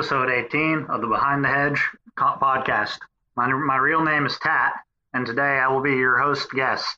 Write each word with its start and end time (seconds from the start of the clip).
to 0.00 0.06
episode 0.06 0.30
18 0.30 0.86
of 0.88 1.02
the 1.02 1.06
Behind 1.06 1.44
the 1.44 1.48
Hedge 1.48 1.82
podcast. 2.16 2.96
My, 3.36 3.52
my 3.52 3.76
real 3.76 4.02
name 4.02 4.24
is 4.24 4.38
Tat, 4.38 4.72
and 5.12 5.26
today 5.26 5.58
I 5.58 5.68
will 5.68 5.82
be 5.82 5.90
your 5.90 6.18
host 6.18 6.50
guest. 6.52 6.96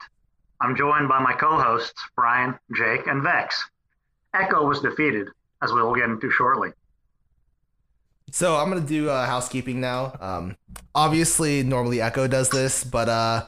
I'm 0.61 0.77
joined 0.77 1.09
by 1.09 1.19
my 1.19 1.33
co 1.33 1.59
hosts, 1.59 2.01
Brian, 2.15 2.57
Jake, 2.77 3.09
and 3.09 3.23
Vex. 3.23 3.65
Echo 4.35 4.69
was 4.69 4.81
defeated, 4.81 5.29
as 5.63 5.73
we 5.73 5.83
will 5.83 5.95
get 5.97 6.05
into 6.05 6.31
shortly. 6.31 6.71
So 8.31 8.57
I'm 8.57 8.69
gonna 8.69 8.83
do 8.83 9.11
uh, 9.11 9.27
housekeeping 9.27 9.81
now. 9.81 10.17
Um, 10.21 10.57
obviously, 10.95 11.65
normally 11.65 12.01
Echo 12.01 12.29
does 12.29 12.51
this, 12.51 12.85
but 12.85 13.09
uh, 13.09 13.47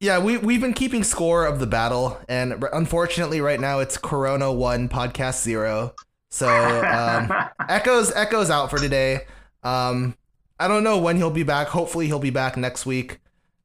yeah, 0.00 0.20
we 0.20 0.38
we've 0.38 0.62
been 0.62 0.74
keeping 0.74 1.04
score 1.04 1.44
of 1.44 1.60
the 1.60 1.66
battle, 1.66 2.18
and 2.30 2.64
unfortunately, 2.72 3.42
right 3.42 3.60
now 3.60 3.80
it's 3.80 3.98
Corona 3.98 4.50
one, 4.50 4.88
podcast 4.88 5.42
zero. 5.42 5.94
So 6.30 6.48
um, 6.48 7.32
Echo's 7.68 8.12
Echo's 8.14 8.50
out 8.50 8.70
for 8.70 8.78
today. 8.78 9.20
Um, 9.62 10.16
I 10.60 10.68
don't 10.68 10.84
know 10.84 10.98
when 10.98 11.16
he'll 11.16 11.30
be 11.30 11.42
back. 11.42 11.68
Hopefully, 11.68 12.06
he'll 12.06 12.18
be 12.18 12.30
back 12.30 12.56
next 12.56 12.86
week, 12.86 13.20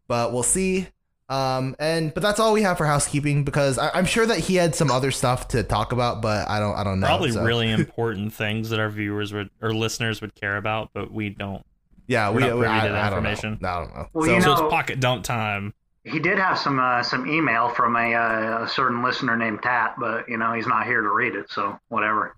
but 0.07 0.31
we'll 0.31 0.43
see. 0.43 0.87
Um, 1.29 1.75
and 1.79 2.13
but 2.13 2.21
that's 2.21 2.39
all 2.39 2.53
we 2.53 2.61
have 2.63 2.77
for 2.77 2.85
housekeeping 2.85 3.43
because 3.43 3.77
I, 3.77 3.97
am 3.97 4.05
sure 4.05 4.25
that 4.25 4.39
he 4.39 4.55
had 4.55 4.75
some 4.75 4.91
other 4.91 5.09
stuff 5.09 5.47
to 5.49 5.63
talk 5.63 5.91
about, 5.91 6.21
but 6.21 6.47
I 6.47 6.59
don't 6.59 6.75
I 6.75 6.83
don't 6.83 6.99
know. 6.99 7.07
Probably 7.07 7.31
so. 7.31 7.43
really 7.43 7.71
important 7.71 8.33
things 8.33 8.69
that 8.69 8.79
our 8.79 8.89
viewers 8.89 9.33
would 9.33 9.49
or 9.61 9.73
listeners 9.73 10.21
would 10.21 10.35
care 10.35 10.57
about, 10.57 10.91
but 10.93 11.11
we 11.11 11.29
don't. 11.29 11.65
Yeah, 12.07 12.29
we, 12.31 12.41
not 12.41 12.57
we 12.57 12.65
I, 12.65 12.87
I, 12.87 13.07
information. 13.07 13.57
Don't 13.61 13.65
I 13.65 13.79
don't 13.79 13.95
know. 13.95 14.07
Well, 14.13 14.25
so, 14.25 14.31
you 14.31 14.39
know, 14.39 14.55
so 14.55 14.65
it's 14.65 14.73
pocket 14.73 14.99
dump 14.99 15.23
time. 15.23 15.73
He 16.03 16.19
did 16.19 16.37
have 16.37 16.59
some 16.59 16.79
uh, 16.79 17.01
some 17.01 17.25
email 17.27 17.69
from 17.69 17.95
a, 17.95 18.13
uh, 18.13 18.65
a 18.65 18.67
certain 18.67 19.01
listener 19.01 19.37
named 19.37 19.63
Tat, 19.63 19.95
but 19.97 20.27
you 20.27 20.37
know 20.37 20.53
he's 20.53 20.67
not 20.67 20.85
here 20.85 21.01
to 21.01 21.09
read 21.09 21.33
it, 21.35 21.49
so 21.49 21.79
whatever. 21.87 22.35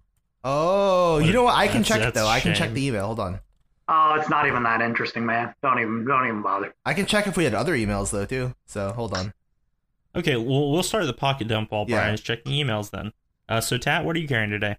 Oh, 0.48 1.18
you 1.18 1.34
know 1.34 1.42
what? 1.42 1.56
I 1.56 1.68
can 1.68 1.84
check 1.84 2.02
it 2.02 2.14
though. 2.14 2.28
I 2.28 2.40
can 2.40 2.54
check 2.54 2.72
the 2.72 2.86
email. 2.86 3.08
Hold 3.08 3.20
on. 3.20 3.40
Oh, 3.88 4.16
it's 4.20 4.30
not 4.30 4.46
even 4.46 4.62
that 4.64 4.80
interesting, 4.80 5.26
man. 5.26 5.56
Don't 5.64 5.80
even 5.80 6.06
don't 6.06 6.28
even 6.28 6.44
bother. 6.44 6.74
I 6.86 6.94
can 6.94 7.08
check 7.08 7.26
if 7.26 7.36
we 7.36 7.44
had 7.44 7.56
other 7.56 7.76
emails 7.76 8.12
though 8.12 8.26
too. 8.26 8.54
So 8.68 8.92
hold 8.92 9.18
on. 9.18 9.34
Okay, 10.16 10.36
well 10.36 10.72
we'll 10.72 10.84
start 10.84 11.08
the 11.08 11.14
pocket 11.14 11.48
dump 11.48 11.72
while 11.72 11.86
yeah. 11.88 11.98
Brian's 11.98 12.22
checking 12.22 12.52
emails 12.52 12.92
then. 12.92 13.12
Uh, 13.50 13.60
so 13.60 13.80
Tat, 13.80 14.06
what 14.06 14.16
are 14.16 14.20
you 14.20 14.28
carrying 14.28 14.52
today? 14.52 14.78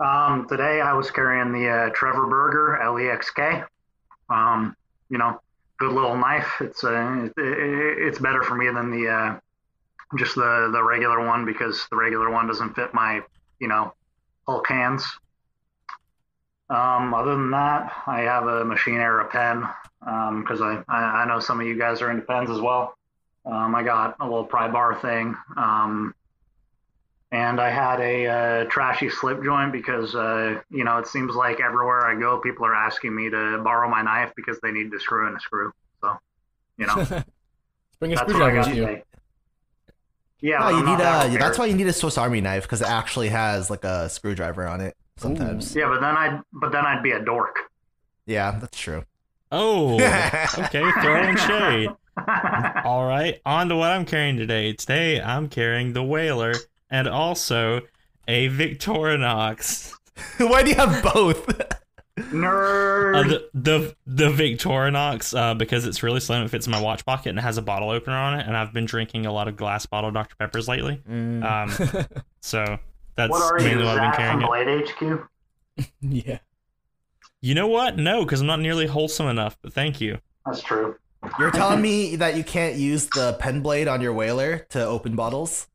Um, 0.00 0.48
today 0.48 0.80
I 0.80 0.94
was 0.94 1.12
carrying 1.12 1.52
the 1.52 1.68
uh, 1.68 1.90
Trevor 1.94 2.26
Burger 2.26 2.80
LEXK. 2.82 3.66
Um, 4.28 4.76
you 5.10 5.18
know, 5.18 5.40
good 5.78 5.92
little 5.92 6.16
knife. 6.16 6.60
It's 6.60 6.82
uh, 6.82 7.28
it, 7.36 7.98
it's 7.98 8.18
better 8.18 8.42
for 8.42 8.56
me 8.56 8.66
than 8.66 8.90
the 8.90 9.08
uh, 9.08 9.38
just 10.18 10.34
the 10.34 10.70
the 10.72 10.82
regular 10.82 11.24
one 11.24 11.44
because 11.44 11.86
the 11.88 11.96
regular 11.96 12.30
one 12.30 12.48
doesn't 12.48 12.74
fit 12.74 12.92
my 12.92 13.22
you 13.60 13.68
know 13.68 13.94
Hulk 14.46 14.66
cans. 14.66 15.04
Um, 16.70 17.14
other 17.14 17.32
than 17.32 17.50
that, 17.50 17.92
I 18.06 18.20
have 18.22 18.46
a 18.46 18.64
Machine 18.64 19.00
Era 19.00 19.28
pen 19.28 19.64
because 20.00 20.60
um, 20.60 20.84
I, 20.88 20.94
I, 20.94 21.22
I 21.22 21.26
know 21.26 21.40
some 21.40 21.60
of 21.60 21.66
you 21.66 21.78
guys 21.78 22.02
are 22.02 22.10
into 22.10 22.22
pens 22.22 22.50
as 22.50 22.60
well. 22.60 22.96
Um, 23.46 23.74
I 23.74 23.82
got 23.82 24.16
a 24.20 24.24
little 24.24 24.44
pry 24.44 24.68
bar 24.68 24.98
thing. 25.00 25.36
Um, 25.56 26.14
and 27.30 27.60
I 27.60 27.68
had 27.68 28.00
a 28.00 28.26
uh, 28.26 28.64
trashy 28.66 29.10
slip 29.10 29.42
joint 29.42 29.72
because, 29.72 30.14
uh, 30.14 30.60
you 30.70 30.84
know, 30.84 30.98
it 30.98 31.06
seems 31.08 31.34
like 31.34 31.58
everywhere 31.60 32.06
I 32.06 32.18
go, 32.18 32.38
people 32.38 32.64
are 32.64 32.74
asking 32.74 33.14
me 33.14 33.28
to 33.28 33.58
borrow 33.58 33.88
my 33.88 34.02
knife 34.02 34.32
because 34.36 34.58
they 34.60 34.70
need 34.70 34.90
to 34.92 35.00
screw 35.00 35.26
in 35.28 35.34
a 35.34 35.40
screw. 35.40 35.72
So, 36.00 36.16
you 36.78 36.86
know, 36.86 37.22
bring 37.98 38.12
a 38.12 38.18
screwdriver 38.18 38.58
with 38.58 38.76
you. 38.76 39.02
Yeah, 40.44 40.58
no, 40.58 40.68
you 40.68 40.84
need 40.84 41.00
a. 41.00 41.08
Uh, 41.08 41.28
that's 41.38 41.58
why 41.58 41.64
you 41.64 41.74
need 41.74 41.86
a 41.86 41.92
Swiss 41.94 42.18
Army 42.18 42.42
knife 42.42 42.64
because 42.64 42.82
it 42.82 42.86
actually 42.86 43.30
has 43.30 43.70
like 43.70 43.82
a 43.82 44.10
screwdriver 44.10 44.68
on 44.68 44.82
it 44.82 44.94
sometimes. 45.16 45.74
Ooh. 45.74 45.80
Yeah, 45.80 45.88
but 45.88 46.02
then 46.02 46.14
I'd 46.14 46.42
but 46.52 46.70
then 46.70 46.84
I'd 46.84 47.02
be 47.02 47.12
a 47.12 47.24
dork. 47.24 47.56
Yeah, 48.26 48.58
that's 48.60 48.78
true. 48.78 49.04
Oh, 49.50 49.94
okay, 50.58 50.84
throwing 51.00 51.36
shade. 51.38 51.88
All 52.84 53.06
right, 53.06 53.40
on 53.46 53.70
to 53.70 53.76
what 53.76 53.90
I'm 53.90 54.04
carrying 54.04 54.36
today. 54.36 54.74
Today 54.74 55.18
I'm 55.18 55.48
carrying 55.48 55.94
the 55.94 56.02
Whaler 56.02 56.52
and 56.90 57.08
also 57.08 57.80
a 58.28 58.50
Victorinox. 58.50 59.94
Why 60.36 60.62
do 60.62 60.68
you 60.68 60.76
have 60.76 61.02
both? 61.02 61.48
Nerd. 62.16 63.16
Uh, 63.16 63.28
the 63.28 63.48
the 63.54 63.96
the 64.06 64.28
Victorinox 64.30 65.36
uh, 65.36 65.54
because 65.54 65.84
it's 65.84 66.02
really 66.02 66.20
slim. 66.20 66.42
It 66.42 66.48
fits 66.48 66.66
in 66.66 66.70
my 66.70 66.80
watch 66.80 67.04
pocket 67.04 67.30
and 67.30 67.38
it 67.38 67.42
has 67.42 67.58
a 67.58 67.62
bottle 67.62 67.90
opener 67.90 68.16
on 68.16 68.38
it. 68.38 68.46
And 68.46 68.56
I've 68.56 68.72
been 68.72 68.84
drinking 68.84 69.26
a 69.26 69.32
lot 69.32 69.48
of 69.48 69.56
glass 69.56 69.84
bottle 69.86 70.12
Dr 70.12 70.36
Peppers 70.36 70.68
lately. 70.68 71.02
Mm. 71.10 71.44
Um, 71.44 72.06
so 72.40 72.78
that's 73.16 73.30
what 73.30 73.42
are 73.42 73.58
mainly 73.58 73.82
you, 73.82 73.88
what 73.88 73.98
I've 73.98 74.12
been 74.12 74.16
carrying. 74.16 74.46
Blade 74.46 74.88
HQ. 74.88 75.90
yeah. 76.00 76.38
You 77.40 77.54
know 77.54 77.66
what? 77.66 77.98
No, 77.98 78.24
because 78.24 78.40
I'm 78.40 78.46
not 78.46 78.60
nearly 78.60 78.86
wholesome 78.86 79.26
enough. 79.26 79.58
But 79.60 79.72
thank 79.72 80.00
you. 80.00 80.18
That's 80.46 80.62
true. 80.62 80.96
You're 81.38 81.50
telling 81.52 81.82
me 81.82 82.16
that 82.16 82.36
you 82.36 82.44
can't 82.44 82.76
use 82.76 83.06
the 83.06 83.36
pen 83.40 83.60
blade 83.60 83.88
on 83.88 84.00
your 84.00 84.12
whaler 84.12 84.58
to 84.70 84.84
open 84.84 85.16
bottles? 85.16 85.66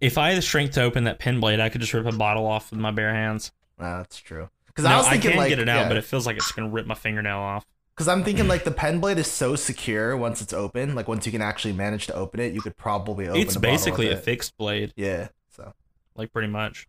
If 0.00 0.18
I 0.18 0.30
had 0.30 0.38
the 0.38 0.42
strength 0.42 0.74
to 0.74 0.82
open 0.82 1.04
that 1.04 1.20
pen 1.20 1.38
blade, 1.38 1.60
I 1.60 1.68
could 1.68 1.80
just 1.80 1.94
rip 1.94 2.06
a 2.06 2.12
bottle 2.12 2.44
off 2.44 2.72
with 2.72 2.80
my 2.80 2.90
bare 2.90 3.14
hands. 3.14 3.52
Ah, 3.78 3.98
that's 3.98 4.18
true. 4.18 4.48
Because 4.66 4.84
no, 4.84 4.90
I 4.90 4.96
was 4.96 5.08
thinking 5.08 5.30
I 5.30 5.32
can 5.32 5.38
like, 5.38 5.48
get 5.50 5.58
it 5.58 5.68
out, 5.68 5.82
yeah. 5.82 5.88
but 5.88 5.96
it 5.96 6.04
feels 6.04 6.26
like 6.26 6.36
it's 6.36 6.52
gonna 6.52 6.68
rip 6.68 6.86
my 6.86 6.94
fingernail 6.94 7.38
off. 7.38 7.66
Because 7.94 8.08
I'm 8.08 8.24
thinking 8.24 8.48
like 8.48 8.64
the 8.64 8.70
pen 8.70 9.00
blade 9.00 9.18
is 9.18 9.30
so 9.30 9.56
secure 9.56 10.16
once 10.16 10.40
it's 10.40 10.52
open. 10.52 10.94
Like 10.94 11.08
once 11.08 11.26
you 11.26 11.32
can 11.32 11.42
actually 11.42 11.74
manage 11.74 12.06
to 12.06 12.14
open 12.14 12.40
it, 12.40 12.52
you 12.54 12.60
could 12.60 12.76
probably 12.76 13.28
open. 13.28 13.40
It. 13.40 13.44
It's 13.44 13.56
basically 13.56 14.08
a 14.10 14.16
fixed 14.16 14.56
blade. 14.56 14.92
Yeah. 14.96 15.28
So 15.50 15.74
like 16.16 16.32
pretty 16.32 16.48
much. 16.48 16.88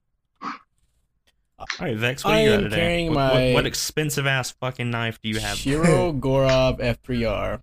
All 1.60 1.68
right, 1.80 1.96
Vex, 1.96 2.26
what 2.26 2.34
I 2.34 2.44
do 2.44 2.52
you 2.52 2.58
got 2.58 2.64
today? 2.64 3.10
What, 3.10 3.34
what, 3.34 3.54
what, 3.54 3.66
expensive 3.66 4.26
ass 4.26 4.52
fucking 4.52 4.90
knife 4.90 5.22
do 5.22 5.30
you 5.30 5.40
have? 5.40 5.58
Shirogorov 5.58 6.80
F3R. 7.06 7.62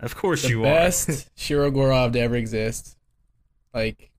Of 0.00 0.16
course 0.16 0.42
the 0.42 0.50
you 0.50 0.62
best 0.62 1.08
are. 1.08 1.12
Best 1.12 1.34
Shirogorov 1.36 2.12
to 2.12 2.20
ever 2.20 2.36
exist. 2.36 2.98
Like, 3.72 4.10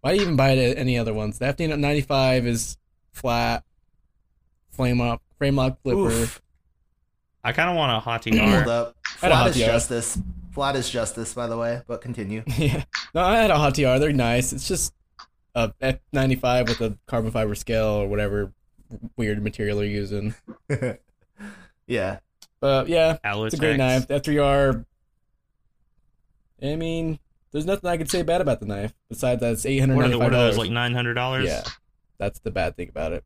why 0.00 0.12
do 0.12 0.16
you 0.16 0.22
even 0.22 0.36
buy 0.36 0.52
it 0.52 0.78
any 0.78 0.98
other 0.98 1.12
ones? 1.12 1.38
The 1.38 1.46
FD95 1.46 2.46
is 2.46 2.78
flat, 3.14 3.64
flame 4.70 5.00
up, 5.00 5.22
frame 5.38 5.56
lock 5.56 5.80
flipper. 5.82 6.10
Oof. 6.10 6.42
I 7.42 7.52
kind 7.52 7.70
of 7.70 7.76
want 7.76 7.92
a 7.92 8.00
Hati 8.00 8.36
Hold 8.36 8.68
up. 8.68 8.96
Flat 9.04 9.48
is 9.48 9.56
justice. 9.56 10.18
Flat 10.52 10.76
is 10.76 10.88
justice, 10.88 11.34
by 11.34 11.46
the 11.46 11.56
way, 11.56 11.82
but 11.86 12.00
continue. 12.00 12.42
yeah. 12.58 12.84
No, 13.14 13.22
I 13.22 13.36
had 13.36 13.50
a 13.50 13.58
Hati 13.58 13.84
R. 13.84 13.98
They're 13.98 14.12
nice. 14.12 14.52
It's 14.52 14.68
just 14.68 14.94
a 15.54 15.70
F95 15.80 16.68
with 16.68 16.80
a 16.80 16.98
carbon 17.06 17.30
fiber 17.30 17.54
scale 17.54 17.86
or 17.86 18.08
whatever 18.08 18.52
weird 19.16 19.42
material 19.42 19.78
they're 19.78 19.86
using. 19.86 20.34
yeah. 21.86 22.18
But 22.60 22.88
yeah, 22.88 23.18
Allotex. 23.24 23.46
it's 23.46 23.54
a 23.54 23.58
great 23.58 23.76
knife. 23.76 24.08
F3R. 24.08 24.84
I 26.62 26.76
mean, 26.76 27.18
there's 27.52 27.66
nothing 27.66 27.90
I 27.90 27.96
could 27.96 28.10
say 28.10 28.22
bad 28.22 28.40
about 28.40 28.60
the 28.60 28.66
knife 28.66 28.94
besides 29.08 29.40
that 29.40 29.52
it's 29.52 29.66
eight 29.66 29.78
hundred 29.78 29.96
ninety 29.96 30.18
five 30.18 30.32
dollars. 30.32 30.56
Like 30.56 30.70
nine 30.70 30.94
hundred 30.94 31.14
dollars. 31.14 31.46
Yeah, 31.46 31.62
that's 32.18 32.38
the 32.40 32.50
bad 32.50 32.76
thing 32.76 32.88
about 32.88 33.12
it. 33.12 33.24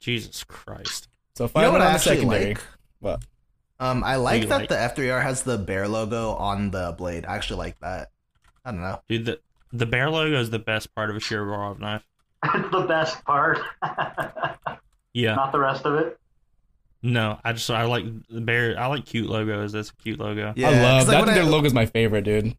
Jesus 0.00 0.44
Christ. 0.44 1.08
So 1.34 1.44
if 1.44 1.52
you 1.54 1.62
I 1.62 1.68
went 1.68 1.82
on 1.82 1.92
the 1.92 1.98
secondary, 1.98 2.54
like? 2.54 2.62
what? 3.00 3.24
Um, 3.80 4.04
I 4.04 4.16
like 4.16 4.48
that 4.48 4.60
like? 4.60 4.68
the 4.68 4.76
F3R 4.76 5.22
has 5.22 5.42
the 5.42 5.58
bear 5.58 5.88
logo 5.88 6.32
on 6.32 6.70
the 6.70 6.94
blade. 6.96 7.26
I 7.26 7.34
actually 7.36 7.58
like 7.58 7.80
that. 7.80 8.10
I 8.64 8.70
don't 8.70 8.80
know, 8.80 9.00
dude. 9.08 9.26
The 9.26 9.40
the 9.72 9.86
bear 9.86 10.08
logo 10.08 10.38
is 10.38 10.50
the 10.50 10.58
best 10.58 10.94
part 10.94 11.10
of 11.10 11.16
a 11.16 11.18
Shirogorov 11.18 11.80
knife. 11.80 12.04
It's 12.54 12.70
the 12.70 12.82
best 12.82 13.24
part. 13.24 13.58
yeah. 15.14 15.34
Not 15.34 15.52
the 15.52 15.58
rest 15.58 15.86
of 15.86 15.94
it. 15.94 16.18
No, 17.02 17.38
I 17.44 17.52
just 17.52 17.70
I 17.70 17.84
like 17.84 18.04
the 18.28 18.40
bear. 18.40 18.78
I 18.78 18.86
like 18.86 19.04
cute 19.04 19.28
logos. 19.28 19.72
That's 19.72 19.90
a 19.90 19.96
cute 19.96 20.18
logo. 20.18 20.52
Yeah, 20.56 20.68
I 20.68 20.82
love 20.82 21.06
that. 21.06 21.26
Like 21.26 21.34
their 21.34 21.44
logo 21.44 21.66
is 21.66 21.74
my 21.74 21.86
favorite, 21.86 22.22
dude. 22.22 22.56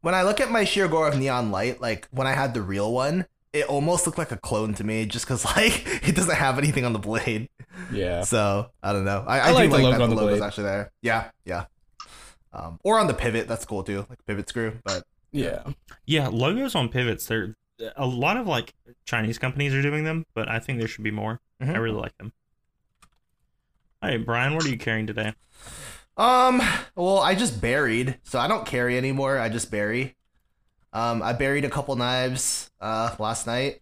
When 0.00 0.14
I 0.14 0.22
look 0.22 0.40
at 0.40 0.50
my 0.50 0.64
Shirogorov 0.64 1.18
Neon 1.18 1.50
Light, 1.50 1.80
like 1.80 2.08
when 2.10 2.26
I 2.26 2.32
had 2.32 2.54
the 2.54 2.62
real 2.62 2.92
one, 2.92 3.26
it 3.52 3.66
almost 3.66 4.06
looked 4.06 4.18
like 4.18 4.32
a 4.32 4.36
clone 4.36 4.74
to 4.74 4.84
me 4.84 5.06
just 5.06 5.26
because 5.26 5.44
like 5.56 5.86
it 6.06 6.14
doesn't 6.14 6.36
have 6.36 6.58
anything 6.58 6.84
on 6.84 6.92
the 6.92 6.98
blade. 6.98 7.48
Yeah. 7.92 8.22
So 8.22 8.70
I 8.82 8.92
don't 8.92 9.04
know. 9.04 9.24
I, 9.26 9.38
I, 9.38 9.48
I 9.48 9.50
like 9.52 9.70
do 9.70 9.76
like 9.76 9.82
logo 9.84 9.98
that 9.98 9.98
the, 9.98 10.14
the 10.14 10.14
logo's 10.14 10.38
blade. 10.38 10.46
actually 10.46 10.64
there. 10.64 10.92
Yeah, 11.02 11.30
yeah. 11.44 11.64
Um, 12.52 12.78
or 12.84 12.98
on 12.98 13.06
the 13.06 13.14
pivot, 13.14 13.48
that's 13.48 13.64
cool 13.64 13.82
too, 13.82 14.06
like 14.10 14.24
pivot 14.26 14.48
screw. 14.48 14.78
But 14.84 15.04
yeah, 15.30 15.62
yeah, 16.06 16.28
logos 16.28 16.74
on 16.74 16.88
pivots. 16.88 17.26
They're 17.26 17.56
a 17.96 18.06
lot 18.06 18.36
of 18.36 18.46
like 18.46 18.74
Chinese 19.04 19.38
companies 19.38 19.74
are 19.74 19.82
doing 19.82 20.04
them, 20.04 20.26
but 20.34 20.48
I 20.48 20.58
think 20.58 20.78
there 20.78 20.88
should 20.88 21.04
be 21.04 21.10
more. 21.10 21.40
Mm-hmm. 21.60 21.74
I 21.74 21.78
really 21.78 22.00
like 22.00 22.16
them. 22.18 22.32
All 24.02 24.10
right, 24.10 24.24
Brian, 24.24 24.54
what 24.54 24.64
are 24.64 24.68
you 24.68 24.78
carrying 24.78 25.06
today? 25.06 25.32
Um, 26.16 26.60
well, 26.94 27.18
I 27.18 27.34
just 27.34 27.60
buried, 27.60 28.18
so 28.24 28.38
I 28.38 28.48
don't 28.48 28.66
carry 28.66 28.98
anymore. 28.98 29.38
I 29.38 29.48
just 29.48 29.70
bury. 29.70 30.16
Um, 30.92 31.22
I 31.22 31.32
buried 31.32 31.64
a 31.64 31.70
couple 31.70 31.96
knives 31.96 32.70
uh, 32.80 33.14
last 33.18 33.46
night. 33.46 33.80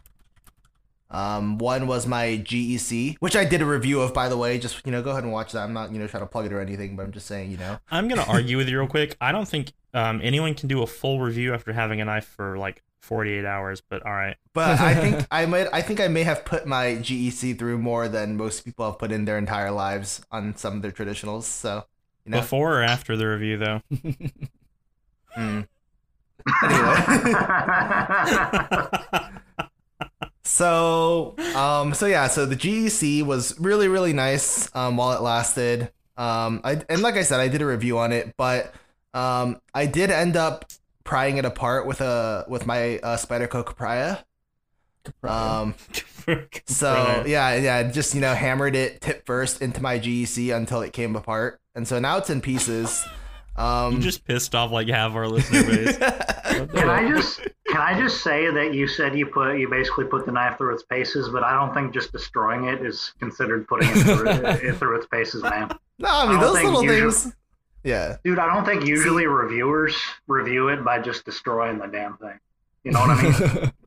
Um, 1.10 1.58
one 1.58 1.88
was 1.88 2.06
my 2.06 2.40
GEC, 2.44 3.16
which 3.18 3.34
I 3.34 3.44
did 3.44 3.62
a 3.62 3.66
review 3.66 4.00
of, 4.00 4.14
by 4.14 4.28
the 4.28 4.36
way. 4.36 4.58
Just 4.58 4.86
you 4.86 4.92
know, 4.92 5.02
go 5.02 5.10
ahead 5.10 5.24
and 5.24 5.32
watch 5.32 5.52
that. 5.52 5.64
I'm 5.64 5.72
not 5.72 5.92
you 5.92 5.98
know 5.98 6.06
trying 6.06 6.22
to 6.22 6.28
plug 6.28 6.46
it 6.46 6.52
or 6.52 6.60
anything, 6.60 6.94
but 6.94 7.02
I'm 7.02 7.12
just 7.12 7.26
saying 7.26 7.50
you 7.50 7.56
know. 7.56 7.78
I'm 7.90 8.06
gonna 8.06 8.22
argue 8.28 8.56
with 8.56 8.68
you 8.68 8.78
real 8.78 8.86
quick. 8.88 9.16
I 9.20 9.32
don't 9.32 9.48
think 9.48 9.72
um, 9.92 10.20
anyone 10.22 10.54
can 10.54 10.68
do 10.68 10.82
a 10.82 10.86
full 10.86 11.20
review 11.20 11.52
after 11.52 11.72
having 11.72 12.00
a 12.00 12.04
knife 12.04 12.26
for 12.26 12.56
like 12.58 12.84
48 13.00 13.44
hours. 13.44 13.80
But 13.80 14.06
all 14.06 14.12
right, 14.12 14.36
But 14.52 14.78
I 14.78 14.94
think 15.00 15.26
I 15.32 15.46
might 15.46 15.66
I 15.72 15.82
think 15.82 16.00
I 16.00 16.06
may 16.06 16.22
have 16.22 16.44
put 16.44 16.64
my 16.64 16.96
GEC 17.00 17.58
through 17.58 17.78
more 17.78 18.08
than 18.08 18.36
most 18.36 18.64
people 18.64 18.86
have 18.86 19.00
put 19.00 19.10
in 19.10 19.24
their 19.24 19.36
entire 19.36 19.72
lives 19.72 20.22
on 20.30 20.56
some 20.56 20.76
of 20.76 20.82
their 20.82 20.92
traditionals. 20.92 21.42
So 21.42 21.86
you 22.24 22.30
know. 22.30 22.40
before 22.40 22.78
or 22.78 22.82
after 22.84 23.16
the 23.16 23.26
review 23.26 23.56
though. 23.56 23.82
Mm. 25.36 25.68
Anyway. 26.62 26.96
So, 30.50 31.36
um, 31.54 31.94
so 31.94 32.06
yeah, 32.06 32.26
so 32.26 32.44
the 32.44 32.56
GEC 32.56 33.22
was 33.22 33.58
really, 33.60 33.86
really 33.86 34.12
nice 34.12 34.68
um, 34.74 34.96
while 34.96 35.12
it 35.12 35.22
lasted. 35.22 35.92
Um, 36.16 36.60
I 36.64 36.82
and 36.88 37.02
like 37.02 37.14
I 37.14 37.22
said, 37.22 37.38
I 37.38 37.46
did 37.46 37.62
a 37.62 37.66
review 37.66 37.98
on 37.98 38.12
it, 38.12 38.34
but 38.36 38.74
um, 39.14 39.60
I 39.74 39.86
did 39.86 40.10
end 40.10 40.36
up 40.36 40.66
prying 41.04 41.38
it 41.38 41.44
apart 41.44 41.86
with 41.86 42.00
a 42.00 42.44
with 42.48 42.66
my 42.66 42.98
uh, 42.98 43.16
Spyderco 43.16 43.64
Capraia. 43.64 44.24
Um, 45.22 45.76
so 46.66 47.22
yeah, 47.26 47.54
yeah, 47.54 47.84
just 47.84 48.14
you 48.14 48.20
know, 48.20 48.34
hammered 48.34 48.74
it 48.74 49.00
tip 49.00 49.24
first 49.26 49.62
into 49.62 49.80
my 49.80 50.00
GEC 50.00 50.54
until 50.54 50.82
it 50.82 50.92
came 50.92 51.14
apart, 51.14 51.60
and 51.76 51.86
so 51.86 52.00
now 52.00 52.18
it's 52.18 52.28
in 52.28 52.40
pieces. 52.40 53.06
Um, 53.56 53.94
you 53.96 54.00
just 54.00 54.24
pissed 54.24 54.54
off 54.54 54.70
like 54.70 54.88
half 54.88 55.14
our 55.14 55.28
listener 55.28 55.62
base. 55.64 55.96
Can 56.72 56.88
I 56.88 57.08
just 57.08 57.40
can 57.68 57.80
I 57.80 57.98
just 57.98 58.22
say 58.24 58.50
that 58.50 58.74
you 58.74 58.88
said 58.88 59.16
you 59.16 59.26
put 59.26 59.56
you 59.58 59.68
basically 59.68 60.04
put 60.06 60.26
the 60.26 60.32
knife 60.32 60.58
through 60.58 60.74
its 60.74 60.82
paces, 60.82 61.28
but 61.28 61.44
I 61.44 61.52
don't 61.52 61.72
think 61.72 61.94
just 61.94 62.10
destroying 62.12 62.64
it 62.64 62.84
is 62.84 63.12
considered 63.20 63.68
putting 63.68 63.88
it 63.90 64.02
through, 64.02 64.28
it 64.68 64.76
through 64.76 64.96
its 64.96 65.06
paces, 65.06 65.42
man. 65.42 65.70
no, 65.98 66.08
I 66.10 66.26
mean 66.28 66.38
I 66.38 66.40
those 66.40 66.54
little 66.62 66.82
usually- 66.82 67.12
things. 67.12 67.34
Yeah. 67.84 68.16
Dude, 68.24 68.38
I 68.38 68.52
don't 68.52 68.64
think 68.64 68.84
usually 68.84 69.26
reviewers 69.26 69.96
review 70.26 70.68
it 70.68 70.84
by 70.84 70.98
just 70.98 71.24
destroying 71.24 71.78
the 71.78 71.86
damn 71.86 72.16
thing. 72.18 72.38
You 72.84 72.92
know 72.92 73.00
what 73.00 73.10
I 73.10 73.22
mean? 73.60 73.72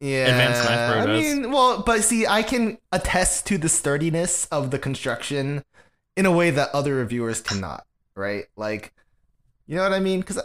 Yeah, 0.00 0.26
Advanced 0.26 0.64
Knife 0.68 1.08
I 1.08 1.12
mean, 1.12 1.50
well, 1.50 1.82
but 1.82 2.02
see, 2.04 2.26
I 2.26 2.42
can 2.42 2.76
attest 2.92 3.46
to 3.46 3.56
the 3.56 3.70
sturdiness 3.70 4.44
of 4.46 4.70
the 4.70 4.78
construction 4.78 5.64
in 6.14 6.26
a 6.26 6.32
way 6.32 6.50
that 6.50 6.68
other 6.74 6.96
reviewers 6.96 7.40
cannot, 7.40 7.86
right? 8.16 8.44
Like, 8.56 8.92
you 9.66 9.76
know 9.76 9.82
what 9.82 9.92
I 9.92 10.00
mean? 10.00 10.20
Because, 10.20 10.40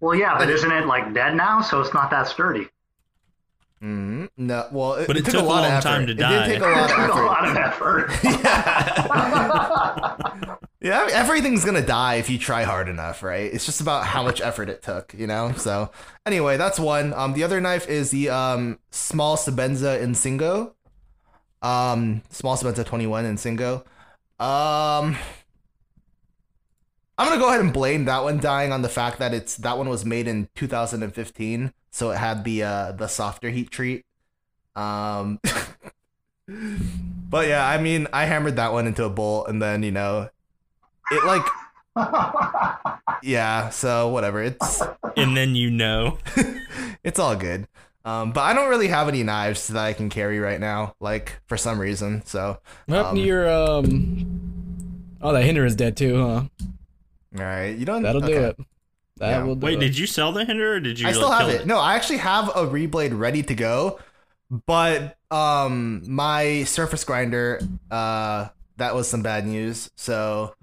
Well, 0.00 0.14
yeah, 0.14 0.38
but 0.38 0.50
isn't 0.50 0.70
it 0.72 0.86
like 0.86 1.12
dead 1.14 1.34
now? 1.36 1.60
So 1.62 1.80
it's 1.80 1.94
not 1.94 2.10
that 2.10 2.28
sturdy. 2.28 2.68
Mm-hmm. 3.82 4.26
no, 4.38 4.68
well, 4.72 4.94
it, 4.94 5.06
But 5.06 5.16
it 5.18 5.24
took, 5.24 5.34
took 5.34 5.42
a 5.42 5.44
a 5.44 5.44
lot 5.44 5.62
long 5.62 5.72
of 5.76 5.82
time 5.82 6.06
to 6.06 6.12
it 6.12 6.16
die. 6.16 6.46
did 6.48 6.54
take 6.54 6.62
a 6.62 6.66
lot 6.66 6.90
It 6.90 6.98
of 6.98 7.06
took 7.06 7.14
a 7.16 7.22
lot 7.22 7.48
of 7.48 7.56
effort. 7.56 8.10
yeah, 8.24 10.16
yeah, 10.80 11.00
I 11.02 11.06
mean, 11.06 11.14
everything's 11.14 11.64
gonna 11.64 11.84
die 11.84 12.14
if 12.14 12.30
you 12.30 12.38
try 12.38 12.62
hard 12.62 12.88
enough, 12.88 13.22
right? 13.22 13.52
It's 13.52 13.66
just 13.66 13.80
about 13.82 14.06
how 14.06 14.22
much 14.22 14.40
effort 14.40 14.70
it 14.70 14.82
took, 14.82 15.12
you 15.14 15.26
know. 15.26 15.52
So, 15.56 15.90
anyway, 16.24 16.56
that's 16.56 16.78
one. 16.80 17.12
Um, 17.12 17.34
the 17.34 17.42
other 17.44 17.60
knife 17.60 17.86
is 17.88 18.10
the 18.10 18.30
um 18.30 18.78
small 18.90 19.36
Sebenza 19.36 20.00
Insingo. 20.00 20.72
Um, 21.62 22.22
small 22.30 22.56
Sebenza 22.56 22.84
twenty 22.86 23.06
one 23.06 23.24
Insingo. 23.24 23.84
Um, 24.42 25.16
I'm 27.16 27.28
gonna 27.28 27.40
go 27.40 27.48
ahead 27.48 27.60
and 27.60 27.72
blame 27.72 28.06
that 28.06 28.22
one 28.24 28.38
dying 28.38 28.72
on 28.72 28.82
the 28.82 28.88
fact 28.88 29.18
that 29.18 29.32
it's 29.32 29.56
that 29.58 29.78
one 29.78 29.88
was 29.88 30.04
made 30.04 30.26
in 30.26 30.48
2015, 30.56 31.72
so 31.90 32.10
it 32.10 32.16
had 32.18 32.44
the 32.44 32.62
uh 32.62 32.92
the 32.92 33.06
softer 33.08 33.50
heat 33.50 33.70
treat. 33.70 34.04
Um. 34.76 35.40
But 36.46 37.48
yeah, 37.48 37.66
I 37.66 37.78
mean, 37.78 38.06
I 38.12 38.26
hammered 38.26 38.56
that 38.56 38.72
one 38.72 38.86
into 38.86 39.04
a 39.04 39.10
bolt, 39.10 39.48
and 39.48 39.60
then 39.60 39.82
you 39.82 39.90
know, 39.90 40.28
it 41.10 41.24
like 41.24 41.42
yeah. 43.22 43.70
So 43.70 44.08
whatever, 44.08 44.42
it's 44.42 44.82
and 45.16 45.36
then 45.36 45.54
you 45.54 45.70
know. 45.70 46.18
it's 47.02 47.18
all 47.18 47.34
good. 47.34 47.66
Um, 48.04 48.32
but 48.32 48.42
I 48.42 48.52
don't 48.52 48.68
really 48.68 48.88
have 48.88 49.08
any 49.08 49.22
knives 49.22 49.68
that 49.68 49.82
I 49.82 49.94
can 49.94 50.10
carry 50.10 50.38
right 50.38 50.60
now, 50.60 50.94
like 51.00 51.40
for 51.46 51.56
some 51.56 51.78
reason. 51.80 52.22
So 52.26 52.58
What 52.86 52.96
happened 52.96 53.16
to 53.16 53.22
Um, 53.22 53.26
your 53.26 53.48
um? 53.50 55.16
Oh, 55.22 55.32
that 55.32 55.42
hinder 55.44 55.64
is 55.64 55.74
dead 55.74 55.96
too, 55.96 56.22
huh? 56.22 56.42
All 57.36 57.42
right, 57.44 57.76
you 57.76 57.84
don't. 57.84 58.02
That'll 58.02 58.20
do 58.20 58.32
it. 58.32 58.56
That 59.18 59.30
Yeah. 59.30 59.42
will 59.44 59.54
do 59.54 59.66
Wait, 59.66 59.76
it. 59.78 59.80
did 59.80 59.98
you 59.98 60.06
sell 60.06 60.32
the 60.32 60.44
hinder 60.44 60.74
or 60.74 60.80
did 60.80 60.98
you? 60.98 61.06
I 61.06 61.12
still 61.12 61.28
like, 61.28 61.40
have 61.40 61.50
kill 61.50 61.60
it. 61.60 61.66
No, 61.66 61.78
I 61.78 61.94
actually 61.94 62.18
have 62.18 62.48
a 62.48 62.66
reblade 62.66 63.16
ready 63.18 63.42
to 63.44 63.54
go, 63.54 64.00
but 64.66 65.16
um, 65.30 66.02
my 66.06 66.64
surface 66.64 67.04
grinder, 67.04 67.60
uh, 67.90 68.48
that 68.76 68.94
was 68.94 69.08
some 69.08 69.22
bad 69.22 69.46
news. 69.46 69.90
So 69.96 70.54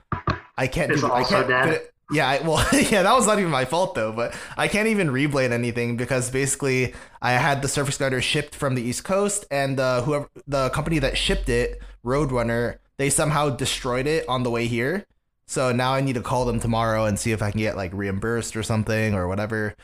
I 0.57 0.67
can't. 0.67 0.91
It's 0.91 1.01
do, 1.01 1.07
I 1.07 1.19
also 1.19 1.35
can't. 1.35 1.47
dead? 1.47 1.81
Yeah, 2.11 2.27
I, 2.27 2.41
well, 2.45 2.57
yeah, 2.73 3.03
that 3.03 3.13
was 3.13 3.25
not 3.25 3.39
even 3.39 3.51
my 3.51 3.63
fault 3.63 3.95
though. 3.95 4.11
But 4.11 4.35
I 4.57 4.67
can't 4.67 4.87
even 4.89 5.09
reblade 5.11 5.51
anything 5.51 5.95
because 5.95 6.29
basically 6.29 6.93
I 7.21 7.31
had 7.33 7.61
the 7.61 7.69
surface 7.69 7.97
grinder 7.97 8.21
shipped 8.21 8.53
from 8.53 8.75
the 8.75 8.81
East 8.81 9.05
Coast, 9.05 9.45
and 9.49 9.79
uh, 9.79 10.01
whoever 10.01 10.29
the 10.45 10.69
company 10.71 10.99
that 10.99 11.17
shipped 11.17 11.47
it, 11.47 11.81
Roadrunner, 12.05 12.79
they 12.97 13.09
somehow 13.09 13.49
destroyed 13.49 14.07
it 14.07 14.27
on 14.27 14.43
the 14.43 14.49
way 14.49 14.67
here. 14.67 15.05
So 15.51 15.73
now 15.73 15.93
I 15.93 15.99
need 15.99 16.15
to 16.15 16.21
call 16.21 16.45
them 16.45 16.61
tomorrow 16.61 17.03
and 17.03 17.19
see 17.19 17.33
if 17.33 17.41
I 17.41 17.51
can 17.51 17.59
get 17.59 17.75
like 17.75 17.91
reimbursed 17.93 18.55
or 18.55 18.63
something 18.63 19.13
or 19.13 19.27
whatever. 19.27 19.75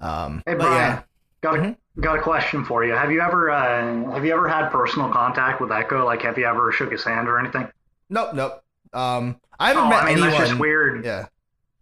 Um, 0.00 0.42
Hey 0.44 0.54
Brian, 0.54 0.72
yeah, 0.74 1.02
got 1.42 1.54
a 1.54 1.58
Mhm. 1.62 1.76
got 2.00 2.18
a 2.18 2.22
question 2.22 2.64
for 2.64 2.84
you. 2.84 2.92
Have 2.94 3.12
you 3.12 3.20
ever 3.20 3.48
uh, 3.48 4.10
have 4.14 4.24
you 4.24 4.32
ever 4.32 4.48
had 4.48 4.70
personal 4.70 5.10
contact 5.10 5.60
with 5.60 5.70
Echo? 5.70 6.04
Like, 6.04 6.22
have 6.22 6.38
you 6.38 6.44
ever 6.44 6.72
shook 6.72 6.90
his 6.90 7.04
hand 7.04 7.28
or 7.28 7.38
anything? 7.38 7.68
nope, 8.10 8.34
nope. 8.34 8.64
Um, 8.92 9.36
I 9.60 9.68
haven't 9.68 9.84
Oh, 9.84 9.88
met 9.90 10.02
I 10.02 10.06
mean, 10.06 10.12
anyone. 10.14 10.30
that's 10.32 10.48
just 10.50 10.58
weird. 10.60 11.04
Yeah. 11.04 11.26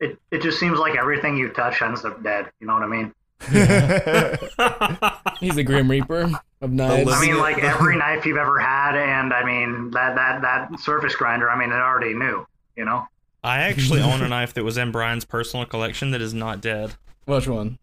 It 0.01 0.19
it 0.31 0.43
just 0.43 0.61
seems 0.61 0.79
like 0.79 0.97
everything 0.97 1.39
you 1.39 1.49
touch 1.49 1.81
ends 1.81 2.05
up 2.05 2.23
dead. 2.23 2.51
You 2.61 2.67
know 2.67 2.75
what 2.75 2.83
I 2.83 2.89
mean? 2.89 3.15
He's 5.41 5.55
the 5.55 5.65
Grim 5.65 5.91
Reaper 5.91 6.31
of 6.61 6.73
knives. 6.73 7.11
I 7.11 7.19
mean, 7.23 7.39
like 7.39 7.57
every 7.65 7.97
knife 7.97 8.27
you've 8.27 8.37
ever 8.37 8.59
had, 8.59 8.97
and 8.97 9.33
I 9.33 9.45
mean 9.45 9.93
that 9.93 10.15
that 10.17 10.43
that 10.43 10.79
surface 10.79 11.17
grinder. 11.17 11.49
I 11.51 11.59
mean, 11.59 11.71
it 11.71 11.75
already 11.77 12.13
knew. 12.13 12.47
You 12.77 12.85
know. 12.85 13.07
I 13.43 13.59
actually 13.61 14.01
own 14.03 14.23
a 14.23 14.29
knife 14.29 14.55
that 14.55 14.65
was 14.65 14.77
in 14.79 14.91
Brian's 14.93 15.25
personal 15.25 15.67
collection 15.67 16.11
that 16.13 16.21
is 16.21 16.35
not 16.35 16.61
dead. 16.61 16.95
Which 17.25 17.47
one? 17.49 17.79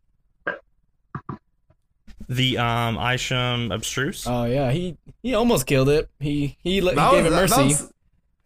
The 2.30 2.58
um 2.58 2.98
Isham 2.98 3.72
Abstruse. 3.72 4.26
Oh 4.28 4.44
yeah, 4.46 4.72
he 4.72 4.98
he 5.24 5.34
almost 5.34 5.66
killed 5.66 5.88
it. 5.90 6.10
He 6.20 6.58
he, 6.62 6.82
let, 6.82 6.96
he 6.98 7.16
gave 7.16 7.24
was- 7.26 7.34
it 7.34 7.36
mercy. 7.36 7.56
that 7.56 7.64
was- 7.66 7.94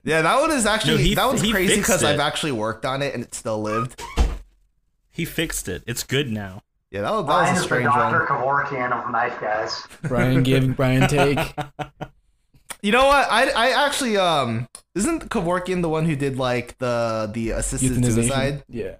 yeah, 0.03 0.21
that 0.23 0.39
one 0.41 0.51
is 0.51 0.65
actually 0.65 0.93
No, 0.93 0.97
he- 0.99 1.15
that 1.15 1.25
one's 1.25 1.41
he 1.41 1.51
crazy 1.51 1.75
because. 1.77 2.03
I've 2.03 2.19
actually 2.19 2.51
worked 2.53 2.85
on 2.85 3.01
it 3.01 3.13
and 3.13 3.23
it 3.23 3.33
still 3.35 3.61
lived. 3.61 4.01
He 5.11 5.25
fixed 5.25 5.67
it. 5.67 5.83
It's 5.87 6.03
good 6.03 6.29
now. 6.31 6.63
Yeah, 6.91 7.01
that 7.01 7.11
was, 7.11 7.21
that 7.21 7.27
Brian 7.27 7.41
was 7.41 7.49
a 7.49 7.53
is 7.53 7.59
the 7.61 7.65
strange 7.65 7.85
Doctor 7.85 8.19
one. 8.19 8.27
Kevorkian 8.27 8.91
of 9.05 9.11
knife 9.11 9.39
guys. 9.39 9.87
Brian 10.03 10.43
give, 10.43 10.75
Brian 10.75 11.07
take. 11.07 11.37
You 12.81 12.91
know 12.91 13.05
what? 13.05 13.27
I, 13.29 13.49
I 13.49 13.85
actually 13.85 14.17
um 14.17 14.67
isn't 14.95 15.29
Kevorkian 15.29 15.81
the 15.81 15.89
one 15.89 16.05
who 16.05 16.15
did 16.15 16.37
like 16.37 16.77
the 16.79 17.29
the 17.33 17.51
assisted 17.51 18.03
suicide? 18.03 18.63
Yeah. 18.67 18.95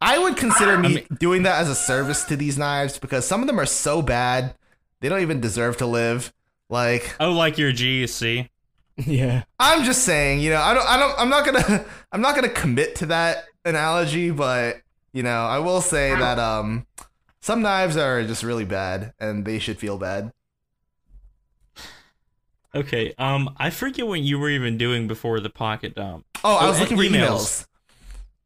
I 0.00 0.18
would 0.18 0.36
consider 0.36 0.78
me 0.84 0.94
mean- 0.94 1.06
doing 1.18 1.42
that 1.42 1.60
as 1.60 1.68
a 1.68 1.74
service 1.74 2.24
to 2.24 2.36
these 2.36 2.56
knives 2.56 2.98
because 2.98 3.26
some 3.26 3.40
of 3.40 3.46
them 3.46 3.58
are 3.58 3.66
so 3.66 4.00
bad 4.02 4.54
they 5.00 5.08
don't 5.08 5.22
even 5.22 5.40
deserve 5.40 5.76
to 5.78 5.86
live. 5.86 6.32
Like 6.68 7.16
Oh, 7.18 7.32
like 7.32 7.58
your 7.58 7.72
GEC. 7.72 8.48
Yeah. 9.06 9.44
I'm 9.58 9.84
just 9.84 10.04
saying, 10.04 10.40
you 10.40 10.50
know, 10.50 10.60
I 10.60 10.74
don't, 10.74 10.86
I 10.86 10.98
don't, 10.98 11.18
I'm 11.18 11.30
not 11.30 11.46
gonna, 11.46 11.86
I'm 12.12 12.20
not 12.20 12.34
gonna 12.34 12.50
commit 12.50 12.96
to 12.96 13.06
that 13.06 13.44
analogy, 13.64 14.30
but 14.30 14.82
you 15.14 15.22
know, 15.22 15.46
I 15.46 15.58
will 15.58 15.80
say 15.80 16.14
that 16.14 16.38
um, 16.38 16.86
some 17.40 17.62
knives 17.62 17.96
are 17.96 18.22
just 18.24 18.42
really 18.42 18.66
bad 18.66 19.14
and 19.18 19.46
they 19.46 19.58
should 19.58 19.78
feel 19.78 19.96
bad. 19.96 20.32
Okay. 22.74 23.14
Um, 23.18 23.54
I 23.56 23.70
forget 23.70 24.06
what 24.06 24.20
you 24.20 24.38
were 24.38 24.50
even 24.50 24.78
doing 24.78 25.06
before 25.08 25.40
the 25.40 25.50
pocket 25.50 25.94
dump. 25.94 26.24
Oh, 26.44 26.56
I 26.56 26.66
Oh, 26.66 26.68
was 26.70 26.80
looking 26.80 26.96
for 26.96 27.02
emails. 27.02 27.10
emails. 27.28 27.66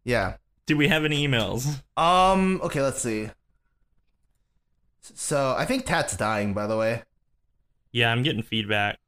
Yeah. 0.04 0.36
Did 0.66 0.78
we 0.78 0.88
have 0.88 1.04
any 1.04 1.26
emails? 1.28 1.82
Um. 1.96 2.60
Okay. 2.62 2.80
Let's 2.82 3.00
see. 3.00 3.28
So 5.00 5.54
I 5.56 5.64
think 5.66 5.84
Tat's 5.84 6.16
dying, 6.16 6.54
by 6.54 6.66
the 6.66 6.76
way. 6.76 7.02
Yeah, 7.92 8.10
I'm 8.10 8.22
getting 8.22 8.42
feedback. 8.42 8.98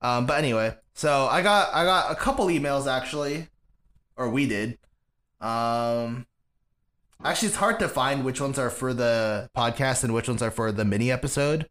Um, 0.00 0.26
but 0.26 0.38
anyway, 0.38 0.74
so 0.94 1.26
I 1.30 1.42
got 1.42 1.72
I 1.74 1.84
got 1.84 2.10
a 2.10 2.14
couple 2.14 2.46
emails 2.46 2.90
actually, 2.90 3.48
or 4.16 4.28
we 4.30 4.46
did. 4.46 4.78
Um, 5.40 6.26
actually, 7.22 7.48
it's 7.48 7.56
hard 7.58 7.78
to 7.80 7.88
find 7.88 8.24
which 8.24 8.40
ones 8.40 8.58
are 8.58 8.70
for 8.70 8.92
the 8.94 9.50
podcast 9.56 10.02
and 10.02 10.14
which 10.14 10.28
ones 10.28 10.42
are 10.42 10.50
for 10.50 10.72
the 10.72 10.84
mini 10.84 11.12
episode. 11.12 11.68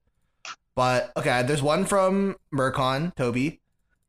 But 0.75 1.11
okay, 1.17 1.43
there's 1.43 1.61
one 1.61 1.85
from 1.85 2.35
Mercon 2.51 3.13
Toby. 3.15 3.59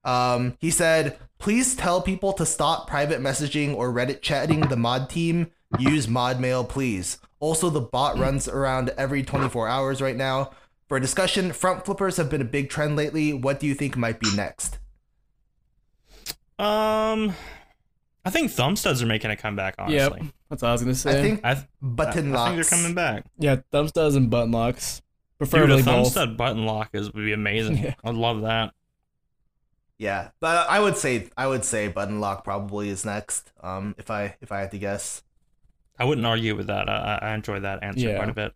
Um, 0.04 0.57
he 0.61 0.71
said, 0.71 1.19
"Please 1.38 1.75
tell 1.76 2.00
people 2.02 2.33
to 2.35 2.47
stop 2.47 2.87
private 2.88 3.21
messaging 3.21 3.75
or 3.75 3.92
Reddit 3.92 4.23
chatting 4.23 4.61
the 4.61 4.76
mod 4.76 5.09
team. 5.11 5.49
Use 5.78 6.07
mod 6.09 6.38
mail, 6.40 6.64
please. 6.64 7.19
Also, 7.40 7.71
the 7.71 7.81
bot 7.81 8.19
runs 8.19 8.47
around 8.49 8.90
every 8.97 9.23
24 9.23 9.69
hours 9.69 10.00
right 10.00 10.16
now." 10.16 10.50
For 10.88 10.99
a 10.99 11.00
discussion, 11.00 11.52
front 11.52 11.85
flippers 11.87 12.16
have 12.19 12.28
been 12.28 12.42
a 12.42 12.45
big 12.45 12.69
trend 12.69 12.97
lately. 12.97 13.33
What 13.33 13.59
do 13.61 13.66
you 13.66 13.75
think 13.75 13.97
might 13.97 14.21
be 14.21 14.35
next? 14.37 14.78
Um, 16.59 17.35
I 18.25 18.31
think 18.31 18.50
thumb 18.52 18.76
studs 18.76 19.02
are 19.02 19.07
making 19.07 19.31
a 19.31 19.37
comeback. 19.37 19.75
Honestly, 19.78 19.97
Yep. 20.23 20.33
That's 20.50 20.62
what 20.62 20.69
I 20.69 20.73
was 20.73 20.83
gonna 20.83 20.95
say. 20.95 21.19
I 21.19 21.23
think 21.23 21.40
I, 21.45 21.54
th- 21.54 21.66
button 21.81 22.33
I 22.33 22.38
locks. 22.38 22.50
think 22.50 22.62
they're 22.69 22.78
coming 22.78 22.95
back. 22.95 23.25
yeah, 23.38 23.57
thumb 23.73 23.88
studs 23.88 24.14
and 24.14 24.31
button 24.31 24.52
locks, 24.52 25.01
Dude, 25.44 25.50
preferably 25.50 25.80
a 25.80 25.84
thumb 25.84 26.02
both. 26.02 26.12
stud 26.12 26.37
button 26.37 26.64
lock 26.66 26.90
is 26.92 27.12
would 27.12 27.25
be 27.25 27.32
amazing. 27.32 27.78
Yeah. 27.84 27.94
I'd 28.04 28.14
love 28.14 28.42
that. 28.42 28.72
Yeah, 29.99 30.30
but 30.40 30.68
I 30.68 30.80
would 30.80 30.96
say 30.96 31.28
I 31.37 31.46
would 31.46 31.64
say 31.64 31.88
button 31.88 32.20
lock 32.20 32.44
probably 32.44 32.88
is 32.88 33.04
next. 33.04 33.52
Um, 33.62 33.94
if 33.99 34.11
I 34.11 34.37
if 34.40 34.50
I 34.50 34.61
had 34.61 34.70
to 34.72 34.78
guess. 34.78 35.22
I 35.99 36.04
wouldn't 36.04 36.26
argue 36.26 36.56
with 36.56 36.66
that. 36.66 36.88
I, 36.88 37.18
I 37.22 37.28
I 37.30 37.34
enjoy 37.34 37.61
that 37.61 37.82
answer 37.82 38.08
Yeah. 38.08 38.16
quite 38.16 38.28
a 38.30 38.34
bit. 38.34 38.52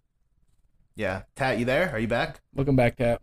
Yeah, 0.96 1.22
Tat, 1.36 1.58
you 1.58 1.64
there? 1.66 1.90
Are 1.92 1.98
you 1.98 2.08
back? 2.08 2.40
Welcome 2.54 2.74
back, 2.74 2.96
Tat. 2.96 3.20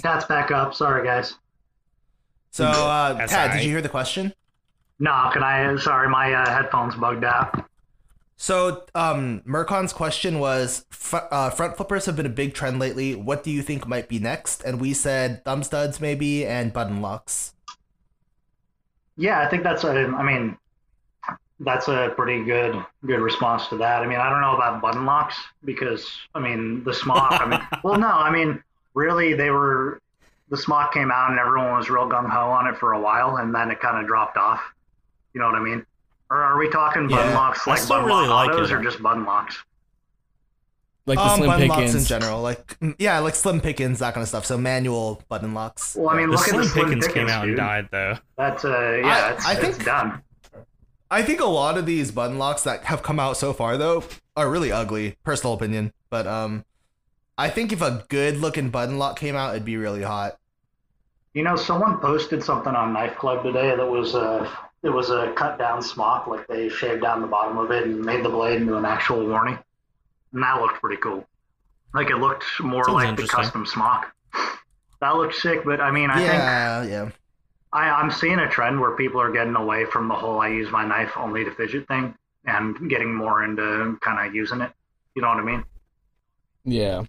Tat's 0.00 0.24
back 0.24 0.50
up. 0.50 0.74
Sorry, 0.74 1.06
guys. 1.06 1.36
So, 2.50 2.64
uh, 2.66 3.14
Tat, 3.26 3.32
alright. 3.32 3.52
did 3.52 3.64
you 3.64 3.70
hear 3.70 3.80
the 3.80 3.88
question? 3.88 4.34
No, 4.98 5.30
can 5.32 5.42
I? 5.42 5.74
Sorry, 5.76 6.08
my 6.08 6.32
uh, 6.34 6.48
headphones 6.50 6.94
bugged 6.96 7.24
out. 7.24 7.64
So, 8.42 8.82
um, 8.96 9.40
Mercon's 9.46 9.92
question 9.92 10.40
was: 10.40 10.84
fr- 10.90 11.28
uh, 11.30 11.50
front 11.50 11.76
flippers 11.76 12.06
have 12.06 12.16
been 12.16 12.26
a 12.26 12.28
big 12.28 12.54
trend 12.54 12.80
lately. 12.80 13.14
What 13.14 13.44
do 13.44 13.52
you 13.52 13.62
think 13.62 13.86
might 13.86 14.08
be 14.08 14.18
next? 14.18 14.64
And 14.64 14.80
we 14.80 14.94
said 14.94 15.44
thumb 15.44 15.62
studs 15.62 16.00
maybe 16.00 16.44
and 16.44 16.72
button 16.72 17.00
locks. 17.00 17.54
Yeah, 19.16 19.38
I 19.38 19.48
think 19.48 19.62
that's 19.62 19.84
a. 19.84 19.92
I 19.92 20.24
mean, 20.24 20.58
that's 21.60 21.86
a 21.86 22.12
pretty 22.16 22.42
good 22.42 22.84
good 23.06 23.20
response 23.20 23.68
to 23.68 23.76
that. 23.76 24.02
I 24.02 24.08
mean, 24.08 24.18
I 24.18 24.28
don't 24.28 24.40
know 24.40 24.56
about 24.56 24.82
button 24.82 25.06
locks 25.06 25.36
because 25.64 26.10
I 26.34 26.40
mean 26.40 26.82
the 26.82 26.92
smock. 26.92 27.40
I 27.40 27.46
mean, 27.46 27.60
well, 27.84 27.96
no, 27.96 28.08
I 28.08 28.32
mean 28.32 28.60
really 28.94 29.34
they 29.34 29.50
were 29.50 30.00
the 30.48 30.56
smock 30.56 30.92
came 30.92 31.12
out 31.12 31.30
and 31.30 31.38
everyone 31.38 31.76
was 31.76 31.88
real 31.88 32.08
gung 32.08 32.28
ho 32.28 32.50
on 32.50 32.66
it 32.66 32.76
for 32.76 32.94
a 32.94 33.00
while, 33.00 33.36
and 33.36 33.54
then 33.54 33.70
it 33.70 33.78
kind 33.78 33.98
of 33.98 34.08
dropped 34.08 34.36
off. 34.36 34.60
You 35.32 35.40
know 35.40 35.46
what 35.46 35.54
I 35.54 35.60
mean? 35.60 35.86
Or 36.32 36.42
are 36.42 36.58
we 36.58 36.70
talking 36.70 37.08
button 37.08 37.28
Yeah, 37.30 37.34
locks 37.34 37.66
I 37.66 37.72
like 37.72 37.80
still 37.80 37.96
button 37.96 38.06
really 38.08 38.28
lock 38.28 38.46
like 38.48 38.56
autos 38.56 38.70
it. 38.70 38.74
or 38.74 38.82
just 38.82 39.02
button 39.02 39.24
locks? 39.26 39.62
Like 41.04 41.18
the 41.18 41.24
um, 41.24 41.36
Slim 41.38 41.50
button 41.50 41.68
locks 41.68 41.80
in 41.80 41.86
Pickens. 41.88 42.08
general, 42.08 42.40
like 42.42 42.78
mm, 42.80 42.94
yeah, 42.98 43.18
like 43.18 43.34
slim 43.34 43.60
pickens, 43.60 43.98
that 43.98 44.14
kind 44.14 44.22
of 44.22 44.28
stuff. 44.28 44.46
So 44.46 44.56
manual 44.56 45.20
button 45.28 45.52
locks. 45.52 45.96
Well, 45.96 46.08
I 46.10 46.16
mean, 46.16 46.28
The 46.30 46.36
look 46.36 46.44
Slim 46.46 46.60
at 46.60 46.64
the 46.64 46.70
Slim 46.70 46.84
Pickens 46.86 47.06
Pickens, 47.08 47.14
came 47.14 47.28
out 47.28 47.42
dude. 47.42 47.50
and 47.50 47.56
died 47.58 47.88
though. 47.90 48.18
That's 48.38 48.64
uh, 48.64 49.00
yeah, 49.02 49.06
I- 49.08 49.32
it's, 49.32 49.46
I 49.46 49.52
it's 49.52 49.60
think- 49.60 49.84
done. 49.84 50.22
I 51.10 51.22
think 51.22 51.40
a 51.40 51.44
lot 51.44 51.76
of 51.76 51.84
these 51.84 52.10
button 52.10 52.38
locks 52.38 52.62
that 52.62 52.84
have 52.84 53.02
come 53.02 53.20
out 53.20 53.36
so 53.36 53.52
far 53.52 53.76
though 53.76 54.02
are 54.34 54.48
really 54.48 54.72
ugly. 54.72 55.16
Personal 55.24 55.52
opinion, 55.54 55.92
but 56.08 56.26
um, 56.26 56.64
I 57.36 57.50
think 57.50 57.70
if 57.72 57.82
a 57.82 58.06
good 58.08 58.38
looking 58.38 58.70
button 58.70 58.96
lock 58.98 59.18
came 59.18 59.36
out, 59.36 59.50
it'd 59.50 59.64
be 59.66 59.76
really 59.76 60.02
hot. 60.02 60.38
You 61.34 61.42
know, 61.42 61.56
someone 61.56 61.98
posted 61.98 62.42
something 62.42 62.74
on 62.74 62.92
Knife 62.94 63.16
Club 63.18 63.42
today 63.42 63.74
that 63.76 63.86
was 63.86 64.14
a 64.14 64.48
it 64.82 64.88
was 64.90 65.10
a 65.10 65.32
cut 65.36 65.58
down 65.58 65.82
smock, 65.82 66.26
like 66.26 66.46
they 66.48 66.68
shaved 66.68 67.02
down 67.02 67.20
the 67.20 67.26
bottom 67.26 67.56
of 67.58 67.70
it 67.70 67.84
and 67.84 68.00
made 68.04 68.24
the 68.24 68.28
blade 68.28 68.60
into 68.60 68.76
an 68.76 68.84
actual 68.84 69.26
warning, 69.26 69.58
and 70.32 70.42
that 70.42 70.60
looked 70.60 70.80
pretty 70.80 71.00
cool. 71.00 71.26
Like 71.94 72.10
it 72.10 72.16
looked 72.16 72.44
more 72.60 72.84
Sounds 72.84 72.94
like 72.94 73.16
the 73.16 73.26
custom 73.26 73.66
smock. 73.66 74.12
That 75.00 75.10
looked 75.16 75.34
sick, 75.34 75.64
but 75.64 75.80
I 75.80 75.90
mean, 75.90 76.10
I 76.10 76.16
think 76.16 76.28
yeah, 76.32 76.82
yeah. 76.84 77.10
I, 77.72 77.90
I'm 77.90 78.10
seeing 78.10 78.38
a 78.38 78.48
trend 78.48 78.80
where 78.80 78.92
people 78.96 79.20
are 79.20 79.32
getting 79.32 79.54
away 79.56 79.84
from 79.84 80.08
the 80.08 80.14
whole 80.14 80.40
"I 80.40 80.48
use 80.48 80.70
my 80.70 80.84
knife 80.86 81.12
only 81.16 81.44
to 81.44 81.50
fidget" 81.52 81.86
thing 81.88 82.14
and 82.44 82.88
getting 82.90 83.14
more 83.14 83.44
into 83.44 83.98
kind 84.00 84.26
of 84.26 84.34
using 84.34 84.60
it. 84.60 84.70
You 85.14 85.22
know 85.22 85.28
what 85.28 85.38
I 85.38 85.42
mean? 85.42 85.64
Yeah. 86.64 87.04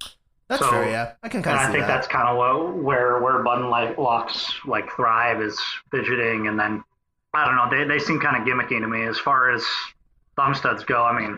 That's 0.47 0.61
So- 0.61 0.69
fair. 0.71 0.89
Yeah, 0.89 1.11
I 1.23 1.29
can 1.29 1.41
kind 1.41 1.57
of 1.59 1.69
I 1.69 1.71
think 1.71 1.85
that. 1.85 1.87
that's 1.87 2.07
kind 2.07 2.27
of 2.27 2.37
where 2.83 3.19
where 3.19 3.41
button 3.43 3.69
like 3.69 3.97
locks 3.97 4.53
like 4.65 4.91
thrive 4.91 5.41
is 5.41 5.59
fidgeting, 5.91 6.47
and 6.47 6.59
then 6.59 6.83
I 7.33 7.45
don't 7.45 7.55
know 7.55 7.69
they 7.69 7.85
they 7.85 7.99
seem 7.99 8.19
kind 8.19 8.37
of 8.37 8.47
gimmicky 8.47 8.79
to 8.79 8.87
me 8.87 9.03
as 9.05 9.19
far 9.19 9.51
as 9.51 9.65
thumb 10.35 10.53
studs 10.55 10.83
go. 10.83 11.03
I 11.03 11.19
mean, 11.19 11.37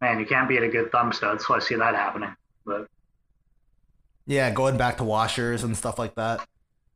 man, 0.00 0.18
you 0.18 0.26
can't 0.26 0.48
beat 0.48 0.62
a 0.62 0.68
good 0.68 0.90
thumb 0.92 1.12
stud, 1.12 1.40
so 1.40 1.54
I 1.54 1.58
see 1.58 1.74
that 1.76 1.94
happening. 1.94 2.34
But 2.64 2.88
Yeah, 4.26 4.50
going 4.50 4.76
back 4.76 4.96
to 4.98 5.04
washers 5.04 5.62
and 5.64 5.76
stuff 5.76 5.98
like 5.98 6.14
that. 6.16 6.46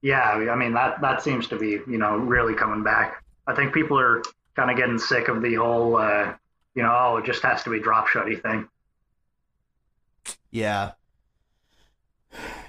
yeah, 0.03 0.31
I 0.51 0.57
mean 0.57 0.73
that 0.75 1.01
that 1.03 1.23
seems 1.23 1.49
to 1.49 1.59
be 1.59 1.71
you 1.71 1.99
know 1.99 2.17
really 2.17 2.55
coming 2.55 2.83
back. 2.83 3.23
I 3.47 3.55
think 3.55 3.75
people 3.75 3.99
are 3.99 4.23
kind 4.57 4.71
of 4.71 4.77
getting 4.77 4.99
sick 4.99 5.29
of 5.29 5.43
the 5.43 5.55
whole 5.55 5.97
uh, 5.97 6.35
you 6.75 6.83
know 6.83 6.93
oh 6.93 7.17
it 7.19 7.25
just 7.27 7.43
has 7.43 7.63
to 7.65 7.71
be 7.71 7.81
drop 7.81 8.09
shutty 8.09 8.41
thing. 8.41 8.69
Yeah. 10.51 10.93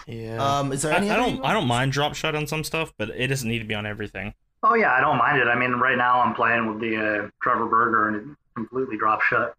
Yeah. 0.07 0.59
Um, 0.59 0.71
is 0.71 0.81
there 0.81 0.93
I, 0.93 0.97
any? 0.97 1.09
I 1.09 1.15
don't. 1.15 1.43
I 1.45 1.53
don't 1.53 1.67
mind 1.67 1.91
drop 1.91 2.15
shot 2.15 2.35
on 2.35 2.47
some 2.47 2.63
stuff, 2.63 2.93
but 2.97 3.09
it 3.09 3.27
doesn't 3.27 3.47
need 3.47 3.59
to 3.59 3.65
be 3.65 3.75
on 3.75 3.85
everything. 3.85 4.33
Oh 4.63 4.75
yeah, 4.75 4.93
I 4.93 5.01
don't 5.01 5.17
mind 5.17 5.39
it. 5.39 5.47
I 5.47 5.55
mean, 5.55 5.71
right 5.73 5.97
now 5.97 6.21
I'm 6.21 6.35
playing 6.35 6.67
with 6.67 6.79
the 6.79 6.95
uh, 6.97 7.29
Trevor 7.41 7.65
Burger, 7.65 8.07
and 8.09 8.15
it 8.15 8.37
completely 8.55 8.97
drop 8.97 9.21
shut, 9.21 9.55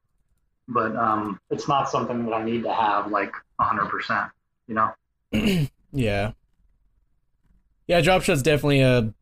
but 0.68 0.94
um, 0.96 1.40
it's 1.50 1.66
not 1.66 1.90
something 1.90 2.24
that 2.26 2.32
I 2.32 2.44
need 2.44 2.62
to 2.64 2.72
have 2.72 3.10
like 3.10 3.32
100. 3.56 3.86
percent 3.88 4.30
You 4.66 4.74
know? 4.74 5.66
Yeah. 5.94 6.32
Yeah, 7.86 8.00
drop 8.00 8.22
shot's 8.22 8.40
definitely 8.40 8.80
a. 8.80 9.12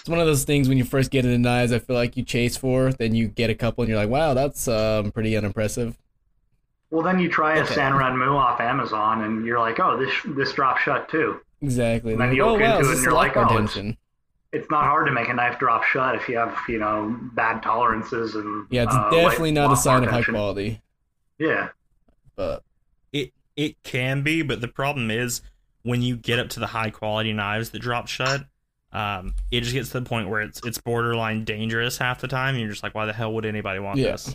It's 0.00 0.08
one 0.10 0.20
of 0.20 0.26
those 0.26 0.44
things 0.44 0.68
when 0.68 0.76
you 0.76 0.84
first 0.84 1.10
get 1.10 1.24
it 1.24 1.28
into 1.28 1.38
knives, 1.48 1.72
I 1.72 1.78
feel 1.78 1.96
like 1.96 2.18
you 2.18 2.22
chase 2.22 2.54
for, 2.58 2.92
then 2.92 3.14
you 3.14 3.28
get 3.28 3.48
a 3.48 3.54
couple 3.54 3.82
and 3.82 3.88
you're 3.88 3.98
like, 3.98 4.10
wow, 4.10 4.34
that's 4.34 4.68
um, 4.68 5.10
pretty 5.10 5.34
unimpressive. 5.34 5.96
Well, 6.90 7.02
then 7.02 7.18
you 7.18 7.30
try 7.30 7.56
a 7.56 7.62
Okay. 7.62 7.74
Sanrenmu 7.74 8.34
off 8.34 8.60
Amazon 8.60 9.22
and 9.22 9.46
you're 9.46 9.58
like, 9.58 9.80
oh, 9.80 9.96
this 9.96 10.12
this 10.36 10.52
drop 10.52 10.76
shut 10.76 11.08
too. 11.08 11.40
Exactly. 11.62 12.12
And 12.12 12.20
then 12.20 12.34
you 12.34 12.42
oh, 12.42 12.52
look 12.52 12.60
wow, 12.60 12.78
into 12.78 12.90
it 12.90 12.96
and 12.96 13.02
you're 13.02 13.12
like, 13.14 13.36
oh, 13.36 13.48
it's- 14.52 14.70
not 14.70 14.84
hard 14.84 15.06
to 15.06 15.12
make 15.12 15.28
a 15.28 15.34
knife 15.34 15.58
drop 15.58 15.84
shut 15.84 16.14
if 16.14 16.28
you 16.28 16.36
have 16.38 16.56
you 16.68 16.78
know 16.78 17.16
bad 17.34 17.62
tolerances 17.62 18.34
and 18.34 18.66
Yeah, 18.70 18.84
it's 18.84 18.94
uh, 18.94 19.10
definitely 19.10 19.50
light 19.52 19.62
not 19.68 19.72
a 19.72 19.76
sign 19.76 20.04
of 20.04 20.10
high 20.10 20.22
quality. 20.22 20.80
Yeah, 21.38 21.68
But 22.36 22.62
It 23.12 23.32
it 23.56 23.82
can 23.82 24.22
be, 24.22 24.42
but 24.42 24.60
the 24.60 24.68
problem 24.68 25.10
is 25.10 25.40
when 25.82 26.02
you 26.02 26.16
get 26.16 26.38
up 26.38 26.48
to 26.50 26.60
the 26.60 26.66
high 26.68 26.90
quality 26.90 27.32
knives 27.32 27.70
that 27.70 27.78
drop 27.80 28.08
shut, 28.08 28.44
um, 28.92 29.34
it 29.50 29.60
just 29.60 29.72
gets 29.74 29.90
to 29.90 30.00
the 30.00 30.06
point 30.08 30.28
where 30.28 30.40
it's 30.40 30.60
it's 30.64 30.78
borderline 30.78 31.44
dangerous 31.44 31.98
half 31.98 32.20
the 32.20 32.28
time. 32.28 32.54
And 32.54 32.60
you're 32.60 32.70
just 32.70 32.82
like, 32.82 32.94
why 32.94 33.06
the 33.06 33.12
hell 33.12 33.32
would 33.34 33.44
anybody 33.46 33.78
want 33.78 33.98
Yeah. 33.98 34.12
this? 34.12 34.34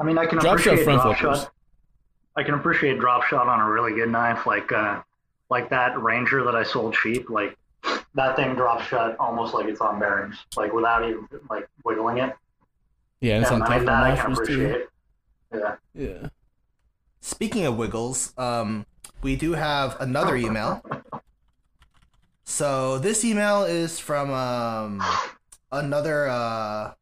I 0.00 0.04
mean, 0.04 0.16
I 0.18 0.26
can 0.26 0.38
Drop 0.38 0.58
appreciate 0.58 0.84
front 0.84 1.02
drop 1.02 1.16
flippers. 1.18 1.40
shot. 1.42 1.52
I 2.36 2.42
can 2.42 2.54
appreciate 2.54 2.98
drop 2.98 3.24
shot 3.24 3.46
on 3.48 3.60
a 3.60 3.68
really 3.70 3.94
good 3.94 4.08
knife, 4.10 4.46
like 4.46 4.72
uh, 4.72 5.02
like 5.50 5.68
that 5.70 6.00
Ranger 6.00 6.42
that 6.44 6.56
I 6.56 6.62
sold 6.62 6.94
cheap. 6.94 7.28
Like 7.30 7.56
that 8.14 8.36
thing 8.36 8.54
drops 8.54 8.86
shut 8.86 9.16
almost 9.18 9.54
like 9.54 9.66
it's 9.66 9.80
on 9.80 9.98
bearings, 9.98 10.36
like 10.56 10.72
without 10.72 11.04
even 11.04 11.26
like 11.50 11.68
wiggling 11.84 12.18
it. 12.18 12.32
yeah, 13.20 13.40
it's 13.40 13.50
and 13.50 13.62
on 13.62 13.62
I 13.62 13.66
tough 13.66 13.76
mean, 13.78 13.86
that 13.86 14.02
I 14.02 14.16
can 14.16 14.30
washers 14.30 14.46
too. 14.48 14.64
appreciate. 14.64 14.86
Yeah. 15.52 15.74
Yeah. 15.94 16.28
Speaking 17.20 17.64
of 17.64 17.76
wiggles, 17.76 18.34
um, 18.36 18.86
we 19.22 19.36
do 19.36 19.52
have 19.52 19.96
another 20.00 20.36
email. 20.36 20.84
So 22.44 22.98
this 22.98 23.24
email 23.24 23.62
is 23.64 23.98
from 23.98 24.30
um, 24.32 25.02
another. 25.72 26.28
Uh, 26.28 26.92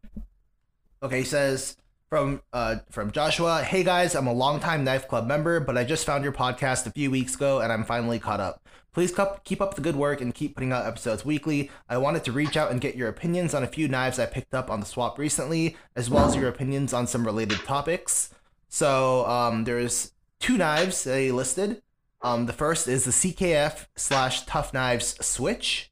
okay, 1.03 1.19
he 1.19 1.25
says 1.25 1.77
from 2.09 2.41
uh, 2.53 2.77
from 2.91 3.11
Joshua. 3.11 3.63
Hey 3.65 3.83
guys, 3.83 4.15
I'm 4.15 4.27
a 4.29 4.33
longtime 4.33 4.85
Knife 4.85 5.09
Club 5.09 5.27
member, 5.27 5.59
but 5.59 5.77
I 5.77 5.83
just 5.85 6.07
found 6.07 6.23
your 6.23 6.33
podcast 6.33 6.87
a 6.87 6.91
few 6.93 7.11
weeks 7.11 7.35
ago, 7.35 7.61
and 7.61 7.73
I'm 7.73 7.85
finally 7.85 8.19
caught 8.21 8.39
up. 8.41 8.62
Please 8.93 9.15
keep 9.45 9.63
up 9.63 9.75
the 9.75 9.81
good 9.81 9.97
work 9.97 10.21
and 10.21 10.35
keep 10.35 10.55
putting 10.55 10.71
out 10.73 10.85
episodes 10.85 11.25
weekly. 11.25 11.71
I 11.89 11.97
wanted 11.97 12.25
to 12.25 12.33
reach 12.33 12.57
out 12.59 12.71
and 12.71 12.81
get 12.81 12.95
your 12.95 13.09
opinions 13.09 13.55
on 13.55 13.63
a 13.63 13.67
few 13.67 13.89
knives 13.89 14.19
I 14.19 14.27
picked 14.27 14.53
up 14.53 14.71
on 14.71 14.81
the 14.81 14.87
swap 14.87 15.19
recently, 15.19 15.77
as 15.97 16.11
well 16.11 16.27
as 16.29 16.37
your 16.37 16.49
opinions 16.49 16.93
on 16.93 17.07
some 17.07 17.25
related 17.25 17.59
topics. 17.65 18.35
So 18.69 19.25
um, 19.27 19.65
there's 19.65 20.13
two 20.41 20.59
knives 20.59 21.05
they 21.05 21.33
listed. 21.33 21.81
Um, 22.21 22.45
the 22.47 22.53
first 22.53 22.87
is 22.87 23.05
the 23.05 23.11
CKF 23.11 23.87
slash 23.97 24.45
Tough 24.45 24.75
Knives 24.75 25.17
Switch. 25.25 25.91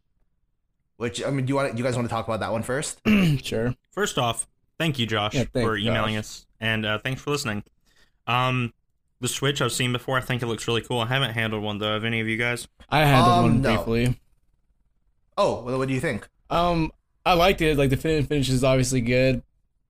Which 0.99 1.25
I 1.25 1.30
mean, 1.30 1.47
do 1.47 1.50
you 1.52 1.57
want? 1.57 1.73
Do 1.73 1.78
you 1.78 1.85
guys 1.85 1.97
want 1.97 2.07
to 2.07 2.12
talk 2.14 2.28
about 2.28 2.40
that 2.40 2.52
one 2.52 2.62
first? 2.62 3.00
sure. 3.42 3.75
First 3.92 4.19
off, 4.19 4.47
thank 4.78 4.99
you, 4.99 5.07
Josh, 5.07 5.33
Yeah, 5.35 5.45
thanks, 5.52 5.66
for 5.66 5.78
emailing 5.78 6.14
Josh. 6.16 6.19
us, 6.21 6.47
and 6.61 6.85
uh, 6.85 6.99
thanks 6.99 7.23
for 7.23 7.30
listening. 7.30 7.64
Um, 8.26 8.75
the 9.21 9.29
Switch 9.29 9.61
I've 9.61 9.73
seen 9.73 9.93
before. 9.93 10.17
I 10.19 10.21
think 10.21 10.43
it 10.43 10.47
looks 10.47 10.67
really 10.67 10.81
cool. 10.83 11.00
I 11.00 11.07
haven't 11.07 11.33
handled 11.33 11.62
one 11.62 11.79
though. 11.79 11.93
Have 11.95 12.05
any 12.05 12.21
of 12.21 12.27
you 12.29 12.37
guys? 12.37 12.67
I 12.89 13.05
had 13.05 13.21
Um, 13.23 13.43
one 13.43 13.61
no. 13.62 13.77
briefly. 13.77 14.19
Oh, 15.37 15.62
well, 15.62 15.79
what 15.79 15.89
do 15.89 15.95
you 15.95 16.00
think? 16.00 16.29
Um, 16.50 16.93
I 17.25 17.35
liked 17.35 17.61
it. 17.61 17.77
Like 17.79 17.91
the 17.91 17.97
fin- 17.97 18.25
finish 18.27 18.49
is 18.49 18.65
obviously 18.65 19.00
good. 19.00 19.43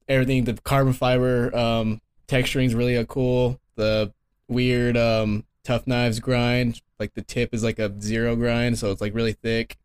Everything, 0.09 0.45
the 0.45 0.55
carbon 0.55 0.93
fiber 0.93 1.55
um 1.57 2.01
texturing 2.29 2.67
is 2.67 2.75
really 2.75 2.97
uh, 2.97 3.05
cool. 3.05 3.61
The 3.77 4.13
weird 4.49 4.97
um 4.97 5.45
tough 5.65 5.87
knives 5.87 6.19
grind, 6.21 6.81
like 6.99 7.15
the 7.15 7.23
tip 7.23 7.55
is 7.55 7.63
like 7.63 7.79
a 7.79 7.93
zero 8.01 8.35
grind, 8.37 8.79
so 8.79 8.91
it's 8.91 9.01
like 9.01 9.15
really 9.15 9.33
thick. 9.33 9.77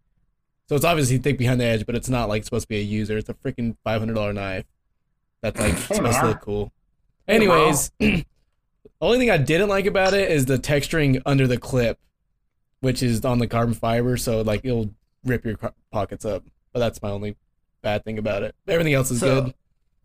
So 0.67 0.75
it's 0.75 0.85
obviously 0.85 1.19
thick 1.19 1.37
behind 1.37 1.61
the 1.61 1.65
edge, 1.65 1.85
but 1.85 1.93
it's 1.95 2.09
not 2.09 2.27
like 2.27 2.43
supposed 2.43 2.63
to 2.63 2.69
be 2.69 2.79
a 2.79 2.83
user. 2.83 3.17
It's 3.17 3.29
a 3.29 3.35
freaking 3.35 3.77
five 3.83 3.99
hundred 4.01 4.15
dollar 4.15 4.33
knife. 4.33 4.65
That's 5.41 5.59
like 5.59 5.73
Hey, 5.73 5.95
supposed 5.95 6.19
to 6.19 6.25
look 6.27 6.41
cool. 6.41 6.71
Anyways, 7.27 7.91
the 7.99 8.25
only 9.01 9.19
thing 9.19 9.29
I 9.31 9.37
didn't 9.37 9.69
like 9.69 9.85
about 9.85 10.13
it 10.13 10.31
is 10.31 10.45
the 10.45 10.57
texturing 10.57 11.21
under 11.25 11.47
the 11.47 11.57
clip, 11.57 11.99
which 12.79 13.01
is 13.03 13.23
on 13.25 13.39
the 13.39 13.47
carbon 13.47 13.73
fiber, 13.73 14.17
so 14.17 14.41
like 14.41 14.61
it'll 14.63 14.91
rip 15.23 15.45
your 15.45 15.57
pockets 15.91 16.25
up. 16.25 16.43
But 16.73 16.79
that's 16.79 17.01
my 17.01 17.09
only 17.11 17.35
bad 17.81 18.03
thing 18.03 18.17
about 18.17 18.43
it. 18.43 18.55
Everything 18.67 18.93
else 18.93 19.11
is 19.11 19.19
So- 19.19 19.41
good. 19.43 19.53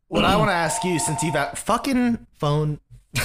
what 0.08 0.24
I 0.24 0.36
want 0.36 0.50
to 0.50 0.54
ask 0.54 0.82
you, 0.84 0.98
since 0.98 1.22
you've 1.22 1.36
at 1.36 1.56
fucking 1.58 2.26
phone. 2.38 2.80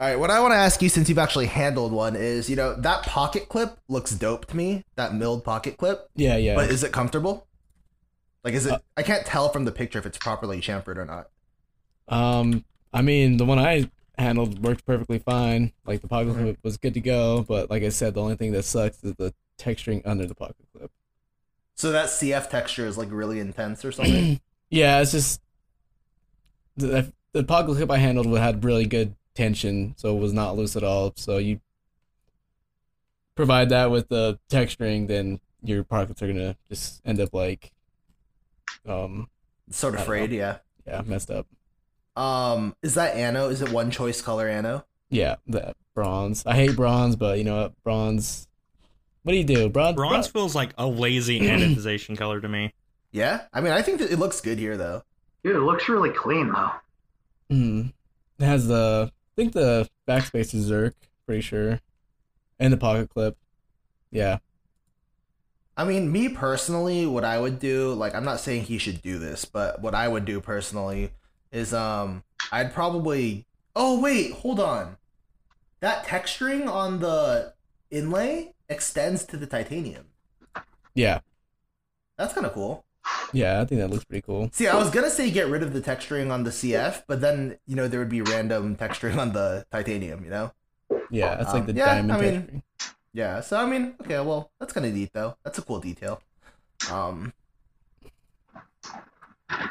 All 0.00 0.08
right, 0.08 0.16
what 0.18 0.30
I 0.30 0.40
want 0.40 0.52
to 0.52 0.56
ask 0.56 0.82
you, 0.82 0.88
since 0.88 1.08
you've 1.08 1.18
actually 1.18 1.46
handled 1.46 1.92
one, 1.92 2.16
is 2.16 2.50
you 2.50 2.56
know 2.56 2.74
that 2.74 3.04
pocket 3.04 3.48
clip 3.48 3.78
looks 3.88 4.10
dope 4.10 4.46
to 4.46 4.56
me. 4.56 4.84
That 4.96 5.14
milled 5.14 5.44
pocket 5.44 5.76
clip, 5.76 6.08
Yeah, 6.16 6.36
yeah. 6.36 6.56
but 6.56 6.70
is 6.70 6.82
it 6.82 6.90
comfortable? 6.90 7.46
Like, 8.42 8.54
is 8.54 8.66
it? 8.66 8.72
Uh, 8.72 8.78
I 8.96 9.04
can't 9.04 9.24
tell 9.24 9.48
from 9.50 9.64
the 9.64 9.70
picture 9.70 10.00
if 10.00 10.06
it's 10.06 10.18
properly 10.18 10.60
chamfered 10.60 10.96
or 10.96 11.04
not. 11.04 11.28
Um, 12.12 12.64
I 12.92 13.00
mean, 13.00 13.38
the 13.38 13.46
one 13.46 13.58
I 13.58 13.90
handled 14.18 14.62
worked 14.62 14.84
perfectly 14.84 15.18
fine. 15.18 15.72
Like 15.86 16.02
the 16.02 16.08
pocket 16.08 16.34
clip 16.34 16.58
was 16.62 16.76
good 16.76 16.94
to 16.94 17.00
go, 17.00 17.42
but 17.48 17.70
like 17.70 17.82
I 17.82 17.88
said, 17.88 18.14
the 18.14 18.20
only 18.20 18.36
thing 18.36 18.52
that 18.52 18.64
sucks 18.64 19.02
is 19.02 19.14
the 19.14 19.32
texturing 19.58 20.02
under 20.04 20.26
the 20.26 20.34
pocket 20.34 20.56
clip. 20.76 20.90
So 21.74 21.90
that 21.90 22.06
CF 22.08 22.50
texture 22.50 22.86
is 22.86 22.98
like 22.98 23.10
really 23.10 23.40
intense 23.40 23.84
or 23.84 23.92
something. 23.92 24.40
Yeah, 24.74 25.02
it's 25.02 25.12
just 25.12 25.38
the 26.78 27.12
the 27.32 27.44
pocket 27.44 27.76
clip 27.76 27.90
I 27.90 27.98
handled 27.98 28.26
had 28.38 28.64
really 28.64 28.86
good 28.86 29.14
tension, 29.34 29.92
so 29.98 30.16
it 30.16 30.18
was 30.18 30.32
not 30.32 30.56
loose 30.56 30.76
at 30.76 30.82
all. 30.82 31.12
So 31.14 31.36
you 31.36 31.60
provide 33.34 33.68
that 33.68 33.90
with 33.90 34.08
the 34.08 34.38
texturing, 34.48 35.08
then 35.08 35.40
your 35.62 35.84
pockets 35.84 36.22
are 36.22 36.26
gonna 36.26 36.56
just 36.70 37.02
end 37.04 37.20
up 37.20 37.34
like, 37.34 37.70
um, 38.86 39.28
sort 39.68 39.94
of 39.94 40.06
frayed, 40.06 40.32
yeah. 40.32 40.60
yeah, 40.86 41.02
messed 41.02 41.30
up. 41.30 41.46
Um, 42.16 42.74
is 42.82 42.94
that 42.94 43.16
ano? 43.16 43.48
Is 43.48 43.62
it 43.62 43.70
one 43.70 43.90
choice 43.90 44.20
color 44.20 44.48
ano? 44.48 44.84
Yeah, 45.10 45.36
that 45.48 45.76
bronze. 45.94 46.44
I 46.46 46.54
hate 46.54 46.76
bronze, 46.76 47.16
but 47.16 47.38
you 47.38 47.44
know 47.44 47.62
what? 47.62 47.82
Bronze. 47.82 48.48
What 49.22 49.32
do 49.32 49.38
you 49.38 49.44
do? 49.44 49.68
Bronze. 49.68 49.96
Bronze 49.96 50.26
feels 50.26 50.54
like 50.54 50.72
a 50.78 50.86
lazy 50.86 51.40
anodization 51.42 52.16
color 52.16 52.40
to 52.40 52.48
me. 52.48 52.74
Yeah, 53.12 53.42
I 53.52 53.60
mean, 53.60 53.72
I 53.72 53.82
think 53.82 53.98
that 54.00 54.10
it 54.10 54.18
looks 54.18 54.40
good 54.40 54.58
here 54.58 54.76
though. 54.76 55.02
Dude, 55.44 55.56
it 55.56 55.60
looks 55.60 55.88
really 55.88 56.10
clean 56.10 56.52
though. 56.52 56.70
Hmm. 57.50 57.82
It 58.38 58.44
has 58.44 58.66
the. 58.68 59.10
I 59.12 59.34
think 59.36 59.52
the 59.52 59.88
backspace 60.06 60.54
is 60.54 60.70
Zerk. 60.70 60.94
Pretty 61.26 61.42
sure, 61.42 61.80
and 62.58 62.72
the 62.72 62.76
pocket 62.76 63.10
clip. 63.10 63.36
Yeah. 64.10 64.38
I 65.74 65.84
mean, 65.84 66.12
me 66.12 66.28
personally, 66.28 67.06
what 67.06 67.24
I 67.24 67.40
would 67.40 67.58
do, 67.58 67.94
like, 67.94 68.14
I'm 68.14 68.26
not 68.26 68.40
saying 68.40 68.64
he 68.64 68.76
should 68.76 69.00
do 69.00 69.18
this, 69.18 69.46
but 69.46 69.80
what 69.80 69.94
I 69.94 70.06
would 70.06 70.26
do 70.26 70.38
personally 70.38 71.12
is, 71.52 71.72
um, 71.74 72.24
I'd 72.50 72.72
probably. 72.74 73.46
Oh 73.76 74.00
wait, 74.00 74.32
hold 74.32 74.58
on. 74.60 74.96
That 75.80 76.04
texturing 76.04 76.68
on 76.68 77.00
the 77.00 77.54
inlay 77.90 78.54
extends 78.68 79.24
to 79.26 79.36
the 79.36 79.46
titanium. 79.46 80.06
Yeah. 80.94 81.20
That's 82.18 82.34
kind 82.34 82.46
of 82.46 82.52
cool. 82.52 82.84
Yeah. 83.32 83.60
I 83.60 83.64
think 83.64 83.80
that 83.80 83.88
looks 83.90 84.04
pretty 84.04 84.22
cool. 84.22 84.50
See, 84.52 84.68
I 84.68 84.76
was 84.76 84.90
gonna 84.90 85.10
say 85.10 85.30
get 85.30 85.48
rid 85.48 85.62
of 85.62 85.72
the 85.72 85.80
texturing 85.80 86.30
on 86.30 86.44
the 86.44 86.50
CF, 86.50 87.02
but 87.06 87.20
then 87.20 87.56
you 87.66 87.74
know 87.76 87.88
there 87.88 87.98
would 88.00 88.08
be 88.10 88.22
random 88.22 88.76
texturing 88.76 89.16
on 89.18 89.32
the 89.32 89.64
titanium. 89.72 90.22
You 90.24 90.30
know. 90.30 90.52
Yeah, 91.10 91.34
that's 91.36 91.52
like 91.52 91.62
Um, 91.62 91.66
the 91.66 91.72
yeah, 91.74 91.86
diamond 91.86 92.12
I 92.12 92.20
mean- 92.20 92.42
texturing. 92.42 92.62
Yeah, 93.14 93.40
so 93.42 93.58
I 93.58 93.66
mean, 93.66 93.94
okay, 94.00 94.20
well, 94.20 94.50
that's 94.58 94.72
kind 94.72 94.86
of 94.86 94.94
neat 94.94 95.10
though. 95.12 95.36
That's 95.44 95.58
a 95.58 95.62
cool 95.62 95.80
detail. 95.80 96.22
Um, 96.90 97.34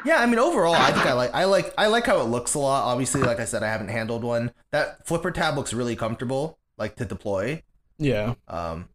yeah, 0.04 0.16
I 0.18 0.26
mean, 0.26 0.38
overall, 0.38 0.74
I 0.74 0.92
think 0.92 1.06
I 1.06 1.12
like, 1.12 1.34
I 1.34 1.44
like, 1.44 1.72
I 1.78 1.86
like 1.86 2.06
how 2.06 2.20
it 2.20 2.24
looks 2.24 2.54
a 2.54 2.58
lot. 2.58 2.84
Obviously, 2.84 3.22
like 3.22 3.40
I 3.40 3.44
said, 3.44 3.62
I 3.62 3.68
haven't 3.68 3.88
handled 3.88 4.24
one. 4.24 4.52
That 4.70 5.06
flipper 5.06 5.30
tab 5.30 5.56
looks 5.56 5.72
really 5.72 5.96
comfortable, 5.96 6.58
like 6.78 6.96
to 6.96 7.04
deploy. 7.04 7.62
Yeah. 7.98 8.34
Um, 8.48 8.88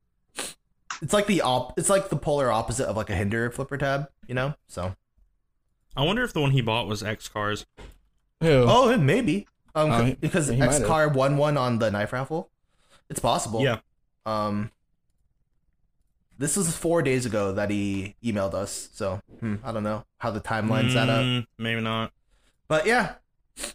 it's 1.01 1.13
like 1.13 1.27
the 1.27 1.41
op, 1.41 1.77
it's 1.77 1.89
like 1.89 2.10
the 2.10 2.17
polar 2.17 2.51
opposite 2.51 2.88
of 2.88 2.98
like 2.98 3.10
a 3.10 3.15
hinder 3.15 3.50
flipper 3.51 3.77
tab, 3.77 4.09
you 4.27 4.33
know. 4.35 4.53
So, 4.68 4.96
I 5.96 6.03
wonder 6.03 6.24
if 6.24 6.33
the 6.33 6.42
one 6.42 6.51
he 6.51 6.62
bought 6.62 6.88
was 6.88 7.03
X 7.03 7.27
Cars. 7.27 7.66
Who? 8.42 8.66
oh, 8.68 8.98
maybe, 8.98 9.48
um, 9.75 10.05
he- 10.07 10.14
because 10.16 10.48
he 10.48 10.62
X 10.62 10.77
have. 10.79 10.88
car 10.88 11.07
won 11.09 11.38
one 11.38 11.57
on 11.57 11.79
the 11.79 11.90
knife 11.92 12.14
raffle. 12.14 12.50
It's 13.09 13.20
possible. 13.20 13.62
Yeah. 13.64 13.79
Um, 14.25 14.72
this 16.38 16.56
was 16.56 16.76
four 16.76 17.02
days 17.02 17.26
ago 17.26 17.52
that 17.54 17.70
he 17.70 18.16
emailed 18.24 18.54
us, 18.54 18.90
so 18.94 19.22
hmm, 19.40 19.56
I 19.64 19.72
don't 19.72 19.84
know 19.84 20.06
how 20.20 20.32
the 20.32 20.42
timeline 20.42 20.92
set 20.92 21.10
up. 21.10 21.24
Mm, 21.24 21.46
Maybe 21.58 21.82
not. 21.82 22.12
But 22.68 22.86
yeah, 22.86 23.16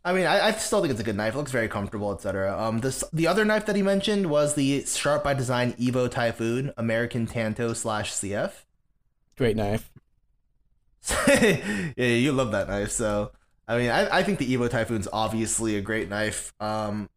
I 0.05 0.13
mean, 0.13 0.27
I, 0.27 0.49
I 0.49 0.53
still 0.53 0.81
think 0.81 0.93
it's 0.93 1.01
a 1.01 1.05
good 1.05 1.17
knife. 1.17 1.35
It 1.35 1.39
looks 1.39 1.53
very 1.53 1.69
comfortable, 1.69 2.13
etc. 2.13 2.57
Um, 2.59 2.81
this 2.81 3.03
the 3.13 3.27
other 3.27 3.45
knife 3.45 3.67
that 3.67 3.77
he 3.77 3.83
mentioned 3.83 4.27
was 4.31 4.55
the 4.55 4.85
Sharp 4.85 5.25
by 5.25 5.35
Design 5.35 5.73
Evo 5.75 6.11
Typhoon 6.11 6.73
American 6.77 7.27
Tanto 7.27 7.73
slash 7.73 8.13
CF. 8.13 8.53
Great 9.37 9.57
knife. 9.57 9.91
yeah, 11.29 11.95
you 11.97 12.33
love 12.33 12.53
that 12.53 12.69
knife. 12.69 12.91
So, 12.91 13.33
I 13.67 13.79
mean, 13.79 13.91
I, 13.91 14.19
I 14.19 14.23
think 14.23 14.39
the 14.39 14.55
Evo 14.55 14.71
Typhoon's 14.71 15.09
obviously 15.13 15.77
a 15.77 15.81
great 15.81 16.09
knife. 16.09 16.53
Um, 16.61 17.09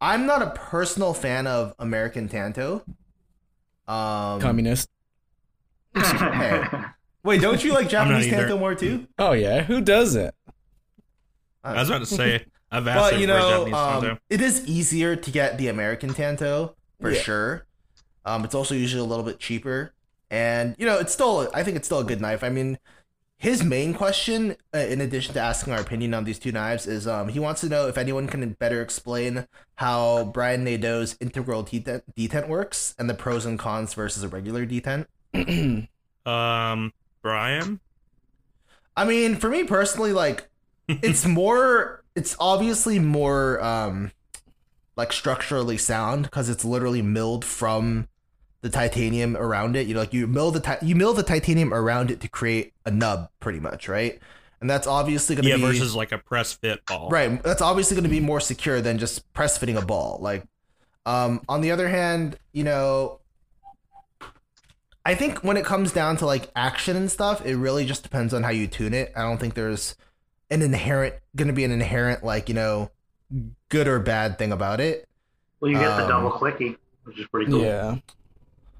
I'm 0.00 0.26
not 0.26 0.42
a 0.42 0.50
personal 0.50 1.14
fan 1.14 1.46
of 1.46 1.74
American 1.78 2.28
Tanto. 2.28 2.84
Um, 3.88 4.40
Communist. 4.40 4.88
Hey. 5.94 6.62
Wait, 7.22 7.40
don't 7.40 7.62
you 7.62 7.74
like 7.74 7.88
Japanese 7.88 8.26
either. 8.28 8.36
Tanto 8.38 8.58
more 8.58 8.74
too? 8.74 9.06
Oh 9.18 9.32
yeah, 9.32 9.62
who 9.62 9.80
doesn't? 9.80 10.34
I 11.62 11.74
was 11.74 11.90
about 11.90 11.98
to 11.98 12.06
say 12.06 12.44
I've 12.70 12.86
asked 12.86 13.10
But 13.12 13.20
you 13.20 13.26
know, 13.26 13.72
um, 13.74 14.18
it 14.30 14.40
is 14.40 14.64
easier 14.66 15.16
to 15.16 15.30
get 15.30 15.58
the 15.58 15.68
American 15.68 16.14
Tanto 16.14 16.76
for 17.00 17.10
Yeah. 17.10 17.20
sure. 17.20 17.66
Um, 18.24 18.44
it's 18.44 18.54
also 18.54 18.74
usually 18.74 19.00
a 19.02 19.04
little 19.04 19.24
bit 19.24 19.38
cheaper, 19.38 19.92
and 20.30 20.76
you 20.78 20.86
know, 20.86 20.98
it's 20.98 21.12
still. 21.12 21.50
I 21.54 21.62
think 21.62 21.76
it's 21.76 21.86
still 21.86 21.98
a 22.00 22.04
good 22.04 22.20
knife. 22.20 22.44
I 22.44 22.48
mean, 22.50 22.78
his 23.40 23.64
main 23.64 23.94
question, 23.94 24.54
uh, 24.74 24.78
in 24.80 25.00
addition 25.00 25.32
to 25.32 25.40
asking 25.40 25.72
our 25.72 25.80
opinion 25.80 26.12
on 26.12 26.24
these 26.24 26.38
two 26.38 26.52
knives, 26.52 26.86
is 26.86 27.08
um, 27.08 27.30
he 27.30 27.38
wants 27.38 27.62
to 27.62 27.70
know 27.70 27.88
if 27.88 27.96
anyone 27.96 28.26
can 28.26 28.46
better 28.52 28.82
explain 28.82 29.46
how 29.76 30.24
Brian 30.24 30.62
Nadeau's 30.62 31.16
integral 31.22 31.64
detent, 31.64 32.02
detent 32.14 32.48
works 32.48 32.94
and 32.98 33.08
the 33.08 33.14
pros 33.14 33.46
and 33.46 33.58
cons 33.58 33.94
versus 33.94 34.22
a 34.22 34.28
regular 34.28 34.66
detent. 34.66 35.06
Um, 36.26 36.92
Brian. 37.22 37.80
I 38.94 39.06
mean, 39.06 39.36
for 39.36 39.48
me 39.48 39.64
personally, 39.64 40.12
like 40.12 40.50
it's 40.86 41.24
more 41.40 42.04
it's 42.14 42.36
obviously 42.38 42.98
more 42.98 43.58
um 43.64 44.12
like 44.96 45.14
structurally 45.14 45.78
sound 45.78 46.24
because 46.24 46.50
it's 46.50 46.62
literally 46.62 47.00
milled 47.00 47.42
from 47.42 48.06
the 48.62 48.68
titanium 48.70 49.36
around 49.36 49.76
it. 49.76 49.86
You 49.86 49.94
know, 49.94 50.00
like 50.00 50.12
you 50.12 50.26
mill 50.26 50.50
the 50.50 50.60
ti- 50.60 50.84
you 50.86 50.94
mill 50.94 51.14
the 51.14 51.22
titanium 51.22 51.72
around 51.74 52.10
it 52.10 52.20
to 52.20 52.28
create 52.28 52.72
a 52.84 52.90
nub, 52.90 53.28
pretty 53.40 53.60
much, 53.60 53.88
right? 53.88 54.18
And 54.60 54.68
that's 54.68 54.86
obviously 54.86 55.34
going 55.36 55.44
to 55.44 55.50
Yeah, 55.50 55.56
be 55.56 55.62
versus 55.62 55.94
like 55.94 56.12
a 56.12 56.18
press 56.18 56.52
fit 56.52 56.84
ball. 56.86 57.08
right. 57.10 57.42
That's 57.42 57.62
obviously 57.62 57.94
going 57.94 58.04
to 58.04 58.10
be 58.10 58.20
more 58.20 58.40
secure 58.40 58.80
than 58.82 58.98
just 58.98 59.30
press 59.32 59.56
fitting 59.56 59.78
a 59.78 59.82
ball. 59.82 60.18
Like, 60.20 60.44
um, 61.06 61.40
on 61.48 61.62
the 61.62 61.70
other 61.70 61.88
hand, 61.88 62.36
you 62.52 62.64
know, 62.64 63.20
I 65.04 65.14
think 65.14 65.42
when 65.42 65.56
it 65.56 65.64
comes 65.64 65.92
down 65.92 66.18
to 66.18 66.26
like 66.26 66.50
action 66.54 66.94
and 66.96 67.10
stuff, 67.10 67.44
it 67.46 67.56
really 67.56 67.86
just 67.86 68.02
depends 68.02 68.34
on 68.34 68.42
how 68.42 68.50
you 68.50 68.66
tune 68.66 68.92
it. 68.92 69.12
I 69.16 69.22
don't 69.22 69.38
think 69.38 69.54
there's 69.54 69.96
an 70.50 70.60
inherent 70.62 71.14
going 71.36 71.48
to 71.48 71.54
be 71.54 71.64
an 71.64 71.70
inherent 71.70 72.22
like 72.24 72.48
you 72.48 72.54
know 72.54 72.90
good 73.70 73.88
or 73.88 73.98
bad 73.98 74.36
thing 74.36 74.52
about 74.52 74.80
it. 74.80 75.08
well, 75.60 75.70
you 75.70 75.78
get 75.78 75.96
the 75.96 76.02
Um, 76.02 76.08
double 76.08 76.30
clicky, 76.32 76.76
which 77.04 77.18
is 77.18 77.26
pretty 77.28 77.50
cool. 77.50 77.62
Yeah. 77.62 77.96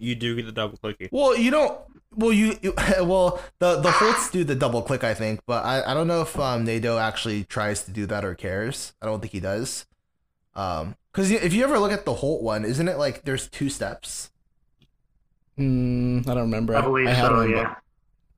You 0.01 0.15
do 0.15 0.35
get 0.37 0.47
the 0.47 0.53
double 0.53 0.79
clicky. 0.79 1.09
Well, 1.11 1.37
you 1.37 1.51
don't. 1.51 1.79
Well, 2.15 2.33
you, 2.33 2.57
you 2.63 2.75
well 3.03 3.41
the 3.59 3.81
the 3.81 3.91
Holtz 3.93 4.31
do 4.31 4.45
the 4.45 4.55
double 4.55 4.83
click, 4.83 5.05
I 5.05 5.15
think, 5.15 5.41
but 5.47 5.65
I, 5.65 5.91
I 5.91 5.95
don't 5.95 6.09
know 6.09 6.23
if 6.23 6.39
um 6.39 6.65
Nadeau 6.65 6.99
actually 6.99 7.45
tries 7.45 7.85
to 7.85 7.91
do 7.93 8.07
that 8.07 8.25
or 8.25 8.35
cares. 8.35 8.95
I 9.01 9.07
don't 9.07 9.21
think 9.21 9.33
he 9.33 9.41
does. 9.41 9.87
Um, 10.55 10.97
because 11.13 11.31
if 11.31 11.53
you 11.53 11.65
ever 11.65 11.79
look 11.79 11.93
at 11.93 12.05
the 12.05 12.15
Holt 12.15 12.43
one, 12.43 12.65
isn't 12.65 12.89
it 12.89 12.99
like 12.99 13.23
there's 13.25 13.49
two 13.49 13.69
steps? 13.69 14.31
Mm, 15.59 16.27
I 16.27 16.35
don't 16.35 16.43
remember. 16.45 16.77
I 16.77 16.81
believe 16.81 17.09
had 17.09 17.27
so. 17.27 17.37
one, 17.37 17.51
Yeah. 17.51 17.75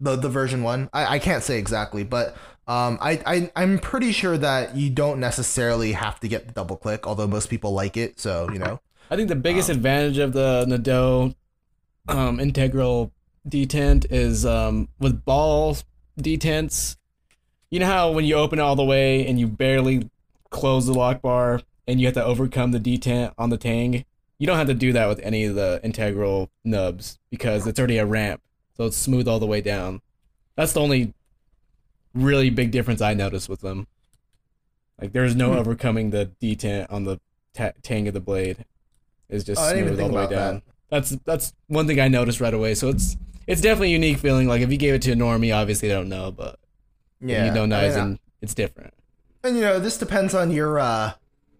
The 0.00 0.16
the 0.16 0.28
version 0.28 0.62
one, 0.62 0.90
I, 0.92 1.16
I 1.16 1.18
can't 1.20 1.42
say 1.44 1.58
exactly, 1.58 2.02
but 2.02 2.36
um, 2.66 2.98
I, 3.00 3.20
I 3.26 3.52
I'm 3.54 3.78
pretty 3.78 4.12
sure 4.12 4.36
that 4.36 4.74
you 4.76 4.90
don't 4.90 5.20
necessarily 5.20 5.92
have 5.92 6.18
to 6.20 6.28
get 6.28 6.46
the 6.48 6.52
double 6.52 6.76
click, 6.76 7.06
although 7.06 7.28
most 7.28 7.48
people 7.48 7.72
like 7.72 7.96
it. 7.96 8.18
So 8.18 8.50
you 8.52 8.58
know, 8.58 8.80
I 9.10 9.16
think 9.16 9.28
the 9.28 9.36
biggest 9.36 9.70
Um, 9.70 9.76
advantage 9.76 10.18
of 10.18 10.32
the 10.32 10.64
Nadeau 10.66 11.34
um, 12.08 12.40
integral 12.40 13.12
detent 13.48 14.06
is 14.10 14.44
um, 14.46 14.88
with 14.98 15.24
ball 15.24 15.76
detents. 16.20 16.96
You 17.70 17.80
know 17.80 17.86
how 17.86 18.10
when 18.12 18.24
you 18.24 18.34
open 18.34 18.58
it 18.58 18.62
all 18.62 18.76
the 18.76 18.84
way 18.84 19.26
and 19.26 19.38
you 19.40 19.46
barely 19.46 20.10
close 20.50 20.86
the 20.86 20.92
lock 20.94 21.22
bar 21.22 21.60
and 21.86 22.00
you 22.00 22.06
have 22.06 22.14
to 22.14 22.24
overcome 22.24 22.72
the 22.72 22.80
detent 22.80 23.32
on 23.38 23.50
the 23.50 23.56
tang? 23.56 24.04
You 24.38 24.46
don't 24.46 24.58
have 24.58 24.66
to 24.66 24.74
do 24.74 24.92
that 24.92 25.08
with 25.08 25.20
any 25.20 25.44
of 25.44 25.54
the 25.54 25.80
integral 25.82 26.50
nubs 26.64 27.18
because 27.30 27.66
it's 27.66 27.78
already 27.78 27.98
a 27.98 28.06
ramp, 28.06 28.42
so 28.76 28.84
it's 28.86 28.96
smooth 28.96 29.28
all 29.28 29.38
the 29.38 29.46
way 29.46 29.60
down. 29.60 30.02
That's 30.56 30.72
the 30.72 30.80
only 30.80 31.14
really 32.14 32.50
big 32.50 32.72
difference 32.72 33.00
I 33.00 33.14
noticed 33.14 33.48
with 33.48 33.60
them. 33.60 33.86
Like 35.00 35.12
there's 35.12 35.34
no 35.34 35.52
Hmm. 35.52 35.58
overcoming 35.58 36.10
the 36.10 36.30
detent 36.40 36.86
on 36.92 37.04
the 37.04 37.20
ta- 37.54 37.72
tang 37.82 38.06
of 38.08 38.14
the 38.14 38.20
blade. 38.20 38.64
It's 39.28 39.44
just 39.44 39.60
Oh, 39.60 39.64
I 39.64 39.68
didn't 39.74 39.84
even 39.84 39.96
smooth 39.96 40.00
all 40.04 40.08
the 40.10 40.14
way 40.16 40.26
down. 40.28 40.62
That's 40.92 41.10
that's 41.24 41.54
one 41.68 41.86
thing 41.86 41.98
I 42.00 42.08
noticed 42.08 42.38
right 42.40 42.52
away. 42.52 42.74
So 42.74 42.90
it's 42.90 43.16
it's 43.46 43.60
definitely 43.62 43.88
a 43.88 43.92
unique 43.92 44.18
feeling. 44.18 44.46
Like 44.46 44.60
if 44.60 44.70
you 44.70 44.76
gave 44.76 44.92
it 44.94 45.02
to 45.02 45.12
a 45.12 45.14
normie, 45.16 45.52
obviously 45.56 45.88
they 45.88 45.94
don't 45.94 46.10
know, 46.10 46.30
but 46.30 46.58
yeah, 47.20 47.46
you 47.46 47.50
know 47.52 47.64
knives 47.66 47.96
I 47.96 48.00
mean, 48.00 48.08
and 48.10 48.18
it's 48.42 48.52
different. 48.54 48.92
and 49.42 49.56
you 49.56 49.62
know 49.62 49.78
this 49.80 49.96
depends 49.96 50.34
on 50.34 50.50
your 50.50 50.78
uh 50.78 51.12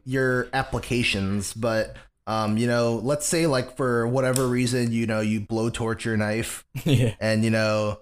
your 0.05 0.49
applications 0.53 1.55
but 1.55 1.97
um 2.27 2.59
you 2.59 2.67
know 2.67 2.97
let's 3.05 3.25
say 3.25 3.47
like 3.47 3.77
for 3.77 4.07
whatever 4.07 4.47
reason 4.49 4.91
you 4.93 5.07
know 5.07 5.21
you 5.21 5.41
blow 5.41 5.71
torch 5.71 6.05
your 6.05 6.17
knife 6.17 6.65
yeah. 6.85 7.15
and 7.21 7.45
you 7.45 7.51
know 7.51 8.01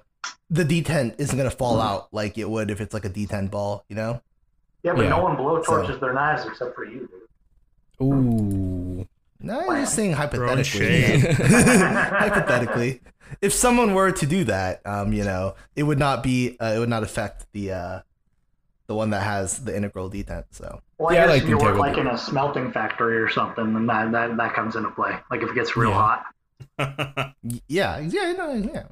the 0.49 0.64
detent 0.64 1.14
isn't 1.19 1.37
gonna 1.37 1.51
fall 1.51 1.79
out 1.81 2.09
like 2.12 2.38
it 2.38 2.49
would 2.49 2.71
if 2.71 2.81
it's 2.81 2.95
like 2.95 3.05
a 3.05 3.11
detent 3.11 3.51
ball 3.51 3.85
you 3.90 3.95
know 3.97 4.21
Yeah, 4.83 4.95
but 4.95 5.03
Yeah. 5.03 5.11
no 5.11 5.23
one 5.23 5.37
blow 5.37 5.62
So- 5.62 5.77
torches 5.83 6.01
their 6.01 6.14
knives 6.14 6.47
except 6.47 6.75
for 6.75 6.85
you, 6.87 7.01
dude. 7.01 7.11
Ooh. 8.03 8.89
No 9.42 9.59
i'm 9.70 9.83
just 9.83 9.94
saying 9.94 10.12
hypothetically 10.12 10.64
shade. 10.64 11.22
you 11.22 11.29
know. 11.29 11.35
hypothetically 12.24 13.00
if 13.40 13.53
someone 13.53 13.94
were 13.94 14.12
to 14.12 14.26
do 14.26 14.44
that 14.44 14.81
um 14.87 15.12
you 15.12 15.24
know 15.24 15.55
it 15.76 15.83
would 15.85 15.98
not 15.98 16.22
be 16.22 16.57
uh, 16.61 16.72
it 16.74 16.79
would 16.79 16.88
not 16.88 17.03
affect 17.03 17.46
the 17.53 17.72
uh 17.72 18.00
the 18.87 18.94
one 18.94 19.11
that 19.11 19.22
has 19.22 19.64
the 19.64 19.74
integral 19.74 20.11
detent 20.11 20.44
so 20.50 20.83
Well, 20.98 21.14
Yeah, 21.14 21.20
I 21.20 21.22
I 21.22 21.26
guess 21.26 21.35
like 21.35 21.42
if 21.44 21.48
you 21.48 21.59
work 21.59 21.76
like 21.79 21.96
in 21.96 22.07
a 22.09 22.18
smelting 22.18 22.72
factory 22.72 23.16
or 23.18 23.29
something, 23.29 23.72
then 23.72 23.87
that, 23.87 24.11
that, 24.12 24.37
that 24.37 24.53
comes 24.53 24.74
into 24.74 24.90
play. 24.90 25.16
Like 25.31 25.42
if 25.42 25.50
it 25.50 25.55
gets 25.55 25.76
real 25.76 25.90
Yeah. 25.90 26.22
hot. 26.79 27.35
Yeah 27.68 27.98
yeah 28.00 28.33
no, 28.33 28.53
yeah 28.53 28.83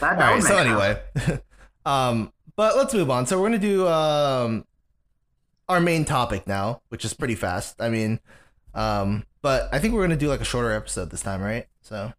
That, 0.00 0.12
All 0.12 0.16
that 0.16 0.18
right. 0.18 0.42
So 0.42 0.58
anyway, 0.58 1.00
um, 1.86 2.32
but 2.54 2.76
let's 2.76 2.92
move 2.94 3.10
on. 3.10 3.26
So 3.26 3.40
we're 3.40 3.48
gonna 3.48 3.58
do 3.58 3.86
um 3.88 4.64
our 5.68 5.80
main 5.80 6.04
topic 6.04 6.46
now, 6.46 6.82
which 6.90 7.04
is 7.04 7.14
pretty 7.14 7.34
fast. 7.34 7.80
I 7.80 7.88
mean, 7.88 8.20
um, 8.74 9.24
but 9.46 9.68
I 9.72 9.78
think 9.78 9.94
we're 9.94 10.02
gonna 10.02 10.16
do 10.16 10.26
like 10.26 10.40
a 10.40 10.44
shorter 10.44 10.72
episode 10.72 11.12
this 11.12 11.22
time, 11.22 11.40
right? 11.40 11.68
So 11.80 12.12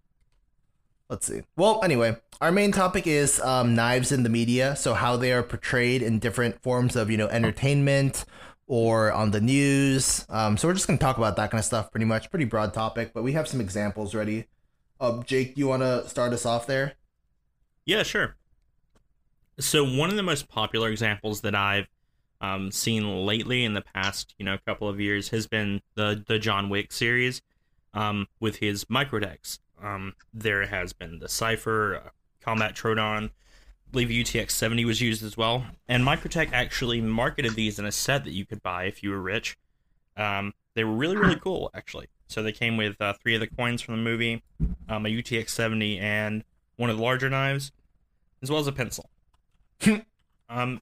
let's 1.09 1.27
see. 1.27 1.41
Well, 1.57 1.83
anyway, 1.83 2.15
our 2.39 2.53
main 2.53 2.71
topic 2.71 3.05
is 3.05 3.41
um, 3.41 3.75
knives 3.75 4.13
in 4.13 4.23
the 4.23 4.29
media. 4.29 4.77
So 4.77 4.93
how 4.93 5.17
they 5.17 5.33
are 5.33 5.43
portrayed 5.43 6.01
in 6.01 6.19
different 6.19 6.63
forms 6.63 6.95
of 6.95 7.11
you 7.11 7.17
know 7.17 7.27
entertainment 7.27 8.23
or 8.65 9.11
on 9.11 9.31
the 9.31 9.41
news. 9.41 10.25
Um, 10.29 10.55
so 10.55 10.69
we're 10.69 10.73
just 10.73 10.87
gonna 10.87 10.99
talk 10.99 11.17
about 11.17 11.35
that 11.35 11.51
kind 11.51 11.59
of 11.59 11.65
stuff, 11.65 11.91
pretty 11.91 12.05
much. 12.05 12.29
Pretty 12.29 12.45
broad 12.45 12.73
topic, 12.73 13.11
but 13.13 13.23
we 13.23 13.33
have 13.33 13.45
some 13.45 13.59
examples 13.59 14.15
ready. 14.15 14.45
Uh, 15.01 15.21
Jake, 15.23 15.57
you 15.57 15.67
want 15.67 15.83
to 15.83 16.07
start 16.07 16.31
us 16.31 16.45
off 16.45 16.65
there? 16.65 16.93
Yeah, 17.85 18.03
sure. 18.03 18.37
So 19.59 19.83
one 19.83 20.09
of 20.09 20.15
the 20.15 20.23
most 20.23 20.47
popular 20.47 20.89
examples 20.89 21.41
that 21.41 21.55
I've 21.55 21.87
um, 22.41 22.71
seen 22.71 23.25
lately 23.25 23.63
in 23.63 23.73
the 23.73 23.81
past, 23.81 24.35
you 24.37 24.45
know, 24.45 24.57
couple 24.65 24.87
of 24.87 24.99
years 24.99 25.29
has 25.29 25.47
been 25.47 25.81
the 25.95 26.23
the 26.27 26.39
John 26.39 26.69
Wick 26.69 26.91
series 26.91 27.41
um, 27.93 28.27
with 28.39 28.57
his 28.57 28.85
Microtechs. 28.85 29.59
Um, 29.81 30.13
there 30.33 30.65
has 30.65 30.93
been 30.93 31.19
the 31.19 31.29
Cypher, 31.29 31.95
uh, 31.95 32.09
Combat 32.41 32.75
Troodon, 32.75 33.29
I 33.87 33.91
believe 33.91 34.09
UTX 34.09 34.51
70 34.51 34.85
was 34.85 35.01
used 35.01 35.23
as 35.23 35.37
well. 35.37 35.65
And 35.87 36.03
Microtech 36.03 36.51
actually 36.51 36.99
marketed 36.99 37.55
these 37.55 37.79
in 37.79 37.85
a 37.85 37.91
set 37.91 38.25
that 38.25 38.33
you 38.33 38.45
could 38.45 38.61
buy 38.61 38.85
if 38.85 39.01
you 39.01 39.11
were 39.11 39.21
rich. 39.21 39.57
Um, 40.17 40.53
they 40.73 40.83
were 40.83 40.93
really, 40.93 41.15
really 41.15 41.39
cool, 41.39 41.71
actually. 41.73 42.07
So 42.27 42.43
they 42.43 42.51
came 42.51 42.75
with 42.75 42.99
uh, 43.01 43.13
three 43.13 43.35
of 43.35 43.39
the 43.39 43.47
coins 43.47 43.81
from 43.81 43.95
the 43.95 44.01
movie, 44.01 44.43
um, 44.89 45.05
a 45.05 45.09
UTX 45.09 45.49
70, 45.49 45.99
and 45.99 46.43
one 46.75 46.89
of 46.89 46.97
the 46.97 47.03
larger 47.03 47.29
knives, 47.29 47.71
as 48.41 48.51
well 48.51 48.59
as 48.59 48.67
a 48.67 48.71
pencil. 48.73 49.09
um, 50.49 50.81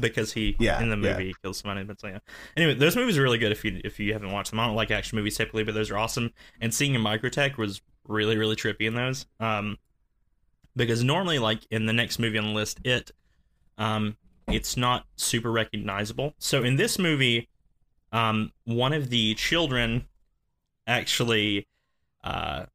because 0.00 0.32
he 0.32 0.56
Yeah, 0.58 0.82
in 0.82 0.90
the 0.90 0.96
yeah. 0.96 1.12
movie 1.12 1.34
kills 1.42 1.58
somebody. 1.58 1.84
But 1.84 2.00
so, 2.00 2.08
yeah. 2.08 2.18
Anyway, 2.56 2.74
those 2.74 2.96
movies 2.96 3.18
are 3.18 3.22
really 3.22 3.38
good 3.38 3.52
if 3.52 3.64
you 3.64 3.80
if 3.84 3.98
you 4.00 4.12
haven't 4.12 4.32
watched 4.32 4.50
them. 4.50 4.60
I 4.60 4.66
don't 4.66 4.76
like 4.76 4.90
action 4.90 5.16
movies 5.16 5.36
typically, 5.36 5.64
but 5.64 5.74
those 5.74 5.90
are 5.90 5.98
awesome. 5.98 6.32
And 6.60 6.72
seeing 6.72 6.96
a 6.96 6.98
Microtech 6.98 7.56
was 7.56 7.80
really 8.06 8.36
really 8.36 8.56
trippy 8.56 8.86
in 8.86 8.94
those. 8.94 9.26
Um, 9.40 9.78
because 10.76 11.02
normally 11.02 11.38
like 11.38 11.60
in 11.70 11.86
the 11.86 11.92
next 11.92 12.18
movie 12.18 12.38
on 12.38 12.44
the 12.44 12.52
list, 12.52 12.80
it, 12.84 13.10
um, 13.76 14.16
it's 14.46 14.76
not 14.76 15.04
super 15.16 15.50
recognizable. 15.50 16.34
So 16.38 16.62
in 16.62 16.76
this 16.76 16.98
movie, 16.98 17.48
um, 18.12 18.52
one 18.64 18.92
of 18.92 19.10
the 19.10 19.34
children 19.34 20.06
actually 20.86 21.66
uh, 22.24 22.66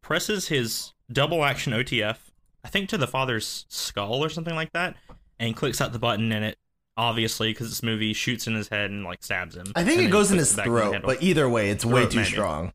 presses 0.00 0.48
his 0.48 0.94
double 1.12 1.44
action 1.44 1.72
OTF, 1.72 2.16
I 2.64 2.68
think 2.68 2.88
to 2.90 2.98
the 2.98 3.06
father's 3.06 3.66
skull 3.68 4.24
or 4.24 4.28
something 4.28 4.54
like 4.54 4.72
that, 4.72 4.96
and 5.38 5.54
clicks 5.54 5.80
out 5.80 5.92
the 5.92 5.98
button, 5.98 6.32
and 6.32 6.44
it 6.44 6.58
obviously 6.98 7.50
because 7.52 7.70
this 7.70 7.82
movie 7.82 8.12
shoots 8.12 8.46
in 8.46 8.54
his 8.54 8.68
head 8.68 8.90
and 8.90 9.04
like 9.04 9.22
stabs 9.22 9.56
him. 9.56 9.66
I 9.74 9.84
think 9.84 10.02
it 10.02 10.10
goes 10.10 10.30
in 10.30 10.36
his 10.38 10.58
it 10.58 10.64
throat, 10.64 10.92
handle. 10.92 11.08
but 11.08 11.22
either 11.22 11.48
way, 11.48 11.70
it's 11.70 11.84
way 11.84 12.06
too 12.06 12.16
maybe. 12.18 12.28
strong. 12.28 12.72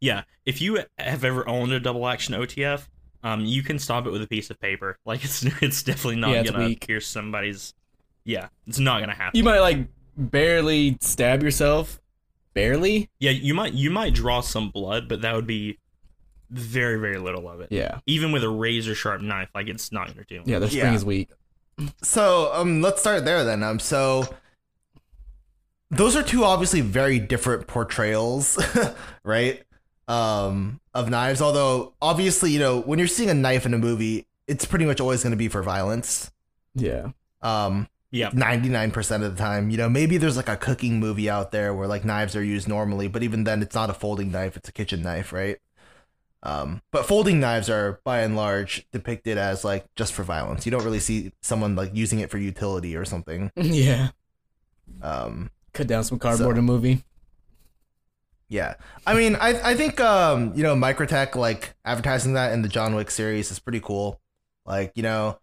Yeah, 0.00 0.22
if 0.44 0.60
you 0.60 0.80
have 0.98 1.24
ever 1.24 1.48
owned 1.48 1.72
a 1.72 1.80
double 1.80 2.06
action 2.06 2.34
OTF, 2.34 2.86
um, 3.22 3.40
you 3.44 3.62
can 3.62 3.78
stop 3.78 4.06
it 4.06 4.10
with 4.10 4.22
a 4.22 4.26
piece 4.26 4.50
of 4.50 4.60
paper. 4.60 4.98
Like 5.06 5.24
it's 5.24 5.42
it's 5.62 5.82
definitely 5.82 6.16
not 6.16 6.30
Yeah, 6.30 6.40
it's 6.42 6.50
gonna 6.50 6.66
weak. 6.66 6.86
pierce 6.86 7.06
somebody's. 7.06 7.74
Yeah, 8.24 8.48
it's 8.66 8.78
not 8.78 9.00
gonna 9.00 9.14
happen. 9.14 9.36
You 9.36 9.44
might 9.44 9.60
like 9.60 9.86
barely 10.16 10.96
stab 11.00 11.42
yourself. 11.42 12.00
Barely? 12.52 13.10
yeah, 13.18 13.32
you 13.32 13.52
might 13.54 13.72
you 13.72 13.90
might 13.90 14.14
draw 14.14 14.40
some 14.40 14.70
blood, 14.70 15.08
but 15.08 15.22
that 15.22 15.34
would 15.34 15.46
be 15.46 15.78
very 16.50 16.98
very 17.00 17.18
little 17.18 17.48
of 17.48 17.60
it. 17.60 17.68
Yeah. 17.72 17.98
Even 18.06 18.30
with 18.30 18.44
a 18.44 18.48
razor 18.48 18.94
sharp 18.94 19.22
knife, 19.22 19.48
like 19.54 19.68
it's 19.68 19.90
not 19.90 20.08
gonna 20.08 20.24
do. 20.28 20.42
Yeah, 20.44 20.58
the 20.58 20.68
spring 20.68 20.84
Yeah. 20.84 20.94
is 20.94 21.04
weak. 21.04 21.30
So, 22.02 22.52
um, 22.52 22.80
let's 22.82 23.00
start 23.00 23.24
there 23.24 23.44
then. 23.44 23.62
Um, 23.62 23.78
so 23.78 24.28
those 25.90 26.16
are 26.16 26.22
two 26.22 26.44
obviously 26.44 26.80
very 26.80 27.18
different 27.18 27.66
portrayals, 27.66 28.58
right? 29.24 29.62
Um, 30.08 30.80
of 30.92 31.08
knives. 31.10 31.40
Although 31.40 31.94
obviously, 32.02 32.50
you 32.50 32.58
know, 32.58 32.80
when 32.80 32.98
you're 32.98 33.08
seeing 33.08 33.30
a 33.30 33.34
knife 33.34 33.66
in 33.66 33.74
a 33.74 33.78
movie, 33.78 34.26
it's 34.46 34.64
pretty 34.64 34.84
much 34.84 35.00
always 35.00 35.22
going 35.22 35.30
to 35.32 35.36
be 35.36 35.48
for 35.48 35.62
violence. 35.62 36.30
Yeah. 36.74 37.10
Um, 37.42 37.88
Yeah, 38.10 38.30
99% 38.30 39.24
of 39.24 39.36
the 39.36 39.42
time. 39.42 39.70
You 39.70 39.76
know, 39.76 39.88
maybe 39.88 40.18
there's 40.18 40.36
like 40.36 40.48
a 40.48 40.56
cooking 40.56 41.00
movie 41.00 41.28
out 41.30 41.50
there 41.52 41.74
where 41.74 41.88
like 41.88 42.04
knives 42.04 42.36
are 42.36 42.44
used 42.44 42.68
normally, 42.68 43.08
but 43.08 43.22
even 43.22 43.44
then 43.44 43.62
it's 43.62 43.74
not 43.74 43.90
a 43.90 43.94
folding 43.94 44.30
knife, 44.30 44.56
it's 44.56 44.68
a 44.68 44.72
kitchen 44.72 45.02
knife, 45.02 45.32
right? 45.32 45.58
Um, 46.46 46.82
but 46.92 47.06
folding 47.06 47.40
knives 47.40 47.70
are 47.70 48.00
by 48.04 48.20
and 48.20 48.36
large 48.36 48.86
depicted 48.92 49.38
as 49.38 49.64
like 49.64 49.86
just 49.96 50.12
for 50.12 50.22
violence. 50.24 50.66
You 50.66 50.70
don't 50.72 50.84
really 50.84 51.00
see 51.00 51.32
someone 51.42 51.74
like 51.74 51.90
using 51.94 52.20
it 52.20 52.30
for 52.30 52.36
utility 52.38 52.94
or 52.96 53.04
something. 53.06 53.50
Yeah. 53.56 54.10
Um, 55.02 55.50
Cut 55.72 55.86
down 55.86 56.04
some 56.04 56.18
cardboard 56.18 56.46
So- 56.46 56.50
in 56.52 56.58
a 56.58 56.62
movie. 56.62 57.02
yeah. 58.48 58.74
I 59.06 59.14
mean, 59.14 59.36
I 59.36 59.70
I 59.70 59.74
think 59.74 59.98
um, 60.00 60.52
you 60.54 60.62
know, 60.62 60.74
Microtech 60.76 61.34
like 61.34 61.74
advertising 61.84 62.34
that 62.34 62.52
in 62.52 62.60
the 62.62 62.68
John 62.68 62.94
Wick 62.94 63.10
series 63.10 63.50
is 63.50 63.58
pretty 63.58 63.80
cool. 63.80 64.20
Like, 64.66 64.92
you 64.94 65.02
know, 65.02 65.38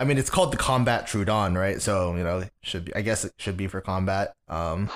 I 0.00 0.04
mean, 0.04 0.18
it's 0.18 0.30
called 0.30 0.52
the 0.52 0.56
Combat 0.56 1.06
Troodon, 1.06 1.56
right? 1.56 1.80
So, 1.80 2.16
you 2.16 2.24
know, 2.24 2.42
should 2.62 2.86
be 2.86 2.94
I 2.96 3.02
guess 3.02 3.24
it 3.24 3.32
should 3.38 3.56
be 3.56 3.68
for 3.68 3.80
combat. 3.80 4.34
Um 4.48 4.90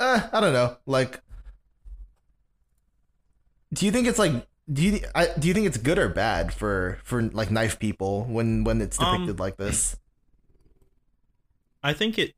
uh, 0.00 0.28
I 0.32 0.40
don't 0.40 0.52
know. 0.54 0.76
Like 0.86 1.20
do 3.72 3.86
you 3.86 3.92
think 3.92 4.06
it's 4.06 4.18
like 4.18 4.46
do 4.72 4.82
you 4.82 5.00
I, 5.14 5.28
do 5.38 5.48
you 5.48 5.54
think 5.54 5.66
it's 5.66 5.78
good 5.78 5.98
or 5.98 6.08
bad 6.08 6.52
for 6.52 6.98
for 7.02 7.22
like 7.22 7.50
knife 7.50 7.78
people 7.78 8.24
when 8.24 8.64
when 8.64 8.80
it's 8.80 9.00
Um, 9.00 9.12
depicted 9.12 9.40
like 9.40 9.56
this? 9.56 9.96
I 11.82 11.92
think 11.92 12.18
it 12.18 12.34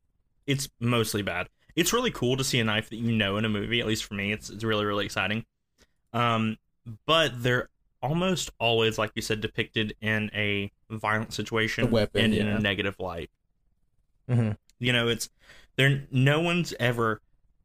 it's 0.47 0.69
mostly 0.79 1.21
bad. 1.21 1.49
It's 1.75 1.91
really 1.93 2.11
cool 2.11 2.37
to 2.37 2.43
see 2.43 2.59
a 2.59 2.63
knife 2.63 2.89
that 2.89 2.97
you 2.97 3.11
know 3.11 3.37
in 3.37 3.45
a 3.45 3.49
movie. 3.49 3.79
At 3.79 3.87
least 3.87 4.05
for 4.05 4.13
me, 4.13 4.31
it's 4.31 4.49
it's 4.49 4.63
really 4.63 4.85
really 4.85 5.05
exciting. 5.05 5.45
Um, 6.13 6.57
but 7.05 7.43
they're 7.43 7.69
almost 8.01 8.51
always, 8.59 8.97
like 8.97 9.11
you 9.15 9.21
said, 9.21 9.41
depicted 9.41 9.95
in 10.01 10.29
a 10.33 10.71
violent 10.89 11.33
situation 11.33 11.91
weapon, 11.91 12.25
and 12.25 12.33
in 12.33 12.47
a 12.47 12.59
negative 12.59 12.99
light. 12.99 13.29
Mhm. 14.29 14.57
You 14.79 14.93
know, 14.93 15.07
it's 15.07 15.29
there. 15.75 16.03
No 16.11 16.39
one's 16.39 16.73
ever 16.79 17.21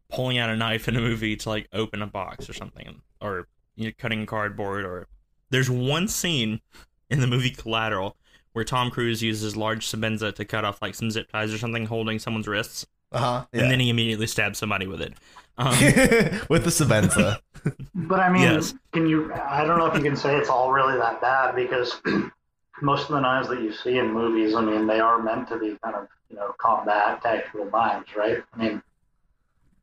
pulling 0.09 0.39
out 0.39 0.51
a 0.51 0.57
knife 0.57 0.89
in 0.89 0.97
a 0.97 1.01
movie 1.01 1.37
to 1.37 1.49
like 1.49 1.69
open 1.73 2.03
a 2.03 2.07
box 2.07 2.49
or 2.49 2.53
something, 2.53 3.03
or 3.21 3.47
you 3.81 3.87
know, 3.87 3.93
cutting 3.99 4.27
cardboard. 4.27 4.85
Or 4.85 5.09
there's 5.51 5.71
one 5.71 6.07
scene 6.09 6.61
in 7.09 7.21
the 7.21 7.27
movie 7.27 7.51
Collateral 7.51 8.17
where 8.53 8.65
Tom 8.65 8.91
Cruise 8.91 9.23
uses 9.23 9.57
large 9.57 9.87
Sebenza 9.87 10.35
to 10.35 10.45
cut 10.45 10.65
off 10.65 10.83
like 10.83 10.95
some 10.95 11.11
zip 11.11 11.31
ties 11.33 11.53
or 11.55 11.59
something, 11.59 11.87
holding 11.87 12.19
someone's 12.19 12.49
wrists, 12.49 12.85
Uh-huh. 13.13 13.47
and 13.53 13.71
then 13.71 13.79
he 13.81 13.89
immediately 13.91 14.27
stabs 14.27 14.59
somebody 14.59 14.87
with 14.87 15.01
it. 15.01 15.15
Um, 15.57 15.71
with 16.49 16.65
the 16.65 16.71
Sebenza. 16.71 17.39
But 17.95 18.21
I 18.21 18.31
mean, 18.31 18.43
Yes. 18.43 18.75
can 18.93 19.07
you? 19.07 19.33
I 19.35 19.65
don't 19.65 19.79
know 19.79 19.87
if 19.87 19.95
you 19.95 20.03
can 20.03 20.17
say 20.17 20.37
it's 20.37 20.49
all 20.49 20.73
really 20.73 20.97
that 20.99 21.21
bad 21.21 21.55
because 21.55 22.01
most 22.83 23.03
of 23.03 23.09
the 23.11 23.21
knives 23.21 23.49
that 23.49 23.61
you 23.61 23.73
see 23.73 23.99
in 23.99 24.13
movies, 24.13 24.55
I 24.55 24.63
mean, 24.63 24.87
they 24.87 24.99
are 25.01 25.21
meant 25.23 25.49
to 25.49 25.59
be 25.59 25.77
kind 25.85 25.95
of 25.97 26.09
you 26.31 26.37
know 26.37 26.55
combat 26.59 27.23
tactical 27.23 27.67
knives, 27.71 28.07
right? 28.17 28.43
I 28.55 28.57
mean, 28.57 28.83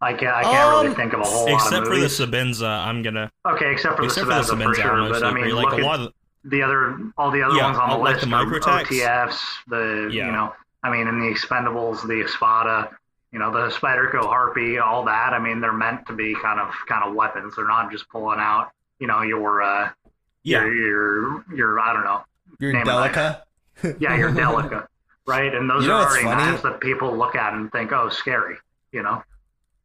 I 0.02 0.14
can't. 0.14 0.36
I 0.36 0.44
can't 0.44 0.70
Um, 0.74 0.84
really 0.84 0.96
think 0.96 1.14
of 1.14 1.22
a 1.22 1.24
whole 1.24 1.46
lot 1.46 1.54
except 1.56 1.82
of 1.82 1.88
for 1.88 1.96
the 1.96 2.02
movies. 2.02 2.20
Sebenza, 2.20 2.86
I'm 2.88 3.02
gonna. 3.02 3.32
okay, 3.48 3.72
except 3.72 3.98
for 3.98 4.04
Except 4.04 4.28
the 4.28 4.44
for 4.44 4.56
the 4.56 4.64
Sebenza 4.64 4.64
for 4.64 4.76
sure. 4.76 5.02
I 5.04 5.10
But 5.10 5.24
I 5.24 5.34
mean. 5.34 5.50
Like 5.56 5.66
look 5.66 5.74
a 5.74 5.78
at 5.78 5.84
lot 5.84 6.00
of 6.02 6.14
the 6.44 6.62
other, 6.62 6.98
all 7.18 7.32
the 7.32 7.42
other 7.42 7.56
Yeah, 7.56 7.66
ones 7.66 7.78
on 7.78 7.90
the 7.90 7.98
like 7.98 8.16
list 8.16 8.30
the 8.30 8.36
are 8.36 8.46
OTFs, 8.46 9.40
the 9.68 10.10
Yeah. 10.14 10.28
you 10.28 10.32
know, 10.32 10.54
I 10.84 10.90
mean, 10.92 11.08
in 11.08 11.20
the 11.20 11.26
Expendables, 11.28 12.08
the 12.08 12.22
Espada, 12.24 12.92
you 13.32 13.40
know, 13.40 13.52
the 13.52 13.68
Spyderco 13.70 14.22
Harpy, 14.24 14.78
all 14.78 15.04
that. 15.06 15.34
I 15.34 15.40
mean, 15.40 15.60
they're 15.60 15.74
meant 15.74 16.06
to 16.08 16.14
be 16.14 16.36
kind 16.36 16.60
of 16.60 16.74
kind 16.88 17.04
of 17.04 17.16
weapons. 17.16 17.56
They're 17.56 17.68
not 17.68 17.92
just 17.92 18.08
pulling 18.10 18.40
out, 18.40 18.70
you 19.00 19.08
know, 19.08 19.24
your 19.24 19.62
uh, 19.64 19.90
Yeah. 20.44 20.64
Your, 20.64 20.74
your, 20.76 21.46
your, 21.56 21.80
I 21.80 21.92
don't 21.94 22.06
know. 22.06 22.24
Your 22.60 22.72
Name 22.72 22.84
a 22.84 22.86
knife. 22.86 23.14
Delica. 23.16 24.00
Yeah, 24.00 24.16
your 24.16 24.32
Delica, 24.32 24.88
right? 25.26 25.54
And 25.54 25.70
those 25.70 25.84
You 25.84 25.90
know 25.90 25.96
are 25.96 26.00
what's 26.02 26.12
already 26.14 26.28
funny? 26.28 26.52
knives 26.52 26.64
that 26.64 26.80
people 26.80 27.16
look 27.18 27.36
at 27.36 27.54
and 27.54 27.70
think, 27.72 27.92
oh, 27.92 28.10
scary. 28.10 28.56
You 28.94 29.04
know? 29.04 29.22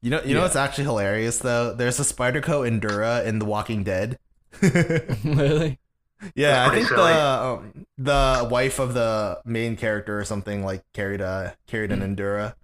You 0.03 0.11
know, 0.11 0.21
you 0.25 0.35
know 0.35 0.43
what's 0.43 0.57
actually 0.57 0.85
hilarious 0.85 1.39
though? 1.39 1.73
There's 1.73 2.01
a 2.01 2.03
Spyderco 2.03 2.69
Endura 2.69 3.25
in 3.25 3.39
The 3.39 3.45
Walking 3.45 3.85
Dead. 3.85 4.19
really? 4.61 5.79
yeah, 6.35 6.67
I 6.69 6.75
think 6.75 6.89
silly. 6.89 7.13
the 7.13 7.21
um, 7.21 7.87
the 7.99 8.49
wife 8.51 8.81
of 8.81 8.95
the 8.95 9.41
main 9.45 9.77
character 9.77 10.19
or 10.19 10.25
something 10.25 10.65
like 10.65 10.83
carried 10.93 11.21
a 11.21 11.55
carried 11.69 11.93
an 11.93 12.01
Endura. 12.01 12.55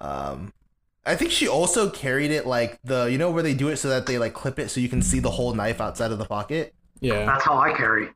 Um, 0.00 0.52
I 1.06 1.14
think 1.14 1.30
she 1.30 1.46
also 1.46 1.88
carried 1.88 2.32
it 2.32 2.44
like 2.44 2.80
the 2.82 3.04
you 3.04 3.18
know 3.18 3.30
where 3.30 3.44
they 3.44 3.54
do 3.54 3.68
it 3.68 3.76
so 3.76 3.88
that 3.88 4.06
they 4.06 4.18
like 4.18 4.34
clip 4.34 4.58
it 4.58 4.68
so 4.68 4.80
you 4.80 4.88
can 4.88 5.00
see 5.00 5.20
the 5.20 5.30
whole 5.30 5.54
knife 5.54 5.80
outside 5.80 6.10
of 6.10 6.18
the 6.18 6.24
pocket. 6.24 6.74
Yeah. 7.00 7.24
That's 7.24 7.44
how 7.44 7.58
I 7.58 7.72
carry. 7.72 8.08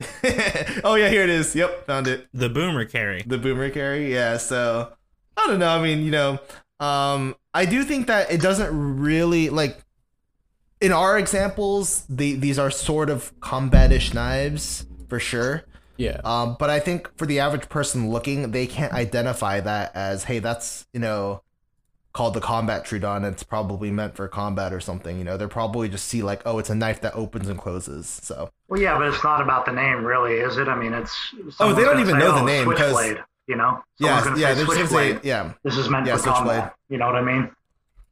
oh 0.84 0.94
yeah, 0.94 1.08
here 1.08 1.22
it 1.22 1.30
is. 1.30 1.56
Yep, 1.56 1.86
found 1.86 2.06
it. 2.06 2.28
The 2.32 2.48
boomer 2.48 2.84
carry. 2.84 3.24
The 3.26 3.38
boomer 3.38 3.68
carry, 3.70 4.12
yeah. 4.12 4.36
So 4.36 4.92
I 5.36 5.46
don't 5.46 5.58
know. 5.58 5.70
I 5.70 5.82
mean, 5.82 6.04
you 6.04 6.12
know, 6.12 6.38
um, 6.80 7.34
I 7.54 7.64
do 7.64 7.82
think 7.84 8.06
that 8.06 8.30
it 8.30 8.40
doesn't 8.40 8.98
really 9.00 9.50
like 9.50 9.78
in 10.80 10.92
our 10.92 11.18
examples. 11.18 12.04
The 12.08 12.34
these 12.34 12.58
are 12.58 12.70
sort 12.70 13.10
of 13.10 13.38
combatish 13.40 14.14
knives 14.14 14.86
for 15.08 15.18
sure. 15.18 15.64
Yeah. 15.96 16.20
Um, 16.24 16.56
but 16.58 16.70
I 16.70 16.78
think 16.78 17.10
for 17.16 17.26
the 17.26 17.40
average 17.40 17.68
person 17.68 18.10
looking, 18.10 18.52
they 18.52 18.66
can't 18.68 18.92
identify 18.92 19.58
that 19.60 19.90
as, 19.96 20.24
hey, 20.24 20.38
that's 20.38 20.86
you 20.92 21.00
know, 21.00 21.42
called 22.12 22.34
the 22.34 22.40
combat 22.40 22.84
Troodon. 22.84 23.28
It's 23.28 23.42
probably 23.42 23.90
meant 23.90 24.14
for 24.14 24.28
combat 24.28 24.72
or 24.72 24.78
something. 24.78 25.18
You 25.18 25.24
know, 25.24 25.36
they're 25.36 25.48
probably 25.48 25.88
just 25.88 26.06
see 26.06 26.22
like, 26.22 26.42
oh, 26.46 26.60
it's 26.60 26.70
a 26.70 26.74
knife 26.76 27.00
that 27.00 27.14
opens 27.16 27.48
and 27.48 27.58
closes. 27.58 28.06
So 28.06 28.48
Well, 28.68 28.80
yeah, 28.80 28.96
but 28.96 29.08
it's 29.08 29.24
not 29.24 29.40
about 29.40 29.66
the 29.66 29.72
name, 29.72 30.04
really, 30.04 30.34
is 30.34 30.56
it? 30.56 30.68
I 30.68 30.76
mean, 30.76 30.94
it's. 30.94 31.16
Oh, 31.58 31.72
they 31.72 31.82
don't 31.82 31.98
even 31.98 32.14
say, 32.14 32.18
know 32.20 32.32
the 32.36 32.44
name 32.44 32.68
name, 32.68 32.76
'cause- 32.76 32.92
Switchblade, 32.92 33.24
you 33.48 33.56
know? 33.56 33.82
yeah, 33.98 34.20
Someone's 34.20 34.24
gonna 34.26 34.40
yeah, 34.40 34.48
say 34.48 34.54
they're 34.54 34.64
just 34.66 34.76
gonna 34.76 34.88
Switchblade. 34.88 35.22
say, 35.22 35.28
yeah. 35.28 35.52
This 35.64 35.76
is 35.76 35.88
meant 35.88 36.06
Yeah, 36.06 36.16
for 36.16 36.22
Switchblade. 36.22 36.58
combat. 36.60 36.74
You 36.88 36.98
know 36.98 37.06
what 37.06 37.16
I 37.16 37.22
mean? 37.22 37.50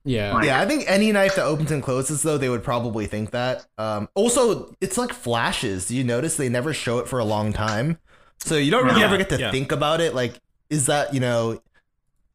Yeah. 0.04 0.34
Like- 0.34 0.44
Yeah, 0.46 0.60
I 0.60 0.66
think 0.66 0.84
any 0.88 1.12
knife 1.12 1.34
that 1.36 1.44
opens 1.44 1.70
and 1.70 1.82
closes, 1.82 2.22
though, 2.22 2.38
they 2.38 2.48
would 2.48 2.62
probably 2.64 3.06
think 3.06 3.30
that. 3.32 3.66
Um, 3.78 4.08
also, 4.14 4.74
it's 4.80 4.96
like 4.96 5.12
flashes. 5.12 5.86
Do 5.88 5.96
you 5.96 6.04
notice 6.04 6.36
they 6.36 6.48
never 6.48 6.72
show 6.72 6.98
it 6.98 7.08
for 7.08 7.18
a 7.18 7.24
long 7.24 7.52
time? 7.52 7.98
So 8.38 8.56
you 8.56 8.70
don't 8.70 8.84
really 8.86 9.00
Yeah, 9.00 9.06
ever 9.06 9.16
get 9.18 9.28
to 9.30 9.38
yeah. 9.38 9.50
think 9.50 9.72
about 9.72 10.00
it. 10.00 10.14
Like, 10.14 10.40
is 10.70 10.86
that 10.86 11.12
you 11.14 11.20
know 11.20 11.60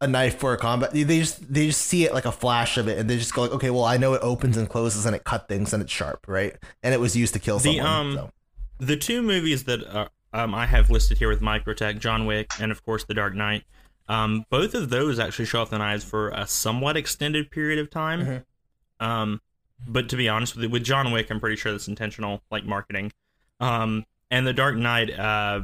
a 0.01 0.07
knife 0.07 0.37
for 0.39 0.51
a 0.53 0.57
combat? 0.57 0.91
They 0.91 1.03
just 1.05 1.53
they 1.53 1.67
just 1.67 1.81
see 1.81 2.03
it 2.05 2.13
like 2.13 2.25
a 2.25 2.31
flash 2.31 2.77
of 2.77 2.87
it, 2.87 2.97
and 2.97 3.09
they 3.09 3.17
just 3.17 3.33
go 3.33 3.43
like, 3.43 3.51
okay, 3.51 3.69
well, 3.69 3.85
I 3.85 3.97
know 3.97 4.13
it 4.15 4.19
opens 4.23 4.57
and 4.57 4.67
closes, 4.67 5.05
and 5.05 5.15
it 5.15 5.23
cut 5.23 5.47
things, 5.47 5.73
and 5.73 5.81
it's 5.81 5.91
sharp, 5.91 6.25
right? 6.27 6.55
And 6.83 6.93
it 6.93 6.99
was 6.99 7.15
used 7.15 7.33
to 7.35 7.39
kill 7.39 7.59
The, 7.59 7.77
someone. 7.77 7.85
um, 7.85 8.13
so. 8.15 8.31
The 8.79 8.97
two 8.97 9.21
movies 9.21 9.63
that 9.65 9.83
uh, 9.85 10.07
um, 10.33 10.53
I 10.55 10.65
have 10.65 10.89
listed 10.89 11.17
here 11.17 11.29
with 11.29 11.41
Microtech, 11.41 11.99
John 11.99 12.25
Wick, 12.25 12.51
and 12.59 12.71
of 12.71 12.83
course 12.85 13.03
The 13.03 13.13
Dark 13.13 13.33
Knight, 13.35 13.63
um, 14.07 14.45
both 14.49 14.73
of 14.73 14.89
those 14.89 15.19
actually 15.19 15.45
show 15.45 15.61
off 15.61 15.69
the 15.69 15.77
knives 15.77 16.03
for 16.03 16.29
a 16.29 16.45
somewhat 16.47 16.97
extended 16.97 17.51
period 17.51 17.79
of 17.79 17.89
time. 17.89 18.25
Mhm. 18.25 19.05
Um, 19.05 19.41
but 19.87 20.09
to 20.09 20.15
be 20.15 20.29
honest 20.29 20.55
with 20.55 20.63
you, 20.63 20.69
with 20.69 20.83
John 20.83 21.11
Wick, 21.11 21.29
I'm 21.29 21.39
pretty 21.39 21.55
sure 21.55 21.71
that's 21.71 21.87
intentional, 21.87 22.43
like 22.51 22.65
marketing. 22.65 23.11
Um, 23.59 24.05
and 24.29 24.45
The 24.45 24.53
Dark 24.53 24.75
Knight, 24.75 25.17
uh, 25.17 25.61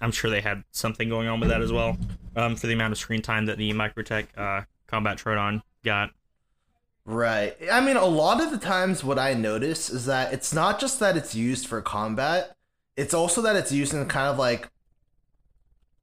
I'm 0.00 0.12
sure 0.12 0.30
they 0.30 0.40
had 0.40 0.64
something 0.70 1.08
going 1.08 1.28
on 1.28 1.40
with 1.40 1.48
that 1.48 1.62
as 1.62 1.72
well. 1.72 1.98
Um, 2.34 2.54
for 2.54 2.66
the 2.66 2.74
amount 2.74 2.92
of 2.92 2.98
screen 2.98 3.22
time 3.22 3.46
that 3.46 3.56
the 3.56 3.72
Microtech 3.72 4.26
uh, 4.36 4.64
Combat 4.86 5.16
Troodon 5.16 5.62
got. 5.84 6.10
Right. 7.06 7.56
I 7.70 7.80
mean, 7.80 7.96
a 7.96 8.04
lot 8.04 8.42
of 8.42 8.50
the 8.50 8.58
times, 8.58 9.02
what 9.04 9.18
I 9.18 9.32
notice 9.32 9.88
is 9.88 10.06
that 10.06 10.32
it's 10.32 10.52
not 10.52 10.78
just 10.78 11.00
that 11.00 11.16
it's 11.16 11.34
used 11.34 11.66
for 11.66 11.80
combat, 11.80 12.55
it's 12.96 13.14
also 13.14 13.42
that 13.42 13.56
it's 13.56 13.72
used 13.72 13.94
in 13.94 14.06
kind 14.06 14.28
of 14.28 14.38
like. 14.38 14.70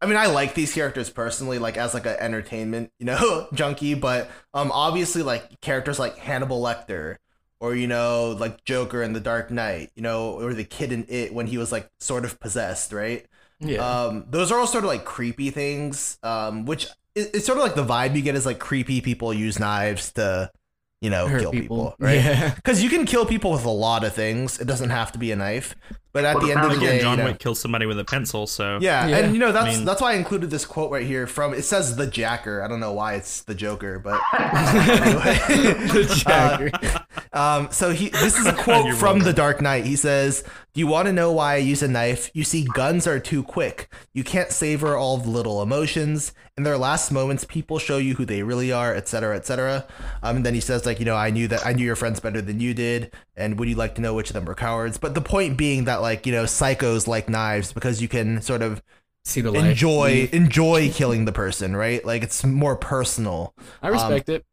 I 0.01 0.05
mean, 0.05 0.17
I 0.17 0.25
like 0.25 0.53
these 0.53 0.73
characters 0.73 1.09
personally, 1.09 1.59
like 1.59 1.77
as 1.77 1.93
like 1.93 2.05
an 2.05 2.17
entertainment, 2.19 2.91
you 2.99 3.05
know, 3.05 3.47
junkie. 3.53 3.93
But 3.93 4.29
um, 4.53 4.69
obviously, 4.73 5.21
like 5.23 5.61
characters 5.61 5.97
like 5.97 6.17
Hannibal 6.17 6.61
Lecter, 6.61 7.15
or 7.61 7.73
you 7.73 7.87
know, 7.87 8.35
like 8.37 8.65
Joker 8.65 9.01
in 9.01 9.13
The 9.13 9.21
Dark 9.21 9.49
Knight, 9.49 9.91
you 9.95 10.01
know, 10.01 10.33
or 10.33 10.53
the 10.53 10.65
kid 10.65 10.91
in 10.91 11.05
It 11.07 11.33
when 11.33 11.47
he 11.47 11.57
was 11.57 11.71
like 11.71 11.89
sort 12.01 12.25
of 12.25 12.37
possessed, 12.41 12.91
right? 12.91 13.25
Yeah. 13.61 13.77
Um, 13.77 14.25
those 14.29 14.51
are 14.51 14.59
all 14.59 14.67
sort 14.67 14.83
of 14.83 14.89
like 14.89 15.05
creepy 15.05 15.49
things. 15.49 16.17
Um, 16.21 16.65
which 16.65 16.87
it, 17.15 17.31
it's 17.35 17.45
sort 17.45 17.57
of 17.57 17.63
like 17.63 17.75
the 17.75 17.85
vibe 17.85 18.15
you 18.15 18.21
get 18.21 18.35
is 18.35 18.45
like 18.45 18.59
creepy 18.59 18.99
people 18.99 19.33
use 19.33 19.59
knives 19.59 20.11
to, 20.13 20.51
you 20.99 21.09
know, 21.09 21.27
Hurt 21.27 21.39
kill 21.39 21.51
people, 21.51 21.77
people. 21.77 21.95
right? 21.99 22.15
Yeah. 22.15 22.53
Because 22.55 22.83
you 22.83 22.89
can 22.89 23.05
kill 23.05 23.25
people 23.25 23.51
with 23.51 23.63
a 23.65 23.69
lot 23.69 24.03
of 24.03 24.13
things. 24.13 24.59
It 24.59 24.65
doesn't 24.67 24.89
have 24.89 25.13
to 25.13 25.19
be 25.19 25.31
a 25.31 25.35
knife. 25.37 25.75
But 26.13 26.25
at 26.25 26.35
Well, 26.35 26.45
the 26.45 26.51
end 26.53 26.61
of 26.61 26.69
the 26.69 26.75
depends 26.75 26.97
day, 26.97 27.01
John 27.01 27.17
you 27.17 27.23
know- 27.23 27.29
Wick 27.31 27.39
kills 27.39 27.59
somebody 27.59 27.87
with 27.87 27.99
a 27.99 28.05
pencil, 28.05 28.45
so 28.45 28.77
yeah, 28.79 29.07
Yeah. 29.07 29.17
and 29.17 29.33
you 29.33 29.39
know 29.39 29.51
that's 29.51 29.65
I 29.65 29.77
mean- 29.77 29.85
that's 29.85 29.99
why 30.01 30.11
I 30.13 30.15
included 30.15 30.51
this 30.51 30.63
quote 30.63 30.91
right 30.91 31.05
here 31.05 31.25
from 31.25 31.53
it 31.55 31.63
says 31.65 31.95
the 31.95 32.05
Jacker. 32.05 32.61
I 32.61 32.67
don't 32.67 32.79
know 32.79 32.93
why 32.93 33.15
it's 33.15 33.41
the 33.41 33.55
Joker, 33.55 33.97
but 33.99 34.21
anyway. 34.39 35.39
The 35.93 36.23
Jacker. 36.25 37.05
Um, 37.33 37.69
so 37.71 37.91
he 37.91 38.09
this 38.09 38.37
is 38.37 38.45
a 38.45 38.53
quote 38.63 38.93
from 38.95 39.01
welcome. 39.01 39.19
The 39.23 39.33
Dark 39.33 39.61
Knight. 39.61 39.85
He 39.85 39.95
says, 39.95 40.43
"Do 40.73 40.79
you 40.79 40.87
want 40.87 41.07
to 41.07 41.13
know 41.13 41.31
why 41.31 41.53
I 41.55 41.57
use 41.57 41.81
a 41.81 41.87
knife? 41.87 42.29
You 42.33 42.43
see, 42.43 42.63
guns 42.73 43.07
are 43.07 43.19
too 43.19 43.41
quick. 43.43 43.91
You 44.13 44.23
can't 44.23 44.51
savor 44.51 44.95
all 44.95 45.17
the 45.17 45.29
little 45.29 45.61
emotions. 45.61 46.31
In 46.55 46.63
their 46.63 46.77
last 46.77 47.11
moments, 47.11 47.43
people 47.45 47.79
show 47.79 47.97
you 47.97 48.13
who 48.13 48.25
they 48.25 48.43
really 48.43 48.71
are, 48.71 48.93
etc., 48.93 49.35
etc." 49.35 49.85
Um, 50.21 50.37
and 50.37 50.45
then 50.45 50.53
he 50.53 50.59
says, 50.59 50.85
like, 50.85 50.99
you 50.99 51.05
know, 51.05 51.15
I 51.15 51.31
knew 51.31 51.47
that 51.47 51.65
I 51.65 51.73
knew 51.73 51.85
your 51.85 51.95
friends 51.95 52.19
better 52.19 52.41
than 52.41 52.59
you 52.59 52.75
did, 52.75 53.11
and 53.35 53.57
would 53.57 53.67
you 53.67 53.75
like 53.75 53.95
to 53.95 54.01
know 54.01 54.13
which 54.13 54.29
of 54.29 54.35
them 54.35 54.45
were 54.45 54.53
cowards? 54.53 54.99
But 54.99 55.15
the 55.15 55.21
point 55.21 55.57
being 55.57 55.85
that, 55.85 56.01
like, 56.03 56.27
you 56.27 56.31
know, 56.31 56.43
psychos 56.43 57.07
like 57.07 57.29
knives 57.29 57.73
because 57.73 58.01
you 58.01 58.07
can 58.07 58.41
sort 58.41 58.61
of 58.61 58.83
See 59.25 59.41
the 59.41 59.51
light. 59.51 59.65
enjoy 59.71 60.29
enjoy 60.33 60.91
killing 60.91 61.25
the 61.25 61.31
person, 61.31 61.75
right? 61.75 62.03
Like 62.05 62.23
it's 62.23 62.43
more 62.43 62.75
personal. 62.75 63.55
I 63.81 63.87
respect 63.87 64.27
it. 64.29 64.45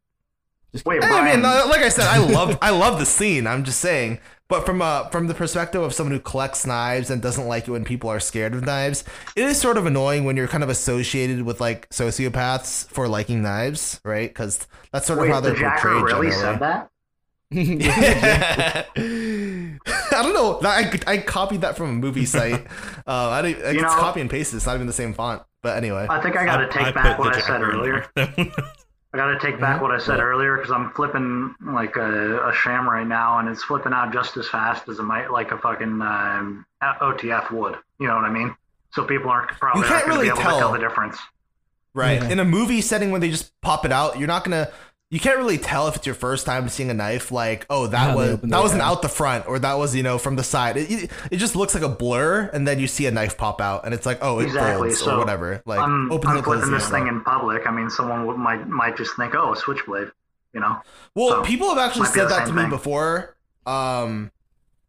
Just 0.72 0.86
Wait, 0.86 1.02
I 1.02 1.34
mean, 1.34 1.42
like 1.42 1.82
I 1.82 1.88
said, 1.88 2.06
I 2.06 2.18
love 2.32 2.56
I 2.62 2.70
love 2.70 3.00
the 3.00 3.04
scene. 3.06 3.48
I'm 3.48 3.64
just 3.64 3.80
saying, 3.80 4.20
but 4.46 4.64
from 4.64 4.80
uh 4.80 5.08
from 5.08 5.26
the 5.26 5.34
perspective 5.34 5.82
of 5.82 5.92
someone 5.92 6.12
who 6.12 6.20
collects 6.20 6.64
knives 6.64 7.10
and 7.10 7.20
doesn't 7.20 7.48
like 7.48 7.66
it 7.66 7.72
when 7.72 7.84
people 7.84 8.08
are 8.10 8.20
scared 8.20 8.54
of 8.54 8.64
knives, 8.64 9.02
it 9.34 9.44
is 9.44 9.60
sort 9.60 9.76
of 9.76 9.86
annoying 9.86 10.24
when 10.24 10.36
you're 10.36 10.46
kind 10.46 10.62
of 10.62 10.68
associated 10.70 11.42
with 11.42 11.60
like 11.60 11.88
sociopaths 11.90 12.86
for 12.90 13.08
liking 13.08 13.42
knives, 13.42 14.00
right? 14.04 14.30
Because 14.30 14.68
that's 14.92 15.06
sort 15.08 15.18
of 15.18 15.26
how 15.26 15.40
they're 15.40 15.54
the 15.54 15.56
Jacker 15.56 15.88
portrayed 15.90 16.04
really 16.04 16.30
generally. 16.30 16.30
said 16.30 16.60
that? 16.60 16.89
I 17.52 18.86
don't 20.22 20.34
know. 20.34 20.60
I, 20.62 21.00
I 21.06 21.18
copied 21.18 21.62
that 21.62 21.76
from 21.76 21.88
a 21.90 21.92
movie 21.92 22.24
site. 22.26 22.66
Uh, 23.06 23.28
I 23.30 23.42
didn't, 23.42 23.64
it's 23.64 23.82
know- 23.82 23.88
copy 23.88 24.20
and 24.20 24.30
paste. 24.30 24.54
It's 24.54 24.66
not 24.66 24.74
even 24.76 24.86
the 24.86 24.92
same 24.92 25.14
font. 25.14 25.42
But 25.62 25.76
anyway, 25.76 26.06
I 26.08 26.20
think 26.22 26.36
I 26.36 26.46
got 26.46 26.58
to 26.58 26.68
take 26.68 26.86
I 26.86 26.90
back 26.92 27.16
put 27.16 27.26
what 27.26 27.36
I 27.36 27.40
said 27.40 27.60
earlier. 27.60 28.06
I 28.16 29.16
got 29.16 29.26
to 29.26 29.38
take 29.40 29.60
back 29.60 29.82
what 29.82 29.90
I 29.90 29.98
said 29.98 30.20
earlier 30.20 30.56
because 30.56 30.70
I'm 30.70 30.90
flipping 30.92 31.54
like 31.60 31.96
a, 31.96 32.48
a 32.48 32.54
sham 32.54 32.88
right 32.88 33.06
now, 33.06 33.38
and 33.40 33.48
it's 33.48 33.62
flipping 33.64 33.92
out 33.92 34.12
just 34.12 34.36
as 34.38 34.48
fast 34.48 34.88
as 34.88 34.98
it 35.00 35.02
might 35.02 35.30
like 35.30 35.50
a 35.52 35.58
fucking 35.58 36.00
um, 36.00 36.64
OTF 36.82 37.50
would. 37.50 37.76
You 37.98 38.06
know 38.06 38.14
what 38.14 38.24
I 38.24 38.30
mean? 38.30 38.54
So 38.92 39.04
people 39.04 39.28
aren't 39.30 39.48
probably 39.50 39.82
You 39.82 39.88
can't 39.88 40.06
not 40.06 40.06
going 40.06 40.12
to 40.12 40.16
really 40.16 40.28
be 40.28 40.28
able 40.30 40.36
to 40.38 40.42
tell. 40.44 40.58
tell 40.60 40.72
the 40.72 40.78
difference. 40.78 41.18
Right. 41.92 42.22
Yeah. 42.22 42.28
In 42.30 42.38
a 42.38 42.44
movie 42.44 42.80
setting 42.80 43.10
where 43.10 43.20
they 43.20 43.30
just 43.30 43.60
pop 43.60 43.84
it 43.84 43.92
out, 43.92 44.16
you're 44.18 44.28
not 44.28 44.44
gonna 44.44 44.70
you 45.10 45.18
can't 45.18 45.38
really 45.38 45.58
tell 45.58 45.88
if 45.88 45.96
it's 45.96 46.06
your 46.06 46.14
first 46.14 46.46
time 46.46 46.68
seeing 46.68 46.88
a 46.88 46.94
knife 46.94 47.32
like, 47.32 47.66
oh 47.68 47.88
that 47.88 48.10
How 48.10 48.16
was 48.16 48.30
opened 48.30 48.52
that 48.52 48.62
wasn't 48.62 48.82
out 48.82 49.02
the 49.02 49.08
front 49.08 49.48
or 49.48 49.58
that 49.58 49.74
was, 49.74 49.94
you 49.94 50.04
know, 50.04 50.18
from 50.18 50.36
the 50.36 50.44
side. 50.44 50.76
It, 50.76 50.90
it, 50.90 51.10
it 51.32 51.36
just 51.38 51.56
looks 51.56 51.74
like 51.74 51.82
a 51.82 51.88
blur 51.88 52.48
and 52.52 52.66
then 52.66 52.78
you 52.78 52.86
see 52.86 53.06
a 53.06 53.10
knife 53.10 53.36
pop 53.36 53.60
out 53.60 53.84
and 53.84 53.92
it's 53.92 54.06
like, 54.06 54.18
oh 54.22 54.38
it 54.38 54.44
Exactly, 54.44 54.90
folds 54.90 55.00
so 55.00 55.16
or 55.16 55.18
whatever. 55.18 55.62
Like 55.66 55.80
I'm, 55.80 56.12
opens 56.12 56.30
I'm 56.30 56.36
and 56.36 56.44
flipping 56.44 56.70
this 56.70 56.88
thing 56.88 57.08
in 57.08 57.22
public. 57.22 57.66
I 57.66 57.72
mean, 57.72 57.90
someone 57.90 58.26
would, 58.26 58.36
might 58.36 58.68
might 58.68 58.96
just 58.96 59.16
think, 59.16 59.34
oh, 59.34 59.52
a 59.52 59.56
switchblade. 59.56 60.12
You 60.52 60.60
know? 60.60 60.80
Well, 61.14 61.28
so, 61.28 61.42
people 61.42 61.68
have 61.68 61.78
actually 61.78 62.06
said 62.06 62.28
that 62.28 62.46
to 62.46 62.46
same 62.46 62.56
me 62.56 62.68
before. 62.68 63.36
Um 63.66 64.30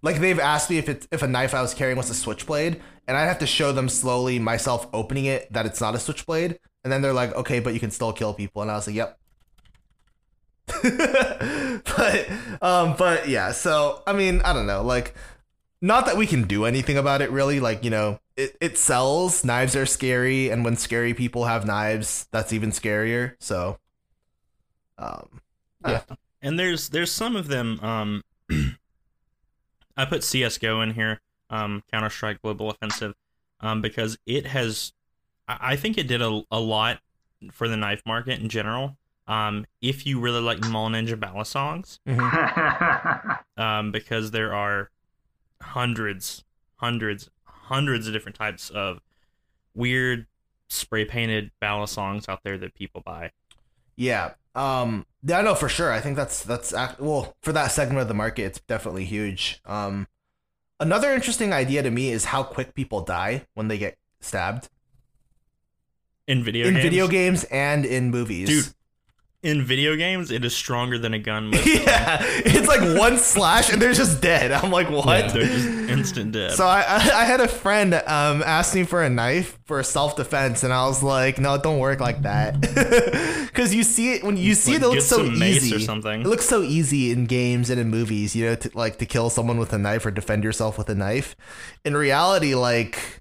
like 0.04 0.20
they've 0.20 0.40
asked 0.40 0.70
me 0.70 0.78
if 0.78 0.88
it's 0.88 1.08
if 1.12 1.24
a 1.24 1.28
knife 1.28 1.54
I 1.54 1.62
was 1.62 1.74
carrying 1.74 1.98
was 1.98 2.10
a 2.12 2.16
switchblade, 2.16 2.80
and 3.08 3.18
I'd 3.18 3.26
have 3.26 3.40
to 3.40 3.48
show 3.48 3.72
them 3.72 3.90
slowly 3.90 4.40
myself 4.40 4.88
opening 4.94 5.26
it 5.26 5.52
that 5.54 5.66
it's 5.66 5.82
not 5.82 5.96
a 5.96 6.00
switchblade, 6.00 6.60
and 6.84 6.92
then 6.92 7.02
they're 7.02 7.14
like, 7.14 7.36
"Okay, 7.36 7.60
but 7.60 7.74
you 7.74 7.80
can 7.80 7.92
still 7.92 8.14
kill 8.14 8.34
people," 8.34 8.62
and 8.62 8.72
I 8.72 8.76
was 8.76 8.88
like, 8.88 8.96
"Yep." 8.96 9.20
but 10.84 12.30
um, 12.62 12.96
but 12.98 13.28
yeah. 13.28 13.52
So 13.52 14.04
I 14.08 14.14
mean, 14.14 14.42
I 14.42 14.54
don't 14.54 14.68
know. 14.68 14.84
Like, 14.84 15.16
not 15.82 16.06
that 16.06 16.18
we 16.18 16.28
can 16.28 16.44
do 16.44 16.66
anything 16.66 16.98
about 16.98 17.22
it, 17.22 17.32
really. 17.32 17.60
Like, 17.60 17.84
you 17.84 17.90
know, 17.90 18.20
it 18.36 18.56
it 18.62 18.78
sells. 18.78 19.44
Knives 19.44 19.76
are 19.76 19.86
scary, 19.86 20.50
and 20.50 20.64
when 20.64 20.76
scary 20.76 21.14
people 21.14 21.46
have 21.46 21.66
knives, 21.66 22.28
that's 22.32 22.54
even 22.54 22.72
scarier. 22.72 23.36
So, 23.40 23.80
um, 24.98 25.42
yeah. 25.86 26.02
and 26.42 26.60
there's 26.60 26.90
there's 26.90 27.12
some 27.12 27.36
of 27.36 27.48
them. 27.48 27.80
Um, 27.82 28.24
I 29.98 30.06
put 30.06 30.24
CS:GO 30.24 30.82
in 30.82 30.94
here, 30.94 31.22
um, 31.50 31.84
Counter 31.92 32.10
Strike 32.10 32.42
Global 32.42 32.70
Offensive, 32.70 33.14
um, 33.60 33.82
because 33.82 34.18
it 34.26 34.46
has, 34.48 34.94
I 35.48 35.58
I 35.74 35.76
think 35.76 35.98
it 35.98 36.08
did 36.08 36.22
a, 36.22 36.44
a 36.52 36.60
lot 36.60 37.00
for 37.52 37.68
the 37.68 37.78
knife 37.78 38.04
market 38.06 38.40
in 38.40 38.50
general. 38.50 38.98
Um, 39.32 39.66
if 39.82 40.06
you 40.06 40.20
really 40.20 40.42
like 40.42 40.60
Mall 40.68 40.90
Ninja 40.90 41.16
balisongs, 41.16 42.00
mhm. 42.06 43.40
um, 43.58 43.94
because 43.94 44.32
there 44.32 44.54
are 44.54 44.92
hundreds, 45.62 46.44
hundreds, 46.76 47.30
hundreds 47.46 48.08
of 48.08 48.14
different 48.14 48.36
types 48.36 48.70
of 48.70 49.00
weird 49.74 50.28
spray 50.68 51.06
painted 51.06 51.52
balisongs 51.62 52.28
out 52.28 52.42
there 52.44 52.58
that 52.58 52.76
people 52.76 53.02
buy. 53.06 53.32
Yeah. 53.96 54.32
Um. 54.54 55.06
Yeah, 55.24 55.40
I 55.40 55.44
know 55.44 55.56
for 55.56 55.70
sure. 55.70 55.94
I 55.94 56.02
think 56.02 56.18
that's 56.18 56.44
that's 56.44 56.74
act- 56.74 57.00
well 57.00 57.38
for 57.42 57.54
that 57.54 57.72
segment 57.72 58.02
of 58.02 58.10
the 58.10 58.14
market, 58.14 58.44
it's 58.44 58.60
definitely 58.60 59.06
huge. 59.06 59.62
Um. 59.66 60.08
Another 60.78 61.14
interesting 61.14 61.54
idea 61.54 61.84
to 61.84 61.92
me 61.92 62.12
is 62.12 62.26
how 62.26 62.44
quick 62.44 62.74
people 62.74 63.00
die 63.00 63.46
when 63.54 63.70
they 63.70 63.78
get 63.78 63.98
stabbed 64.20 64.68
In 66.28 66.44
video 66.44 66.68
in 66.68 66.74
games, 66.74 66.84
video 66.84 67.08
games 67.08 67.44
and 67.46 67.86
in 67.86 68.10
movies. 68.10 68.50
Dude, 68.50 68.74
in 69.44 69.64
video 69.64 69.96
games, 69.96 70.30
it 70.30 70.46
is 70.46 70.56
stronger 70.56 71.00
than 71.00 71.14
a 71.16 71.20
gun. 71.20 71.50
most 71.52 71.60
of 71.60 71.66
the 71.66 71.76
time. 71.80 71.86
yeah, 71.88 72.18
it's 72.46 72.68
like 72.68 72.98
one 73.00 73.18
slash 73.18 73.72
and 73.72 73.82
they're 73.82 73.94
just 73.94 74.22
dead. 74.22 74.52
I'm 74.52 74.70
like, 74.72 74.90
what? 74.90 75.26
Yeah. 75.26 75.32
They're 75.32 75.46
just 75.46 75.68
instant 75.68 76.32
dead. 76.34 76.52
So 76.52 76.66
I, 76.66 76.82
I 76.82 76.96
I 77.22 77.26
had 77.26 77.40
a 77.42 77.48
friend 77.48 77.94
um 77.96 78.44
ask 78.44 78.76
me 78.76 78.84
for 78.84 79.02
a 79.04 79.10
knife 79.10 79.58
for 79.66 79.82
self 79.84 80.16
defense, 80.16 80.64
and 80.64 80.72
I 80.72 80.86
was 80.86 81.02
like, 81.02 81.40
no, 81.40 81.56
it 81.56 81.64
don't 81.64 81.80
work 81.80 82.00
like 82.00 82.22
that. 82.24 83.40
Because 83.52 83.76
you 83.76 83.84
see 83.84 84.14
it 84.14 84.24
when 84.24 84.38
you 84.38 84.54
see 84.54 84.74
Like, 84.78 84.82
it, 84.82 84.86
it 84.86 84.90
looks 84.90 85.06
so 85.08 85.24
easy. 85.26 85.76
or 85.76 85.80
something. 85.80 86.22
It 86.22 86.28
looks 86.28 86.46
so 86.46 86.62
easy 86.62 87.12
in 87.12 87.26
games 87.26 87.70
and 87.70 87.82
in 87.82 87.90
movies, 87.90 88.34
you 88.34 88.46
know, 88.46 88.56
to 88.56 88.72
like 88.74 88.98
to 89.00 89.06
kill 89.06 89.30
someone 89.30 89.58
with 89.58 89.74
a 89.74 89.78
knife 89.78 90.06
or 90.06 90.12
defend 90.12 90.46
yourself 90.46 90.78
with 90.78 90.88
a 90.90 90.96
knife. 90.96 91.36
In 91.84 91.98
reality, 91.98 92.56
like 92.56 93.20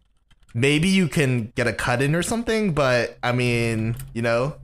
maybe 0.54 0.88
you 0.88 1.08
can 1.08 1.52
get 1.56 1.66
a 1.66 1.72
cut 1.72 2.00
in 2.00 2.14
or 2.14 2.22
something, 2.22 2.74
but 2.74 3.18
I 3.24 3.32
mean, 3.32 3.96
you 4.14 4.22
know, 4.22 4.54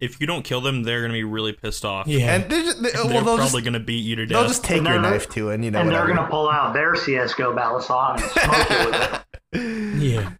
if 0.00 0.20
you 0.20 0.26
don't 0.26 0.42
kill 0.44 0.60
them, 0.60 0.82
they're 0.82 1.00
gonna 1.02 1.12
be 1.12 1.24
really 1.24 1.52
pissed 1.52 1.84
off. 1.84 2.06
Yeah. 2.06 2.34
and 2.34 2.50
they're 2.50 2.62
just, 2.62 2.82
they, 2.82 2.90
they're 2.90 3.04
well, 3.04 3.12
they'll 3.12 3.22
probably 3.36 3.44
just 3.60 3.64
gonna 3.64 3.80
beat 3.80 4.04
you 4.04 4.16
to 4.16 4.26
death. 4.26 4.32
they'll 4.34 4.42
death. 4.42 4.50
just 4.50 4.64
take 4.64 4.78
And 4.78 4.86
your 4.86 5.00
they're- 5.00 5.10
knife 5.10 5.28
too, 5.28 5.50
and 5.50 5.64
you 5.64 5.70
know, 5.70 5.80
and 5.80 5.90
they're 5.90 6.06
gonna 6.06 6.28
pull 6.28 6.48
out 6.48 6.72
their 6.74 6.94
CS:GO 6.94 7.54
battle 7.54 7.76
and 7.76 7.84
smoke 7.84 8.70
you 8.70 8.90
with 8.90 9.24
it. 9.52 10.02
yeah. 10.02 10.32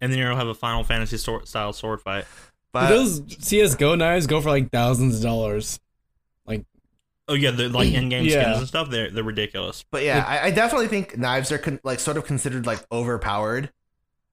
and 0.00 0.12
then 0.12 0.18
you'll 0.18 0.36
have 0.36 0.48
a 0.48 0.54
Final 0.54 0.84
Fantasy 0.84 1.16
sword, 1.16 1.46
style 1.48 1.72
sword 1.72 2.00
fight. 2.00 2.24
but 2.72 2.88
Those 2.88 3.22
CS:GO 3.40 3.94
knives 3.94 4.26
go 4.26 4.40
for 4.40 4.48
like 4.50 4.70
thousands 4.70 5.16
of 5.16 5.22
dollars. 5.22 5.80
Like, 6.46 6.64
oh 7.28 7.34
yeah, 7.34 7.50
the 7.52 7.68
like 7.68 7.92
in-game 7.92 8.24
Yeah. 8.26 8.42
skins 8.42 8.58
and 8.58 8.68
stuff. 8.68 8.90
They're 8.90 9.10
they're 9.10 9.24
ridiculous. 9.24 9.84
But 9.90 10.02
yeah, 10.04 10.24
I, 10.26 10.46
I 10.46 10.50
definitely 10.50 10.88
think 10.88 11.16
knives 11.16 11.50
are 11.52 11.58
con- 11.58 11.80
like 11.84 12.00
sort 12.00 12.16
of 12.16 12.24
considered 12.26 12.66
like 12.66 12.80
overpowered. 12.92 13.70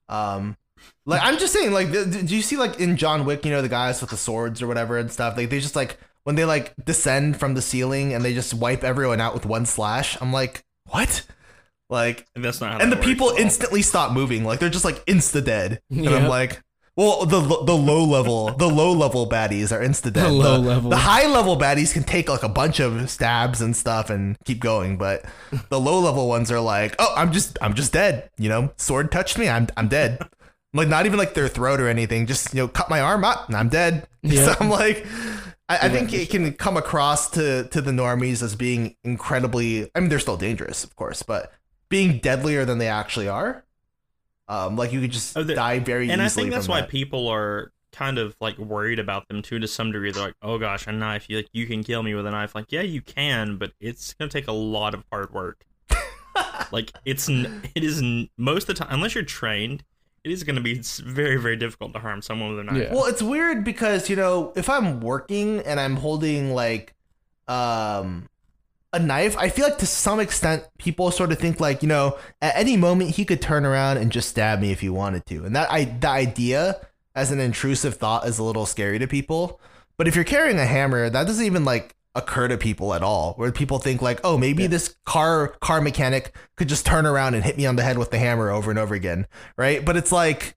Um, 0.10 0.58
like 1.06 1.22
I'm 1.24 1.38
just 1.38 1.54
saying, 1.54 1.72
like, 1.72 1.92
th- 1.92 2.12
th- 2.12 2.26
do 2.28 2.36
you 2.36 2.42
see 2.42 2.58
like 2.58 2.80
in 2.80 2.98
John 2.98 3.26
Wick, 3.26 3.46
you 3.46 3.52
know, 3.52 3.62
the 3.62 3.70
guys 3.70 4.02
with 4.02 4.10
the 4.12 4.18
swords 4.18 4.62
or 4.62 4.68
whatever 4.68 4.98
and 4.98 5.12
stuff? 5.12 5.36
Like 5.38 5.50
they 5.50 5.60
just 5.60 5.76
like 5.76 5.98
when 6.24 6.36
they 6.36 6.46
like 6.46 6.74
descend 6.86 7.40
from 7.40 7.54
the 7.56 7.62
ceiling 7.62 8.14
and 8.14 8.24
they 8.24 8.34
just 8.34 8.54
wipe 8.54 8.84
everyone 8.84 9.20
out 9.22 9.34
with 9.34 9.46
one 9.46 9.66
slash. 9.66 10.18
I'm 10.22 10.32
like, 10.32 10.64
what? 10.90 11.24
Like, 11.90 12.26
And 12.36 12.46
that's 12.46 12.62
not 12.62 12.74
how. 12.74 12.80
and 12.80 12.92
the 12.92 12.96
that 12.96 13.02
works 13.02 13.08
people 13.12 13.30
instantly 13.38 13.82
stop 13.82 14.12
moving. 14.14 14.44
Like 14.46 14.60
they're 14.60 14.70
just 14.70 14.86
like 14.86 15.04
insta 15.06 15.44
dead. 15.44 15.82
And 15.90 16.06
Yeah. 16.06 16.12
I'm 16.18 16.28
like, 16.28 16.62
well, 16.96 17.26
the 17.26 17.40
the 17.42 17.76
low 17.76 18.04
level 18.04 18.52
the 18.54 18.70
low 18.70 18.92
level 18.92 19.28
baddies 19.28 19.72
are 19.72 19.82
insta 19.82 20.14
dead. 20.14 20.26
The 20.26 20.30
low 20.30 20.58
level. 20.60 20.90
The 20.90 20.98
high 20.98 21.26
level 21.28 21.58
baddies 21.58 21.94
can 21.94 22.04
take 22.04 22.30
like 22.30 22.44
a 22.44 22.50
bunch 22.50 22.80
of 22.80 23.10
stabs 23.10 23.60
and 23.62 23.76
stuff 23.76 24.10
and 24.10 24.38
keep 24.46 24.60
going, 24.60 24.98
but 24.98 25.26
the 25.70 25.80
low 25.80 26.00
level 26.00 26.28
ones 26.28 26.52
are 26.52 26.60
like, 26.62 26.96
oh, 27.00 27.14
I'm 27.18 27.32
just 27.32 27.58
I'm 27.62 27.74
just 27.74 27.92
dead. 27.94 28.30
You 28.38 28.50
know, 28.50 28.72
sword 28.78 29.12
touched 29.12 29.38
me, 29.38 29.50
I'm 29.50 29.68
I'm 29.76 29.88
dead. 29.88 30.20
Like 30.74 30.88
not 30.88 31.06
even 31.06 31.18
like 31.20 31.34
their 31.34 31.48
throat 31.48 31.80
or 31.80 31.88
anything. 31.88 32.28
Just 32.28 32.54
you 32.54 32.62
know, 32.62 32.68
cut 32.68 32.90
my 32.90 33.02
arm 33.02 33.24
up, 33.24 33.48
and 33.48 33.56
I'm 33.58 33.70
dead. 33.70 34.08
Yeah. 34.24 34.46
So 34.54 34.56
I'm 34.60 34.70
like. 34.70 35.06
I, 35.70 35.86
I 35.88 35.90
think 35.90 36.12
it 36.14 36.30
can 36.30 36.52
come 36.54 36.76
across 36.76 37.30
to, 37.32 37.64
to 37.70 37.80
the 37.82 37.92
normies 37.92 38.44
as 38.44 38.56
being 38.58 38.98
incredibly. 39.06 39.90
I 39.96 40.02
mean, 40.02 40.10
they're 40.10 40.20
still 40.20 40.36
dangerous, 40.36 40.84
of 40.84 40.98
course, 40.98 41.24
but 41.24 41.54
being 41.88 42.18
deadlier 42.18 42.66
than 42.66 42.78
they 42.78 42.90
actually 42.90 43.30
are. 43.30 43.64
Um, 44.50 44.76
like 44.76 44.92
you 44.92 45.00
could 45.00 45.12
just 45.12 45.38
Oh, 45.38 45.46
die 45.46 45.80
very 45.80 46.06
easily. 46.08 46.14
and 46.14 46.22
I 46.22 46.28
think 46.28 46.52
that's 46.52 46.68
why 46.68 46.82
that. 46.82 46.90
people 46.90 47.30
are 47.30 47.72
kind 47.94 48.18
of 48.18 48.36
like 48.42 48.58
worried 48.58 49.00
about 49.00 49.30
them 49.30 49.42
too 49.42 49.60
to 49.60 49.68
some 49.68 49.94
degree. 49.94 50.12
They're 50.12 50.24
like, 50.26 50.36
"Oh 50.42 50.58
gosh, 50.58 50.88
a 50.88 50.92
knife! 50.92 51.28
You 51.30 51.38
like 51.38 51.48
you 51.54 51.66
can 51.66 51.86
kill 51.86 52.04
me 52.04 52.16
with 52.16 52.26
a 52.28 52.32
knife." 52.32 52.54
Like, 52.54 52.70
yeah, 52.72 52.82
you 52.82 53.02
can, 53.02 53.56
but 53.58 53.72
it's 53.80 54.14
gonna 54.14 54.30
take 54.30 54.50
a 54.50 54.52
lot 54.54 54.94
of 54.94 55.06
hard 55.10 55.32
work. 55.34 55.64
like, 56.74 56.92
it's 57.06 57.30
it 57.30 57.84
is 57.84 58.04
most 58.38 58.64
of 58.70 58.76
the 58.76 58.84
time, 58.84 58.90
unless 58.92 59.16
you're 59.16 59.24
trained, 59.24 59.84
it 60.24 60.32
is 60.32 60.44
gonna 60.44 60.62
be 60.62 60.76
very 61.04 61.38
very 61.38 61.56
difficult 61.56 61.94
to 61.94 62.00
harm 62.00 62.22
someone 62.22 62.52
with 62.52 62.60
a 62.60 62.64
knife. 62.64 62.84
Yeah. 62.84 62.94
Well, 62.94 63.06
it's 63.06 63.22
weird 63.22 63.64
because 63.64 64.10
you 64.10 64.16
know 64.16 64.54
if 64.56 64.70
I'm 64.70 65.02
working 65.02 65.60
and 65.60 65.80
I'm 65.80 65.96
holding 65.96 66.54
like 66.54 66.94
um 67.48 68.28
a 68.94 69.00
knife, 69.00 69.38
I 69.38 69.50
feel 69.50 69.66
like 69.66 69.78
to 69.80 69.88
some 69.88 70.20
extent 70.20 70.66
people 70.78 71.12
sort 71.12 71.32
of 71.32 71.40
think 71.40 71.60
like 71.60 71.82
you 71.82 71.88
know 71.88 72.18
at 72.42 72.56
any 72.56 72.78
moment 72.78 73.12
he 73.12 73.26
could 73.26 73.42
turn 73.42 73.66
around 73.66 73.98
and 73.98 74.12
just 74.12 74.30
stab 74.30 74.60
me 74.60 74.72
if 74.72 74.82
he 74.82 74.90
wanted 74.90 75.26
to, 75.28 75.46
and 75.46 75.56
that 75.56 75.72
I 75.72 75.86
the 75.86 76.10
idea 76.10 76.86
as 77.16 77.32
an 77.32 77.40
intrusive 77.40 77.96
thought 77.96 78.28
is 78.28 78.38
a 78.38 78.44
little 78.44 78.66
scary 78.66 79.00
to 79.00 79.08
people. 79.08 79.60
But 79.98 80.08
if 80.08 80.16
you're 80.16 80.24
carrying 80.24 80.58
a 80.58 80.66
hammer, 80.66 81.10
that 81.10 81.28
doesn't 81.28 81.46
even 81.46 81.66
like 81.66 81.96
occur 82.16 82.48
to 82.48 82.58
people 82.58 82.94
at 82.94 83.04
all. 83.04 83.34
Where 83.34 83.52
people 83.52 83.80
think 83.80 84.02
like, 84.02 84.20
oh, 84.24 84.38
maybe 84.38 84.68
this 84.68 84.96
car 85.06 85.50
car 85.62 85.82
mechanic 85.82 86.36
could 86.56 86.70
just 86.70 86.86
turn 86.86 87.06
around 87.06 87.36
and 87.36 87.44
hit 87.44 87.58
me 87.58 87.66
on 87.66 87.76
the 87.76 87.84
head 87.84 87.98
with 87.98 88.12
the 88.12 88.20
hammer 88.20 88.50
over 88.50 88.70
and 88.70 88.80
over 88.80 88.94
again, 88.96 89.28
right? 89.58 89.84
But 89.84 89.98
it's 89.98 90.12
like, 90.12 90.56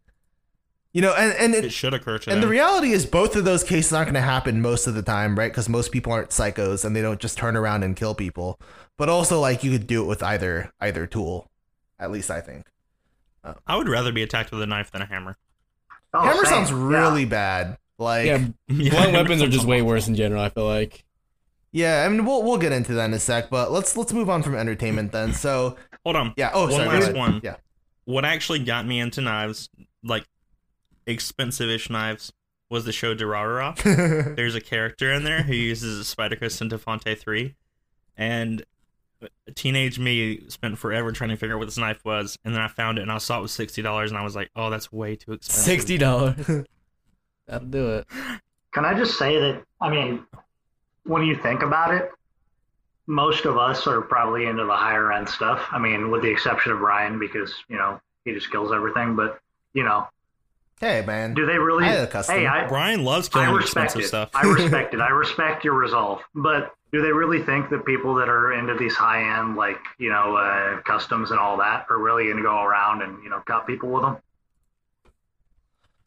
you 0.92 1.02
know, 1.02 1.12
and 1.14 1.32
and 1.34 1.54
it, 1.54 1.64
It 1.66 1.70
should 1.72 1.94
occur 1.94 2.18
to 2.18 2.30
and 2.30 2.42
the 2.42 2.48
reality 2.48 2.92
is, 2.92 3.06
both 3.06 3.36
of 3.36 3.44
those 3.44 3.64
cases 3.64 3.92
aren't 3.92 4.06
going 4.06 4.14
to 4.14 4.20
happen 4.20 4.60
most 4.62 4.86
of 4.86 4.94
the 4.94 5.02
time, 5.02 5.38
right? 5.38 5.50
Because 5.50 5.68
most 5.68 5.92
people 5.92 6.12
aren't 6.12 6.30
psychos 6.30 6.84
and 6.84 6.94
they 6.94 7.02
don't 7.02 7.20
just 7.20 7.36
turn 7.38 7.56
around 7.56 7.82
and 7.82 7.96
kill 7.96 8.14
people. 8.14 8.60
But 8.96 9.08
also, 9.08 9.40
like 9.40 9.64
you 9.64 9.72
could 9.72 9.86
do 9.86 10.02
it 10.02 10.06
with 10.06 10.22
either 10.22 10.72
either 10.80 11.06
tool. 11.06 11.50
At 11.98 12.10
least 12.10 12.30
I 12.30 12.40
think. 12.40 12.66
Um, 13.44 13.54
I 13.66 13.76
would 13.76 13.88
rather 13.88 14.12
be 14.12 14.22
attacked 14.22 14.50
with 14.50 14.62
a 14.62 14.66
knife 14.66 14.90
than 14.90 15.02
a 15.02 15.06
hammer. 15.06 15.36
Oh, 16.12 16.20
Hammer 16.20 16.44
same. 16.44 16.64
sounds 16.66 16.70
Yeah. 16.70 16.76
really 16.86 17.24
bad. 17.24 17.76
Like, 17.98 18.26
Yeah, 18.26 18.46
yeah. 18.68 18.90
blunt 18.94 19.12
weapons 19.12 19.42
are 19.42 19.48
just 19.48 19.66
way 19.66 19.82
worse 19.82 20.06
in 20.08 20.14
general. 20.14 20.42
I 20.42 20.48
feel 20.48 20.64
like. 20.66 21.04
I 21.74 22.08
mean, 22.08 22.24
we'll 22.24 22.42
we'll 22.42 22.58
get 22.58 22.72
into 22.72 22.94
that 22.94 23.06
in 23.06 23.14
a 23.14 23.18
sec. 23.18 23.50
But 23.50 23.72
let's 23.72 23.96
let's 23.96 24.12
move 24.12 24.30
on 24.30 24.42
from 24.42 24.54
entertainment 24.54 25.12
then. 25.12 25.32
So 25.34 25.76
Hold 26.04 26.16
on. 26.16 26.34
yeah. 26.36 26.50
Oh, 26.54 26.62
One 26.64 26.72
sorry. 26.72 27.00
last 27.00 27.14
one. 27.14 27.40
Yeah. 27.42 27.56
What 28.04 28.24
actually 28.24 28.58
got 28.60 28.86
me 28.86 29.00
into 29.00 29.20
knives, 29.20 29.70
like 30.02 30.24
expensive-ish 31.06 31.90
knives, 31.90 32.32
was 32.70 32.84
the 32.84 32.92
show 32.92 33.14
Durarara. 33.14 33.74
There's 34.36 34.54
a 34.54 34.60
character 34.60 35.12
in 35.12 35.24
there 35.24 35.42
who 35.42 35.54
uses 35.54 36.00
a 36.00 36.16
Spyderco 36.16 36.44
Centofante 36.44 37.18
3, 37.18 37.54
and 38.16 38.64
teenage 39.54 39.98
me 39.98 40.42
spent 40.48 40.78
forever 40.78 41.12
trying 41.12 41.30
to 41.30 41.36
figure 41.36 41.54
out 41.56 41.58
what 41.58 41.64
this 41.66 41.78
knife 41.78 42.04
was, 42.04 42.38
and 42.44 42.54
then 42.54 42.60
I 42.60 42.68
found 42.68 42.98
it 42.98 43.02
and 43.02 43.10
I 43.10 43.18
saw 43.18 43.38
it 43.38 43.42
was 43.42 43.52
sixty 43.52 43.80
dollars, 43.82 44.10
and 44.10 44.18
I 44.18 44.22
was 44.22 44.36
like, 44.36 44.50
"Oh, 44.54 44.70
that's 44.70 44.92
way 44.92 45.16
too 45.16 45.32
expensive." 45.32 45.64
Sixty 45.64 45.98
dollars. 45.98 46.36
That'll 47.46 47.68
do 47.68 47.88
it. 47.96 48.06
Can 48.72 48.84
I 48.84 48.94
just 48.94 49.18
say 49.18 49.38
that? 49.38 49.62
I 49.80 49.88
mean, 49.90 50.24
when 51.04 51.22
you 51.24 51.36
think 51.36 51.62
about 51.62 51.94
it, 51.94 52.10
most 53.06 53.44
of 53.44 53.58
us 53.58 53.86
are 53.86 54.00
probably 54.00 54.46
into 54.46 54.64
the 54.64 54.74
higher 54.74 55.12
end 55.12 55.28
stuff. 55.28 55.66
I 55.70 55.78
mean, 55.78 56.10
with 56.10 56.22
the 56.22 56.30
exception 56.30 56.72
of 56.72 56.80
Ryan, 56.80 57.18
because 57.18 57.52
you 57.68 57.76
know 57.76 58.00
he 58.24 58.32
just 58.32 58.50
kills 58.50 58.72
everything. 58.72 59.14
But 59.16 59.38
you 59.74 59.84
know, 59.84 60.08
hey 60.80 61.04
man. 61.06 61.34
do 61.34 61.46
they 61.46 61.58
really? 61.58 61.84
I 61.84 61.88
had 61.88 62.04
a 62.04 62.06
custom. 62.06 62.36
Hey, 62.36 62.46
I, 62.46 62.66
Brian 62.66 63.04
loves 63.04 63.28
I 63.28 63.44
killing 63.44 63.56
respect 63.56 63.86
expensive 63.86 64.04
it. 64.04 64.08
stuff. 64.08 64.30
I 64.34 64.42
respect 64.52 64.94
it. 64.94 65.00
I 65.00 65.08
respect 65.08 65.64
your 65.64 65.74
resolve. 65.74 66.22
But 66.34 66.74
do 66.92 67.02
they 67.02 67.12
really 67.12 67.42
think 67.42 67.70
that 67.70 67.84
people 67.84 68.14
that 68.14 68.28
are 68.28 68.52
into 68.52 68.74
these 68.74 68.94
high 68.94 69.38
end, 69.38 69.56
like 69.56 69.80
you 69.98 70.10
know, 70.10 70.36
uh, 70.36 70.80
customs 70.82 71.30
and 71.30 71.38
all 71.38 71.58
that, 71.58 71.86
are 71.90 71.98
really 71.98 72.24
going 72.24 72.38
to 72.38 72.42
go 72.42 72.62
around 72.62 73.02
and 73.02 73.22
you 73.22 73.28
know 73.28 73.42
cut 73.46 73.66
people 73.66 73.90
with 73.90 74.02
them? 74.02 74.16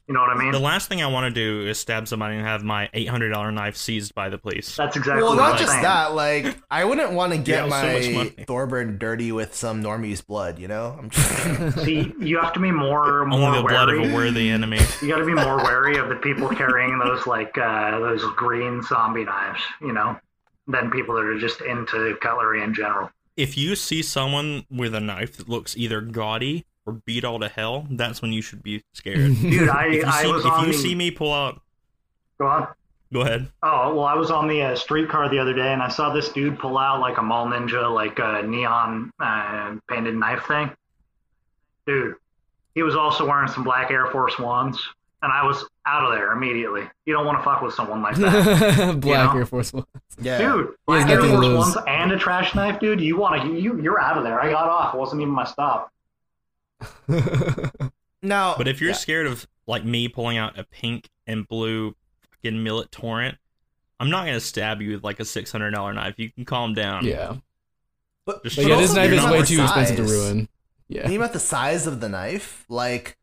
You 0.08 0.14
know 0.14 0.20
what 0.20 0.30
I 0.30 0.38
mean? 0.38 0.52
the 0.52 0.58
last 0.58 0.88
thing 0.88 1.02
I 1.02 1.06
want 1.06 1.32
to 1.32 1.40
do 1.40 1.68
is 1.68 1.78
stab 1.78 2.08
somebody 2.08 2.36
and 2.36 2.46
have 2.46 2.64
my 2.64 2.88
eight 2.94 3.08
hundred 3.08 3.28
dollar 3.28 3.52
knife 3.52 3.76
seized 3.76 4.14
by 4.14 4.30
the 4.30 4.38
police. 4.38 4.74
That's 4.74 4.96
exactly 4.96 5.22
well, 5.22 5.36
what 5.36 5.42
not 5.42 5.60
I'm 5.60 5.66
saying. 5.66 5.82
Well 5.82 5.82
not 5.82 6.14
just 6.14 6.16
saying. 6.16 6.42
that. 6.42 6.48
Like, 6.54 6.58
I 6.70 6.84
wouldn't 6.86 7.12
want 7.12 7.32
to 7.32 7.38
get 7.38 7.64
Yeah, 7.64 7.66
my 7.66 7.92
much 7.92 8.10
money. 8.10 8.44
Thorburn 8.46 8.96
dirty 8.96 9.32
with 9.32 9.54
some 9.54 9.82
normie's 9.82 10.22
blood. 10.22 10.58
You 10.58 10.68
know, 10.68 10.96
I'm 10.98 11.10
just, 11.10 11.78
See, 11.84 12.10
you 12.20 12.40
have 12.40 12.54
to 12.54 12.60
be 12.60 12.70
more 12.70 13.26
more 13.26 13.48
Only 13.48 13.60
the 13.60 13.68
blood 13.68 13.90
of 13.90 13.98
a 13.98 14.14
worthy 14.14 14.48
enemy. 14.48 14.80
You 15.02 15.08
got 15.08 15.18
to 15.18 15.26
be 15.26 15.34
more 15.34 15.58
wary 15.62 15.98
of 15.98 16.08
the 16.08 16.16
people 16.16 16.48
carrying 16.48 16.98
those 16.98 17.26
like 17.26 17.58
uh, 17.58 17.98
those 17.98 18.24
green 18.34 18.82
zombie 18.82 19.24
knives, 19.24 19.60
you 19.82 19.92
know, 19.92 20.16
than 20.66 20.90
people 20.90 21.16
that 21.16 21.24
are 21.24 21.38
just 21.38 21.60
into 21.60 22.16
cutlery 22.22 22.62
in 22.62 22.72
general. 22.72 23.10
if 23.36 23.58
you 23.58 23.76
see 23.76 24.02
someone 24.02 24.64
with 24.70 24.94
a 24.94 25.00
knife 25.00 25.36
that 25.36 25.48
looks 25.50 25.76
either 25.76 26.00
gaudy 26.00 26.64
or 26.88 26.92
beat 27.04 27.24
all 27.24 27.38
to 27.40 27.48
hell, 27.48 27.86
that's 27.90 28.22
when 28.22 28.32
you 28.32 28.40
should 28.42 28.62
be 28.62 28.82
scared. 28.94 29.18
Dude, 29.40 29.68
I, 29.68 29.86
if 29.88 29.94
you, 29.94 30.04
I 30.06 30.22
see, 30.22 30.32
was 30.32 30.44
if 30.44 30.52
on 30.52 30.66
you 30.66 30.72
the, 30.72 30.78
see 30.78 30.94
me 30.94 31.10
pull 31.10 31.32
out, 31.32 31.60
Go 32.38 32.46
on. 32.46 32.68
go 33.12 33.20
ahead. 33.20 33.48
Oh 33.62 33.94
well, 33.94 34.04
I 34.04 34.14
was 34.14 34.30
on 34.30 34.48
the 34.48 34.62
uh, 34.62 34.74
streetcar 34.74 35.28
the 35.28 35.38
other 35.38 35.52
day, 35.54 35.72
and 35.72 35.82
I 35.82 35.88
saw 35.88 36.12
this 36.12 36.30
dude 36.30 36.58
pull 36.58 36.78
out 36.78 37.00
like 37.00 37.18
a 37.18 37.22
mall 37.22 37.46
ninja, 37.46 37.92
like 37.92 38.18
a 38.18 38.42
neon 38.46 39.10
uh, 39.20 39.76
painted 39.88 40.14
knife 40.14 40.44
thing. 40.46 40.70
Dude, 41.86 42.14
he 42.74 42.82
was 42.82 42.96
also 42.96 43.26
wearing 43.26 43.48
some 43.48 43.64
black 43.64 43.90
Air 43.90 44.06
Force 44.06 44.38
Ones, 44.38 44.80
and 45.22 45.32
I 45.32 45.44
was 45.46 45.66
out 45.86 46.04
of 46.04 46.12
there 46.12 46.32
immediately. 46.32 46.82
You 47.06 47.14
don't 47.14 47.26
want 47.26 47.38
to 47.38 47.44
fuck 47.44 47.60
with 47.62 47.74
someone 47.74 48.02
like 48.02 48.16
that. 48.16 48.96
Black 49.00 49.32
know? 49.32 49.38
Air 49.40 49.46
Force 49.46 49.72
One. 49.72 49.84
Yeah. 50.20 50.38
Dude, 50.38 50.66
He 50.66 50.72
Black 50.86 51.08
Air 51.08 51.22
Force. 51.22 51.46
Ones 51.46 51.76
and 51.86 52.12
a 52.12 52.18
trash 52.18 52.54
knife, 52.54 52.78
dude. 52.78 53.00
You 53.00 53.16
want 53.16 53.42
to 53.42 53.58
you 53.58 53.80
you're 53.80 54.00
out 54.00 54.18
of 54.18 54.24
there. 54.24 54.38
I 54.40 54.50
got 54.50 54.68
off. 54.68 54.94
It 54.94 54.98
wasn't 54.98 55.22
even 55.22 55.32
my 55.32 55.44
stop. 55.44 55.90
Now, 58.22 58.56
But 58.56 58.68
if 58.68 58.80
you're 58.80 58.90
yeah. 58.90 58.96
scared 58.96 59.26
of 59.26 59.46
like 59.66 59.84
me 59.84 60.08
pulling 60.08 60.38
out 60.38 60.58
a 60.58 60.64
pink 60.64 61.08
and 61.26 61.46
blue 61.46 61.94
fucking 62.30 62.62
millet 62.62 62.90
torrent, 62.90 63.38
I'm 64.00 64.10
not 64.10 64.26
gonna 64.26 64.40
stab 64.40 64.80
you 64.80 64.92
with 64.92 65.04
like 65.04 65.20
a 65.20 65.24
six 65.24 65.52
hundred 65.52 65.70
dollar 65.70 65.92
knife. 65.92 66.14
You 66.16 66.30
can 66.30 66.44
calm 66.44 66.74
down. 66.74 67.04
yeah. 67.04 67.36
but, 68.24 68.42
Just 68.42 68.56
But 68.56 68.64
But 68.64 68.70
yeah, 68.70 68.76
this 68.76 68.94
knife 68.94 69.10
you're 69.10 69.18
is 69.18 69.24
way 69.24 69.40
the 69.40 69.46
too 69.46 69.62
expensive 69.62 69.96
to 69.96 70.02
ruin. 70.04 70.48
Yeah. 70.88 71.06
Think 71.06 71.16
about 71.16 71.32
the 71.32 71.40
size 71.40 71.86
of 71.86 72.00
the 72.00 72.08
knife. 72.08 72.64
Like, 72.68 73.18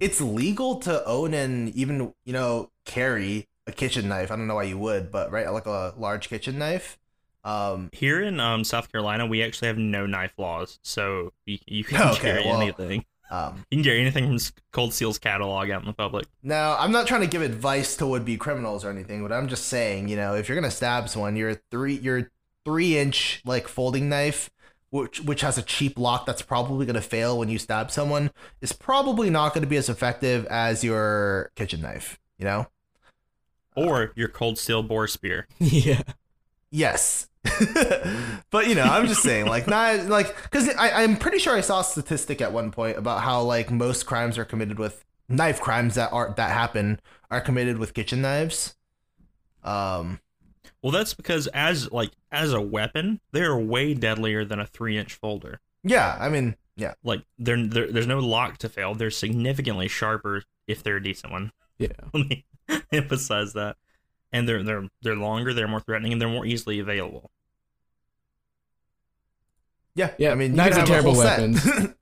it's 0.00 0.20
legal 0.20 0.76
to 0.80 1.04
own 1.06 1.32
and 1.32 1.74
even 1.74 2.12
you 2.24 2.32
know 2.32 2.70
carry 2.84 3.48
a 3.66 3.72
kitchen 3.72 4.08
knife. 4.08 4.30
I 4.30 4.36
don't 4.36 4.46
know 4.46 4.56
why 4.56 4.64
you 4.64 4.78
would, 4.78 5.10
but 5.10 5.30
right, 5.30 5.50
like 5.50 5.66
a 5.66 5.94
large 5.96 6.28
kitchen 6.28 6.58
knife. 6.58 6.98
Um, 7.48 7.88
Here 7.92 8.20
in 8.22 8.40
um, 8.40 8.62
South 8.64 8.90
Carolina, 8.92 9.26
we 9.26 9.42
actually 9.42 9.68
have 9.68 9.78
no 9.78 10.04
knife 10.06 10.32
laws, 10.38 10.78
so 10.82 11.32
you, 11.46 11.58
you 11.66 11.84
can 11.84 12.00
Okay, 12.12 12.20
carry 12.20 12.44
well- 12.44 12.60
anything. 12.60 13.04
um. 13.30 13.64
You 13.70 13.78
can 13.78 13.84
carry 13.84 14.00
anything 14.00 14.26
from 14.38 14.54
Cold 14.72 14.92
Steel's 14.92 15.18
catalog 15.18 15.70
out 15.70 15.80
in 15.82 15.86
the 15.86 15.94
public. 15.94 16.26
Now, 16.42 16.76
I'm 16.78 16.92
not 16.92 17.06
trying 17.06 17.22
to 17.22 17.26
give 17.26 17.42
advice 17.42 17.96
to 17.96 18.06
would-be 18.06 18.36
criminals 18.36 18.84
or 18.84 18.90
anything, 18.90 19.22
but 19.22 19.32
I'm 19.32 19.48
just 19.48 19.66
saying, 19.66 20.08
you 20.08 20.16
know, 20.16 20.34
if 20.34 20.48
you're 20.48 20.56
gonna 20.56 20.70
stab 20.70 21.08
someone, 21.08 21.36
your 21.36 21.54
three, 21.70 21.94
your 21.94 22.30
three-inch 22.64 23.40
like 23.46 23.66
folding 23.68 24.08
knife, 24.10 24.50
which 24.90 25.20
which 25.22 25.40
has 25.42 25.56
a 25.58 25.62
cheap 25.62 25.98
lock 25.98 26.26
that's 26.26 26.42
probably 26.42 26.84
gonna 26.86 27.00
fail 27.00 27.38
when 27.38 27.48
you 27.48 27.58
stab 27.58 27.90
someone, 27.90 28.30
is 28.60 28.72
probably 28.72 29.30
not 29.30 29.54
gonna 29.54 29.66
be 29.66 29.76
as 29.76 29.88
effective 29.88 30.44
as 30.46 30.82
your 30.84 31.50
kitchen 31.56 31.80
knife. 31.80 32.18
You 32.38 32.44
know. 32.44 32.66
Or 33.76 34.12
your 34.16 34.28
Cold 34.28 34.58
Steel 34.58 34.82
boar 34.82 35.06
spear. 35.06 35.46
yeah. 35.58 36.02
Yes. 36.70 37.27
but 38.50 38.66
you 38.66 38.74
know, 38.74 38.82
I'm 38.82 39.06
just 39.06 39.22
saying, 39.22 39.46
like, 39.46 39.66
not 39.66 40.06
like 40.06 40.34
because 40.42 40.68
I'm 40.78 41.16
pretty 41.16 41.38
sure 41.38 41.56
I 41.56 41.60
saw 41.60 41.80
a 41.80 41.84
statistic 41.84 42.40
at 42.40 42.52
one 42.52 42.70
point 42.70 42.98
about 42.98 43.22
how 43.22 43.42
like 43.42 43.70
most 43.70 44.06
crimes 44.06 44.38
are 44.38 44.44
committed 44.44 44.78
with 44.78 45.04
knife 45.28 45.60
crimes 45.60 45.94
that 45.94 46.12
are 46.12 46.34
that 46.36 46.50
happen 46.50 47.00
are 47.30 47.40
committed 47.40 47.78
with 47.78 47.94
kitchen 47.94 48.22
knives. 48.22 48.76
Um. 49.62 50.20
Well, 50.82 50.92
that's 50.92 51.14
because 51.14 51.48
as 51.48 51.90
like 51.90 52.12
as 52.30 52.52
a 52.52 52.60
weapon, 52.60 53.20
they're 53.32 53.56
way 53.56 53.94
deadlier 53.94 54.44
than 54.44 54.60
a 54.60 54.66
three 54.66 54.96
inch 54.96 55.14
folder. 55.14 55.60
Yeah. 55.82 56.16
I 56.18 56.28
mean. 56.28 56.56
Yeah. 56.76 56.94
Like 57.02 57.22
they're, 57.38 57.66
they're 57.66 57.90
there's 57.90 58.06
no 58.06 58.20
lock 58.20 58.58
to 58.58 58.68
fail. 58.68 58.94
They're 58.94 59.10
significantly 59.10 59.88
sharper 59.88 60.44
if 60.68 60.82
they're 60.82 60.98
a 60.98 61.02
decent 61.02 61.32
one. 61.32 61.52
Yeah. 61.78 61.88
Let 62.14 62.28
me 62.28 62.46
emphasize 62.92 63.52
that. 63.54 63.76
And 64.32 64.48
they're 64.48 64.62
they're 64.62 64.88
they're 65.02 65.16
longer, 65.16 65.54
they're 65.54 65.68
more 65.68 65.80
threatening, 65.80 66.12
and 66.12 66.20
they're 66.20 66.28
more 66.28 66.44
easily 66.46 66.78
available. 66.80 67.30
Yeah. 69.94 70.10
Yeah, 70.18 70.30
I 70.30 70.34
mean, 70.34 70.54
knives 70.54 70.76
are 70.76 70.80
have 70.80 70.88
a 70.90 70.92
whole 71.02 71.14
terrible 71.14 71.62
weapons. 71.64 71.94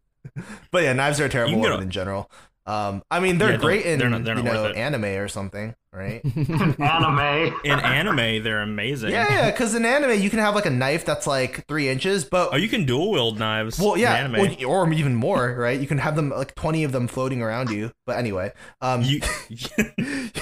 but 0.70 0.82
yeah, 0.82 0.92
knives 0.92 1.20
are 1.20 1.24
a 1.24 1.28
terrible 1.28 1.60
weapon 1.60 1.78
go- 1.78 1.82
in 1.82 1.90
general. 1.90 2.30
Um. 2.66 3.02
I 3.10 3.20
mean, 3.20 3.38
they're 3.38 3.52
Yeah, 3.52 3.56
great 3.58 3.86
in 3.86 3.98
they're 3.98 4.10
not- 4.10 4.24
they're 4.24 4.34
not 4.34 4.44
you 4.44 4.52
know 4.52 4.66
anime 4.66 5.04
or 5.04 5.28
something, 5.28 5.74
right? 5.92 6.20
Anime. 6.80 7.54
In 7.64 7.78
anime, 7.80 8.42
they're 8.42 8.60
amazing. 8.62 9.10
yeah, 9.12 9.26
yeah. 9.32 9.50
Because 9.50 9.74
in 9.74 9.84
anime, 9.84 10.20
you 10.20 10.30
can 10.30 10.38
have 10.40 10.54
like 10.54 10.66
a 10.66 10.70
knife 10.70 11.04
that's 11.04 11.26
like 11.26 11.64
three 11.66 11.88
inches, 11.88 12.24
but 12.24 12.50
Oh, 12.52 12.56
you 12.56 12.68
can 12.68 12.84
dual 12.84 13.10
wield 13.12 13.38
knives. 13.38 13.78
Well, 13.78 13.94
in 13.94 14.00
yeah, 14.00 14.14
anime. 14.14 14.40
well, 14.40 14.66
or 14.66 14.92
even 14.92 15.14
more, 15.14 15.54
right? 15.54 15.78
You 15.80 15.86
can 15.86 15.98
have 15.98 16.16
them 16.16 16.30
like 16.30 16.54
twenty 16.56 16.82
of 16.84 16.92
them 16.92 17.06
floating 17.08 17.40
around 17.42 17.70
you. 17.70 17.92
But 18.04 18.18
anyway, 18.18 18.52
um, 18.80 19.02
you, 19.02 19.20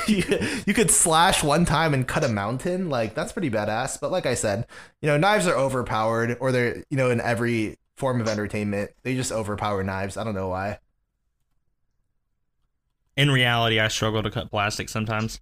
you, 0.06 0.22
you 0.66 0.74
could 0.74 0.90
slash 0.90 1.42
one 1.42 1.64
time 1.64 1.94
and 1.94 2.06
cut 2.06 2.24
a 2.24 2.28
mountain. 2.28 2.88
Like 2.88 3.14
that's 3.14 3.32
pretty 3.32 3.50
badass. 3.50 4.00
But 4.00 4.10
like 4.12 4.26
I 4.26 4.34
said, 4.34 4.66
you 5.02 5.08
know, 5.08 5.16
knives 5.16 5.46
are 5.46 5.56
overpowered, 5.56 6.36
or 6.40 6.52
they're 6.52 6.84
you 6.90 6.96
know 6.96 7.10
in 7.10 7.20
every 7.20 7.76
form 7.96 8.20
of 8.20 8.28
entertainment, 8.28 8.90
they 9.02 9.14
just 9.14 9.30
overpower 9.30 9.84
knives. 9.84 10.16
I 10.16 10.24
don't 10.24 10.34
know 10.34 10.48
why. 10.48 10.78
In 13.16 13.30
reality, 13.30 13.78
I 13.80 13.88
struggle 13.88 14.22
to 14.22 14.30
cut 14.30 14.50
plastic 14.50 14.88
sometimes. 14.88 15.40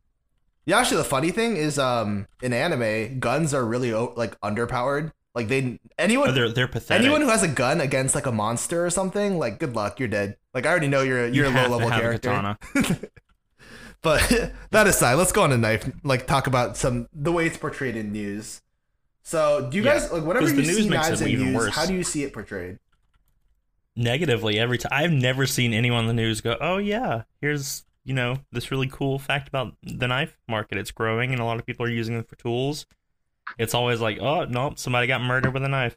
Yeah, 0.64 0.79
actually, 0.79 0.99
the 0.99 1.05
funny 1.05 1.31
thing 1.31 1.57
is, 1.57 1.79
um, 1.79 2.27
in 2.41 2.53
anime, 2.53 3.18
guns 3.18 3.53
are 3.53 3.64
really 3.64 3.93
like 3.93 4.39
underpowered. 4.41 5.12
Like 5.35 5.49
they 5.49 5.81
anyone 5.99 6.29
Oh, 6.29 6.33
they're 6.33 6.51
they're 6.51 6.68
pathetic. 6.68 7.03
anyone 7.05 7.23
who 7.23 7.29
has 7.31 7.43
a 7.43 7.49
gun 7.49 7.81
against 7.81 8.14
like 8.14 8.27
a 8.27 8.33
monster 8.33 8.85
or 8.85 8.91
something, 8.91 9.39
like 9.39 9.59
good 9.59 9.75
luck, 9.75 9.99
you're 9.99 10.09
dead. 10.09 10.37
Like 10.53 10.66
I 10.66 10.70
already 10.70 10.89
know 10.89 11.01
you're 11.03 11.27
You 11.27 11.43
you're 11.43 11.47
a 11.47 11.51
low 11.68 11.79
level 11.79 11.89
character. 11.91 12.57
But 14.03 14.53
that 14.70 14.87
aside, 14.87 15.14
let's 15.14 15.33
go 15.33 15.43
on 15.43 15.53
a 15.53 15.59
knife. 15.59 15.89
Like 16.03 16.27
talk 16.27 16.47
about 16.47 16.77
some 16.77 17.09
the 17.12 17.33
way 17.33 17.47
it's 17.47 17.57
portrayed 17.57 17.97
in 17.97 18.12
news. 18.12 18.61
So 19.23 19.68
do 19.70 19.77
you 19.77 19.85
Yeah, 19.85 19.95
guys 19.95 20.12
like 20.12 20.25
whatever 20.25 20.51
you 20.51 20.64
see 20.64 20.89
knives 20.89 21.20
in 21.20 21.29
news? 21.29 21.55
worse. 21.55 21.75
How 21.75 21.87
do 21.87 21.95
you 21.95 22.03
see 22.05 22.25
it 22.25 22.33
portrayed? 22.33 22.79
Negatively 23.97 24.59
every 24.59 24.78
time. 24.78 24.90
I've 24.93 25.12
never 25.12 25.47
seen 25.47 25.72
anyone 25.72 26.01
on 26.01 26.07
the 26.09 26.14
news 26.14 26.40
go, 26.40 26.57
"Oh 26.61 26.78
yeah, 26.78 27.22
here's 27.40 27.84
you 28.05 28.14
know 28.14 28.38
this 28.53 28.70
really 28.70 28.88
cool 28.88 29.18
fact 29.18 29.49
about 29.49 29.74
the 29.82 30.09
knife 30.09 30.38
market. 30.49 30.78
It's 30.78 30.90
growing, 30.90 31.32
and 31.32 31.40
a 31.40 31.45
lot 31.45 31.59
of 31.59 31.66
people 31.66 31.86
are 31.86 31.90
using 31.90 32.16
them 32.16 32.24
for 32.24 32.36
tools." 32.36 32.86
It's 33.59 33.74
always 33.74 34.01
like, 34.01 34.18
"Oh 34.20 34.45
nope, 34.45 34.78
somebody 34.78 35.07
got 35.07 35.22
murdered 35.22 35.55
with 35.55 35.64
a 35.64 35.68
knife." 35.68 35.97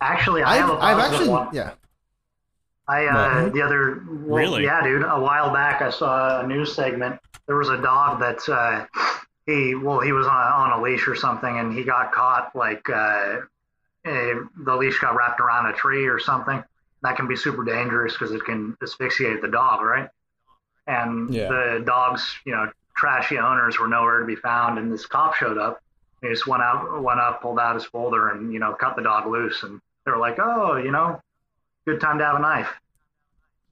Actually, 0.00 0.42
I 0.42 0.56
I've, 0.56 0.60
have 0.60 0.70
a 0.70 0.74
I've 0.80 0.98
actually 0.98 1.28
one. 1.28 1.48
yeah. 1.52 1.72
I 2.88 3.06
uh, 3.06 3.44
What? 3.44 3.52
the 3.52 3.62
other 3.62 4.02
well, 4.26 4.40
Really? 4.40 4.64
yeah, 4.64 4.82
dude. 4.82 5.02
A 5.04 5.20
while 5.20 5.52
back, 5.52 5.80
I 5.82 5.90
saw 5.90 6.40
a 6.40 6.46
news 6.46 6.74
segment. 6.74 7.20
There 7.46 7.56
was 7.56 7.68
a 7.68 7.80
dog 7.80 8.20
that 8.20 8.48
uh, 8.48 8.86
he 9.46 9.74
well, 9.74 10.00
he 10.00 10.12
was 10.12 10.26
on, 10.26 10.32
on 10.34 10.78
a 10.80 10.82
leash 10.82 11.06
or 11.06 11.14
something, 11.14 11.58
and 11.58 11.72
he 11.72 11.84
got 11.84 12.12
caught. 12.12 12.54
Like 12.56 12.88
uh, 12.90 13.40
eh, 14.04 14.34
the 14.64 14.76
leash 14.76 14.98
got 15.00 15.16
wrapped 15.16 15.40
around 15.40 15.66
a 15.66 15.72
tree 15.72 16.06
or 16.06 16.18
something. 16.18 16.62
That 17.02 17.16
can 17.16 17.26
be 17.26 17.36
super 17.36 17.64
dangerous 17.64 18.12
because 18.12 18.32
it 18.32 18.44
can 18.44 18.76
asphyxiate 18.82 19.40
the 19.40 19.48
dog, 19.48 19.82
right? 19.82 20.08
And 20.86 21.32
Yeah. 21.32 21.48
the 21.48 21.82
dog's 21.84 22.36
you 22.44 22.52
know 22.52 22.70
trashy 22.96 23.38
owners 23.38 23.78
were 23.78 23.88
nowhere 23.88 24.20
to 24.20 24.26
be 24.26 24.36
found, 24.36 24.78
and 24.78 24.92
this 24.92 25.06
cop 25.06 25.34
showed 25.34 25.58
up. 25.58 25.80
He 26.20 26.28
just 26.28 26.46
went 26.46 26.62
out, 26.62 27.02
went 27.02 27.20
up, 27.20 27.40
pulled 27.40 27.58
out 27.58 27.74
his 27.74 27.84
folder, 27.84 28.28
and 28.28 28.52
you 28.52 28.58
know 28.58 28.74
cut 28.74 28.96
the 28.96 29.02
dog 29.02 29.26
loose. 29.26 29.62
And 29.62 29.80
they 30.04 30.10
were 30.12 30.18
like, 30.18 30.38
"Oh, 30.38 30.76
you 30.76 30.90
know, 30.90 31.20
good 31.86 32.00
time 32.00 32.18
to 32.18 32.24
have 32.24 32.36
a 32.36 32.40
knife." 32.40 32.78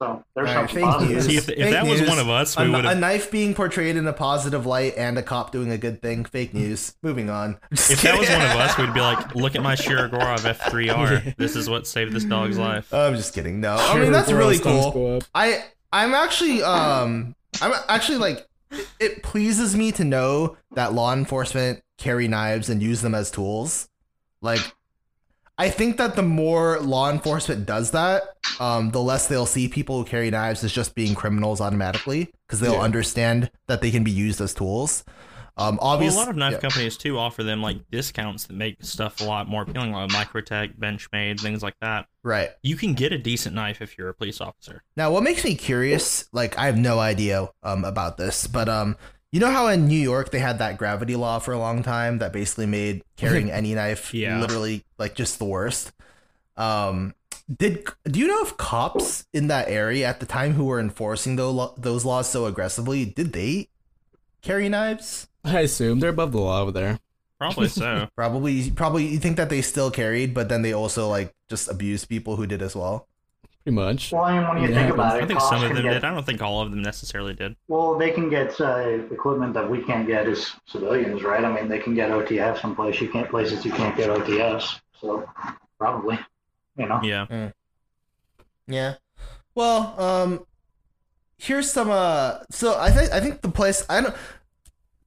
So 0.01 0.23
there's 0.33 0.47
All 0.49 0.55
right, 0.55 0.69
something 0.69 0.75
thank 0.83 0.93
positive. 0.93 1.15
you. 1.15 1.21
See, 1.21 1.37
if, 1.37 1.49
if 1.49 1.57
Fake 1.57 1.71
that 1.71 1.85
was 1.85 2.01
one 2.01 2.19
of 2.19 2.29
us, 2.29 2.57
A, 2.57 2.63
we 2.63 2.69
would 2.69 2.85
a 2.85 2.95
knife 2.95 3.29
being 3.31 3.53
portrayed 3.53 3.97
in 3.97 4.07
a 4.07 4.13
positive 4.13 4.65
light 4.65 4.93
and 4.95 5.17
a 5.17 5.21
cop 5.23 5.51
doing 5.51 5.71
a 5.71 5.77
good 5.77 6.01
thing. 6.01 6.23
Fake 6.23 6.53
news. 6.53 6.95
Moving 7.03 7.29
on. 7.29 7.57
Just 7.73 7.91
If 7.91 8.01
that 8.03 8.17
was 8.17 8.29
one 8.29 8.41
of 8.41 8.51
us, 8.51 8.77
we'd 8.77 8.93
be 8.93 9.01
like, 9.01 9.35
"Look 9.35 9.55
at 9.55 9.61
my 9.61 9.75
Shirogorov 9.75 10.39
F3R. 10.55 11.35
This 11.35 11.57
is 11.57 11.69
what 11.69 11.85
saved 11.85 12.13
this 12.13 12.23
dog's 12.23 12.57
life." 12.57 12.93
I'm 12.93 13.15
just 13.15 13.33
kidding. 13.33 13.59
No, 13.59 13.75
I 13.75 13.99
mean 13.99 14.11
that's 14.13 14.31
really 14.31 14.59
cool. 14.59 15.21
I 15.35 15.65
I'm 15.91 16.13
actually 16.13 16.63
um 16.63 17.35
I'm 17.61 17.73
actually 17.89 18.19
like 18.19 18.47
it- 18.71 18.87
it 18.99 19.23
pleases 19.23 19.75
me 19.75 19.91
to 19.93 20.05
know 20.05 20.55
that 20.75 20.93
law 20.93 21.11
enforcement 21.11 21.81
carry 21.97 22.27
knives 22.29 22.69
and 22.69 22.81
use 22.81 23.01
them 23.01 23.13
as 23.15 23.29
tools. 23.31 23.89
Like 24.41 24.61
I 25.59 25.69
think 25.69 25.97
that 25.97 26.15
the 26.15 26.23
more 26.23 26.79
law 26.79 27.11
enforcement 27.11 27.65
does 27.65 27.91
that, 27.91 28.23
um, 28.61 28.91
the 28.91 29.01
less 29.01 29.27
they'll 29.27 29.45
see 29.45 29.67
people 29.67 29.97
who 29.99 30.05
carry 30.05 30.31
knives 30.31 30.63
as 30.63 30.71
just 30.71 30.95
being 30.95 31.13
criminals 31.13 31.59
automatically 31.59 32.31
because 32.47 32.61
they'll 32.61 32.75
Yeah. 32.75 32.79
understand 32.79 33.51
that 33.67 33.81
they 33.81 33.91
can 33.91 34.03
be 34.05 34.11
used 34.11 34.39
as 34.39 34.53
tools. 34.53 35.03
Um, 35.57 35.77
Well, 35.81 36.01
a 36.01 36.09
lot 36.11 36.29
of 36.29 36.37
knife 36.37 36.53
yeah. 36.53 36.59
companies 36.59 36.95
too 36.95 37.19
offer 37.19 37.43
them 37.43 37.61
like 37.61 37.79
discounts 37.91 38.45
that 38.45 38.53
make 38.53 38.77
stuff 38.81 39.19
a 39.19 39.25
lot 39.25 39.49
more 39.49 39.63
appealing, 39.63 39.91
like 39.91 40.09
Microtech, 40.11 40.77
Benchmade, 40.79 41.41
things 41.41 41.61
like 41.61 41.75
that. 41.81 42.05
right. 42.23 42.51
You 42.63 42.77
can 42.77 42.93
get 42.93 43.11
a 43.11 43.17
decent 43.17 43.53
knife 43.55 43.81
if 43.81 43.97
you're 43.97 44.07
a 44.07 44.13
police 44.13 44.39
officer. 44.39 44.83
Now, 44.95 45.11
what 45.11 45.23
makes 45.23 45.43
me 45.43 45.55
curious, 45.55 46.29
like 46.31 46.57
I 46.57 46.67
have 46.67 46.77
no 46.77 46.99
idea 46.99 47.49
um, 47.63 47.83
about 47.83 48.15
this, 48.15 48.47
but 48.47 48.69
um, 48.69 48.95
you 49.31 49.39
know 49.39 49.51
how 49.51 49.67
in 49.67 49.87
New 49.87 49.99
York 49.99 50.31
they 50.31 50.39
had 50.39 50.59
that 50.59 50.77
gravity 50.77 51.15
law 51.15 51.39
for 51.39 51.53
a 51.53 51.59
long 51.59 51.83
time 51.83 52.17
that 52.19 52.33
basically 52.33 52.65
made 52.65 53.03
carrying 53.17 53.51
any 53.51 53.73
knife 53.75 54.13
Yeah. 54.13 54.39
literally 54.39 54.83
like 54.97 55.15
just 55.15 55.37
the 55.39 55.45
worst. 55.45 55.91
Um, 56.57 57.13
did 57.57 57.87
do 58.05 58.19
you 58.19 58.27
know 58.27 58.41
if 58.43 58.57
cops 58.57 59.25
in 59.33 59.47
that 59.47 59.69
area 59.69 60.07
at 60.07 60.19
the 60.19 60.25
time 60.25 60.53
who 60.53 60.65
were 60.65 60.79
enforcing 60.79 61.35
those 61.35 61.71
those 61.77 62.05
laws 62.05 62.29
so 62.29 62.45
aggressively 62.45 63.05
did 63.05 63.33
they 63.33 63.69
carry 64.41 64.69
knives? 64.69 65.27
I 65.43 65.61
assume 65.61 65.99
they're 65.99 66.09
above 66.11 66.31
the 66.31 66.39
law 66.39 66.61
over 66.61 66.71
there. 66.71 66.99
Probably 67.39 67.69
so. 67.69 68.09
Probably, 68.17 68.69
probably. 68.71 69.05
You 69.07 69.17
think 69.17 69.37
that 69.37 69.49
they 69.49 69.61
still 69.61 69.89
carried, 69.89 70.33
but 70.33 70.49
then 70.49 70.61
they 70.61 70.73
also 70.73 71.07
like 71.07 71.33
just 71.47 71.69
abused 71.69 72.09
people 72.09 72.35
who 72.35 72.45
did 72.45 72.61
as 72.61 72.75
well. 72.75 73.07
Pretty 73.63 73.75
much. 73.75 74.11
Well, 74.11 74.23
I 74.23 74.39
mean, 74.39 74.47
when 74.47 74.63
you 74.63 74.69
Yeah, 74.69 74.81
think 74.83 74.93
about 74.93 75.17
it, 75.17 75.23
I 75.23 75.27
think 75.27 75.41
some 75.41 75.63
of 75.63 75.73
them 75.73 75.83
get, 75.83 75.93
did. 75.93 76.03
I 76.05 76.13
don't 76.13 76.25
think 76.25 76.41
all 76.41 76.61
of 76.61 76.71
them 76.71 76.81
necessarily 76.81 77.33
did. 77.33 77.55
Well, 77.67 77.97
they 77.97 78.11
can 78.11 78.29
get 78.29 78.59
uh, 78.61 78.79
equipment 79.11 79.53
that 79.53 79.69
we 79.69 79.83
can't 79.83 80.07
get 80.07 80.27
as 80.27 80.51
civilians, 80.65 81.23
right? 81.23 81.43
I 81.43 81.51
mean, 81.53 81.67
they 81.67 81.79
can 81.79 81.93
get 81.93 82.09
OTF 82.09 82.61
someplace 82.61 83.01
you 83.01 83.09
can't 83.09 83.29
places 83.29 83.65
you 83.65 83.71
can't 83.71 83.95
get 83.97 84.09
OTFs. 84.09 84.79
So 84.99 85.29
probably, 85.77 86.19
you 86.77 86.87
know. 86.87 86.99
Yeah. 87.03 87.51
Yeah. 88.67 88.95
Well, 89.55 89.99
um 89.99 90.45
here's 91.37 91.71
some 91.71 91.89
uh 91.89 92.39
so 92.49 92.77
I 92.77 92.91
think 92.91 93.11
I 93.11 93.19
think 93.19 93.41
the 93.41 93.49
place 93.49 93.85
I 93.89 94.01
don't 94.01 94.15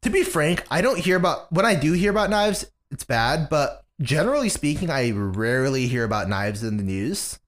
to 0.02 0.10
be 0.10 0.24
frank, 0.24 0.64
I 0.70 0.82
don't 0.82 0.98
hear 0.98 1.16
about 1.16 1.50
when 1.52 1.64
I 1.64 1.74
do 1.74 1.92
hear 1.92 2.10
about 2.10 2.30
knives, 2.30 2.66
it's 2.90 3.04
bad, 3.04 3.48
but 3.48 3.84
generally 4.00 4.48
speaking, 4.48 4.90
I 4.90 5.10
rarely 5.12 5.86
hear 5.86 6.04
about 6.04 6.28
knives 6.28 6.62
in 6.62 6.76
the 6.76 6.82
news. 6.82 7.38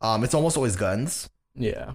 Um 0.00 0.24
it's 0.24 0.34
almost 0.34 0.56
always 0.56 0.76
guns. 0.76 1.28
Yeah. 1.54 1.92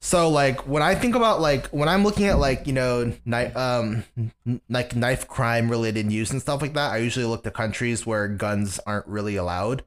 So 0.00 0.28
like 0.28 0.66
when 0.66 0.82
I 0.82 0.94
think 0.96 1.14
about 1.14 1.40
like 1.40 1.68
when 1.68 1.88
I'm 1.88 2.02
looking 2.02 2.26
at 2.26 2.38
like 2.38 2.66
you 2.66 2.72
know 2.72 3.12
knife 3.24 3.56
um 3.56 4.04
like 4.68 4.96
knife 4.96 5.28
crime 5.28 5.70
related 5.70 6.06
news 6.06 6.32
and 6.32 6.40
stuff 6.42 6.60
like 6.60 6.74
that, 6.74 6.90
I 6.92 6.96
usually 6.98 7.24
look 7.26 7.44
to 7.44 7.50
countries 7.52 8.04
where 8.04 8.26
guns 8.26 8.80
aren't 8.84 9.06
really 9.06 9.36
allowed 9.36 9.84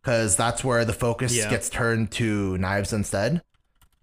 because 0.00 0.36
that's 0.36 0.64
where 0.64 0.84
the 0.86 0.94
focus 0.94 1.36
Yeah. 1.36 1.50
gets 1.50 1.68
turned 1.68 2.10
to 2.12 2.56
knives 2.56 2.92
instead. 2.94 3.42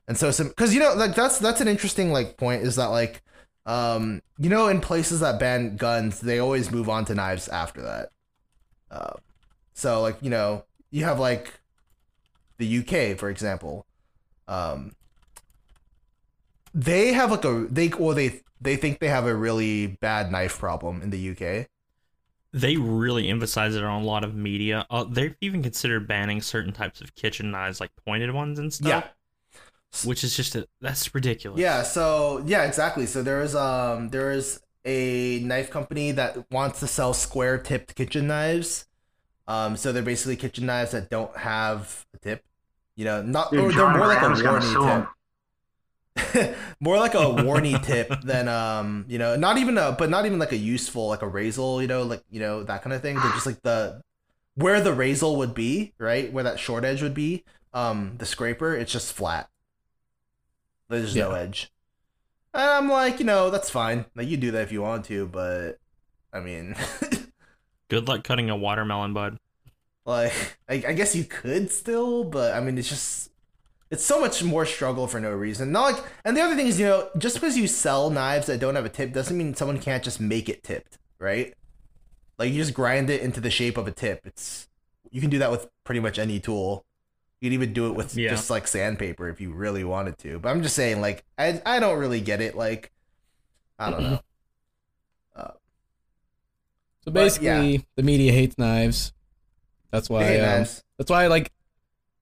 And 0.08 0.16
so 0.16 0.30
some 0.30 0.50
because 0.50 0.72
you 0.76 0.80
know 0.80 0.94
like 0.94 1.16
that's 1.16 1.40
that's 1.40 1.62
an 1.62 1.68
interesting 1.68 2.12
like 2.12 2.38
point 2.38 2.62
is 2.62 2.76
that 2.76 2.88
like 2.88 3.24
um 3.66 4.22
you 4.38 4.50
know 4.50 4.68
in 4.68 4.80
places 4.82 5.22
that 5.22 5.40
ban 5.40 5.78
guns 5.78 6.20
they 6.20 6.38
always 6.38 6.70
move 6.72 6.90
on 6.90 7.06
to 7.06 7.16
knives 7.16 7.48
after 7.48 7.82
that. 7.82 8.10
Uh, 8.92 9.14
so 9.74 10.04
like 10.04 10.18
you 10.22 10.30
know 10.30 10.64
you 10.92 11.06
have 11.06 11.20
like 11.20 11.60
the 12.58 12.80
UK 12.80 13.18
for 13.18 13.30
example. 13.30 13.86
Um, 14.48 14.94
they 16.74 17.14
have 17.14 17.32
like 17.32 17.46
a 17.46 17.68
they 17.70 17.92
or 17.92 18.14
they 18.14 18.42
they 18.62 18.76
think 18.76 19.00
they 19.00 19.08
have 19.08 19.26
a 19.26 19.36
really 19.36 19.88
bad 19.88 20.32
knife 20.32 20.58
problem 20.60 21.02
in 21.02 21.10
the 21.10 21.30
UK. 21.32 21.68
They 22.54 22.78
really 22.78 23.28
emphasize 23.28 23.76
it 23.76 23.84
on 23.84 24.02
a 24.02 24.06
lot 24.06 24.24
of 24.24 24.34
media. 24.34 24.86
Uh, 24.90 25.04
they've 25.04 25.36
even 25.42 25.62
considered 25.62 26.08
banning 26.08 26.42
certain 26.42 26.72
types 26.72 27.02
of 27.02 27.14
kitchen 27.16 27.52
knives, 27.52 27.80
like 27.82 27.92
pointed 28.06 28.32
ones 28.34 28.60
and 28.60 28.74
stuff. 28.74 28.88
Yeah. 28.88 29.04
which 30.04 30.24
is 30.24 30.36
just 30.36 30.56
a, 30.56 30.68
that's 30.82 31.14
ridiculous. 31.16 31.60
Yeah, 31.60 31.84
so 31.84 32.44
yeah, 32.46 32.64
exactly. 32.64 33.06
So 33.06 33.24
there 33.24 33.42
is 33.42 33.56
um 33.56 34.10
there 34.10 34.32
is 34.32 34.62
a 34.86 35.40
knife 35.40 35.70
company 35.70 36.12
that 36.12 36.50
wants 36.52 36.80
to 36.82 36.88
sell 36.88 37.14
square 37.14 37.58
tipped 37.58 37.96
kitchen 37.96 38.28
knives. 38.28 38.86
Um 39.48 39.78
so 39.78 39.92
they're 39.92 40.04
basically 40.04 40.36
kitchen 40.36 40.66
knives 40.66 40.92
that 40.92 41.10
don't 41.10 41.36
have 41.38 42.06
a 42.14 42.18
tip. 42.18 42.44
You 42.96 43.06
know, 43.06 43.22
not 43.22 43.52
Dude, 43.52 43.60
or 43.60 43.64
they're 43.70 43.80
John 43.80 43.98
more 43.98 44.08
like 44.08 44.22
a 44.22 44.44
warning 44.44 44.74
tip. 44.74 45.08
more 46.80 46.98
like 46.98 47.14
a 47.14 47.18
warny 47.44 47.78
tip 47.84 48.10
than 48.22 48.48
um 48.48 49.06
you 49.08 49.18
know 49.18 49.36
not 49.36 49.58
even 49.58 49.78
a 49.78 49.92
but 49.92 50.10
not 50.10 50.26
even 50.26 50.40
like 50.40 50.54
a 50.54 50.58
useful 50.58 51.08
like 51.08 51.22
a 51.22 51.30
razel, 51.30 51.82
you 51.82 51.88
know 51.88 52.04
like 52.04 52.24
you 52.32 52.40
know 52.40 52.64
that 52.64 52.82
kind 52.82 52.94
of 52.94 53.02
thing 53.02 53.16
they're 53.16 53.32
just 53.32 53.46
like 53.46 53.62
the 53.64 54.02
where 54.56 54.80
the 54.80 54.92
razel 54.92 55.38
would 55.38 55.54
be 55.54 55.94
right 55.98 56.32
where 56.32 56.44
that 56.44 56.58
short 56.58 56.86
edge 56.86 57.02
would 57.02 57.14
be 57.14 57.44
um 57.74 58.16
the 58.18 58.26
scraper 58.26 58.74
it's 58.74 58.94
just 58.94 59.12
flat 59.12 59.50
there's 60.88 61.16
no 61.16 61.32
edge 61.32 61.72
and 62.54 62.64
i'm 62.64 62.90
like 62.90 63.20
you 63.20 63.26
know 63.26 63.50
that's 63.50 63.70
fine 63.70 64.06
like 64.16 64.28
you 64.28 64.38
do 64.38 64.52
that 64.52 64.62
if 64.62 64.72
you 64.72 64.82
want 64.82 65.04
to 65.04 65.28
but 65.28 65.78
i 66.32 66.40
mean 66.40 66.76
Good 67.90 68.08
luck 68.08 68.24
cutting 68.24 68.50
a 68.50 68.56
watermelon 68.56 69.14
bud. 69.14 69.38
like 70.06 70.34
I, 70.70 70.84
I 70.88 70.94
guess 70.94 71.16
you 71.16 71.24
could 71.24 71.72
still 71.72 72.24
but 72.24 72.54
i 72.54 72.60
mean 72.60 72.78
it's 72.78 72.90
just 72.90 73.32
it's 73.92 74.04
so 74.04 74.20
much 74.20 74.44
more 74.44 74.66
struggle 74.66 75.06
for 75.08 75.20
no 75.20 75.32
reason. 75.32 75.72
Not 75.72 75.94
like 75.94 76.04
and 76.26 76.36
the 76.36 76.42
other 76.42 76.56
thing 76.56 76.68
is 76.68 76.80
you 76.80 76.88
know 76.88 77.10
just 77.18 77.36
because 77.36 77.56
you 77.56 77.68
sell 77.68 78.10
knives 78.10 78.48
that 78.48 78.60
don't 78.60 78.76
have 78.76 78.86
a 78.86 78.90
tip 78.90 79.14
doesn't 79.14 79.38
mean 79.38 79.54
someone 79.56 79.80
can't 79.80 80.04
just 80.04 80.20
make 80.20 80.50
it 80.50 80.64
tipped 80.64 80.98
right? 81.20 81.54
Like 82.38 82.52
you 82.52 82.58
just 82.60 82.74
grind 82.74 83.10
it 83.10 83.22
into 83.22 83.40
the 83.40 83.50
shape 83.50 83.78
of 83.78 83.88
a 83.88 83.92
tip. 83.92 84.22
It's 84.26 84.68
you 85.12 85.22
can 85.22 85.30
do 85.30 85.38
that 85.40 85.52
with 85.52 85.68
pretty 85.86 86.02
much 86.02 86.20
any 86.20 86.40
tool. 86.40 86.84
You 87.40 87.50
can 87.50 87.54
even 87.54 87.74
do 87.74 87.88
it 87.88 87.94
with 87.96 88.18
Yeah. 88.18 88.32
just 88.32 88.50
like 88.50 88.68
sandpaper 88.68 89.30
if 89.30 89.40
you 89.40 89.52
really 89.54 89.84
wanted 89.84 90.18
to 90.20 90.40
but 90.40 90.50
i'm 90.50 90.64
just 90.64 90.76
saying 90.76 91.00
like 91.00 91.24
i, 91.38 91.62
I 91.66 91.80
don't 91.80 92.00
really 92.00 92.20
get 92.22 92.42
it 92.42 92.56
like 92.58 92.92
i 93.78 93.92
don't 93.92 94.02
know 94.02 94.20
So 97.06 97.12
But, 97.12 97.14
basically, 97.14 97.86
the 97.96 98.04
media 98.04 98.32
hates 98.32 98.58
knives. 98.58 99.14
That's 99.92 100.10
why. 100.10 100.24
Hey, 100.24 100.40
um, 100.40 100.46
knives. 100.60 100.84
that's 100.98 101.10
why, 101.12 101.28
like, 101.28 101.52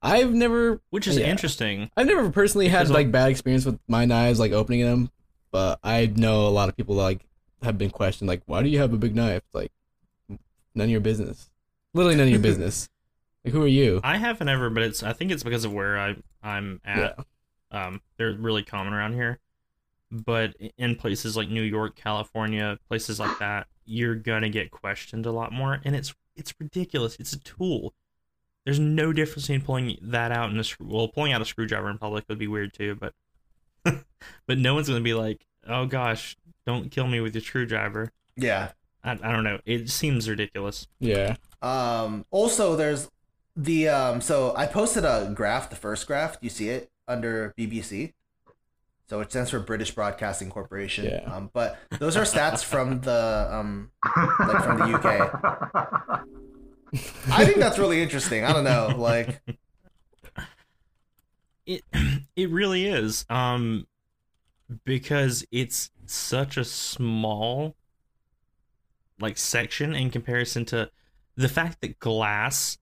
I've 0.01 0.33
never, 0.33 0.81
Which 0.89 1.07
is 1.07 1.17
Yeah. 1.17 1.27
interesting. 1.27 1.89
I've 1.95 2.07
never 2.07 2.29
personally 2.29 2.67
had 2.67 2.89
like 2.89 3.09
bad 3.09 3.29
experience 3.31 3.65
with 3.65 3.79
my 3.87 4.03
knives, 4.03 4.37
like 4.39 4.51
opening 4.51 4.81
them. 4.81 5.09
But 5.51 5.79
I 5.81 6.07
know 6.07 6.45
a 6.47 6.49
lot 6.49 6.67
of 6.67 6.75
people 6.75 6.95
like 6.95 7.25
have 7.61 7.77
been 7.77 7.89
questioned, 7.89 8.27
like, 8.27 8.41
why 8.45 8.61
do 8.63 8.67
you 8.69 8.79
have 8.79 8.91
a 8.91 8.97
big 8.97 9.15
knife? 9.15 9.43
Like, 9.53 9.71
none 10.75 10.85
of 10.85 10.89
your 10.89 10.99
business. 10.99 11.49
Literally 11.93 12.17
none 12.17 12.25
of 12.27 12.31
your 12.31 12.39
business. 12.51 12.89
Like, 13.45 13.53
who 13.53 13.63
are 13.63 13.67
you? 13.67 14.01
I 14.03 14.17
haven't 14.17 14.49
ever, 14.49 14.69
but 14.69 14.83
it's 14.83 15.03
I 15.03 15.13
think 15.13 15.31
it's 15.31 15.43
because 15.43 15.63
of 15.63 15.71
where 15.71 15.97
I 15.97 16.15
I'm 16.43 16.81
at. 16.83 17.15
Yeah. 17.71 17.87
Um, 17.87 18.01
they're 18.17 18.33
really 18.33 18.63
common 18.63 18.93
around 18.93 19.13
here, 19.13 19.39
but 20.11 20.53
in 20.77 20.95
places 20.97 21.37
like 21.37 21.47
New 21.49 21.63
York, 21.63 21.95
California, 21.95 22.77
places 22.89 23.19
like 23.21 23.39
that, 23.39 23.67
you're 23.85 24.15
gonna 24.15 24.49
get 24.49 24.71
questioned 24.71 25.25
a 25.25 25.31
lot 25.31 25.51
more, 25.51 25.79
and 25.83 25.95
it's 25.95 26.13
it's 26.35 26.53
ridiculous. 26.59 27.15
It's 27.19 27.33
a 27.33 27.39
tool. 27.39 27.93
There's 28.65 28.79
no 28.79 29.11
difference 29.11 29.49
in 29.49 29.61
pulling 29.61 29.97
that 30.01 30.31
out 30.31 30.49
in 30.49 30.57
a 30.57 30.63
screw. 30.63 30.87
Well, 30.89 31.07
pulling 31.07 31.33
out 31.33 31.41
a 31.41 31.45
screwdriver 31.45 31.89
in 31.89 31.97
public 31.97 32.25
would 32.29 32.39
be 32.39 32.47
weird 32.47 32.73
too, 32.73 32.95
but 32.95 33.13
but 34.47 34.57
no 34.57 34.73
one's 34.73 34.87
gonna 34.87 35.01
be 35.01 35.13
like, 35.13 35.45
oh 35.67 35.85
gosh, 35.85 36.37
don't 36.65 36.89
kill 36.91 37.07
me 37.07 37.19
with 37.19 37.35
your 37.35 37.41
screwdriver. 37.41 38.11
yeah 38.35 38.71
I, 39.03 39.11
I 39.11 39.31
don't 39.31 39.43
know. 39.43 39.59
It 39.65 39.89
seems 39.89 40.29
ridiculous. 40.29 40.87
Yeah. 40.99 41.35
Um, 41.61 42.25
also, 42.31 42.75
there's 42.75 43.09
the 43.55 43.89
um. 43.89 44.21
So 44.21 44.53
I 44.55 44.65
posted 44.65 45.05
a 45.05 45.31
graph, 45.33 45.69
the 45.69 45.75
first 45.75 46.07
graph. 46.07 46.37
You 46.41 46.49
see 46.49 46.69
it 46.69 46.89
under 47.07 47.53
BBC. 47.57 48.13
So 49.13 49.19
it 49.19 49.29
stands 49.29 49.51
for 49.51 49.59
British 49.59 49.93
Broadcasting 49.93 50.49
Corporation. 50.49 51.05
Yeah. 51.05 51.31
Um, 51.31 51.51
but 51.53 51.77
those 51.99 52.17
are 52.17 52.23
stats 52.23 52.63
from 52.63 53.01
the 53.01 53.47
um. 53.47 53.91
Like 54.39 54.63
from 54.63 54.79
the 54.79 54.97
UK. 54.97 55.29
I 57.29 57.45
think 57.45 57.57
that's 57.57 57.77
really 57.77 58.01
interesting. 58.01 58.43
I 58.43 58.51
don't 58.51 58.63
know, 58.63 58.95
like 58.97 59.39
it 61.67 61.83
it 62.35 62.49
really 62.49 62.87
is 62.87 63.27
um 63.29 63.85
because 64.83 65.45
it's 65.51 65.91
such 66.07 66.57
a 66.57 66.65
small 66.65 67.75
like 69.19 69.37
section 69.37 69.93
in 69.93 70.09
comparison 70.09 70.65
to 70.65 70.89
the 71.35 71.49
fact 71.49 71.81
that 71.81 71.99
glass 71.99 72.79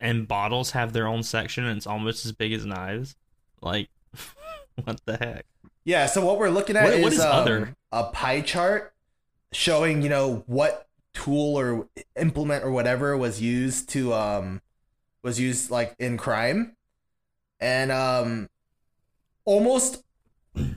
and 0.00 0.26
bottles 0.26 0.72
have 0.72 0.92
their 0.92 1.06
own 1.06 1.22
section 1.22 1.64
and 1.64 1.76
it's 1.76 1.86
almost 1.86 2.26
as 2.26 2.32
big 2.32 2.52
as 2.52 2.66
knives 2.66 3.14
like 3.62 3.90
what 4.84 5.00
the 5.04 5.16
heck 5.16 5.46
yeah. 5.84 6.06
So 6.06 6.24
what 6.24 6.38
we're 6.38 6.50
looking 6.50 6.76
at 6.76 6.82
What- 6.84 6.94
is, 6.94 7.02
what 7.02 7.12
is 7.12 7.20
um, 7.20 7.32
other? 7.32 7.76
a 7.92 8.04
pie 8.04 8.40
chart 8.40 8.92
showing 9.52 10.02
you 10.02 10.08
know 10.08 10.42
what 10.46 10.86
tool 11.14 11.58
or 11.58 11.88
implement 12.20 12.62
or 12.64 12.70
whatever 12.70 13.16
was 13.16 13.40
used 13.40 13.88
to 13.88 14.12
um 14.12 14.60
was 15.22 15.40
used 15.40 15.70
like 15.70 15.94
in 15.98 16.18
crime 16.18 16.76
and 17.58 17.90
um 17.90 18.50
almost 19.46 20.02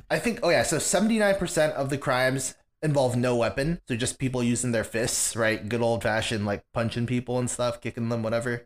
i 0.09 0.17
think 0.17 0.39
oh 0.43 0.49
yeah 0.49 0.63
so 0.63 0.77
79% 0.77 1.71
of 1.73 1.89
the 1.89 1.97
crimes 1.97 2.55
involve 2.81 3.17
no 3.17 3.35
weapon 3.35 3.81
so 3.87 3.97
just 3.97 4.17
people 4.17 4.41
using 4.41 4.71
their 4.71 4.85
fists 4.85 5.35
right 5.35 5.67
good 5.67 5.81
old 5.81 6.03
fashioned 6.03 6.45
like 6.45 6.63
punching 6.73 7.05
people 7.05 7.37
and 7.37 7.49
stuff 7.49 7.81
kicking 7.81 8.07
them 8.07 8.23
whatever 8.23 8.65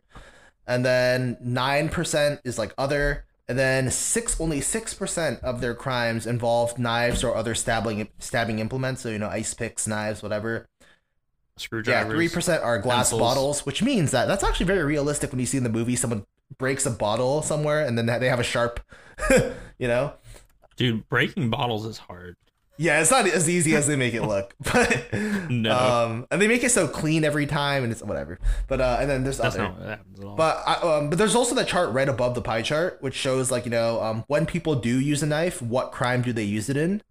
and 0.68 0.84
then 0.84 1.36
9% 1.44 2.40
is 2.44 2.56
like 2.56 2.72
other 2.78 3.24
and 3.48 3.58
then 3.58 3.90
six 3.90 4.40
only 4.40 4.60
6% 4.60 5.40
of 5.40 5.60
their 5.60 5.74
crimes 5.74 6.26
involve 6.26 6.78
knives 6.78 7.22
or 7.22 7.36
other 7.36 7.54
stabbing 7.54 8.08
stabbing 8.18 8.58
implements 8.58 9.02
so 9.02 9.10
you 9.10 9.18
know 9.18 9.28
ice 9.28 9.54
picks 9.54 9.86
knives 9.86 10.22
whatever 10.22 10.66
Screwdriver. 11.56 12.08
yeah 12.08 12.14
three 12.14 12.28
percent 12.28 12.62
are 12.62 12.78
glass 12.78 13.10
pencils. 13.10 13.20
bottles 13.20 13.66
which 13.66 13.82
means 13.82 14.10
that 14.10 14.26
that's 14.26 14.42
actually 14.42 14.66
very 14.66 14.82
realistic 14.82 15.30
when 15.30 15.40
you 15.40 15.46
see 15.46 15.58
in 15.58 15.64
the 15.64 15.70
movie 15.70 15.96
someone 15.96 16.24
breaks 16.58 16.86
a 16.86 16.90
bottle 16.90 17.42
somewhere 17.42 17.84
and 17.86 17.96
then 17.96 18.06
they 18.06 18.28
have 18.28 18.40
a 18.40 18.44
sharp 18.44 18.80
you 19.78 19.86
know 19.88 20.12
dude 20.76 21.08
breaking 21.08 21.50
bottles 21.50 21.86
is 21.86 21.98
hard 21.98 22.36
yeah 22.76 23.00
it's 23.00 23.10
not 23.10 23.26
as 23.26 23.48
easy 23.48 23.76
as 23.76 23.86
they 23.86 23.94
make 23.96 24.14
it 24.14 24.22
look 24.22 24.54
but 24.72 25.06
No. 25.48 25.76
um 25.76 26.26
and 26.30 26.42
they 26.42 26.48
make 26.48 26.64
it 26.64 26.70
so 26.70 26.88
clean 26.88 27.24
every 27.24 27.46
time 27.46 27.84
and 27.84 27.92
it's 27.92 28.02
whatever 28.02 28.38
but 28.66 28.80
uh 28.80 28.98
and 29.00 29.08
then 29.08 29.22
there's 29.22 29.38
that's 29.38 29.54
other 29.54 29.64
not 29.64 29.78
what 29.78 29.88
happens 29.88 30.18
at 30.20 30.26
all 30.26 30.34
But 30.36 30.62
I, 30.66 30.74
um, 30.98 31.08
but 31.10 31.18
there's 31.18 31.34
also 31.36 31.54
that 31.54 31.68
chart 31.68 31.92
right 31.92 32.08
above 32.08 32.34
the 32.34 32.42
pie 32.42 32.62
chart, 32.62 32.98
which 33.00 33.14
shows 33.14 33.50
like 33.50 33.64
you 33.64 33.70
know 33.70 34.00
um, 34.02 34.24
when 34.26 34.44
people 34.46 34.74
do 34.74 34.98
use 34.98 35.22
a 35.22 35.26
knife, 35.26 35.62
what 35.62 35.92
crime 35.92 36.22
do 36.22 36.32
they 36.32 36.42
use 36.44 36.68
it 36.68 36.76
in? 36.76 37.02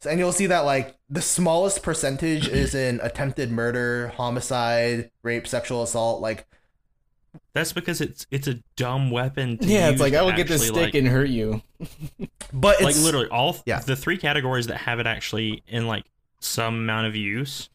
So, 0.00 0.10
and 0.10 0.18
you'll 0.18 0.32
see 0.32 0.46
that 0.46 0.60
like 0.60 0.94
the 1.08 1.22
smallest 1.22 1.82
percentage 1.82 2.48
is 2.48 2.74
in 2.74 3.00
attempted 3.02 3.50
murder, 3.50 4.08
homicide, 4.16 5.10
rape, 5.22 5.46
sexual 5.46 5.82
assault. 5.82 6.20
Like 6.20 6.46
that's 7.52 7.72
because 7.72 8.00
it's 8.00 8.26
it's 8.30 8.46
a 8.48 8.54
dumb 8.76 9.10
weapon 9.10 9.58
to 9.58 9.66
Yeah, 9.66 9.90
it's 9.90 10.00
like 10.00 10.14
I 10.14 10.22
will 10.22 10.32
get 10.32 10.48
this 10.48 10.62
stick 10.66 10.76
like, 10.76 10.94
and 10.94 11.06
hurt 11.08 11.28
you. 11.28 11.62
but 12.52 12.76
it's 12.76 12.82
like 12.84 12.96
literally 12.96 13.28
all 13.28 13.56
Yeah. 13.66 13.80
the 13.80 13.96
three 13.96 14.16
categories 14.18 14.66
that 14.68 14.78
have 14.78 14.98
it 15.00 15.06
actually 15.06 15.62
in 15.66 15.86
like 15.86 16.04
some 16.40 16.74
amount 16.74 17.06
of 17.06 17.16
use 17.16 17.68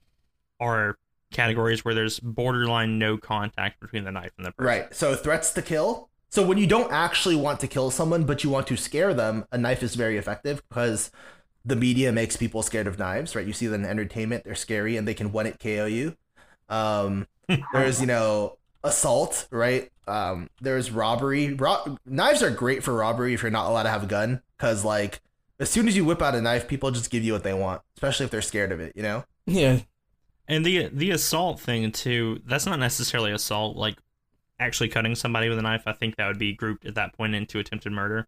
are 0.60 0.98
categories 1.32 1.84
where 1.86 1.94
there's 1.94 2.20
borderline 2.20 3.00
no 3.00 3.18
contact 3.18 3.80
between 3.80 4.04
the 4.04 4.12
knife 4.12 4.32
and 4.38 4.46
the 4.46 4.52
person. 4.52 4.66
right. 4.84 4.94
So 4.96 5.16
threats 5.16 5.52
to 5.54 5.62
kill, 5.62 6.10
So 6.30 6.46
when 6.46 6.58
you 6.58 6.68
don't 6.68 6.92
actually 6.92 7.36
want 7.36 7.60
to 7.62 7.68
kill 7.68 7.90
someone, 7.92 8.26
but 8.26 8.44
you 8.44 8.50
want 8.50 8.68
to 8.68 8.78
scare 8.78 9.14
them, 9.14 9.46
a 9.52 9.58
knife 9.58 9.82
is 9.84 9.96
very 9.96 10.18
effective 10.18 10.62
because 10.70 11.10
the 11.66 11.76
media 11.76 12.12
makes 12.12 12.36
people 12.38 12.64
scared 12.64 12.88
of 12.88 12.98
knives, 13.00 13.36
right? 13.36 13.46
You 13.48 13.54
see 13.54 13.68
them 13.68 13.84
in 13.84 13.90
entertainment; 13.90 14.44
they're 14.44 14.56
scary 14.56 14.98
and 14.98 15.08
they 15.08 15.14
can 15.14 15.32
one 15.32 15.46
it 15.46 15.60
KO 15.60 15.86
you. 15.86 16.16
Um, 16.70 17.28
there's 17.74 18.00
you 18.02 18.08
know 18.08 18.58
assault, 18.84 19.48
right? 19.52 19.90
Um, 20.08 20.50
there's 20.62 20.92
robbery. 20.92 21.54
Ro- 21.54 21.98
knives 22.06 22.42
are 22.44 22.50
great 22.50 22.84
for 22.84 22.94
robbery 22.94 23.34
if 23.34 23.42
you're 23.42 23.52
not 23.52 23.70
allowed 23.70 23.84
to 23.84 23.90
have 23.90 24.04
a 24.04 24.08
gun, 24.08 24.42
because 24.58 24.84
like 24.84 25.22
as 25.60 25.70
soon 25.70 25.88
as 25.88 25.96
you 25.96 26.04
whip 26.06 26.22
out 26.22 26.36
a 26.36 26.42
knife, 26.42 26.68
people 26.68 26.92
just 26.92 27.12
give 27.12 27.24
you 27.24 27.34
what 27.34 27.44
they 27.44 27.54
want, 27.54 27.82
especially 27.96 28.26
if 28.26 28.32
they're 28.32 28.42
scared 28.42 28.72
of 28.72 28.80
it. 28.80 28.94
You 28.96 29.04
know? 29.04 29.26
Yeah. 29.46 29.80
And 30.48 30.66
the 30.66 30.90
the 30.92 31.12
assault 31.12 31.60
thing 31.60 31.92
too, 31.92 32.42
that's 32.46 32.66
not 32.66 32.80
necessarily 32.80 33.32
assault 33.32 33.78
like 33.78 33.98
actually 34.60 34.90
cutting 34.90 35.16
somebody 35.16 35.50
with 35.50 35.58
a 35.58 35.62
knife. 35.62 35.84
I 35.86 35.94
think 35.94 36.18
that 36.18 36.28
would 36.28 36.40
be 36.40 36.54
grouped 36.54 36.86
at 36.86 36.96
that 36.96 37.14
point 37.14 37.36
into 37.36 37.60
attempted 37.60 37.92
murder. 37.94 38.28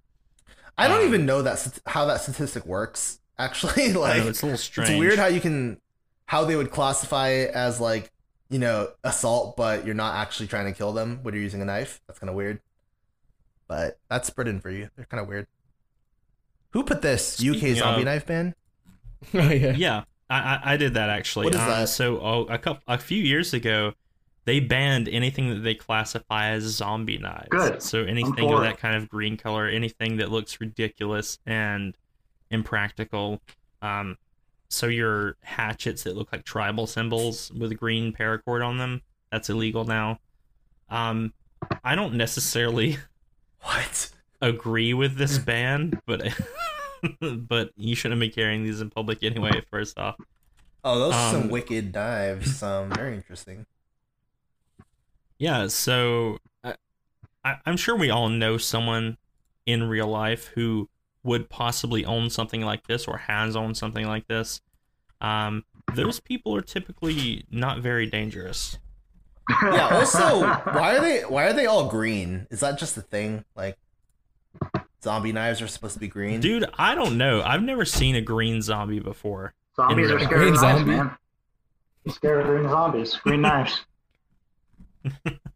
I 0.77 0.87
don't 0.87 1.01
Um, 1.01 1.07
even 1.07 1.25
know 1.25 1.41
that 1.41 1.79
how 1.85 2.05
that 2.05 2.21
statistic 2.21 2.65
works. 2.65 3.19
Actually, 3.39 3.93
like 3.93 4.23
know, 4.23 4.29
it's 4.29 4.41
a 4.43 4.45
little 4.45 4.57
strange. 4.59 4.91
It's 4.91 4.99
weird 4.99 5.17
how 5.19 5.25
you 5.25 5.41
can 5.41 5.81
how 6.27 6.45
they 6.45 6.55
would 6.55 6.71
classify 6.71 7.29
it 7.29 7.51
as 7.51 7.81
like 7.81 8.11
you 8.49 8.59
know 8.59 8.89
assault, 9.03 9.55
but 9.57 9.85
you're 9.85 9.95
not 9.95 10.15
actually 10.15 10.47
trying 10.47 10.65
to 10.65 10.77
kill 10.77 10.93
them 10.93 11.19
when 11.23 11.33
you're 11.33 11.43
using 11.43 11.61
a 11.61 11.65
knife. 11.65 12.01
That's 12.07 12.19
kind 12.19 12.29
of 12.29 12.35
weird. 12.35 12.59
But 13.67 13.99
that's 14.09 14.29
Britain 14.29 14.59
for 14.59 14.69
you. 14.69 14.89
They're 14.95 15.05
kind 15.05 15.21
of 15.21 15.27
weird. 15.27 15.47
Who 16.71 16.83
put 16.83 17.01
this 17.01 17.35
UK 17.39 17.55
Speaking 17.57 17.75
zombie 17.75 18.01
of- 18.01 18.05
knife 18.05 18.25
ban? 18.25 18.55
Oh 19.33 19.49
yeah. 19.49 19.73
Yeah, 19.75 20.03
I, 20.29 20.37
I 20.37 20.73
I 20.73 20.77
did 20.77 20.95
that 20.95 21.09
actually. 21.09 21.45
What 21.45 21.55
is 21.55 21.61
Um, 21.61 21.67
that? 21.67 21.89
So 21.89 22.19
oh, 22.19 22.43
a 22.49 22.57
couple 22.57 22.83
a 22.87 22.97
few 22.97 23.23
years 23.23 23.53
ago, 23.53 23.93
they 24.45 24.59
banned 24.59 25.07
anything 25.07 25.49
that 25.49 25.59
they 25.61 25.75
classify 25.75 26.49
as 26.49 26.63
zombie 26.63 27.17
knives. 27.19 27.47
Good. 27.49 27.81
So 27.81 28.03
anything 28.03 28.51
of 28.51 28.61
that 28.61 28.77
kind 28.79 28.97
of 28.97 29.07
green 29.07 29.37
color, 29.37 29.67
anything 29.67 30.17
that 30.17 30.29
looks 30.29 30.59
ridiculous 30.59 31.39
and 31.45 31.95
impractical. 32.51 33.41
Um, 33.81 34.17
so 34.73 34.87
your 34.87 35.37
hatchets 35.43 36.03
that 36.03 36.15
look 36.17 36.31
like 36.31 36.43
tribal 36.45 36.87
symbols 36.87 37.51
with 37.53 37.71
a 37.71 37.75
green 37.75 38.13
paracord 38.13 38.65
on 38.65 38.77
them, 38.77 39.01
that's 39.31 39.49
illegal 39.49 39.85
now. 39.85 40.19
Um, 40.89 41.33
I 41.83 41.95
don't 41.95 42.15
necessarily 42.15 42.97
What? 43.61 44.11
agree 44.41 44.93
with 44.93 45.15
this 45.17 45.37
ban, 45.39 46.01
but 46.05 46.23
but 47.21 47.71
you 47.75 47.95
shouldn't 47.95 48.21
be 48.21 48.29
carrying 48.29 48.63
these 48.63 48.81
in 48.81 48.89
public 48.89 49.23
anyway. 49.23 49.61
First 49.71 49.97
off. 49.99 50.15
Oh, 50.83 50.99
those 50.99 51.19
are 51.21 51.21
some 51.21 51.43
Um, 51.43 51.49
wicked 51.49 51.91
dives. 51.91 52.61
Um, 52.63 52.89
very 52.93 53.15
interesting. 53.15 53.65
Yeah, 55.39 55.67
so 55.67 56.37
I, 56.63 56.75
I, 57.45 57.57
I'm 57.65 57.77
sure 57.77 57.95
we 57.95 58.09
all 58.09 58.29
know 58.29 58.57
someone 58.57 59.17
in 59.65 59.83
real 59.85 60.07
life 60.07 60.47
who 60.55 60.89
would 61.23 61.49
possibly 61.49 62.05
own 62.05 62.29
something 62.29 62.61
like 62.61 62.87
this 62.87 63.07
or 63.07 63.17
has 63.17 63.55
owned 63.55 63.77
something 63.77 64.05
like 64.07 64.27
this. 64.27 64.61
Um, 65.21 65.63
those 65.95 66.19
people 66.19 66.55
are 66.55 66.61
typically 66.61 67.45
not 67.49 67.79
very 67.79 68.05
dangerous. 68.05 68.77
Yeah. 69.61 69.89
Also, 69.97 70.41
why 70.41 70.95
are 70.97 71.01
they 71.01 71.21
why 71.21 71.45
are 71.45 71.53
they 71.53 71.65
all 71.65 71.89
green? 71.89 72.47
Is 72.49 72.61
that 72.61 72.77
just 72.79 72.95
a 72.97 73.01
thing? 73.01 73.43
Like, 73.55 73.77
zombie 75.03 75.31
knives 75.33 75.61
are 75.61 75.67
supposed 75.67 75.93
to 75.95 75.99
be 75.99 76.07
green. 76.07 76.39
Dude, 76.39 76.65
I 76.77 76.95
don't 76.95 77.17
know. 77.17 77.41
I've 77.41 77.61
never 77.63 77.83
seen 77.85 78.15
a 78.15 78.21
green 78.21 78.61
zombie 78.61 78.99
before. 78.99 79.53
Zombies 79.75 80.11
are 80.11 80.19
scary 80.19 80.35
Green 80.39 80.53
knives, 80.53 80.59
zombie? 80.61 80.91
man. 80.91 81.17
I'm 82.05 82.11
scared 82.11 82.41
of 82.41 82.47
green 82.47 82.69
zombies. 82.69 83.15
Green 83.15 83.41
knives. 83.41 83.81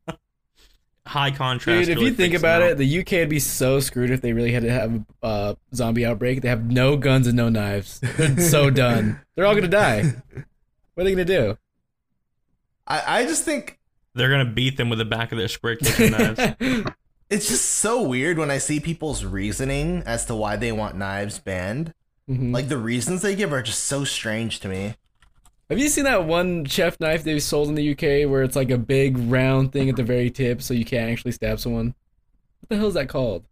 High 1.08 1.32
contrast. 1.32 1.88
Dude, 1.88 1.89
if 1.89 1.95
really 1.97 2.10
you 2.10 2.16
think 2.16 2.34
about 2.34 2.62
it, 2.62 2.78
the 2.78 2.99
UK 2.99 3.12
would 3.14 3.30
be 3.30 3.39
so 3.39 3.80
screwed 3.80 4.12
if 4.12 4.22
they 4.22 4.34
really 4.34 4.51
had 4.51 4.64
to 4.64 4.70
have 4.72 5.05
a 5.24 5.26
uh, 5.26 5.55
zombie 5.74 6.05
outbreak. 6.05 6.41
They 6.41 6.49
have 6.49 6.70
no 6.70 6.97
guns 6.97 7.28
and 7.28 7.38
no 7.38 7.47
knives. 7.49 7.99
They're 8.01 8.38
so 8.41 8.70
done. 8.70 9.22
They're 9.36 9.45
all 9.45 9.55
gonna 9.55 9.68
die. 9.70 10.03
What 10.93 11.01
are 11.01 11.03
they 11.05 11.12
gonna 11.12 11.26
do? 11.26 11.58
I 12.86 13.22
I 13.22 13.26
just 13.26 13.45
think 13.45 13.80
they're 14.16 14.30
gonna 14.30 14.51
beat 14.51 14.78
them 14.78 14.89
with 14.89 14.99
the 14.99 15.05
back 15.05 15.32
of 15.32 15.38
their 15.38 15.47
square 15.47 15.76
kitchen 15.78 16.12
knives. 16.12 16.39
it's 17.30 17.47
just 17.47 17.66
so 17.66 18.01
weird 18.01 18.38
when 18.38 18.51
I 18.51 18.58
see 18.58 18.80
people's 18.80 19.24
reasoning 19.24 20.03
as 20.05 20.26
to 20.26 20.36
why 20.36 20.55
they 20.58 20.72
want 20.72 20.97
knives 20.97 21.39
banned. 21.39 21.93
Mhm. 22.30 22.53
Like 22.53 22.68
the 22.68 22.78
reasons 22.78 23.22
they 23.22 23.36
give 23.36 23.53
are 23.53 23.62
just 23.62 23.86
so 23.86 24.03
strange 24.03 24.60
to 24.60 24.68
me. 24.68 24.95
Have 25.70 25.80
you 25.80 25.89
seen 25.89 26.05
that 26.05 26.24
one 26.24 26.63
chef 26.63 26.99
knife 26.99 27.24
they 27.24 27.39
sold 27.39 27.68
in 27.68 27.76
the 27.76 27.91
UK 27.91 28.30
where 28.30 28.41
it's 28.41 28.55
like 28.55 28.72
a 28.72 28.78
big 28.78 29.18
round 29.18 29.74
thing 29.74 29.89
at 29.89 29.97
the 29.97 30.03
very 30.03 30.30
tip 30.30 30.61
so 30.61 30.74
you 30.74 30.86
can't 30.86 31.11
actually 31.11 31.34
stab 31.34 31.59
someone? 31.59 31.93
What 32.61 32.70
the 32.70 32.78
hell 32.78 32.88
is 32.88 32.93
that 32.93 33.09
called? 33.09 33.45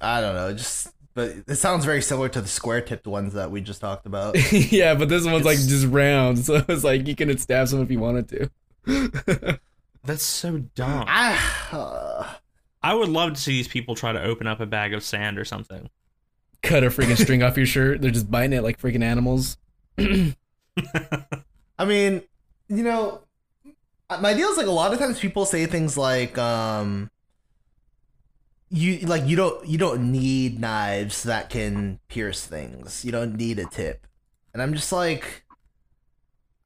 I 0.00 0.20
don't 0.20 0.34
know, 0.34 0.54
just 0.54 0.92
but 1.14 1.30
it 1.46 1.56
sounds 1.56 1.84
very 1.84 2.00
similar 2.00 2.30
to 2.30 2.40
the 2.40 2.48
square 2.48 2.80
tipped 2.80 3.06
ones 3.06 3.34
that 3.34 3.50
we 3.50 3.60
just 3.60 3.82
talked 3.82 4.06
about. 4.06 4.34
yeah, 4.72 4.94
but 4.94 5.10
this 5.10 5.26
one's 5.26 5.44
like 5.44 5.58
just 5.58 5.86
round, 5.86 6.38
so 6.38 6.64
it's 6.68 6.84
like 6.84 7.06
you 7.06 7.14
can 7.14 7.36
stab 7.36 7.68
someone 7.68 7.86
if 7.86 7.90
you 7.90 8.00
wanted 8.00 8.28
to. 8.86 9.60
That's 10.04 10.24
so 10.24 10.58
dumb. 10.74 11.04
ah, 11.06 11.68
uh, 11.72 12.34
I 12.82 12.94
would 12.94 13.10
love 13.10 13.34
to 13.34 13.40
see 13.40 13.52
these 13.52 13.68
people 13.68 13.94
try 13.94 14.12
to 14.12 14.22
open 14.22 14.46
up 14.46 14.58
a 14.60 14.66
bag 14.66 14.94
of 14.94 15.04
sand 15.04 15.38
or 15.38 15.44
something. 15.44 15.90
Cut 16.62 16.82
a 16.82 16.88
freaking 16.88 17.16
string 17.16 17.42
off 17.42 17.56
your 17.56 17.66
shirt. 17.66 18.00
They're 18.00 18.10
just 18.10 18.30
biting 18.30 18.54
it 18.54 18.62
like 18.62 18.80
freaking 18.80 19.04
animals. 19.04 19.58
I 21.78 21.84
mean, 21.84 22.22
you 22.68 22.82
know, 22.82 23.22
my 24.20 24.34
deal 24.34 24.48
is 24.48 24.56
like 24.56 24.66
a 24.66 24.70
lot 24.70 24.92
of 24.92 24.98
times 24.98 25.18
people 25.18 25.44
say 25.46 25.66
things 25.66 25.96
like, 25.96 26.36
um, 26.38 27.10
you 28.70 29.00
like 29.06 29.26
you 29.26 29.36
don't 29.36 29.66
you 29.66 29.76
don't 29.76 30.10
need 30.10 30.58
knives 30.58 31.24
that 31.24 31.50
can 31.50 31.98
pierce 32.08 32.46
things. 32.46 33.04
You 33.04 33.12
don't 33.12 33.36
need 33.36 33.58
a 33.58 33.66
tip, 33.66 34.06
and 34.54 34.62
I'm 34.62 34.72
just 34.72 34.92
like, 34.92 35.44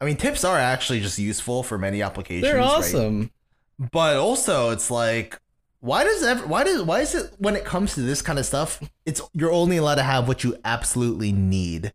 I 0.00 0.04
mean, 0.04 0.16
tips 0.16 0.44
are 0.44 0.56
actually 0.58 1.00
just 1.00 1.18
useful 1.18 1.62
for 1.64 1.78
many 1.78 2.02
applications. 2.02 2.44
They're 2.44 2.58
right? 2.58 2.64
awesome. 2.64 3.30
but 3.92 4.16
also 4.16 4.70
it's 4.70 4.90
like 4.90 5.40
why 5.80 6.02
does 6.04 6.22
ever 6.22 6.46
why 6.46 6.64
does 6.64 6.82
why 6.82 7.00
is 7.00 7.14
it 7.14 7.32
when 7.38 7.54
it 7.54 7.64
comes 7.64 7.94
to 7.94 8.00
this 8.00 8.22
kind 8.22 8.38
of 8.38 8.46
stuff 8.46 8.80
it's 9.04 9.20
you're 9.34 9.52
only 9.52 9.76
allowed 9.76 9.96
to 9.96 10.02
have 10.02 10.26
what 10.26 10.42
you 10.42 10.56
absolutely 10.64 11.30
need 11.30 11.92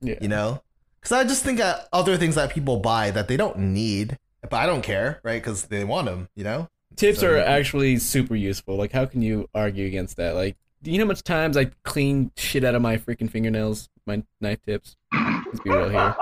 Yeah. 0.00 0.16
you 0.20 0.26
know 0.26 0.62
because 1.02 1.12
i 1.12 1.24
just 1.24 1.42
think 1.44 1.58
that 1.58 1.88
other 1.92 2.16
things 2.16 2.36
that 2.36 2.50
people 2.50 2.78
buy 2.78 3.10
that 3.10 3.28
they 3.28 3.36
don't 3.36 3.58
need 3.58 4.18
but 4.42 4.54
i 4.54 4.64
don't 4.64 4.82
care 4.82 5.20
right 5.22 5.42
because 5.42 5.64
they 5.66 5.84
want 5.84 6.06
them 6.06 6.28
you 6.34 6.44
know 6.44 6.68
Tips 6.96 7.20
So- 7.20 7.30
are 7.32 7.38
actually 7.38 7.96
super 7.98 8.36
useful. 8.36 8.76
Like, 8.76 8.92
how 8.92 9.06
can 9.06 9.22
you 9.22 9.48
argue 9.54 9.86
against 9.86 10.18
that? 10.18 10.34
Like, 10.34 10.56
do 10.82 10.90
you 10.90 10.98
know 10.98 11.04
how 11.04 11.08
much 11.08 11.22
times 11.22 11.56
I 11.56 11.70
clean 11.84 12.30
shit 12.36 12.64
out 12.64 12.74
of 12.74 12.82
my 12.82 12.98
freaking 12.98 13.30
fingernails, 13.30 13.88
my 14.04 14.22
knife 14.42 14.60
tips? 14.62 14.94
Let's 15.10 15.60
be 15.60 15.70
real 15.70 15.88
here. 15.88 16.14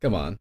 Come 0.00 0.14
on. 0.14 0.40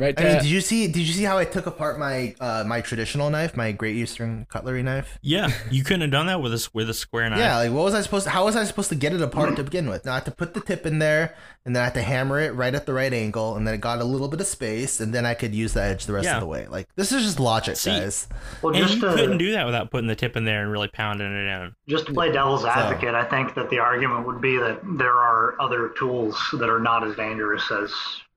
Right, 0.00 0.18
i 0.18 0.24
mean 0.24 0.32
did 0.38 0.46
you 0.46 0.60
see 0.62 0.86
did 0.86 1.02
you 1.06 1.12
see 1.12 1.24
how 1.24 1.36
i 1.36 1.44
took 1.44 1.66
apart 1.66 1.98
my 1.98 2.34
uh 2.40 2.64
my 2.66 2.80
traditional 2.80 3.28
knife 3.28 3.54
my 3.56 3.70
great 3.72 3.96
eastern 3.96 4.46
cutlery 4.48 4.82
knife 4.82 5.18
Yeah, 5.20 5.50
you 5.70 5.84
couldn't 5.84 6.00
have 6.00 6.10
done 6.10 6.26
that 6.28 6.40
with 6.40 6.52
a 6.52 6.56
s- 6.56 6.72
with 6.72 6.88
a 6.88 6.94
square 6.94 7.28
knife. 7.28 7.38
yeah 7.38 7.58
like 7.58 7.70
what 7.70 7.84
was 7.84 7.94
i 7.94 8.00
supposed 8.00 8.24
to 8.24 8.30
how 8.30 8.46
was 8.46 8.56
i 8.56 8.64
supposed 8.64 8.88
to 8.88 8.94
get 8.94 9.12
it 9.12 9.20
apart 9.20 9.56
to 9.56 9.62
begin 9.62 9.88
with 9.90 10.06
now 10.06 10.12
i 10.12 10.14
had 10.14 10.24
to 10.24 10.30
put 10.30 10.54
the 10.54 10.60
tip 10.62 10.86
in 10.86 11.00
there 11.00 11.34
and 11.66 11.76
then 11.76 11.82
i 11.82 11.84
had 11.84 11.94
to 11.94 12.02
hammer 12.02 12.40
it 12.40 12.54
right 12.54 12.74
at 12.74 12.86
the 12.86 12.94
right 12.94 13.12
angle 13.12 13.56
and 13.56 13.66
then 13.66 13.74
it 13.74 13.80
got 13.82 14.00
a 14.00 14.04
little 14.04 14.28
bit 14.28 14.40
of 14.40 14.46
space 14.46 15.00
and 15.00 15.12
then 15.12 15.26
i 15.26 15.34
could 15.34 15.54
use 15.54 15.74
the 15.74 15.82
edge 15.82 16.06
the 16.06 16.14
rest 16.14 16.24
Yeah. 16.24 16.36
of 16.36 16.40
the 16.40 16.46
way 16.46 16.66
like 16.68 16.88
this 16.96 17.12
is 17.12 17.22
just 17.22 17.38
logic 17.38 17.76
See, 17.76 17.90
guys 17.90 18.26
Well, 18.62 18.74
and 18.74 18.82
just 18.82 18.94
you 18.96 19.00
to, 19.02 19.14
couldn't 19.14 19.38
do 19.38 19.52
that 19.52 19.66
without 19.66 19.90
putting 19.90 20.08
the 20.08 20.16
tip 20.16 20.34
in 20.34 20.44
there 20.46 20.62
and 20.62 20.72
really 20.72 20.88
pounding 20.88 21.26
it 21.30 21.46
in. 21.46 21.74
just 21.88 22.06
to 22.06 22.14
play 22.14 22.32
devil's 22.32 22.64
advocate, 22.64 23.14
I 23.14 23.24
think 23.24 23.54
that 23.54 23.68
the 23.68 23.78
argument 23.80 24.26
would 24.26 24.40
be 24.40 24.56
that 24.56 24.80
there 24.98 25.12
are 25.14 25.60
other 25.60 25.90
tools 25.98 26.38
that 26.54 26.70
are 26.70 26.78
not 26.80 27.06
as 27.06 27.14
dangerous 27.16 27.70
as 27.70 27.92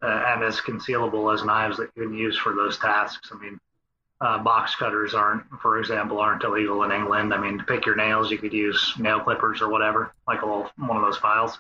and 0.08 0.44
as 0.44 0.60
concealable 0.62 1.34
as 1.34 1.44
knives 1.46 1.78
that 1.78 1.90
you 1.96 2.04
can 2.04 2.14
use 2.14 2.38
for 2.38 2.54
those 2.56 2.78
tasks. 2.80 3.30
I 3.34 3.38
mean, 3.44 3.60
uh, 4.22 4.40
box 4.40 4.76
cutters 4.76 5.14
aren't, 5.14 5.44
for 5.62 5.80
example, 5.80 6.20
aren't 6.20 6.44
illegal 6.44 6.84
in 6.84 6.92
England. 6.92 7.34
I 7.34 7.38
mean, 7.40 7.58
to 7.60 7.64
pick 7.66 7.86
your 7.86 7.96
nails, 7.96 8.32
you 8.32 8.38
could 8.38 8.54
use 8.54 8.94
nail 9.00 9.20
clippers 9.22 9.62
or 9.62 9.70
whatever, 9.70 10.14
like 10.28 10.42
a 10.42 10.46
little 10.46 10.72
one 10.78 10.98
of 10.98 11.04
those 11.04 11.18
files. 11.18 11.60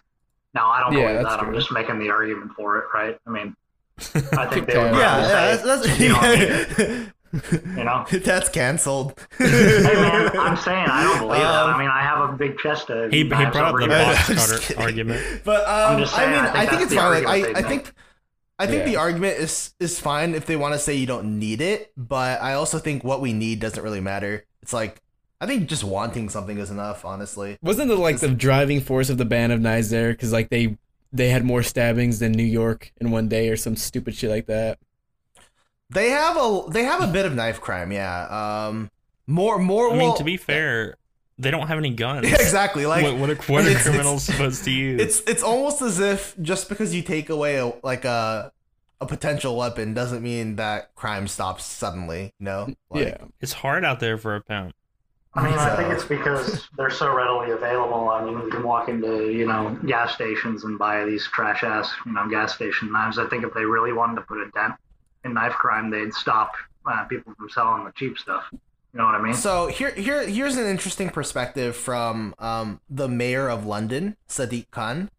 Now, 0.53 0.69
I 0.71 0.81
don't 0.81 0.95
Yeah, 0.95 0.97
believe 0.97 1.21
that's 1.23 1.23
that. 1.23 1.39
I'm 1.39 1.53
just 1.53 1.71
making 1.71 1.99
the 1.99 2.09
argument 2.11 2.53
for 2.55 2.79
it, 2.79 2.85
right? 2.93 3.17
I 3.27 3.29
mean, 3.31 3.55
I 4.35 4.47
think 4.47 4.67
they 4.67 4.77
Tic-tac. 4.77 4.77
would 4.77 4.93
yeah, 4.93 4.93
rather 4.93 5.23
yeah 5.27 5.57
say, 5.57 5.57
that's, 5.57 5.99
you 5.99 6.09
know, 6.09 6.21
that's 6.21 7.11
you 7.75 7.83
know. 7.83 8.07
that's 8.23 8.49
canceled 8.49 9.19
Hey 9.85 9.95
man, 9.97 10.31
I'm 10.37 10.55
saying 10.55 10.87
I 10.87 11.03
don't 11.03 11.19
believe 11.19 11.49
that. 11.49 11.65
Um, 11.65 11.69
I 11.69 11.77
mean, 11.77 11.89
I 11.89 12.01
have 12.03 12.29
a 12.29 12.33
big 12.37 12.57
chest 12.57 12.89
of 12.89 13.11
He, 13.11 13.17
he 13.19 13.45
brought 13.45 13.65
up 13.73 13.79
the 13.79 13.87
box 13.89 14.29
I'm 14.29 14.35
cutter 14.35 14.59
argument. 14.77 15.27
But 15.43 15.67
um, 15.67 15.67
I'm 15.85 15.97
just 15.97 16.13
I 16.13 16.25
mean, 16.27 16.45
I 16.45 16.63
I 16.63 16.65
think 16.65 16.81
think, 16.81 16.81
it's 16.81 16.89
the 16.89 16.95
fine. 16.95 17.11
Like, 17.11 17.25
I, 17.27 17.35
they 17.41 17.53
I 17.53 17.61
make. 17.61 17.63
think, 17.63 17.93
I 18.63 18.67
think 18.67 18.79
Yeah. 18.79 18.91
the 18.91 18.95
argument 18.97 19.37
is 19.39 19.73
is 19.79 19.99
fine 19.99 20.33
if 20.33 20.45
they 20.45 20.55
want 20.55 20.73
to 20.73 20.79
say 20.79 20.95
you 20.95 21.05
don't 21.05 21.39
need 21.39 21.61
it. 21.61 21.91
But 21.97 22.41
I 22.41 22.53
also 22.53 22.79
think 22.79 23.03
what 23.03 23.21
we 23.21 23.33
need 23.33 23.59
doesn't 23.59 23.83
really 23.83 24.01
matter. 24.01 24.45
It's 24.61 24.73
like 24.73 25.01
I 25.41 25.45
think 25.45 25.67
just 25.67 25.83
wanting 25.83 26.29
something 26.29 26.57
is 26.57 26.71
enough. 26.71 27.03
Honestly, 27.03 27.57
Wasn't 27.61 27.89
the 27.89 27.95
like 27.95 28.19
the 28.19 28.29
driving 28.29 28.79
force 28.81 29.09
of 29.09 29.17
the 29.17 29.25
ban 29.25 29.51
of 29.51 29.59
knives 29.59 29.89
there? 29.89 30.11
Because 30.11 30.31
like 30.31 30.49
they 30.49 30.77
they 31.11 31.29
had 31.29 31.43
more 31.43 31.61
stabbings 31.61 32.19
than 32.19 32.31
New 32.31 32.43
York 32.45 32.91
in 33.01 33.11
one 33.11 33.27
day 33.27 33.49
or 33.49 33.57
some 33.57 33.75
stupid 33.75 34.15
shit 34.15 34.29
like 34.29 34.47
that. 34.47 34.79
They 35.89 36.09
have 36.09 36.37
a 36.37 36.63
they 36.69 36.83
have 36.85 37.01
a 37.03 37.07
bit 37.07 37.25
of 37.25 37.35
knife 37.35 37.61
crime, 37.61 37.91
yeah. 37.91 38.25
Um, 38.67 38.89
more 39.27 39.59
more. 39.59 39.89
I 39.89 39.97
mean, 39.97 40.07
well, 40.07 40.15
to 40.15 40.23
be 40.23 40.37
fair, 40.37 40.95
they 41.37 41.51
don't 41.51 41.67
have 41.67 41.77
any 41.77 41.91
guns. 41.91 42.29
yeah, 42.29 42.35
exactly. 42.39 42.85
Like 42.85 43.03
what, 43.03 43.17
what 43.17 43.29
are, 43.29 43.35
what 43.51 43.65
are 43.65 43.69
it's- 43.69 43.83
criminals 43.83 44.23
supposed 44.23 44.63
to 44.65 44.71
use? 44.71 45.01
it's 45.01 45.29
it's 45.29 45.43
almost 45.43 45.81
as 45.81 45.99
if 45.99 46.35
just 46.41 46.69
because 46.69 46.93
you 46.93 47.01
take 47.01 47.29
away 47.29 47.57
a, 47.57 47.73
like 47.83 48.05
a 48.05 48.51
a 49.01 49.05
potential 49.05 49.57
weapon 49.57 49.93
doesn't 49.93 50.23
mean 50.23 50.55
that 50.55 50.95
crime 50.95 51.27
stops 51.27 51.65
suddenly. 51.65 52.33
No. 52.39 52.73
Like, 52.89 53.07
yeah. 53.07 53.17
it's 53.41 53.53
hard 53.53 53.83
out 53.83 53.99
there 53.99 54.17
for 54.17 54.35
a 54.35 54.41
pimp. 54.41 54.73
I 55.35 55.43
mean, 55.43 55.57
I 55.57 55.75
think 55.75 55.91
it's 55.91 56.05
because 56.05 56.69
they're 56.77 56.91
so 56.91 57.13
readily 57.13 57.51
available. 57.51 58.09
I 58.09 58.23
mean, 58.23 58.39
you 58.39 58.49
can 58.51 58.61
walk 58.61 58.87
into, 58.87 59.31
you 59.31 59.47
know, 59.47 59.77
gas 59.87 60.13
stations 60.13 60.63
and 60.63 60.77
buy 60.77 61.03
these 61.05 61.27
trash 61.27 61.63
ass, 61.63 61.91
you 62.05 62.13
know, 62.13 62.29
gas 62.29 62.53
station 62.53 62.91
knives. 62.91 63.17
I 63.17 63.27
think 63.27 63.43
if 63.43 63.51
they 63.53 63.65
really 63.65 63.93
wanted 63.93 64.15
to 64.15 64.21
put 64.21 64.37
a 64.37 64.51
dent 64.51 64.75
in 65.25 65.33
knife 65.33 65.53
crime, 65.53 65.89
they'd 65.89 66.13
stop 66.13 66.51
uh, 66.85 67.05
people 67.05 67.33
from 67.35 67.49
selling 67.49 67.83
the 67.83 67.91
cheap 67.93 68.19
stuff. 68.19 68.43
You 68.93 68.99
know 68.99 69.05
what 69.05 69.15
I 69.15 69.21
mean? 69.21 69.33
So 69.33 69.67
here, 69.67 69.91
here, 69.91 70.25
here's 70.27 70.55
an 70.55 70.67
interesting 70.67 71.09
perspective 71.09 71.75
from 71.75 72.35
um, 72.37 72.79
the 72.89 73.07
mayor 73.07 73.49
of 73.49 73.65
London, 73.65 74.17
Sadiq 74.29 74.69
Khan. 74.69 75.09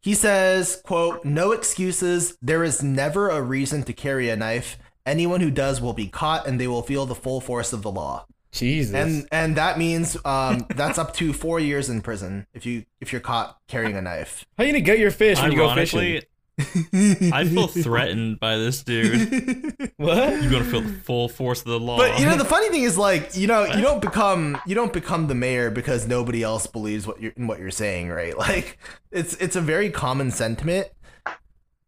He 0.00 0.14
says, 0.14 0.80
"quote 0.84 1.24
No 1.24 1.52
excuses. 1.52 2.36
There 2.40 2.64
is 2.64 2.82
never 2.82 3.28
a 3.28 3.42
reason 3.42 3.82
to 3.84 3.92
carry 3.92 4.30
a 4.30 4.36
knife. 4.36 4.78
Anyone 5.04 5.40
who 5.40 5.50
does 5.50 5.80
will 5.80 5.92
be 5.92 6.08
caught, 6.08 6.46
and 6.46 6.58
they 6.58 6.66
will 6.66 6.82
feel 6.82 7.06
the 7.06 7.14
full 7.14 7.40
force 7.40 7.72
of 7.72 7.82
the 7.82 7.90
law. 7.90 8.26
Jesus. 8.50 8.94
And 8.94 9.28
and 9.30 9.56
that 9.56 9.78
means 9.78 10.16
um, 10.24 10.66
that's 10.74 10.98
up 10.98 11.14
to 11.14 11.32
four 11.32 11.60
years 11.60 11.88
in 11.88 12.02
prison 12.02 12.46
if 12.52 12.66
you 12.66 12.84
if 13.00 13.12
you're 13.12 13.20
caught 13.20 13.58
carrying 13.68 13.96
a 13.96 14.02
knife. 14.02 14.44
How 14.56 14.64
you 14.64 14.72
gonna 14.72 14.82
get 14.82 14.98
your 14.98 15.10
fish 15.10 15.40
when 15.40 15.52
you 15.52 15.58
go 15.58 15.74
fishing? 15.74 16.22
I 17.32 17.44
feel 17.44 17.66
threatened 17.66 18.38
by 18.38 18.58
this 18.58 18.82
dude. 18.82 19.74
What? 19.96 20.42
You're 20.42 20.50
gonna 20.50 20.64
feel 20.64 20.80
the 20.80 20.92
full 20.92 21.28
force 21.28 21.60
of 21.60 21.66
the 21.66 21.78
law. 21.78 21.96
But 21.96 22.18
you 22.18 22.26
know 22.26 22.36
the 22.36 22.44
funny 22.44 22.68
thing 22.70 22.82
is 22.82 22.98
like 22.98 23.36
you 23.36 23.46
know 23.46 23.64
you 23.64 23.80
don't 23.80 24.00
become 24.10 24.58
you 24.66 24.74
don't 24.74 24.92
become 24.92 25.28
the 25.28 25.34
mayor 25.34 25.70
because 25.70 26.08
nobody 26.08 26.42
else 26.42 26.66
believes 26.66 27.06
what 27.06 27.20
you're 27.22 27.32
in 27.36 27.46
what 27.46 27.60
you're 27.60 27.70
saying 27.70 28.08
right 28.08 28.36
like 28.36 28.78
it's 29.12 29.34
it's 29.34 29.54
a 29.54 29.60
very 29.60 29.90
common 29.90 30.30
sentiment 30.32 30.88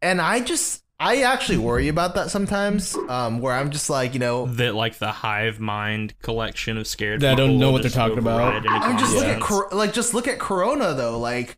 and 0.00 0.20
I 0.20 0.40
just 0.40 0.84
I 1.00 1.22
actually 1.22 1.58
worry 1.58 1.88
about 1.88 2.14
that 2.14 2.30
sometimes 2.30 2.96
um 3.08 3.40
where 3.40 3.52
I'm 3.52 3.70
just 3.70 3.90
like 3.90 4.14
you 4.14 4.20
know 4.20 4.46
that 4.46 4.74
like 4.76 4.98
the 4.98 5.10
hive 5.10 5.58
mind 5.58 6.14
collection 6.20 6.76
of 6.78 6.86
scared 6.86 7.20
That 7.22 7.36
don't 7.36 7.58
know 7.58 7.72
what 7.72 7.82
they're 7.82 7.90
talking 7.90 8.18
about. 8.18 8.64
I 8.66 8.88
mean, 8.88 8.98
just 8.98 9.14
common 9.14 9.40
look 9.40 9.72
at 9.72 9.76
like 9.76 9.92
just 9.92 10.14
look 10.14 10.28
at 10.28 10.38
Corona 10.38 10.94
though. 10.94 11.18
Like, 11.18 11.56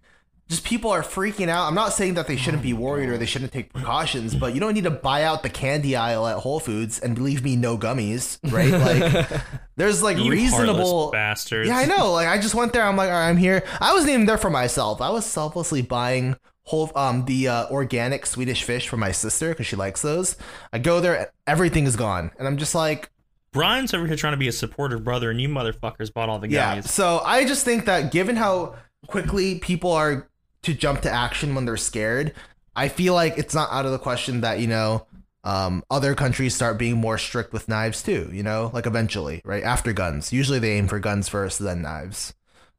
just 0.48 0.64
people 0.64 0.90
are 0.92 1.02
freaking 1.02 1.48
out. 1.48 1.66
I'm 1.66 1.74
not 1.74 1.92
saying 1.92 2.14
that 2.14 2.28
they 2.28 2.36
shouldn't 2.36 2.62
be 2.62 2.72
worried 2.72 3.08
or 3.08 3.18
they 3.18 3.26
shouldn't 3.26 3.52
take 3.52 3.72
precautions, 3.72 4.34
but 4.34 4.54
you 4.54 4.60
don't 4.60 4.74
need 4.74 4.84
to 4.84 4.90
buy 4.92 5.24
out 5.24 5.42
the 5.42 5.50
candy 5.50 5.96
aisle 5.96 6.26
at 6.26 6.36
Whole 6.38 6.60
Foods 6.60 7.00
and 7.00 7.16
believe 7.16 7.42
me, 7.42 7.56
no 7.56 7.76
gummies, 7.76 8.38
right? 8.52 8.70
Like, 8.70 9.40
there's 9.76 10.02
like 10.02 10.18
You 10.18 10.30
reasonable. 10.30 10.76
heartless 10.76 11.10
bastards. 11.12 11.68
Yeah, 11.68 11.78
I 11.78 11.84
know. 11.86 12.12
Like, 12.12 12.28
I 12.28 12.38
just 12.38 12.54
went 12.54 12.72
there. 12.72 12.84
I'm 12.84 12.96
like, 12.96 13.08
all 13.08 13.14
right, 13.16 13.28
I'm 13.28 13.36
here. 13.36 13.64
I 13.80 13.92
wasn't 13.92 14.12
even 14.12 14.26
there 14.26 14.38
for 14.38 14.50
myself. 14.50 15.00
I 15.00 15.10
was 15.10 15.26
selflessly 15.26 15.82
buying 15.82 16.36
whole 16.62 16.90
um 16.96 17.24
the 17.26 17.46
uh, 17.46 17.66
organic 17.70 18.26
Swedish 18.26 18.64
fish 18.64 18.88
for 18.88 18.96
my 18.96 19.12
sister 19.12 19.50
because 19.50 19.66
she 19.66 19.76
likes 19.76 20.02
those. 20.02 20.36
I 20.72 20.78
go 20.78 21.00
there, 21.00 21.16
and 21.16 21.26
everything 21.46 21.86
is 21.86 21.96
gone, 21.96 22.30
and 22.38 22.46
I'm 22.46 22.56
just 22.56 22.74
like, 22.74 23.10
Brian's 23.52 23.94
over 23.94 24.06
here 24.06 24.16
trying 24.16 24.32
to 24.32 24.36
be 24.36 24.48
a 24.48 24.52
supportive 24.52 25.02
brother, 25.04 25.30
and 25.30 25.40
you 25.40 25.48
motherfuckers 25.48 26.12
bought 26.12 26.28
all 26.28 26.38
the 26.38 26.46
gummies. 26.48 26.52
Yeah. 26.52 26.76
gummies. 26.78 26.88
So 26.88 27.20
I 27.24 27.44
just 27.44 27.64
think 27.64 27.84
that 27.86 28.10
given 28.12 28.36
how 28.36 28.74
quickly 29.06 29.58
people 29.60 29.92
are 29.92 30.28
to 30.66 30.74
jump 30.74 31.00
to 31.02 31.10
action 31.10 31.54
when 31.54 31.64
they're 31.64 31.76
scared, 31.76 32.34
I 32.74 32.88
feel 32.88 33.14
like 33.14 33.38
it's 33.38 33.54
not 33.54 33.70
out 33.72 33.86
of 33.86 33.92
the 33.92 33.98
question 33.98 34.42
that, 34.42 34.58
you 34.60 34.66
know, 34.66 35.06
um, 35.44 35.84
other 35.90 36.14
countries 36.14 36.54
start 36.54 36.76
being 36.78 36.96
more 36.96 37.18
strict 37.18 37.52
with 37.52 37.68
knives 37.68 38.02
too, 38.02 38.28
you 38.32 38.42
know, 38.42 38.70
like 38.74 38.86
eventually, 38.86 39.40
right? 39.44 39.62
After 39.62 39.92
guns. 39.92 40.32
Usually 40.32 40.58
they 40.58 40.72
aim 40.72 40.88
for 40.88 40.98
guns 40.98 41.28
first, 41.28 41.58
then 41.60 41.82
knives. 41.82 42.34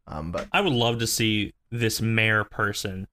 Um, 0.06 0.32
but 0.32 0.48
I 0.52 0.62
would 0.62 0.74
love 0.74 1.00
to 1.00 1.08
see 1.08 1.54
this 1.72 2.02
mayor 2.02 2.44
person 2.44 3.08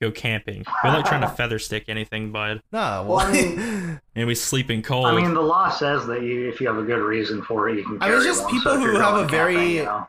go 0.00 0.10
camping. 0.10 0.64
We're 0.84 0.90
like 0.90 1.06
trying 1.06 1.22
to 1.22 1.28
feather 1.36 1.58
stick 1.58 1.84
anything, 1.88 2.32
bud. 2.32 2.60
no, 2.70 3.04
Well, 3.08 3.18
I 3.20 3.30
well, 3.32 3.98
And 4.14 4.26
we 4.26 4.34
sleeping 4.34 4.82
cold. 4.82 5.06
I 5.06 5.14
mean, 5.16 5.32
the 5.34 5.40
law 5.40 5.70
says 5.70 6.06
that 6.06 6.22
you, 6.22 6.48
if 6.48 6.60
you 6.60 6.66
have 6.68 6.76
a 6.78 6.82
good 6.84 7.00
reason 7.02 7.42
for 7.42 7.68
it, 7.70 7.78
you 7.78 7.84
can. 7.84 8.02
I 8.02 8.08
mean, 8.08 8.16
it's 8.18 8.26
just 8.26 8.44
one. 8.44 8.52
people 8.52 8.72
So 8.72 8.78
who 8.78 8.98
have 8.98 9.14
going 9.14 9.24
a 9.24 9.28
very- 9.28 9.76
you 9.78 9.84
know, 9.84 10.06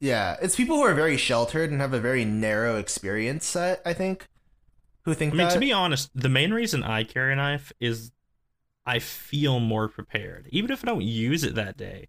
yeah, 0.00 0.36
it's 0.40 0.56
people 0.56 0.76
who 0.76 0.82
are 0.82 0.94
very 0.94 1.16
sheltered 1.16 1.70
and 1.70 1.80
have 1.80 1.92
a 1.92 2.00
very 2.00 2.24
narrow 2.24 2.76
experience 2.76 3.46
set, 3.46 3.82
I 3.84 3.92
think, 3.92 4.28
who 5.02 5.14
think 5.14 5.34
I 5.34 5.36
mean, 5.36 5.46
that. 5.48 5.54
to 5.54 5.60
be 5.60 5.72
honest, 5.72 6.10
the 6.14 6.28
main 6.28 6.52
reason 6.52 6.82
I 6.84 7.04
carry 7.04 7.32
a 7.32 7.36
knife 7.36 7.72
is 7.80 8.12
I 8.86 9.00
feel 9.00 9.60
more 9.60 9.88
prepared, 9.88 10.48
even 10.50 10.70
if 10.70 10.84
I 10.84 10.86
don't 10.86 11.02
use 11.02 11.44
it 11.44 11.54
that 11.56 11.76
day. 11.76 12.08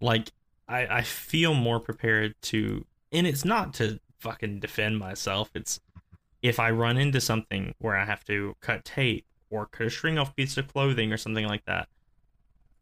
Like 0.00 0.30
I, 0.68 0.86
I 0.86 1.02
feel 1.02 1.54
more 1.54 1.80
prepared 1.80 2.34
to, 2.42 2.86
and 3.10 3.26
it's 3.26 3.44
not 3.44 3.74
to 3.74 3.98
fucking 4.20 4.60
defend 4.60 4.98
myself. 4.98 5.50
It's 5.54 5.80
if 6.42 6.60
I 6.60 6.70
run 6.70 6.96
into 6.96 7.20
something 7.20 7.74
where 7.78 7.96
I 7.96 8.04
have 8.04 8.24
to 8.26 8.54
cut 8.60 8.84
tape 8.84 9.26
or 9.50 9.66
cut 9.66 9.88
a 9.88 9.90
string 9.90 10.18
off 10.18 10.36
piece 10.36 10.56
of 10.56 10.68
clothing 10.68 11.12
or 11.12 11.16
something 11.16 11.46
like 11.46 11.64
that. 11.64 11.88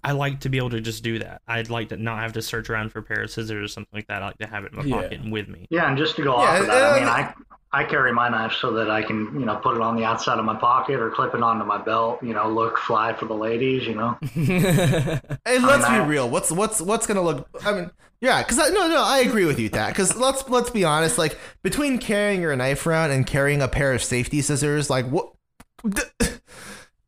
I 0.06 0.12
like 0.12 0.40
to 0.40 0.48
be 0.48 0.58
able 0.58 0.70
to 0.70 0.80
just 0.80 1.02
do 1.02 1.18
that. 1.18 1.42
I'd 1.48 1.68
like 1.68 1.88
to 1.88 1.96
not 1.96 2.20
have 2.20 2.32
to 2.34 2.42
search 2.42 2.70
around 2.70 2.92
for 2.92 3.00
a 3.00 3.02
pair 3.02 3.22
of 3.22 3.30
scissors 3.30 3.64
or 3.64 3.68
something 3.68 3.90
like 3.92 4.06
that. 4.06 4.22
I 4.22 4.26
like 4.26 4.38
to 4.38 4.46
have 4.46 4.64
it 4.64 4.72
in 4.72 4.78
my 4.78 4.84
Yeah. 4.84 5.02
pocket 5.02 5.20
and 5.20 5.32
with 5.32 5.48
me. 5.48 5.66
Yeah, 5.68 5.88
and 5.88 5.98
just 5.98 6.14
to 6.16 6.22
go 6.22 6.36
Yeah, 6.40 6.48
off 6.48 6.60
of 6.60 6.66
that, 6.68 6.92
I 6.92 6.98
mean, 7.00 7.08
uh, 7.08 7.10
I 7.10 7.34
I 7.72 7.84
carry 7.84 8.12
my 8.12 8.28
knife 8.28 8.52
so 8.60 8.70
that 8.74 8.88
I 8.90 9.02
can, 9.02 9.38
you 9.38 9.44
know, 9.44 9.56
put 9.56 9.74
it 9.76 9.82
on 9.82 9.96
the 9.96 10.04
outside 10.04 10.38
of 10.38 10.44
my 10.46 10.54
pocket 10.54 11.00
or 11.00 11.10
clip 11.10 11.34
it 11.34 11.42
onto 11.42 11.64
my 11.66 11.76
belt. 11.78 12.22
You 12.22 12.32
know, 12.32 12.48
look 12.48 12.78
fly 12.78 13.12
for 13.12 13.26
the 13.26 13.34
ladies. 13.34 13.86
You 13.86 13.96
know, 13.96 14.16
Hey, 14.32 15.58
let's 15.58 15.84
I- 15.84 15.98
be 16.02 16.08
real. 16.08 16.30
What's 16.30 16.50
what's 16.52 16.80
what's 16.80 17.06
gonna 17.06 17.22
look? 17.22 17.48
I 17.64 17.72
mean, 17.72 17.90
yeah, 18.20 18.42
because 18.42 18.58
I 18.60 18.68
no, 18.68 18.88
no, 18.88 19.02
I 19.02 19.18
agree 19.18 19.44
with 19.44 19.58
you, 19.58 19.68
that 19.70 19.88
Because 19.88 20.16
let's 20.16 20.48
let's 20.48 20.70
be 20.70 20.84
honest. 20.84 21.18
Like 21.18 21.36
between 21.62 21.98
carrying 21.98 22.40
your 22.40 22.54
knife 22.56 22.86
around 22.86 23.10
and 23.10 23.26
carrying 23.26 23.60
a 23.60 23.68
pair 23.68 23.92
of 23.92 24.02
safety 24.02 24.40
scissors, 24.40 24.88
like 24.88 25.06
what? 25.06 25.32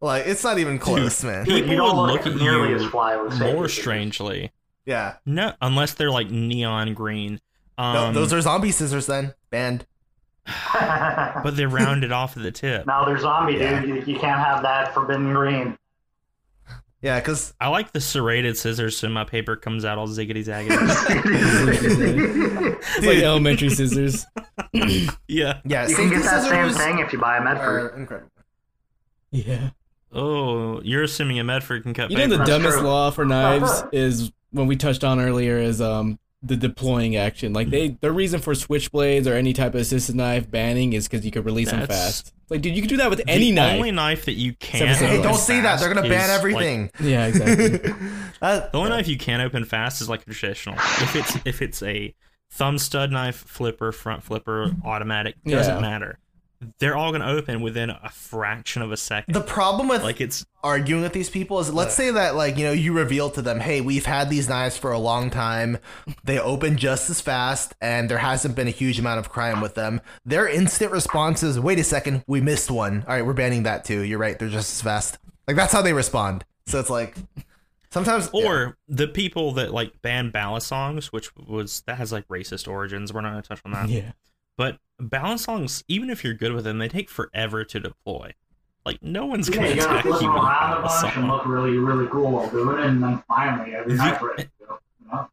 Like 0.01 0.27
it's 0.27 0.45
not 0.45 0.59
even 0.59 0.79
close, 0.79 1.25
man. 1.25 1.45
People 1.45 1.75
you 1.75 1.83
would 1.83 1.95
look, 1.95 2.25
look 2.25 2.27
at 2.27 2.37
nearly 2.41 2.71
you 2.71 2.77
as 2.77 2.85
fly 2.87 3.17
with 3.17 3.39
more 3.41 3.69
scissors. 3.69 3.81
strangely. 3.81 4.53
Yeah, 4.87 5.17
No, 5.27 5.53
unless 5.61 5.93
they're 5.95 6.11
like 6.11 6.31
neon 6.31 6.95
green. 6.95 7.41
No, 7.77 7.85
Um, 7.85 8.15
those 8.15 8.33
are 8.33 8.41
zombie 8.41 8.71
scissors. 8.71 9.07
Then 9.07 9.35
banned. 9.51 9.85
but 10.73 11.57
they're 11.57 11.69
rounded 11.69 12.11
off 12.11 12.39
at 12.39 12.43
the 12.43 12.51
tip. 12.51 12.87
now 12.87 13.05
they're 13.05 13.19
zombie, 13.19 13.55
Yeah. 13.57 13.83
dude. 13.83 14.07
You, 14.07 14.15
you 14.15 14.19
can't 14.19 14.41
have 14.43 14.63
that 14.63 14.95
forbidden 14.95 15.35
green. 15.35 15.77
Yeah, 17.03 17.21
because 17.21 17.53
I 17.61 17.69
like 17.69 17.93
the 17.93 18.01
serrated 18.01 18.57
scissors 18.57 18.97
so 18.97 19.09
my 19.11 19.25
paper 19.25 19.57
comes 19.57 19.85
out 19.85 19.99
all 19.99 20.09
ziggity 20.09 20.43
zaggity. 20.45 20.79
it's 22.97 23.07
like 23.07 23.19
elementary 23.19 23.71
scissors. 23.71 24.27
yeah. 25.29 25.61
yeah, 25.65 25.87
You 25.87 25.95
can 25.97 26.09
get 26.11 26.23
that 26.23 26.49
same 26.49 26.73
thing 26.73 26.99
if 27.01 27.13
you 27.13 27.19
buy 27.21 27.37
a 27.37 27.41
are 27.41 27.45
Medford. 27.45 27.99
incredible. 27.99 28.31
Yeah. 29.31 29.71
Oh, 30.13 30.81
you're 30.83 31.03
assuming 31.03 31.39
a 31.39 31.45
Medford 31.45 31.83
can 31.83 31.95
cut 31.95 32.11
You 32.11 32.17
know 32.19 32.25
paper. 32.25 32.39
the 32.39 32.45
dumbest 32.45 32.81
law 32.81 33.11
for 33.11 33.25
knives 33.25 33.85
is 33.93 34.31
when 34.51 34.67
we 34.67 34.77
touched 34.77 35.05
on 35.05 35.21
earlier 35.21 35.59
is 35.59 35.81
um 35.81 36.19
the 36.43 36.57
deploying 36.57 37.17
action. 37.17 37.53
Like 37.53 37.69
they 37.71 37.89
the 38.01 38.13
reason 38.13 38.41
for 38.41 38.55
switchblades 38.55 39.27
or 39.27 39.35
any 39.35 39.53
type 39.53 39.75
of 39.75 39.81
assisted 39.81 40.15
knife 40.17 40.51
banning 40.51 40.93
is 40.93 41.09
because 41.09 41.25
you 41.25 41.31
could 41.31 41.45
release 41.45 41.71
them 41.71 41.87
fast. 41.87 42.33
Like 42.49 42.63
dude, 42.63 42.75
you 42.75 42.81
can 42.81 42.89
do 42.89 42.97
that 42.99 43.11
with 43.11 43.21
any 43.29 43.47
the 43.51 43.57
knife. 43.57 43.75
only 43.77 43.91
knife 43.91 44.25
that 44.25 44.33
you 44.35 44.55
can't. 44.55 44.97
Hey, 44.97 45.07
Hey, 45.09 45.17
don't 45.17 45.27
open 45.27 45.39
say 45.39 45.61
that. 45.61 45.79
They're 45.81 45.93
gonna 45.93 46.09
ban 46.09 46.13
is, 46.23 46.29
like- 46.29 46.39
everything. 46.39 46.91
yeah, 47.01 47.27
exactly. 47.27 47.93
That- 48.41 48.71
the 48.73 48.79
only 48.79 48.91
knife 48.91 49.09
you 49.09 49.19
can 49.19 49.41
open 49.41 49.65
fast 49.65 50.01
is 50.01 50.09
like 50.09 50.23
a 50.23 50.31
traditional. 50.33 50.77
If 50.77 51.17
it's 51.17 51.37
if 51.45 51.61
it's 51.61 51.83
a 51.83 52.15
thumb 52.51 52.79
stud 52.79 53.11
knife, 53.11 53.37
flipper, 53.37 53.93
front 53.93 54.23
flipper, 54.23 54.71
automatic, 54.85 55.35
doesn't 55.45 55.75
Yeah. 55.75 55.81
matter. 55.81 56.19
They're 56.79 56.97
all 56.97 57.13
gonna 57.13 57.29
open 57.29 57.61
within 57.61 57.91
a 57.91 58.09
fraction 58.11 58.83
of 58.83 58.91
a 58.93 58.97
second. 58.97 59.35
the 59.35 59.41
problem 59.41 59.89
with 59.89 60.03
like 60.03 60.21
it's 60.21 60.45
arguing 60.63 61.03
with 61.03 61.13
these 61.13 61.31
people 61.31 61.61
is 61.61 61.73
let's 61.73 61.95
say 61.95 62.11
that 62.11 62.35
like 62.35 62.57
you 62.59 62.65
know 62.65 62.73
you 62.73 62.93
reveal 62.93 63.31
to 63.31 63.41
them 63.41 63.61
hey 63.61 63.81
we've 63.81 64.07
had 64.07 64.29
these 64.29 64.49
knives 64.49 64.77
for 64.77 64.91
a 64.91 64.99
long 64.99 65.31
time 65.31 65.79
they 66.25 66.39
open 66.39 66.77
just 66.77 67.09
as 67.11 67.21
fast 67.21 67.75
and 67.81 68.11
there 68.11 68.19
hasn't 68.19 68.57
been 68.57 68.67
a 68.67 68.73
huge 68.73 68.99
amount 68.99 69.21
of 69.21 69.29
crime 69.29 69.61
with 69.61 69.77
them 69.77 70.01
their 70.27 70.49
instant 70.49 70.91
response 70.91 71.45
is 71.45 71.61
wait 71.61 71.79
a 71.79 71.85
second 71.85 72.25
we 72.27 72.41
missed 72.41 72.73
one 72.73 73.05
all 73.07 73.15
right 73.15 73.25
we're 73.25 73.33
banning 73.33 73.63
that 73.63 73.85
too 73.85 74.01
you're 74.03 74.19
right 74.19 74.41
they're 74.41 74.49
just 74.49 74.73
as 74.73 74.83
fast 74.83 75.19
like 75.47 75.57
that's 75.57 75.73
how 75.73 75.81
they 75.81 75.93
respond 75.93 76.45
so 76.67 76.81
it's 76.81 76.91
like 76.91 77.17
sometimes 77.91 78.29
or 78.33 78.77
the 78.89 79.09
people 79.09 79.53
that 79.53 79.73
like 79.73 80.03
ban 80.03 80.31
ballad 80.31 80.63
songs, 80.63 81.13
which 81.13 81.35
was 81.37 81.83
that 81.87 81.97
has 81.97 82.13
like 82.13 82.27
racist 82.29 82.69
origins. 82.69 83.13
We're 83.13 83.23
not 83.23 83.31
gonna 83.31 83.43
touch 83.43 83.61
on 83.65 83.73
that. 83.73 83.89
yeah. 83.89 84.13
But 84.59 84.77
balisongs, 85.01 85.83
even 85.89 86.11
if 86.11 86.23
you're 86.23 86.35
good 86.35 86.53
with 86.53 86.65
them, 86.65 86.77
they 86.79 86.89
take 86.89 87.09
forever 87.09 87.65
to 87.65 87.81
deploy. 87.81 88.35
Like 88.85 89.03
no 89.03 89.25
one's 89.25 89.49
Yeah, 89.49 89.55
gonna 89.57 89.69
you 89.69 89.75
gotta 89.77 89.91
attack 89.93 90.03
flip 90.05 90.21
you 90.23 90.29
them 90.29 90.37
around 90.37 90.73
a 90.73 90.83
ballad 90.83 91.03
bunch 91.03 91.17
and 91.17 91.29
look 91.29 91.47
really, 91.47 91.79
really 91.79 92.07
cool 92.09 92.31
while 92.33 92.51
doing 92.51 92.79
it, 92.79 92.85
and 92.85 93.03
then 93.03 93.23
finally 93.29 93.75
every 93.75 93.93
The- 93.93 93.99
knife 93.99 94.21
ready 94.23 94.49
know? 95.11 95.29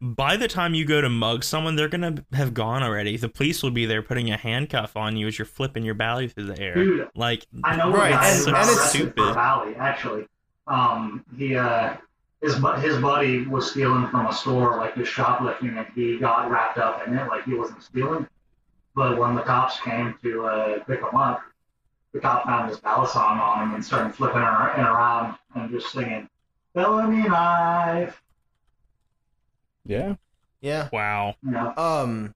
By 0.02 0.36
the 0.36 0.46
time 0.48 0.74
you 0.74 0.84
go 0.84 1.00
to 1.00 1.08
mug 1.08 1.42
someone, 1.44 1.76
they're 1.76 1.88
gonna 1.88 2.16
have 2.34 2.52
gone 2.54 2.82
already. 2.82 3.16
The 3.16 3.28
police 3.30 3.62
will 3.62 3.70
be 3.70 3.86
there 3.86 4.02
putting 4.02 4.30
a 4.30 4.36
handcuff 4.36 4.94
on 4.96 5.16
you 5.16 5.26
as 5.26 5.38
you're 5.38 5.46
flipping 5.46 5.84
your 5.84 5.94
bally 5.94 6.28
through 6.28 6.46
the 6.46 6.60
air. 6.60 6.74
Dude, 6.74 7.08
Like, 7.14 7.46
I 7.64 7.76
know 7.76 7.90
Right, 7.92 8.12
and- 8.12 8.44
who 8.44 8.54
and 8.54 8.68
it's 8.68 8.90
stupid. 8.90 9.14
for 9.16 9.32
Valley, 9.32 9.74
actually. 9.76 10.26
Um, 10.66 11.24
he, 11.36 11.56
uh, 11.56 11.94
his, 12.42 12.54
his 12.82 12.98
buddy 12.98 13.46
was 13.46 13.70
stealing 13.70 14.06
from 14.08 14.26
a 14.26 14.32
store, 14.32 14.76
like 14.76 14.94
just 14.96 15.12
shoplifting, 15.12 15.76
and 15.78 15.86
he 15.94 16.18
got 16.18 16.50
wrapped 16.50 16.76
up 16.78 17.06
in 17.06 17.16
it, 17.16 17.28
like 17.28 17.44
he 17.44 17.54
wasn't 17.54 17.82
stealing. 17.82 18.26
But 18.96 19.18
when 19.18 19.34
the 19.36 19.42
cops 19.42 19.78
came 19.82 20.16
to 20.22 20.46
uh, 20.46 20.78
pick 20.84 21.00
him 21.00 21.14
up, 21.14 21.42
the 22.12 22.18
cop 22.18 22.44
found 22.46 22.70
his 22.70 22.80
balisong 22.80 23.38
on 23.38 23.62
him 23.68 23.74
and 23.74 23.84
started 23.84 24.14
flipping 24.14 24.40
her 24.40 24.68
and 24.70 24.86
around 24.86 25.36
and 25.54 25.70
just 25.70 25.92
singing, 25.92 26.28
felony 26.74 27.28
knife. 27.28 28.20
Yeah. 29.84 30.14
Yeah. 30.62 30.88
wow, 30.92 31.36
You 31.42 31.50
know, 31.52 31.74
Um. 31.76 32.34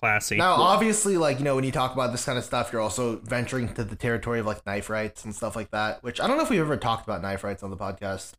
classy. 0.00 0.36
Now, 0.36 0.54
obviously, 0.54 1.16
like 1.18 1.38
you 1.38 1.44
know, 1.44 1.56
when 1.56 1.64
you 1.64 1.72
talk 1.72 1.92
about 1.92 2.12
this 2.12 2.24
kind 2.24 2.38
of 2.38 2.44
stuff, 2.44 2.72
you're 2.72 2.80
also 2.80 3.16
venturing 3.16 3.74
to 3.74 3.82
the 3.84 3.96
territory 3.96 4.38
of 4.38 4.46
like 4.46 4.64
knife 4.64 4.88
rights 4.88 5.24
and 5.24 5.34
stuff 5.34 5.56
like 5.56 5.72
that. 5.72 6.02
Which 6.04 6.20
I 6.20 6.28
don't 6.28 6.36
know 6.36 6.44
if 6.44 6.50
we've 6.50 6.60
ever 6.60 6.76
talked 6.76 7.04
about 7.06 7.20
knife 7.20 7.42
rights 7.42 7.62
on 7.64 7.70
the 7.70 7.76
podcast. 7.76 8.34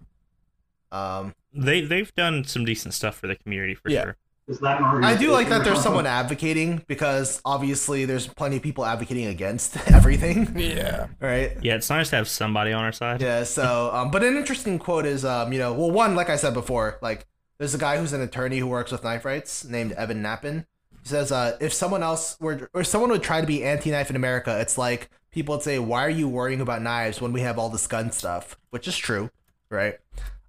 Um, 0.91 1.35
They 1.53 1.81
they've 1.81 2.13
done 2.15 2.45
some 2.45 2.63
decent 2.65 2.93
stuff 2.93 3.17
for 3.17 3.27
the 3.27 3.35
community 3.35 3.75
for 3.75 3.89
Yeah. 3.91 4.03
sure. 4.03 4.17
Is 4.49 4.59
that 4.59 4.81
an 4.81 5.03
I 5.03 5.15
do 5.15 5.31
like 5.31 5.47
that 5.49 5.63
there's 5.63 5.75
something? 5.77 5.83
someone 5.83 6.05
advocating 6.07 6.83
because 6.87 7.39
obviously 7.45 8.05
there's 8.05 8.25
plenty 8.27 8.57
of 8.57 8.63
people 8.63 8.83
advocating 8.85 9.27
against 9.27 9.77
everything, 9.87 10.57
Yeah. 10.57 11.07
right? 11.21 11.55
Yeah, 11.61 11.75
it's 11.75 11.89
nice 11.89 12.09
to 12.09 12.15
have 12.17 12.27
somebody 12.27 12.73
on 12.73 12.83
our 12.83 12.91
side. 12.91 13.21
Yeah. 13.21 13.43
So, 13.43 13.91
um, 13.93 14.09
but 14.11 14.23
an 14.23 14.35
interesting 14.35 14.79
quote 14.79 15.05
is, 15.05 15.23
um, 15.23 15.53
you 15.53 15.59
know, 15.59 15.73
well, 15.73 15.91
one, 15.91 16.15
like 16.15 16.29
I 16.29 16.35
said 16.35 16.53
before, 16.55 16.97
like 17.01 17.27
there's 17.59 17.75
a 17.75 17.77
guy 17.77 17.97
who's 17.97 18.11
an 18.11 18.21
attorney 18.21 18.57
who 18.57 18.67
works 18.67 18.91
with 18.91 19.03
knife 19.03 19.23
rights 19.23 19.63
named 19.65 19.91
Evan 19.93 20.23
Nappen. 20.23 20.65
He 21.03 21.07
says, 21.07 21.31
uh, 21.31 21.55
if 21.61 21.71
someone 21.71 22.01
else 22.03 22.35
were, 22.39 22.69
or 22.73 22.83
someone 22.83 23.09
would 23.11 23.23
try 23.23 23.41
to 23.41 23.47
be 23.47 23.63
anti-knife 23.63 24.09
in 24.09 24.15
America, 24.15 24.59
it's 24.59 24.77
like 24.77 25.09
people 25.31 25.55
would 25.55 25.63
say, 25.63 25.77
why 25.79 26.03
are 26.05 26.09
you 26.09 26.27
worrying 26.27 26.59
about 26.59 26.81
knives 26.81 27.21
when 27.21 27.31
we 27.33 27.41
have 27.41 27.59
all 27.59 27.69
this 27.69 27.85
gun 27.87 28.11
stuff? 28.11 28.57
Which 28.71 28.87
is 28.87 28.97
true, 28.97 29.29
right? 29.69 29.97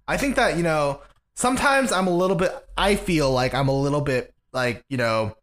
I 0.07 0.17
think 0.17 0.35
that 0.35 0.57
you 0.57 0.63
know 0.63 1.01
sometimes 1.35 1.91
I'm 1.91 2.07
a 2.07 2.15
little 2.15 2.35
bit. 2.35 2.51
I 2.77 2.95
feel 2.95 3.31
like 3.31 3.53
I'm 3.53 3.67
a 3.67 3.79
little 3.79 4.01
bit 4.01 4.33
like 4.53 4.83
you 4.89 4.97
know 4.97 5.35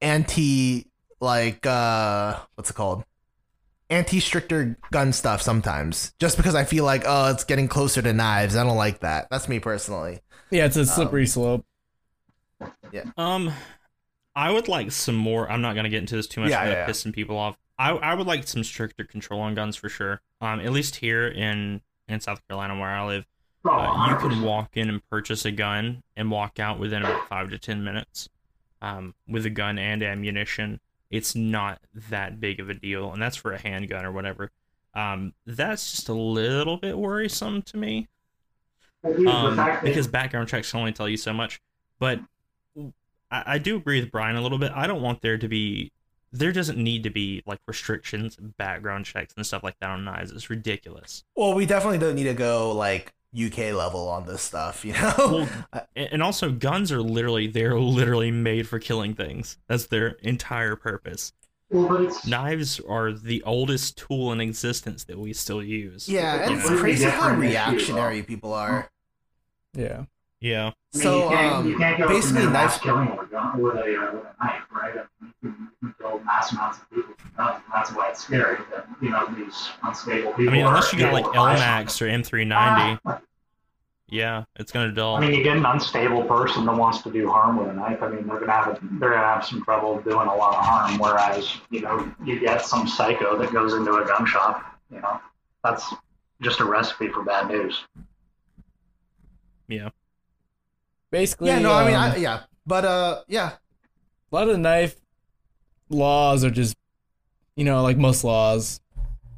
anti 0.00 0.86
like 1.20 1.64
uh 1.66 2.38
what's 2.54 2.70
it 2.70 2.74
called 2.74 3.04
anti 3.90 4.20
stricter 4.20 4.76
gun 4.90 5.12
stuff 5.12 5.42
sometimes 5.42 6.12
just 6.18 6.36
because 6.36 6.54
I 6.54 6.64
feel 6.64 6.84
like 6.84 7.04
oh 7.06 7.30
it's 7.30 7.44
getting 7.44 7.68
closer 7.68 8.02
to 8.02 8.12
knives. 8.12 8.56
I 8.56 8.64
don't 8.64 8.76
like 8.76 9.00
that. 9.00 9.28
That's 9.30 9.48
me 9.48 9.58
personally. 9.58 10.20
Yeah, 10.50 10.66
it's 10.66 10.76
a 10.76 10.86
slippery 10.86 11.26
slope. 11.26 11.64
Yeah. 12.92 13.04
Um, 13.16 13.52
I 14.34 14.50
would 14.50 14.68
like 14.68 14.92
some 14.92 15.16
more. 15.16 15.50
I'm 15.50 15.60
not 15.60 15.74
gonna 15.74 15.88
get 15.88 15.98
into 15.98 16.16
this 16.16 16.26
too 16.26 16.40
much. 16.40 16.50
Yeah, 16.50 16.62
without 16.62 16.72
yeah, 16.72 16.86
yeah. 16.86 16.88
pissing 16.88 17.12
people 17.12 17.36
off. 17.36 17.56
I 17.78 17.90
I 17.90 18.14
would 18.14 18.26
like 18.26 18.46
some 18.46 18.64
stricter 18.64 19.04
control 19.04 19.40
on 19.40 19.54
guns 19.54 19.76
for 19.76 19.88
sure. 19.88 20.20
Um, 20.40 20.60
at 20.60 20.72
least 20.72 20.96
here 20.96 21.28
in 21.28 21.80
in 22.08 22.20
South 22.20 22.46
Carolina 22.48 22.78
where 22.78 22.90
I 22.90 23.06
live, 23.06 23.24
uh, 23.64 24.08
you 24.10 24.16
can 24.16 24.42
walk 24.42 24.76
in 24.76 24.88
and 24.88 25.08
purchase 25.08 25.44
a 25.44 25.50
gun 25.52 26.02
and 26.16 26.30
walk 26.30 26.58
out 26.58 26.78
within 26.78 27.02
about 27.02 27.28
five 27.28 27.50
to 27.50 27.58
ten 27.58 27.82
minutes. 27.84 28.28
Um, 28.80 29.14
with 29.28 29.46
a 29.46 29.50
gun 29.50 29.78
and 29.78 30.02
ammunition, 30.02 30.80
it's 31.10 31.36
not 31.36 31.80
that 32.10 32.40
big 32.40 32.58
of 32.58 32.68
a 32.68 32.74
deal, 32.74 33.12
and 33.12 33.22
that's 33.22 33.36
for 33.36 33.52
a 33.52 33.58
handgun 33.60 34.04
or 34.04 34.10
whatever. 34.12 34.50
Um, 34.94 35.34
that's 35.46 35.92
just 35.92 36.08
a 36.08 36.14
little 36.14 36.76
bit 36.76 36.98
worrisome 36.98 37.62
to 37.62 37.76
me 37.76 38.08
Well, 39.02 39.14
dude, 39.14 39.26
the 39.26 39.30
um, 39.30 39.78
because 39.82 40.06
background 40.08 40.48
checks 40.48 40.70
can 40.70 40.80
only 40.80 40.92
tell 40.92 41.08
you 41.08 41.16
so 41.16 41.32
much. 41.32 41.60
But 41.98 42.20
I, 43.30 43.42
I 43.54 43.58
do 43.58 43.76
agree 43.76 44.00
with 44.00 44.10
Brian 44.10 44.36
a 44.36 44.42
little 44.42 44.58
bit. 44.58 44.72
I 44.74 44.86
don't 44.86 45.02
want 45.02 45.22
there 45.22 45.38
to 45.38 45.48
be, 45.48 45.92
there 46.32 46.52
doesn't 46.52 46.78
need 46.78 47.02
to 47.04 47.10
be 47.10 47.42
like 47.46 47.60
restrictions, 47.66 48.36
background 48.36 49.04
checks, 49.06 49.34
and 49.36 49.46
stuff 49.46 49.62
like 49.62 49.78
that 49.80 49.90
on 49.90 50.04
knives. 50.04 50.32
It's 50.32 50.50
ridiculous. 50.50 51.24
Well, 51.36 51.54
we 51.54 51.66
definitely 51.66 51.98
don't 51.98 52.14
need 52.14 52.24
to 52.24 52.34
go 52.34 52.72
like 52.72 53.12
UK 53.34 53.72
level 53.74 54.08
on 54.08 54.26
this 54.26 54.42
stuff, 54.42 54.84
you 54.84 54.92
know. 54.92 55.14
Well, 55.18 55.48
and 55.96 56.08
and 56.12 56.22
also 56.22 56.50
guns 56.50 56.92
are 56.92 57.02
literally 57.02 57.46
they're 57.46 57.78
literally 57.78 58.30
made 58.30 58.68
for 58.68 58.78
killing 58.78 59.14
things. 59.14 59.58
That's 59.68 59.86
their 59.86 60.08
entire 60.22 60.76
purpose. 60.76 61.32
well, 61.70 61.88
but 61.88 62.02
it's 62.02 62.26
Knives 62.26 62.80
are 62.80 63.12
the 63.12 63.42
oldest 63.44 63.96
tool 63.98 64.32
in 64.32 64.40
existence 64.40 65.04
that 65.04 65.18
we 65.18 65.32
still 65.32 65.62
use. 65.62 66.08
yeah, 66.08 66.50
it's 66.50 66.68
know? 66.68 66.78
Crazy 66.78 67.04
how 67.04 67.34
reactionary 67.34 68.22
people 68.22 68.52
are. 68.52 68.90
Yeah. 69.74 70.04
Yeah. 70.42 70.60
I 70.62 70.64
mean, 70.66 71.02
So, 71.02 71.22
you 71.30 71.36
can't, 71.36 71.52
um, 71.54 71.68
you 71.68 71.78
can't 71.78 71.98
go 71.98 72.08
basically 72.08 72.42
from 72.42 72.52
mass 72.52 72.72
knife- 72.72 72.82
killing 72.82 73.16
with 73.16 73.32
a 73.32 73.52
with 73.56 73.76
a, 73.76 73.78
uh, 73.78 74.12
with 74.12 74.24
a 74.24 74.44
knife, 74.44 74.62
right? 74.72 74.94
I 74.96 75.04
mean, 75.24 75.32
you, 75.42 75.50
can, 75.52 75.68
you 75.82 75.94
kill 76.00 76.18
mass 76.24 76.50
amounts 76.52 76.78
of 76.78 76.90
people 76.90 77.10
with 77.16 77.36
guns, 77.36 77.62
and 77.64 77.72
that's 77.72 77.92
why 77.92 78.08
it's 78.10 78.24
scary. 78.24 78.58
That 78.74 78.88
you 79.00 79.10
know 79.10 79.24
these 79.36 79.70
unstable 79.84 80.32
people. 80.32 80.52
I 80.52 80.56
mean, 80.56 80.66
unless 80.66 80.92
you 80.92 80.98
got 80.98 81.12
like 81.12 81.22
able 81.24 81.32
to 81.32 81.38
Elmax 81.38 82.02
or 82.02 82.06
M390, 82.06 82.98
something. 83.04 83.26
yeah, 84.08 84.44
it's 84.56 84.72
gonna 84.72 84.90
dull. 84.90 85.14
I 85.14 85.20
mean, 85.20 85.32
you 85.32 85.44
get 85.44 85.56
an 85.56 85.64
unstable 85.64 86.24
person 86.24 86.66
that 86.66 86.74
wants 86.76 87.02
to 87.02 87.12
do 87.12 87.30
harm 87.30 87.56
with 87.58 87.68
a 87.68 87.72
knife. 87.72 88.02
I 88.02 88.08
mean, 88.08 88.26
they're 88.26 88.40
gonna 88.40 88.50
have 88.52 88.66
a, 88.68 88.78
they're 88.98 89.10
gonna 89.10 89.22
have 89.22 89.44
some 89.46 89.62
trouble 89.64 90.00
doing 90.02 90.26
a 90.26 90.34
lot 90.34 90.56
of 90.58 90.64
harm. 90.64 90.98
Whereas, 90.98 91.56
you 91.70 91.82
know, 91.82 92.12
you 92.24 92.40
get 92.40 92.62
some 92.66 92.88
psycho 92.88 93.38
that 93.38 93.52
goes 93.52 93.74
into 93.74 93.92
a 93.94 94.04
gun 94.04 94.26
shop. 94.26 94.76
You 94.90 95.00
know, 95.00 95.20
that's 95.62 95.94
just 96.42 96.58
a 96.58 96.64
recipe 96.64 97.08
for 97.08 97.22
bad 97.22 97.46
news. 97.48 97.84
yeah. 99.68 99.88
Basically, 101.12 101.50
Yeah, 101.50 101.58
no, 101.58 101.74
I 101.74 101.84
mean, 101.86 101.94
I, 101.94 102.14
um, 102.16 102.22
yeah, 102.22 102.40
but 102.66 102.84
uh, 102.86 103.22
yeah, 103.28 103.52
a 103.52 104.34
lot 104.34 104.48
of 104.48 104.54
the 104.54 104.58
knife 104.58 104.96
laws 105.90 106.42
are 106.42 106.50
just, 106.50 106.74
you 107.54 107.64
know, 107.64 107.82
like 107.82 107.98
most 107.98 108.24
laws 108.24 108.80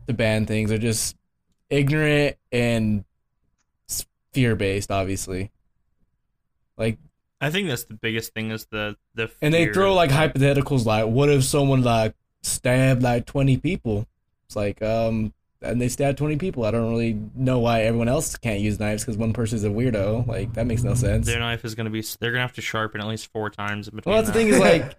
to 0.07 0.15
ban 0.15 0.47
things 0.47 0.71
are 0.71 0.79
just 0.79 1.17
ignorant 1.69 2.37
and 2.53 3.05
fear 4.33 4.55
based, 4.55 4.93
obviously. 4.93 5.51
Like, 6.77 6.99
I 7.41 7.51
think 7.51 7.67
that's 7.67 7.85
the 7.85 7.95
biggest 7.95 8.33
thing 8.35 8.53
is 8.53 8.67
the 8.71 8.97
the 9.17 9.29
and 9.43 9.53
they 9.53 9.73
throw 9.73 9.91
of- 9.91 9.97
like 9.97 10.11
hypotheticals 10.11 10.85
like, 10.87 11.07
what 11.07 11.29
if 11.29 11.43
someone 11.43 11.83
like 11.83 12.15
stabbed 12.43 13.03
like 13.03 13.27
20 13.27 13.57
people? 13.57 14.07
It's 14.47 14.55
like, 14.55 14.81
um, 14.81 15.35
and 15.65 15.81
they 15.81 15.89
stabbed 15.89 16.19
20 16.19 16.37
people. 16.37 16.65
I 16.65 16.71
don't 16.71 16.91
really 16.91 17.19
know 17.35 17.59
why 17.59 17.83
everyone 17.83 18.09
else 18.09 18.37
can't 18.37 18.61
use 18.61 18.79
knives 18.79 19.03
because 19.03 19.17
one 19.17 19.33
person's 19.33 19.65
a 19.65 19.69
weirdo. 19.69 20.27
Like, 20.27 20.55
that 20.55 20.67
makes 20.67 20.83
no 20.83 20.95
sense. 20.95 21.27
their 21.27 21.41
knife 21.41 21.65
is 21.65 21.75
gonna 21.75 21.91
be 21.91 22.03
they're 22.21 22.31
gonna 22.31 22.43
have 22.43 22.53
to 22.55 22.61
sharpen 22.61 23.01
at 23.01 23.07
least 23.07 23.33
four 23.33 23.51
times 23.51 23.89
in 23.89 23.97
between. 23.97 24.15
Well, 24.15 24.23
that's 24.23 24.33
the 24.33 24.39
thing 24.39 24.49
is 24.49 24.59
like, 24.59 24.97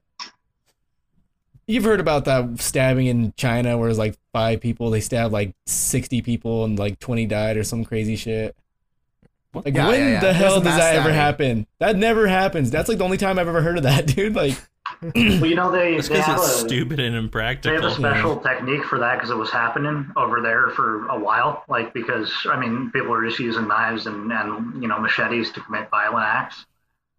you've 1.67 1.83
heard 1.83 1.99
about 1.99 2.25
that 2.25 2.59
stabbing 2.59 3.07
in 3.07 3.33
China 3.37 3.77
where 3.77 3.89
it's 3.89 3.99
like 3.99 4.17
five 4.33 4.61
people 4.61 4.89
they 4.89 5.01
stabbed 5.01 5.33
like 5.33 5.55
sixty 5.65 6.21
people 6.21 6.65
and 6.65 6.77
like 6.77 6.99
twenty 6.99 7.25
died 7.25 7.57
or 7.57 7.63
some 7.63 7.85
crazy 7.85 8.15
shit. 8.15 8.55
Like 9.63 9.75
Yeah, 9.75 9.87
when 9.87 9.99
yeah, 9.99 10.09
yeah. 10.11 10.19
the 10.19 10.33
There's 10.37 10.37
hell 10.37 10.61
does 10.61 10.75
that 10.75 10.95
ever 10.95 11.11
stabbing. 11.11 11.13
happen? 11.13 11.67
That 11.79 11.95
never 11.95 12.27
happens. 12.27 12.71
That's 12.71 12.89
like 12.89 12.97
the 12.97 13.03
only 13.03 13.17
time 13.17 13.39
I've 13.39 13.47
ever 13.47 13.61
heard 13.61 13.77
of 13.77 13.83
that, 13.83 14.07
dude. 14.15 14.35
Like, 14.35 14.57
Well, 15.15 15.45
you 15.45 15.55
know, 15.55 15.71
they, 15.71 15.95
It's 15.95 16.07
they 16.07 16.15
because 16.15 16.25
have 16.25 16.37
it's 16.37 16.47
a, 16.47 16.59
stupid 16.67 16.99
and 16.99 17.15
impractical. 17.15 17.75
They 17.75 17.81
have 17.83 17.91
a 17.91 17.95
special 17.95 18.37
technique 18.39 18.83
for 18.85 18.99
that 18.99 19.15
because 19.15 19.29
it 19.29 19.37
was 19.37 19.51
happening 19.51 20.11
over 20.15 20.41
there 20.41 20.69
for 20.69 21.07
a 21.07 21.19
while. 21.19 21.63
Like 21.67 21.93
because 21.93 22.31
I 22.49 22.59
mean, 22.59 22.91
people 22.91 23.13
are 23.13 23.25
just 23.25 23.39
using 23.39 23.67
knives 23.67 24.07
and 24.07 24.31
and 24.31 24.81
you 24.81 24.87
know 24.87 24.99
machetes 24.99 25.51
to 25.53 25.61
commit 25.61 25.89
violent 25.89 26.25
acts. 26.25 26.65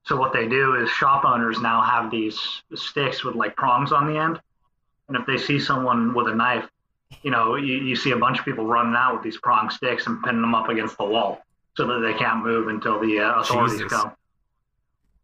So 0.05 0.16
what 0.16 0.32
they 0.32 0.49
do 0.49 0.76
is 0.76 0.89
shop 0.91 1.24
owners 1.24 1.61
now 1.61 1.82
have 1.82 2.11
these 2.11 2.62
sticks 2.74 3.24
with 3.24 3.34
like 3.34 3.57
prongs 3.57 3.93
on 3.93 4.07
the 4.12 4.18
end, 4.18 4.41
and 5.09 5.16
if 5.16 5.26
they 5.26 5.37
see 5.37 5.59
someone 5.59 6.14
with 6.14 6.28
a 6.28 6.34
knife, 6.34 6.68
you 7.22 7.30
know, 7.30 7.57
you, 7.57 7.74
you 7.74 7.97
see 7.97 8.12
a 8.12 8.16
bunch 8.16 8.39
of 8.39 8.45
people 8.45 8.66
running 8.66 8.95
out 8.97 9.14
with 9.14 9.22
these 9.24 9.39
prong 9.39 9.70
sticks 9.70 10.07
and 10.07 10.22
pinning 10.22 10.41
them 10.43 10.55
up 10.55 10.68
against 10.68 10.97
the 10.99 11.05
wall 11.05 11.43
so 11.77 11.87
that 11.87 12.01
they 12.01 12.14
can't 12.18 12.43
move 12.45 12.68
until 12.68 12.99
the 13.01 13.18
uh, 13.20 13.41
authorities 13.41 13.79
Jesus. 13.79 13.93
come. 13.93 14.12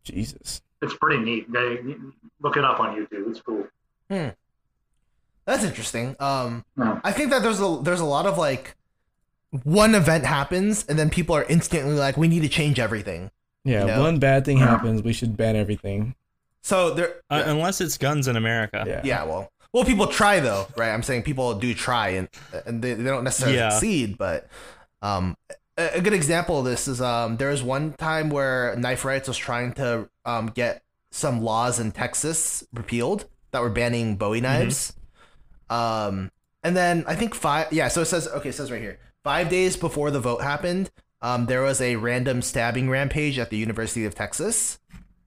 Jesus. 0.05 0.63
It's 0.83 0.95
pretty 0.95 1.23
neat. 1.23 1.51
They 1.53 1.79
look 2.41 2.57
it 2.57 2.65
up 2.65 2.81
on 2.81 2.97
YouTube. 2.97 3.31
It's 3.31 3.41
cool. 3.41 3.67
that's 5.45 5.65
interesting. 5.65 6.17
Um, 6.21 6.65
Yeah. 6.77 7.01
I 7.05 7.13
think 7.13 7.31
that 7.31 7.43
there's 7.43 7.61
a 7.61 7.79
there's 7.83 8.01
a 8.01 8.05
lot 8.05 8.27
of 8.27 8.39
like 8.39 8.77
one 9.65 9.95
event 9.95 10.25
happens 10.25 10.87
and 10.89 10.99
then 10.99 11.11
people 11.11 11.37
are 11.37 11.45
instantly 11.45 11.95
like, 11.95 12.17
we 12.17 12.27
need 12.29 12.41
to 12.43 12.49
change 12.49 12.79
everything. 12.81 13.31
Yeah, 13.65 13.83
You 13.83 13.87
know? 13.89 14.01
one 14.03 14.19
bad 14.19 14.45
thing 14.45 14.59
Yeah. 14.59 14.67
happens, 14.69 15.03
we 15.03 15.13
should 15.13 15.37
ban 15.37 15.57
everything. 15.57 16.15
So 16.63 16.95
there, 16.95 17.17
Uh, 17.31 17.43
unless 17.47 17.81
it's 17.81 17.97
guns 17.99 18.29
in 18.29 18.37
America. 18.37 18.85
Yeah. 18.87 19.01
yeah, 19.05 19.25
well, 19.25 19.53
well, 19.73 19.85
people 19.85 20.07
try 20.07 20.41
though, 20.41 20.67
right? 20.77 20.91
I'm 20.93 21.03
saying 21.03 21.23
people 21.23 21.55
do 21.55 21.75
try 21.75 22.09
and 22.11 22.29
and 22.67 22.83
they, 22.83 22.95
they 22.95 23.05
don't 23.05 23.25
necessarily 23.25 23.59
Yeah. 23.59 23.71
succeed, 23.71 24.17
but 24.19 24.49
um, 25.03 25.37
a, 25.77 25.99
a 25.99 26.01
good 26.01 26.13
example 26.13 26.59
of 26.59 26.65
this 26.65 26.89
is 26.89 27.01
um, 27.01 27.37
there 27.37 27.49
was 27.49 27.63
one 27.63 27.93
time 27.95 28.31
where 28.31 28.75
Knife 28.77 29.05
Rights 29.05 29.29
was 29.29 29.39
trying 29.39 29.73
to 29.75 30.09
um 30.25 30.47
get 30.47 30.83
some 31.11 31.43
laws 31.43 31.79
in 31.79 31.93
Texas 31.93 32.65
repealed 32.73 33.27
that 33.51 33.61
were 33.61 33.71
banning 33.71 34.17
Bowie 34.17 34.41
knives, 34.41 34.95
um, 35.71 36.31
and 36.63 36.77
then 36.77 37.05
I 37.07 37.15
think 37.15 37.35
five, 37.35 37.73
yeah. 37.73 37.89
So 37.89 38.03
it 38.03 38.07
says 38.07 38.29
okay, 38.29 38.51
it 38.51 38.55
says 38.55 38.71
right 38.71 38.81
here, 38.81 38.99
five 39.25 39.49
days 39.49 39.77
before 39.77 40.11
the 40.11 40.21
vote 40.21 40.43
happened. 40.43 40.91
um, 41.21 41.47
there 41.47 41.63
was 41.63 41.81
a 41.81 41.97
random 41.97 42.43
stabbing 42.43 42.91
rampage 42.91 43.39
at 43.39 43.51
the 43.51 43.57
University 43.57 44.05
of 44.05 44.15
Texas, 44.15 44.79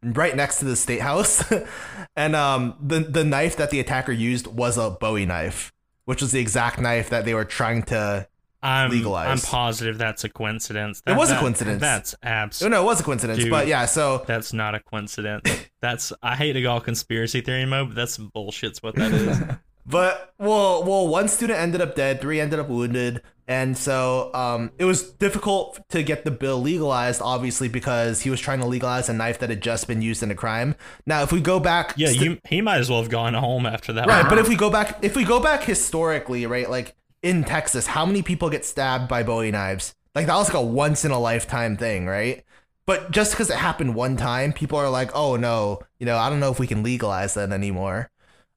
right 0.04 0.36
next 0.36 0.60
to 0.60 0.66
the 0.66 0.76
state 0.76 1.02
house, 1.02 1.44
and 2.16 2.36
um, 2.36 2.76
the 2.82 3.00
the 3.00 3.24
knife 3.24 3.56
that 3.58 3.70
the 3.72 3.80
attacker 3.80 4.12
used 4.12 4.48
was 4.48 4.78
a 4.78 4.90
Bowie 4.92 5.26
knife, 5.26 5.74
which 6.06 6.22
was 6.22 6.32
the 6.32 6.40
exact 6.40 6.80
knife 6.80 7.10
that 7.10 7.26
they 7.26 7.34
were 7.34 7.46
trying 7.46 7.84
to. 7.84 8.28
I'm, 8.66 8.90
Legalized. 8.92 9.30
I'm 9.46 9.50
positive 9.52 9.98
that's 9.98 10.24
a 10.24 10.30
coincidence. 10.30 11.02
It 11.06 11.16
was 11.16 11.32
a 11.32 11.38
coincidence. 11.38 11.80
That's 11.82 12.16
Oh 12.16 12.18
absolutely. 12.28 12.76
no, 12.78 12.82
it 12.84 12.86
was 12.86 13.00
a 13.00 13.04
coincidence, 13.04 13.40
Dude. 13.40 13.52
but 13.52 13.68
yeah. 13.68 13.86
So 13.86 14.24
That's 14.28 14.54
not 14.54 14.74
a 14.76 14.80
coincidence. 14.80 15.50
That's 15.82 16.12
I 16.24 16.36
hate 16.36 16.54
to 16.54 16.62
go 16.62 16.72
all 16.72 16.82
conspiracy 16.82 17.42
theory 17.42 17.66
mode, 17.66 17.90
but 17.90 17.96
that's 17.96 18.18
bullshit's 18.18 18.82
what 18.82 18.96
that 18.96 19.12
is. 19.12 19.40
But 19.88 20.34
well, 20.40 20.84
well, 20.84 21.08
one 21.08 21.28
student 21.28 21.60
ended 21.60 21.80
up 21.80 21.94
dead, 21.94 22.20
three 22.20 22.40
ended 22.42 22.58
up 22.58 22.68
wounded, 22.70 23.22
and 23.48 23.78
so 23.78 24.32
um, 24.34 24.72
it 24.80 24.86
was 24.86 25.12
difficult 25.12 25.80
to 25.90 26.02
get 26.02 26.26
the 26.26 26.32
bill 26.32 26.60
legalized, 26.60 27.22
obviously, 27.24 27.68
because 27.68 28.22
he 28.24 28.32
was 28.32 28.40
trying 28.40 28.62
to 28.62 28.66
legalize 28.66 29.10
a 29.10 29.14
knife 29.14 29.38
that 29.38 29.52
had 29.52 29.62
just 29.62 29.88
been 29.88 30.02
used 30.02 30.24
in 30.24 30.32
a 30.32 30.34
crime. 30.36 30.74
Now, 31.06 31.22
if 31.22 31.32
we 31.32 31.40
go 31.40 31.60
back, 31.60 31.94
Yeah, 31.98 32.08
st- 32.08 32.20
you, 32.22 32.38
he 32.48 32.62
might 32.62 32.80
as 32.80 32.90
well 32.90 33.00
have 33.00 33.12
gone 33.12 33.36
home 33.36 33.68
after 33.68 33.94
that. 33.94 34.08
right, 34.08 34.22
one. 34.24 34.30
but 34.30 34.40
if 34.40 34.50
we 34.50 34.56
go 34.56 34.72
back, 34.72 35.04
if 35.04 35.16
we 35.16 35.24
go 35.24 35.40
back 35.40 35.62
historically, 35.62 36.48
right, 36.48 36.68
like 36.68 36.96
in 37.26 37.44
Texas, 37.44 37.88
how 37.88 38.06
many 38.06 38.22
people 38.22 38.52
get 38.52 38.64
stabbed 38.64 39.10
by 39.10 39.24
Bowie 39.24 39.50
knives? 39.50 39.96
Like 40.14 40.28
that 40.28 40.36
was 40.36 40.48
like 40.48 40.58
a 40.58 40.62
once 40.62 41.04
in 41.04 41.12
a 41.12 41.20
lifetime 41.20 41.76
thing, 41.76 42.06
right? 42.06 42.46
But 42.86 43.10
just 43.10 43.32
because 43.32 43.50
it 43.50 43.58
happened 43.58 43.96
one 43.96 44.16
time, 44.16 44.54
people 44.54 44.78
are 44.78 44.90
like, 44.92 45.10
"Oh 45.16 45.36
no, 45.36 45.80
you 46.00 46.06
know, 46.06 46.18
I 46.18 46.30
don't 46.30 46.40
know 46.40 46.52
if 46.52 46.60
we 46.60 46.68
can 46.68 46.84
legalize 46.84 47.34
that 47.34 47.52
anymore." 47.52 48.12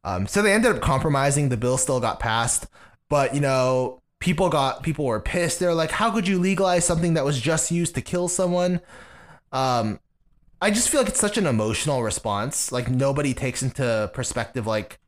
Um, 0.05 0.27
so 0.27 0.43
they 0.43 0.53
ended 0.53 0.77
up 0.77 0.83
compromising. 0.83 1.49
The 1.49 1.57
bill 1.57 1.79
still 1.79 1.99
got 1.99 2.21
passed, 2.21 2.67
but 3.09 3.35
you 3.35 3.41
know, 3.41 4.03
people 4.21 4.51
got 4.51 4.83
people 4.83 5.07
were 5.07 5.19
pissed. 5.19 5.61
They're 5.61 5.75
like, 5.75 5.91
"How 5.93 6.11
could 6.11 6.29
you 6.29 6.39
legalize 6.39 6.85
something 6.85 7.15
that 7.15 7.25
was 7.25 7.41
just 7.41 7.71
used 7.71 7.95
to 7.95 8.03
kill 8.03 8.29
someone?" 8.29 8.83
Um, 9.51 9.99
I 10.61 10.71
just 10.71 10.91
feel 10.91 11.01
like 11.01 11.09
it's 11.09 11.21
such 11.21 11.39
an 11.39 11.47
emotional 11.47 12.03
response. 12.03 12.71
Like 12.71 12.91
nobody 12.91 13.33
takes 13.33 13.63
into 13.63 14.11
perspective. 14.13 14.67
Like, 14.67 14.99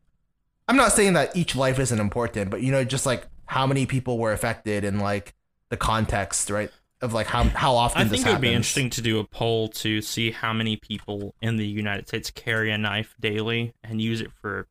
I'm 0.67 0.77
not 0.77 0.93
saying 0.93 1.13
that 1.13 1.35
each 1.35 1.55
life 1.55 1.77
isn't 1.77 1.99
important, 1.99 2.49
but 2.49 2.63
you 2.63 2.71
know, 2.71 2.83
just 2.83 3.05
like 3.05 3.27
how 3.51 3.67
many 3.67 3.85
people 3.85 4.17
were 4.17 4.31
affected 4.31 4.85
and 4.85 5.01
like 5.01 5.35
the 5.67 5.75
context, 5.75 6.49
right? 6.49 6.71
Of 7.01 7.13
like 7.13 7.27
how 7.27 7.43
how 7.43 7.75
often 7.75 8.03
I 8.03 8.03
this 8.05 8.11
think 8.23 8.27
it 8.27 8.31
would 8.31 8.41
be 8.41 8.53
interesting 8.53 8.89
to 8.91 9.01
do 9.01 9.19
a 9.19 9.25
poll 9.25 9.67
to 9.69 10.01
see 10.01 10.31
how 10.31 10.53
many 10.53 10.77
people 10.77 11.35
in 11.41 11.57
the 11.57 11.65
United 11.67 12.07
States 12.07 12.31
carry 12.31 12.71
a 12.71 12.77
knife 12.77 13.13
daily 13.19 13.73
and 13.83 13.99
use 14.01 14.21
it 14.21 14.31
for, 14.41 14.67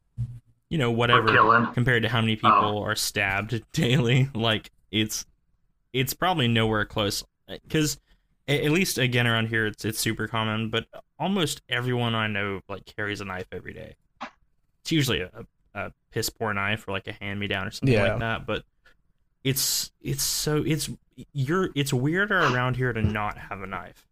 you 0.71 0.79
know, 0.79 0.91
whatever 0.91 1.67
compared 1.75 2.05
to 2.05 2.09
how 2.09 2.23
many 2.23 2.37
people 2.37 2.79
Oh. 2.79 2.83
are 2.83 2.95
stabbed 2.97 3.63
daily. 3.73 4.31
Like 4.35 4.71
it's 4.91 5.27
it's 5.93 6.15
probably 6.15 6.49
nowhere 6.49 6.87
close 6.87 7.23
uh, 7.51 7.57
because 7.63 7.99
at 8.49 8.71
least 8.71 8.97
again 8.97 9.27
around 9.27 9.49
here 9.49 9.67
it's 9.67 9.85
it's 9.85 10.01
super 10.01 10.27
common, 10.27 10.71
but 10.71 10.87
almost 11.19 11.61
everyone 11.69 12.15
I 12.15 12.29
know 12.29 12.61
like 12.67 12.87
carries 12.87 13.21
a 13.21 13.27
knife 13.27 13.49
every 13.53 13.75
day. 13.75 13.97
It's 14.83 14.93
usually 14.93 15.21
a, 15.21 15.27
a 15.35 15.45
piss 16.11 16.29
poor 16.31 16.53
knife 16.53 16.87
or 16.89 16.93
like 16.93 17.07
a 17.07 17.13
hand 17.13 17.39
me 17.41 17.47
down 17.47 17.67
or 17.67 17.71
something 17.71 17.95
Yeah. 17.95 18.11
like 18.11 18.19
that, 18.21 18.47
but 18.47 18.65
it's 19.45 19.91
it's 20.03 20.23
so 20.23 20.63
it's 20.67 20.91
you're 21.33 21.71
it's 21.75 21.93
weirder 21.93 22.39
around 22.39 22.77
here 22.77 22.93
to 22.93 23.03
not 23.03 23.39
have 23.39 23.63
a 23.63 23.67
knife. 23.67 24.07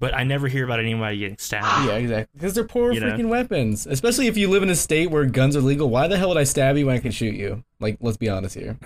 But 0.00 0.14
I 0.14 0.24
never 0.24 0.48
hear 0.48 0.64
about 0.64 0.80
anybody 0.80 1.18
getting 1.18 1.38
stabbed. 1.38 1.88
Yeah, 1.88 1.96
exactly. 1.96 2.30
Because 2.34 2.54
they're 2.54 2.64
poor 2.64 2.92
You 2.92 3.00
know? 3.00 3.06
freaking 3.06 3.28
weapons. 3.28 3.86
Especially 3.86 4.26
if 4.26 4.36
you 4.36 4.48
live 4.48 4.62
in 4.62 4.68
a 4.70 4.74
state 4.74 5.10
where 5.10 5.24
guns 5.24 5.56
are 5.56 5.60
legal. 5.60 5.88
Why 5.88 6.08
the 6.08 6.18
hell 6.18 6.28
would 6.28 6.36
I 6.36 6.44
stab 6.44 6.76
you 6.76 6.86
when 6.86 6.96
I 6.96 6.98
can 6.98 7.12
shoot 7.12 7.34
you? 7.34 7.62
Like, 7.80 7.98
let's 8.00 8.16
be 8.16 8.28
honest 8.28 8.56
here. 8.56 8.76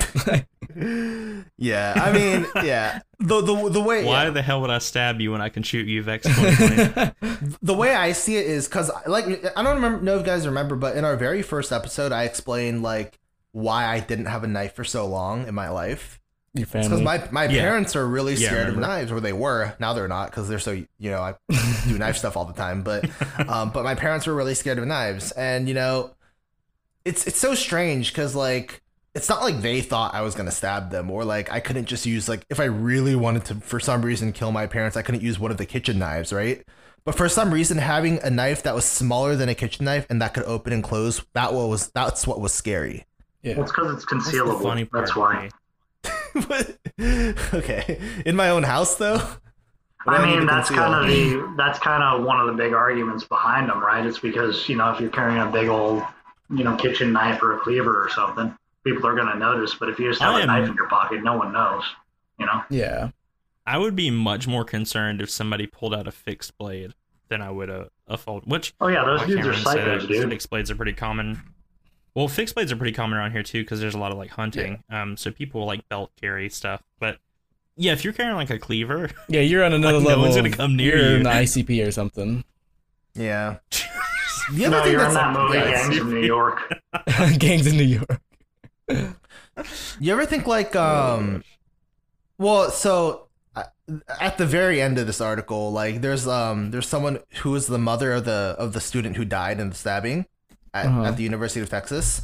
yeah, 1.56 1.94
I 1.96 2.12
mean, 2.12 2.46
yeah. 2.64 3.00
The 3.20 3.40
the 3.40 3.68
the 3.70 3.80
way 3.80 4.04
Why 4.04 4.24
yeah. 4.24 4.30
the 4.30 4.42
hell 4.42 4.60
would 4.60 4.70
I 4.70 4.78
stab 4.78 5.20
you 5.20 5.32
when 5.32 5.40
I 5.40 5.48
can 5.48 5.62
shoot 5.62 5.86
you 5.86 6.02
Vex 6.02 6.24
2020? 6.26 7.56
the 7.62 7.74
way 7.74 7.94
I 7.94 8.12
see 8.12 8.36
it 8.36 8.46
is 8.46 8.68
because 8.68 8.90
like 9.06 9.24
I 9.56 9.62
don't 9.62 9.76
remember 9.76 10.04
know 10.04 10.14
if 10.14 10.20
you 10.20 10.26
guys 10.26 10.46
remember, 10.46 10.76
but 10.76 10.96
in 10.96 11.04
our 11.04 11.16
very 11.16 11.42
first 11.42 11.72
episode, 11.72 12.12
I 12.12 12.24
explained 12.24 12.82
like 12.82 13.18
why 13.52 13.86
I 13.86 14.00
didn't 14.00 14.26
have 14.26 14.44
a 14.44 14.46
knife 14.46 14.74
for 14.74 14.84
so 14.84 15.06
long 15.06 15.48
in 15.48 15.54
my 15.54 15.68
life. 15.68 16.20
Your 16.54 16.64
It's 16.64 16.72
because 16.72 17.00
my, 17.02 17.22
my 17.30 17.44
Yeah. 17.44 17.60
parents 17.62 17.94
are 17.96 18.06
really 18.06 18.34
Yeah, 18.34 18.48
scared 18.48 18.68
of 18.70 18.76
knives, 18.78 19.12
or 19.12 19.20
they 19.20 19.32
were. 19.32 19.74
Now 19.78 19.92
they're 19.92 20.08
not 20.08 20.30
because 20.30 20.48
they're 20.48 20.58
so 20.58 20.72
you 20.72 21.10
know 21.10 21.20
I 21.20 21.34
do 21.86 21.98
knife 21.98 22.16
stuff 22.16 22.36
all 22.36 22.44
the 22.44 22.52
time. 22.54 22.82
But 22.82 23.08
um, 23.48 23.70
but 23.70 23.84
my 23.84 23.94
parents 23.94 24.26
were 24.26 24.34
really 24.34 24.54
scared 24.54 24.78
of 24.78 24.86
knives, 24.86 25.30
and 25.32 25.68
you 25.68 25.74
know, 25.74 26.14
it's 27.04 27.26
it's 27.26 27.38
so 27.38 27.54
strange 27.54 28.12
because 28.12 28.34
like 28.34 28.82
it's 29.14 29.28
not 29.28 29.42
like 29.42 29.60
they 29.62 29.80
thought 29.80 30.14
I 30.14 30.22
was 30.22 30.34
gonna 30.34 30.50
stab 30.50 30.90
them, 30.90 31.10
or 31.10 31.24
like 31.24 31.50
I 31.52 31.60
couldn't 31.60 31.86
just 31.86 32.06
use 32.06 32.28
like 32.28 32.44
if 32.50 32.60
I 32.60 32.64
really 32.64 33.14
wanted 33.16 33.44
to 33.46 33.54
for 33.56 33.80
some 33.80 34.02
reason 34.04 34.32
kill 34.32 34.52
my 34.52 34.66
parents, 34.66 34.96
I 34.96 35.02
couldn't 35.02 35.22
use 35.22 35.38
one 35.38 35.50
of 35.50 35.56
the 35.58 35.66
kitchen 35.66 35.98
knives, 35.98 36.32
right? 36.32 36.62
But 37.04 37.14
for 37.14 37.28
some 37.28 37.52
reason, 37.54 37.78
having 37.78 38.18
a 38.22 38.30
knife 38.30 38.62
that 38.64 38.74
was 38.74 38.84
smaller 38.84 39.34
than 39.36 39.48
a 39.48 39.54
kitchen 39.54 39.84
knife 39.86 40.06
and 40.10 40.20
that 40.20 40.34
could 40.34 40.44
open 40.44 40.72
and 40.72 40.82
close, 40.84 41.24
that 41.34 41.54
was 41.54 41.90
that's 41.92 42.26
what 42.26 42.40
was 42.40 42.52
scary. 42.52 43.06
yeah. 43.42 43.54
Well, 43.54 43.62
it's 43.62 43.72
because 43.72 43.94
it's 43.96 44.04
That's 44.10 44.30
the 44.30 44.38
concealable. 44.38 44.62
funny 44.62 44.84
part. 44.84 45.06
That's 45.06 45.16
why. 45.16 45.44
me. 45.44 45.50
But- 46.34 46.78
okay, 47.54 48.00
in 48.26 48.36
my 48.36 48.50
own 48.50 48.62
house 48.62 48.96
though. 48.96 49.20
I 50.06 50.24
mean, 50.24 50.40
to 50.40 50.46
that's 50.46 50.70
kind 50.70 50.94
of 50.94 51.06
the 51.06 51.54
that's 51.56 51.78
kind 51.78 52.02
of 52.02 52.24
one 52.24 52.40
of 52.40 52.46
the 52.46 52.52
big 52.54 52.72
arguments 52.72 53.24
behind 53.24 53.68
them, 53.68 53.80
right? 53.80 54.04
It's 54.06 54.18
because 54.18 54.68
you 54.68 54.76
know 54.76 54.90
if 54.92 55.00
you're 55.00 55.10
carrying 55.10 55.38
a 55.40 55.46
big 55.50 55.68
old 55.68 56.02
you 56.50 56.64
know 56.64 56.76
kitchen 56.76 57.12
knife 57.12 57.42
or 57.42 57.56
a 57.56 57.60
cleaver 57.60 58.02
or 58.04 58.08
something, 58.08 58.56
people 58.84 59.06
are 59.06 59.14
going 59.14 59.26
to 59.28 59.38
notice. 59.38 59.74
But 59.74 59.90
if 59.90 59.98
you 59.98 60.08
just 60.08 60.20
have 60.22 60.34
I 60.34 60.38
a 60.40 60.42
am- 60.42 60.46
knife 60.48 60.68
in 60.68 60.74
your 60.74 60.88
pocket, 60.88 61.22
no 61.22 61.36
one 61.36 61.52
knows. 61.52 61.84
You 62.38 62.46
know? 62.46 62.62
Yeah. 62.70 63.10
I 63.66 63.76
would 63.76 63.96
be 63.96 64.10
much 64.10 64.46
more 64.46 64.64
concerned 64.64 65.20
if 65.20 65.28
somebody 65.28 65.66
pulled 65.66 65.92
out 65.92 66.06
a 66.08 66.12
fixed 66.12 66.56
blade 66.56 66.94
than 67.28 67.42
I 67.42 67.50
would 67.50 67.68
a, 67.68 67.90
a 68.06 68.16
fold. 68.16 68.50
Which 68.50 68.72
Oh 68.80 68.88
yeah, 68.88 69.04
those 69.04 69.20
dudes 69.26 69.46
are 69.46 69.52
Cameron 69.52 69.64
said 69.64 70.00
psychos, 70.00 70.08
dude. 70.08 70.30
Fixed 70.30 70.48
blades 70.48 70.70
are 70.70 70.76
pretty 70.76 70.94
common. 70.94 71.42
Well, 72.18 72.26
fixed 72.26 72.56
blades 72.56 72.72
are 72.72 72.76
pretty 72.76 72.94
common 72.94 73.16
around 73.16 73.30
here 73.30 73.44
too 73.44 73.62
because 73.62 73.78
there's 73.78 73.94
a 73.94 73.98
lot 73.98 74.10
of 74.10 74.18
like 74.18 74.30
hunting. 74.30 74.82
Um, 74.90 75.16
so 75.16 75.30
people 75.30 75.64
like 75.66 75.88
belt 75.88 76.10
carry 76.20 76.50
stuff. 76.50 76.82
But 76.98 77.18
yeah, 77.76 77.92
if 77.92 78.02
you're 78.02 78.12
carrying 78.12 78.34
like 78.34 78.50
a 78.50 78.58
cleaver, 78.58 79.08
Yeah, 79.28 79.42
you're 79.42 79.62
on 79.62 79.72
another 79.74 79.98
Like, 79.98 80.02
no 80.02 80.08
level. 80.08 80.24
one's 80.24 80.34
gonna 80.34 80.50
come 80.50 80.74
near 80.74 80.96
you're 80.98 81.10
you. 81.10 81.16
in 81.18 81.22
the 81.22 81.30
ICP 81.30 81.86
or 81.86 81.92
something. 81.92 82.42
Yeah. 83.14 83.58
The 84.52 84.64
other 84.66 84.78
No, 84.78 84.82
thing 84.82 84.92
you're 84.92 85.04
in 85.06 85.12
that's 85.14 85.14
that 85.14 85.38
movie 85.38 85.58
yeah, 85.58 85.70
Gangs 85.88 85.98
in 85.98 86.08
New 86.10 86.26
York. 86.26 86.80
Gangs 87.38 87.66
in 87.68 87.76
New 87.76 87.84
York. 87.84 88.20
You 90.00 90.12
ever 90.12 90.26
think 90.26 90.46
like 90.48 90.74
um 90.74 91.44
well 92.38 92.70
so 92.70 93.28
uh, 93.54 93.64
at 94.20 94.38
the 94.38 94.46
very 94.46 94.80
end 94.80 94.98
of 94.98 95.06
this 95.06 95.20
article 95.20 95.70
like 95.70 96.00
there's 96.00 96.26
um 96.26 96.70
there's 96.72 96.88
someone 96.88 97.18
who 97.42 97.54
is 97.54 97.66
the 97.68 97.78
mother 97.78 98.12
of 98.12 98.24
the 98.24 98.56
of 98.58 98.72
the 98.72 98.80
student 98.80 99.16
who 99.16 99.24
died 99.24 99.60
in 99.60 99.68
the 99.68 99.76
stabbing 99.76 100.26
at, 100.74 100.86
Uh-huh. 100.86 101.04
at 101.04 101.16
the 101.16 101.22
University 101.22 101.60
of 101.60 101.68
Texas 101.70 102.22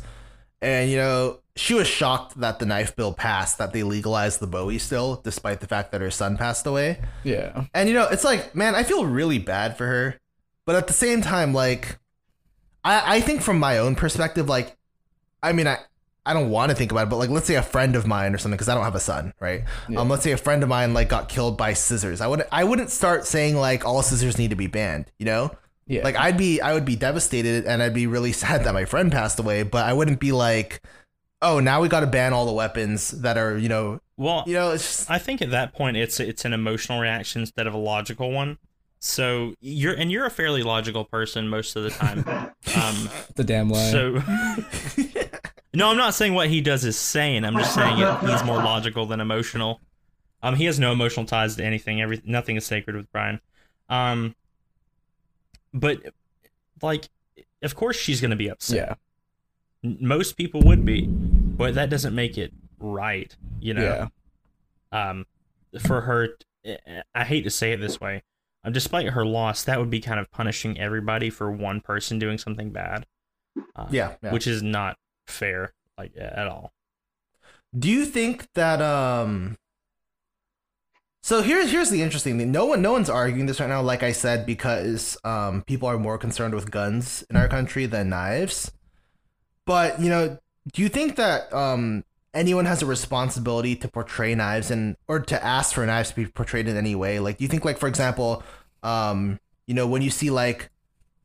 and 0.62 0.90
you 0.90 0.96
know 0.96 1.40
she 1.56 1.74
was 1.74 1.86
shocked 1.86 2.38
that 2.40 2.58
the 2.58 2.66
knife 2.66 2.96
bill 2.96 3.12
passed 3.12 3.58
that 3.58 3.72
they 3.72 3.82
legalized 3.82 4.40
the 4.40 4.46
Bowie 4.46 4.78
still 4.78 5.20
despite 5.22 5.60
the 5.60 5.66
fact 5.66 5.92
that 5.92 6.00
her 6.00 6.10
son 6.10 6.36
passed 6.36 6.66
away 6.66 7.00
Yeah. 7.22 7.64
and 7.74 7.88
you 7.88 7.94
know, 7.94 8.08
it's 8.08 8.24
like, 8.24 8.54
man, 8.54 8.74
I 8.74 8.82
feel 8.82 9.04
really 9.06 9.38
bad 9.38 9.76
for 9.78 9.86
her. 9.86 10.20
But 10.66 10.76
at 10.76 10.86
the 10.86 10.92
same 10.94 11.20
time, 11.22 11.52
like 11.52 11.98
I 12.84 13.16
I 13.16 13.20
think 13.20 13.42
from 13.42 13.58
my 13.58 13.78
own 13.78 13.94
perspective, 13.94 14.48
like 14.48 14.76
I 15.42 15.52
mean 15.52 15.66
I 15.66 15.78
I 16.26 16.32
don't 16.32 16.48
want 16.48 16.70
to 16.70 16.74
think 16.74 16.90
about 16.90 17.02
it, 17.08 17.10
but 17.10 17.18
like 17.18 17.28
let's 17.28 17.46
say 17.46 17.56
a 17.56 17.62
friend 17.62 17.94
of 17.96 18.06
mine 18.06 18.34
or 18.34 18.38
something, 18.38 18.56
because 18.56 18.70
I 18.70 18.74
don't 18.74 18.84
have 18.84 18.94
a 18.94 19.00
son, 19.00 19.34
right? 19.40 19.64
Yeah. 19.90 20.00
Um, 20.00 20.08
let's 20.08 20.22
say 20.22 20.32
a 20.32 20.38
friend 20.38 20.62
of 20.62 20.70
mine 20.70 20.94
like 20.94 21.10
got 21.10 21.28
killed 21.28 21.58
by 21.58 21.74
scissors. 21.74 22.22
I 22.22 22.26
would 22.26 22.44
I 22.50 22.64
wouldn't 22.64 22.90
start 22.90 23.26
saying 23.26 23.56
like 23.56 23.84
all 23.84 24.02
scissors 24.02 24.38
need 24.38 24.48
to 24.50 24.56
be 24.56 24.66
banned, 24.66 25.10
you 25.18 25.26
know? 25.26 25.50
Yeah. 25.86 26.02
Like 26.02 26.16
I'd 26.16 26.36
be 26.36 26.60
I 26.60 26.72
would 26.74 26.84
be 26.84 26.96
devastated 26.96 27.66
and 27.66 27.82
I'd 27.82 27.94
be 27.94 28.06
really 28.06 28.32
sad 28.32 28.64
that 28.64 28.74
my 28.74 28.84
friend 28.84 29.12
passed 29.12 29.38
away, 29.38 29.62
but 29.62 29.84
I 29.86 29.92
wouldn't 29.92 30.20
be 30.20 30.32
like, 30.32 30.82
oh, 31.42 31.60
now 31.60 31.80
we 31.80 31.88
got 31.88 32.00
to 32.00 32.06
ban 32.06 32.32
all 32.32 32.46
the 32.46 32.52
weapons 32.52 33.10
that 33.10 33.36
are, 33.36 33.56
you 33.58 33.68
know, 33.68 34.00
well, 34.16 34.44
you 34.46 34.54
know, 34.54 34.70
it's 34.70 34.84
just 34.84 35.10
I 35.10 35.18
think 35.18 35.42
at 35.42 35.50
that 35.50 35.74
point 35.74 35.96
it's 35.96 36.20
it's 36.20 36.44
an 36.44 36.52
emotional 36.52 37.00
reaction 37.00 37.42
instead 37.42 37.66
of 37.66 37.74
a 37.74 37.78
logical 37.78 38.30
one. 38.30 38.58
So 39.00 39.54
you're 39.60 39.92
and 39.92 40.10
you're 40.10 40.24
a 40.24 40.30
fairly 40.30 40.62
logical 40.62 41.04
person 41.04 41.48
most 41.48 41.76
of 41.76 41.82
the 41.82 41.90
time. 41.90 42.24
Um, 42.76 43.10
the 43.36 43.44
damn 43.44 43.68
lie. 43.68 43.90
so 43.90 44.12
no, 45.74 45.90
I'm 45.90 45.98
not 45.98 46.14
saying 46.14 46.32
what 46.32 46.48
he 46.48 46.62
does 46.62 46.82
is 46.84 46.98
sane. 46.98 47.44
I'm 47.44 47.54
just 47.56 47.74
saying 47.74 47.98
it, 47.98 48.20
he's 48.20 48.42
more 48.42 48.56
logical 48.56 49.04
than 49.04 49.20
emotional. 49.20 49.80
Um, 50.42 50.56
he 50.56 50.64
has 50.64 50.80
no 50.80 50.92
emotional 50.92 51.26
ties 51.26 51.56
to 51.56 51.64
anything. 51.64 52.00
Every 52.00 52.22
nothing 52.24 52.56
is 52.56 52.64
sacred 52.64 52.96
with 52.96 53.12
Brian. 53.12 53.40
Um, 53.90 54.34
but 55.74 55.98
like, 56.80 57.08
of 57.62 57.74
course 57.74 57.96
she's 57.96 58.20
gonna 58.22 58.36
be 58.36 58.48
upset. 58.48 58.76
yeah. 58.76 58.94
Most 60.00 60.38
people 60.38 60.62
would 60.62 60.84
be, 60.84 61.06
but 61.06 61.74
that 61.74 61.90
doesn't 61.90 62.14
make 62.14 62.38
it 62.38 62.52
right. 62.78 63.36
You 63.60 63.74
know 63.74 64.08
Yeah. 64.92 65.08
um, 65.08 65.26
for 65.80 66.00
her. 66.02 66.28
i 67.14 67.24
hate 67.24 67.42
to 67.42 67.50
say 67.50 67.72
it 67.72 67.80
this 67.80 68.00
way. 68.00 68.22
Um, 68.64 68.72
despite 68.72 69.08
her 69.10 69.26
loss, 69.26 69.62
that 69.64 69.78
would 69.78 69.90
be 69.90 70.00
kind 70.00 70.18
of 70.18 70.30
punishing 70.30 70.78
everybody 70.80 71.28
for 71.28 71.50
one 71.52 71.82
person 71.82 72.18
doing 72.18 72.38
something 72.38 72.70
bad. 72.70 73.04
Uh, 73.76 73.86
yeah, 73.90 74.14
yeah. 74.22 74.32
which 74.32 74.46
is 74.46 74.62
not 74.62 74.96
fair, 75.26 75.74
like 75.98 76.12
at 76.16 76.46
all. 76.48 76.72
Do 77.78 77.90
you 77.90 78.06
think 78.06 78.48
that 78.54 78.80
um 78.80 79.58
So 81.24 81.40
here's 81.40 81.70
here's 81.70 81.88
the 81.88 82.02
interesting 82.02 82.36
thing. 82.36 82.52
No 82.52 82.66
one 82.66 82.82
no 82.82 82.92
one's 82.92 83.08
arguing 83.08 83.46
this 83.46 83.58
right 83.58 83.66
now, 83.66 83.80
like 83.80 84.02
I 84.02 84.12
said, 84.12 84.44
because 84.44 85.16
um, 85.24 85.62
people 85.62 85.88
are 85.88 85.98
more 85.98 86.18
concerned 86.18 86.54
with 86.54 86.70
guns 86.70 87.24
in 87.30 87.36
our 87.36 87.48
country 87.48 87.86
than 87.86 88.10
knives. 88.10 88.70
But 89.64 89.98
you 90.02 90.10
know, 90.10 90.36
do 90.74 90.82
you 90.82 90.90
think 90.90 91.16
that 91.16 91.50
um, 91.50 92.04
anyone 92.34 92.66
has 92.66 92.82
a 92.82 92.86
responsibility 92.86 93.74
to 93.74 93.88
portray 93.88 94.34
knives 94.34 94.70
and 94.70 94.96
or 95.08 95.18
to 95.18 95.42
ask 95.42 95.74
for 95.74 95.86
knives 95.86 96.10
to 96.10 96.14
be 96.14 96.26
portrayed 96.26 96.68
in 96.68 96.76
any 96.76 96.94
way? 96.94 97.20
Like, 97.20 97.38
do 97.38 97.44
you 97.44 97.48
think, 97.48 97.64
like 97.64 97.78
for 97.78 97.88
example, 97.88 98.42
um, 98.82 99.40
you 99.66 99.72
know, 99.72 99.86
when 99.86 100.02
you 100.02 100.10
see 100.10 100.28
like 100.28 100.68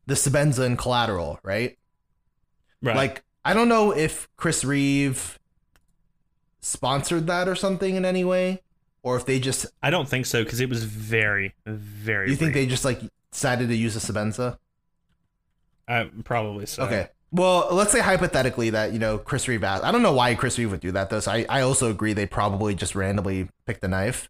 the 0.06 0.14
Sebenza 0.14 0.64
in 0.64 0.78
Collateral, 0.78 1.38
right? 1.42 1.76
Right. 2.80 2.96
Like, 2.96 3.22
I 3.44 3.52
don't 3.52 3.68
know 3.68 3.94
if 3.94 4.30
Chris 4.38 4.64
Reeve 4.64 5.38
sponsored 6.60 7.26
that 7.26 7.48
or 7.48 7.54
something 7.54 7.96
in 7.96 8.06
any 8.06 8.24
way, 8.24 8.62
or 9.02 9.16
if 9.16 9.26
they 9.26 9.40
just 9.40 9.66
I 9.82 9.90
don't 9.90 10.08
think 10.08 10.26
so 10.26 10.44
because 10.44 10.60
it 10.60 10.68
was 10.68 10.84
very, 10.84 11.54
very. 11.66 12.30
you 12.30 12.36
think 12.36 12.52
brief. 12.52 12.64
they 12.64 12.70
just 12.70 12.84
like 12.84 13.00
decided 13.30 13.68
to 13.68 13.76
use 13.76 13.96
a 13.96 14.00
Sebenza? 14.00 14.58
Uh, 15.88 16.06
probably 16.24 16.66
so. 16.66 16.84
Okay. 16.84 17.08
Well, 17.32 17.68
let's 17.70 17.92
say 17.92 18.00
hypothetically 18.00 18.70
that 18.70 18.92
you 18.92 18.98
know 18.98 19.18
Chris 19.18 19.46
Reeve 19.46 19.62
asked. 19.62 19.84
I 19.84 19.92
don't 19.92 20.02
know 20.02 20.12
why 20.12 20.34
Chris 20.34 20.58
Reeve 20.58 20.70
would 20.70 20.80
do 20.80 20.92
that 20.92 21.10
though. 21.10 21.20
So 21.20 21.32
I, 21.32 21.46
I 21.48 21.60
also 21.62 21.90
agree 21.90 22.12
they 22.12 22.26
probably 22.26 22.74
just 22.74 22.94
randomly 22.94 23.48
picked 23.66 23.80
the 23.80 23.88
knife. 23.88 24.28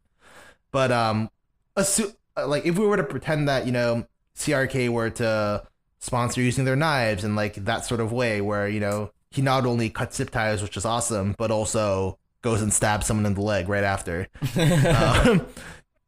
But 0.71 0.93
um, 0.93 1.31
assu- 1.77 2.14
uh, 2.37 2.47
like 2.47 2.66
if 2.66 2.79
we 2.79 2.87
were 2.87 2.97
to 2.97 3.03
pretend 3.03 3.49
that 3.49 3.66
you 3.66 3.73
know 3.73 4.07
CRK 4.37 4.91
were 4.91 5.11
to 5.11 5.64
sponsor 5.99 6.41
using 6.41 6.64
their 6.64 6.77
knives 6.77 7.25
in 7.25 7.35
like 7.35 7.55
that 7.55 7.85
sort 7.85 8.01
of 8.01 8.12
way, 8.12 8.41
where 8.41 8.68
you 8.68 8.81
know 8.81 9.12
he 9.31 9.43
not 9.43 9.64
only 9.64 9.91
cuts 9.91 10.16
zip 10.16 10.31
ties, 10.31 10.62
which 10.62 10.77
is 10.77 10.85
awesome, 10.85 11.35
but 11.39 11.51
also 11.51 12.18
goes 12.43 12.62
and 12.62 12.72
stabs 12.72 13.07
someone 13.07 13.26
in 13.26 13.34
the 13.34 13.41
leg 13.41 13.68
right 13.68 13.84
after. 13.84 14.28
um, 14.57 15.47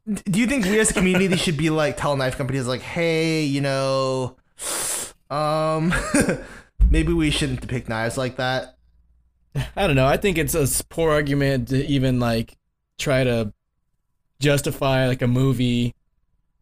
do 0.06 0.40
you 0.40 0.46
think 0.46 0.64
we 0.64 0.78
as 0.80 0.90
a 0.90 0.94
community 0.94 1.36
should 1.36 1.56
be 1.56 1.70
like 1.70 1.96
tell 1.96 2.16
knife 2.16 2.36
companies 2.36 2.66
like, 2.66 2.80
hey, 2.80 3.42
you 3.44 3.60
know, 3.60 4.36
um, 5.30 5.92
maybe 6.90 7.12
we 7.12 7.30
shouldn't 7.30 7.60
depict 7.60 7.88
knives 7.88 8.18
like 8.18 8.36
that? 8.36 8.76
I 9.76 9.86
don't 9.86 9.96
know. 9.96 10.06
I 10.06 10.16
think 10.16 10.38
it's 10.38 10.54
a 10.54 10.84
poor 10.84 11.10
argument 11.10 11.68
to 11.68 11.86
even 11.86 12.18
like 12.18 12.56
try 12.98 13.24
to 13.24 13.52
justify 14.40 15.06
like 15.06 15.22
a 15.22 15.26
movie 15.26 15.94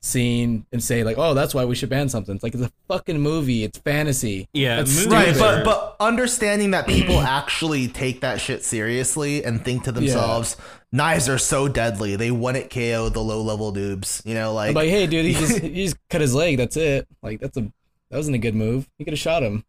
scene 0.03 0.64
and 0.72 0.82
say 0.82 1.05
like, 1.05 1.18
oh, 1.18 1.34
that's 1.34 1.55
why 1.55 1.64
we 1.64 1.74
should 1.74 1.88
ban 1.88 2.09
something. 2.09 2.34
It's 2.34 2.42
like 2.42 2.55
it's 2.55 2.64
a 2.64 2.72
fucking 2.88 3.20
movie. 3.20 3.64
It's 3.64 3.78
fantasy. 3.78 4.48
Yeah, 4.53 4.76
That's 4.76 4.96
movies 4.96 5.12
Right, 5.12 5.38
but 5.38 5.64
but 5.64 5.96
understanding 6.01 6.70
that 6.72 6.86
people 6.86 7.20
actually 7.20 7.88
take 7.88 8.20
that 8.20 8.40
shit 8.40 8.64
seriously 8.64 9.44
and 9.44 9.64
think 9.64 9.84
to 9.84 9.92
themselves, 9.92 10.57
knives 10.92 11.28
are 11.28 11.38
so 11.38 11.68
deadly. 11.68 12.16
They 12.16 12.30
wouldn't 12.30 12.70
KO 12.70 13.09
the 13.09 13.20
low 13.20 13.42
level 13.42 13.72
noobs. 13.72 14.24
You 14.24 14.34
know, 14.34 14.51
I'm 14.51 14.55
like, 14.55 14.74
like, 14.74 14.88
hey, 14.88 15.07
dude, 15.07 15.26
he 15.26 15.34
just 15.34 15.59
he 15.62 15.84
just 15.84 15.96
cut 16.09 16.20
his 16.20 16.34
leg. 16.34 16.57
That's 16.57 16.76
it. 16.76 17.07
Like 17.22 17.40
that's 17.40 17.57
a 17.57 17.62
that 18.11 18.16
wasn't 18.16 18.36
a 18.36 18.38
good 18.38 18.55
move. 18.55 18.88
He 18.98 19.05
could 19.05 19.12
have 19.12 19.20
shot 19.20 19.42
him. 19.42 19.64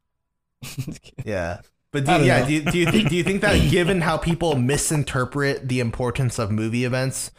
yeah. 1.25 1.61
But 1.91 2.05
do, 2.05 2.11
yeah, 2.23 2.45
do 2.45 2.53
you, 2.53 2.61
do 2.61 2.77
you 2.77 2.85
think 2.85 3.09
do 3.09 3.15
you 3.17 3.23
think 3.23 3.41
that 3.41 3.55
given 3.69 3.99
how 3.99 4.17
people 4.17 4.55
misinterpret 4.55 5.67
the 5.67 5.81
importance 5.81 6.39
of 6.39 6.49
movie 6.49 6.85
events, 6.85 7.31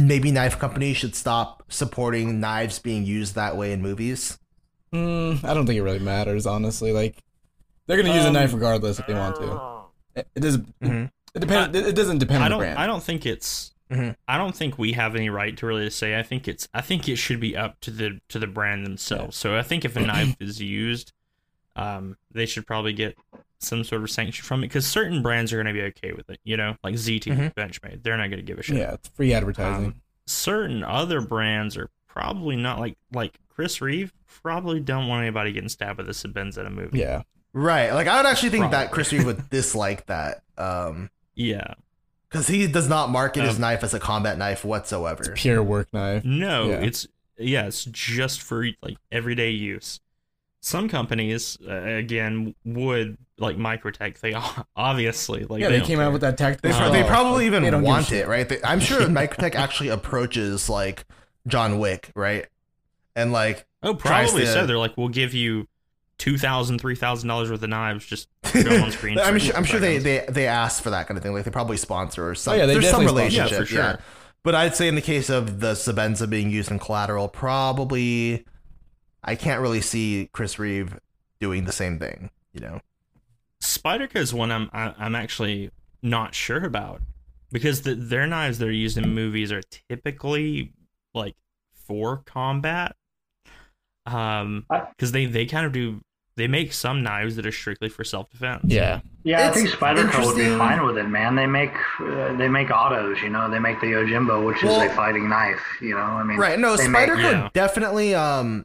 maybe 0.00 0.30
knife 0.30 0.58
companies 0.58 0.96
should 0.96 1.14
stop 1.14 1.62
supporting 1.68 2.40
knives 2.40 2.78
being 2.78 3.04
used 3.04 3.34
that 3.34 3.56
way 3.56 3.72
in 3.72 3.82
movies? 3.82 4.38
Mm, 4.92 5.42
I 5.44 5.54
don't 5.54 5.66
think 5.66 5.78
it 5.78 5.82
really 5.82 5.98
matters, 5.98 6.46
honestly. 6.46 6.92
Like 6.92 7.22
they're 7.86 7.96
gonna 7.96 8.14
use 8.14 8.24
a 8.24 8.28
Um, 8.28 8.34
knife 8.34 8.52
regardless 8.52 8.98
if 8.98 9.06
they 9.06 9.14
want 9.14 9.36
to. 9.36 10.20
It, 10.20 10.28
it 10.34 10.40
does. 10.40 10.58
Mhm. 10.58 11.10
It 11.34 11.40
depends. 11.40 11.76
it 11.78 11.94
doesn't 11.94 12.18
depend 12.18 12.42
I 12.42 12.46
on 12.46 12.50
the 12.50 12.54
don't. 12.56 12.60
brand. 12.60 12.78
I 12.78 12.86
don't 12.86 13.02
think 13.02 13.24
it's. 13.26 13.72
Mhm. 13.90 14.16
I 14.28 14.38
don't 14.38 14.54
think 14.54 14.78
we 14.78 14.92
have 14.92 15.16
any 15.16 15.28
right 15.30 15.56
to 15.56 15.66
really 15.66 15.88
say. 15.90 16.18
I 16.18 16.22
think 16.22 16.46
it's. 16.48 16.68
I 16.74 16.80
think 16.82 17.08
it 17.08 17.16
should 17.16 17.40
be 17.40 17.56
up 17.56 17.80
to 17.80 17.90
the 17.90 18.20
to 18.28 18.38
the 18.38 18.46
brand 18.46 18.84
themselves. 18.86 19.36
So 19.36 19.56
I 19.58 19.62
think 19.62 19.84
if 19.84 19.96
a 19.96 20.00
knife 20.00 20.36
is 20.40 20.60
used, 20.60 21.12
um, 21.76 22.16
they 22.30 22.44
should 22.46 22.66
probably 22.66 22.92
get 22.92 23.16
some 23.62 23.84
sort 23.84 24.02
of 24.02 24.10
sanction 24.10 24.44
from 24.44 24.60
it 24.64 24.68
because 24.68 24.86
certain 24.86 25.22
brands 25.22 25.52
are 25.52 25.56
going 25.62 25.66
to 25.66 25.72
be 25.72 25.82
okay 25.88 26.12
with 26.12 26.28
it. 26.30 26.40
You 26.44 26.56
know, 26.56 26.76
like 26.82 26.94
ZT 26.94 27.32
Mhm. 27.32 27.54
Benchmade, 27.54 28.02
they're 28.02 28.16
not 28.16 28.28
going 28.28 28.38
to 28.38 28.42
give 28.42 28.58
a 28.58 28.62
shit. 28.62 28.76
yeah, 28.76 28.92
it's 28.94 29.08
free 29.08 29.32
advertising. 29.32 29.86
Um, 29.86 29.94
certain 30.26 30.82
other 30.84 31.20
brands 31.20 31.76
are 31.76 31.88
probably 32.08 32.56
not 32.56 32.78
like 32.78 32.96
like 33.12 33.38
Chris 33.48 33.80
Reeve. 33.80 34.12
Probably 34.42 34.80
don't 34.80 35.08
want 35.08 35.22
anybody 35.22 35.52
getting 35.52 35.68
stabbed 35.68 35.98
with 35.98 36.08
a 36.08 36.12
Sebenza 36.12 36.58
in 36.58 36.66
a 36.66 36.70
movie. 36.70 36.98
yeah. 36.98 37.22
Right. 37.54 37.92
Like 37.92 38.06
I 38.06 38.16
would 38.16 38.26
actually 38.26 38.48
think 38.50 38.70
that 38.70 38.90
Chris 38.92 39.12
Reeve 39.12 39.26
would 39.26 39.50
dislike 39.50 40.06
that. 40.06 40.42
Um 40.56 41.10
Yeah. 41.34 41.74
because 42.28 42.48
he 42.48 42.66
does 42.66 42.88
not 42.88 43.10
market 43.10 43.44
his 43.44 43.56
Um, 43.56 43.60
knife 43.60 43.82
as 43.84 43.92
a 43.92 44.00
combat 44.00 44.38
knife 44.38 44.64
whatsoever. 44.64 45.32
Pure 45.34 45.62
work 45.62 45.88
knife. 45.92 46.24
No, 46.24 46.70
Yeah. 46.70 46.76
it's 46.80 47.06
yeah, 47.38 47.66
it's 47.66 47.84
just 47.86 48.40
for 48.40 48.66
like 48.82 48.96
everyday 49.10 49.50
use. 49.50 50.00
Some 50.64 50.88
companies, 50.88 51.58
uh, 51.68 51.72
again, 51.74 52.54
would 52.64 53.18
like 53.36 53.56
Microtech. 53.56 54.20
They 54.20 54.34
obviously 54.76 55.44
like 55.44 55.60
Yeah, 55.60 55.68
they 55.70 55.78
don't 55.78 55.86
came 55.86 55.98
out 56.00 56.12
with 56.12 56.20
that 56.20 56.38
tech 56.38 56.60
They, 56.60 56.72
Oh, 56.72 56.92
they 56.92 57.02
probably 57.02 57.38
Like, 57.38 57.46
even 57.46 57.62
they 57.64 57.70
don't 57.70 57.80
give 57.82 57.88
a 57.88 57.92
want 57.92 58.12
it, 58.12 58.28
right? 58.28 58.48
They, 58.48 58.62
I'm 58.62 58.78
sure 58.80 59.00
Microtech 59.08 59.54
actually 59.56 59.88
approaches 59.88 60.68
like 60.68 61.04
John 61.48 61.78
Wick, 61.80 62.12
right? 62.14 62.46
And 63.16 63.32
like, 63.32 63.66
Oh, 63.82 63.94
probably 63.94 64.42
to- 64.42 64.46
so. 64.52 64.66
They're 64.66 64.78
like, 64.78 64.96
we'll 64.96 65.08
give 65.08 65.34
you 65.34 65.66
two 66.18 66.38
thousand, 66.38 66.78
three 66.80 66.94
thousand 66.94 67.28
dollars 67.28 67.50
worth 67.50 67.62
of 67.64 67.68
knives. 67.68 68.06
Just 68.06 68.28
put 68.42 68.66
on 68.68 68.92
screen. 68.92 69.18
I'm 69.18 69.40
sure, 69.40 69.56
I'm 69.56 69.64
sure 69.64 69.80
they, 69.80 69.98
seconds. 69.98 70.28
they 70.28 70.42
they 70.42 70.46
ask 70.46 70.80
for 70.80 70.90
that 70.90 71.08
kind 71.08 71.18
of 71.18 71.24
thing. 71.24 71.32
Like 71.34 71.44
they 71.44 71.50
probably 71.50 71.76
sponsor 71.76 72.28
or 72.28 72.36
something. 72.36 72.60
yeah, 72.60 72.66
they 72.66 72.74
There's 72.74 72.88
some 72.88 73.00
definitely 73.04 73.30
sponsor. 73.30 73.54
relationship, 73.56 73.74
Yeah, 73.76 73.92
for 73.92 73.96
sure. 73.96 74.04
But 74.44 74.54
I'd 74.54 74.76
say 74.76 74.86
in 74.86 74.94
the 74.94 75.02
case 75.02 75.28
of 75.28 75.58
the 75.58 75.72
Sebenza 75.72 76.30
being 76.30 76.50
used 76.50 76.70
in 76.70 76.78
Collateral, 76.78 77.28
probably 77.28 78.44
I 79.24 79.34
can't 79.34 79.60
really 79.60 79.80
see 79.80 80.28
Chris 80.32 80.58
Reeve 80.58 80.98
doing 81.40 81.64
the 81.64 81.72
same 81.72 81.98
thing. 81.98 82.30
You 82.52 82.60
know, 82.60 82.80
Spyderco 83.62 84.16
is 84.16 84.34
one 84.34 84.50
I'm 84.50 84.68
I, 84.72 84.94
I'm 84.98 85.14
actually 85.14 85.70
not 86.02 86.34
sure 86.34 86.64
about 86.64 87.00
because 87.50 87.82
the, 87.82 87.94
their 87.94 88.26
knives 88.26 88.58
that 88.58 88.68
are 88.68 88.72
used 88.72 88.98
in 88.98 89.14
movies 89.14 89.52
are 89.52 89.62
typically 89.88 90.72
like 91.14 91.36
for 91.86 92.18
combat. 92.18 92.96
Um, 94.04 94.66
because 94.68 95.12
they 95.12 95.26
they 95.26 95.46
kind 95.46 95.64
of 95.64 95.72
do 95.72 96.00
they 96.34 96.48
make 96.48 96.72
some 96.72 97.02
knives 97.02 97.36
that 97.36 97.46
are 97.46 97.52
strictly 97.52 97.88
for 97.88 98.04
self 98.04 98.30
defense. 98.30 98.64
Yeah. 98.66 99.00
Yeah, 99.22 99.48
It's 99.48 99.56
I 99.56 99.60
think 99.60 99.70
Spyderco 99.70 100.26
would 100.26 100.36
be 100.36 100.56
fine 100.58 100.84
with 100.84 100.98
it, 100.98 101.08
man. 101.08 101.36
They 101.36 101.46
make 101.46 101.72
uh, 102.00 102.34
they 102.36 102.48
make 102.48 102.70
autos, 102.70 103.20
you 103.22 103.28
know. 103.28 103.48
They 103.48 103.60
make 103.60 103.80
the 103.80 103.86
Yojimbo, 103.88 104.44
which 104.44 104.62
Well- 104.64 104.80
is 104.80 104.90
a 104.90 104.94
fighting 104.94 105.28
knife, 105.28 105.62
you 105.80 105.90
know. 105.94 106.00
I 106.00 106.24
mean, 106.24 106.38
right? 106.38 106.58
No, 106.58 106.76
they 106.76 106.88
make- 106.88 107.08
Spyderco 107.08 107.22
yeah. 107.22 107.48
definitely. 107.52 108.14
Um, 108.14 108.64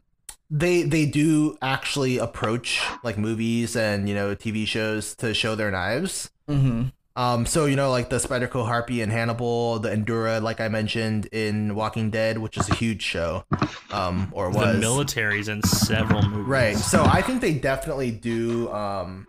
they 0.50 0.82
they 0.82 1.04
do 1.06 1.56
actually 1.60 2.18
approach 2.18 2.80
like 3.02 3.18
movies 3.18 3.76
and 3.76 4.08
you 4.08 4.14
know 4.14 4.34
TV 4.34 4.66
shows 4.66 5.14
to 5.16 5.34
show 5.34 5.54
their 5.54 5.70
knives. 5.70 6.30
Mm-hmm. 6.48 6.88
Um, 7.16 7.46
so 7.46 7.64
you 7.66 7.74
know, 7.74 7.90
like 7.90 8.10
the 8.10 8.16
Spyderco 8.18 8.64
Harpy 8.64 9.02
in 9.02 9.10
Hannibal, 9.10 9.80
the 9.80 9.88
Endura, 9.90 10.40
like 10.40 10.60
I 10.60 10.68
mentioned 10.68 11.26
in 11.26 11.74
Walking 11.74 12.10
Dead, 12.10 12.38
which 12.38 12.56
is 12.56 12.68
a 12.70 12.74
huge 12.76 13.02
show, 13.02 13.44
um, 13.90 14.28
or 14.32 14.48
was 14.50 14.56
The 14.58 14.66
was 14.74 14.78
military's 14.80 15.48
in 15.48 15.60
several 15.64 16.22
movies. 16.22 16.46
right. 16.46 16.76
So 16.76 17.02
I 17.04 17.20
think 17.22 17.40
they 17.40 17.54
definitely 17.54 18.12
do. 18.12 18.70
Um, 18.72 19.26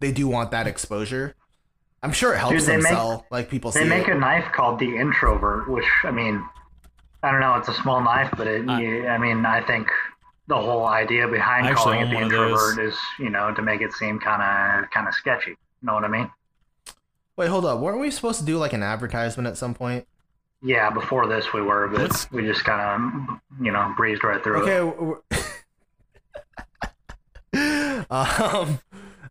they 0.00 0.12
do 0.12 0.26
want 0.28 0.50
that 0.52 0.66
exposure. 0.66 1.34
I'm 2.02 2.12
sure 2.12 2.32
it 2.32 2.38
helps 2.38 2.54
Dude, 2.60 2.62
they 2.62 2.72
them 2.72 2.82
make- 2.84 2.92
sell. 2.92 3.26
Like 3.30 3.50
people 3.50 3.70
say. 3.70 3.80
They 3.80 3.84
see 3.84 3.90
make 3.98 4.08
it. 4.08 4.16
a 4.16 4.18
knife 4.18 4.50
called 4.54 4.78
the 4.80 4.96
Introvert, 4.96 5.68
which 5.70 5.84
I 6.04 6.10
mean, 6.10 6.42
I 7.22 7.30
don't 7.30 7.42
know. 7.42 7.54
It's 7.56 7.68
a 7.68 7.74
small 7.74 8.00
knife, 8.02 8.32
but 8.34 8.46
it, 8.46 8.66
I- 8.66 8.80
you- 8.80 9.06
I 9.06 9.18
mean, 9.18 9.44
I 9.44 9.60
think 9.60 9.88
the 10.50 10.56
whole 10.60 10.84
idea 10.86 11.26
behind 11.28 11.66
I 11.66 11.70
actually 11.70 11.94
calling 11.94 12.00
it 12.02 12.08
the 12.10 12.14
one 12.16 12.24
of 12.24 12.30
those. 12.30 12.50
Introvert 12.50 12.86
is, 12.92 12.98
you 13.18 13.30
know, 13.30 13.54
to 13.54 13.62
make 13.62 13.80
it 13.80 13.92
seem 13.94 14.18
kind 14.20 14.42
of 14.42 14.90
kind 14.90 15.08
of 15.08 15.14
sketchy. 15.14 15.50
You 15.52 15.56
know 15.82 15.94
what 15.94 16.04
I 16.04 16.08
mean? 16.08 16.30
Wait, 17.36 17.48
hold 17.48 17.64
up. 17.64 17.78
Weren't 17.80 18.00
we 18.00 18.10
supposed 18.10 18.40
to 18.40 18.44
do 18.44 18.58
like 18.58 18.72
an 18.74 18.82
advertisement 18.82 19.46
at 19.48 19.56
some 19.56 19.72
point? 19.72 20.06
Yeah, 20.62 20.90
before 20.90 21.26
this 21.26 21.54
we 21.54 21.62
were, 21.62 21.88
but 21.88 22.00
Let's- 22.02 22.30
we 22.30 22.42
just 22.42 22.64
kind 22.64 22.82
of, 23.30 23.38
you 23.64 23.72
know, 23.72 23.94
breezed 23.96 24.22
right 24.24 24.42
through 24.44 24.62
Okay. 24.62 24.76
it. 24.76 24.94
w- 24.94 25.22
w- 25.30 25.44
um. 28.10 28.78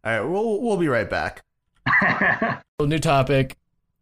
All 0.02 0.12
right. 0.12 0.22
We'll 0.22 0.62
we'll 0.62 0.78
be 0.78 0.88
right 0.88 1.10
back. 1.10 1.44
New 2.82 2.98
topic. 3.00 3.58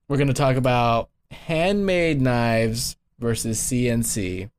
We're 0.07 0.18
gonna 0.18 0.34
talk 0.34 0.56
about 0.56 1.10
handmade 1.31 2.22
knives 2.22 2.95
versus 3.19 3.60
CNC. 3.60 4.49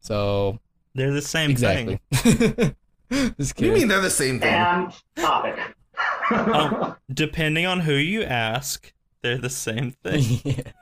So 0.00 0.60
They're 0.94 1.12
the 1.12 1.22
same 1.22 1.50
exactly. 1.50 2.00
thing. 2.12 2.74
Just 3.38 3.56
What 3.56 3.66
you 3.66 3.72
mean 3.72 3.88
they're 3.88 4.00
the 4.00 4.10
same 4.10 4.40
thing? 4.40 4.52
and 4.52 4.92
topic. 5.16 5.58
Um, 6.30 6.96
depending 7.12 7.66
on 7.66 7.80
who 7.80 7.94
you 7.94 8.22
ask, 8.22 8.92
they're 9.22 9.38
the 9.38 9.50
same 9.50 9.92
thing. 10.02 10.22
yeah. 10.44 10.72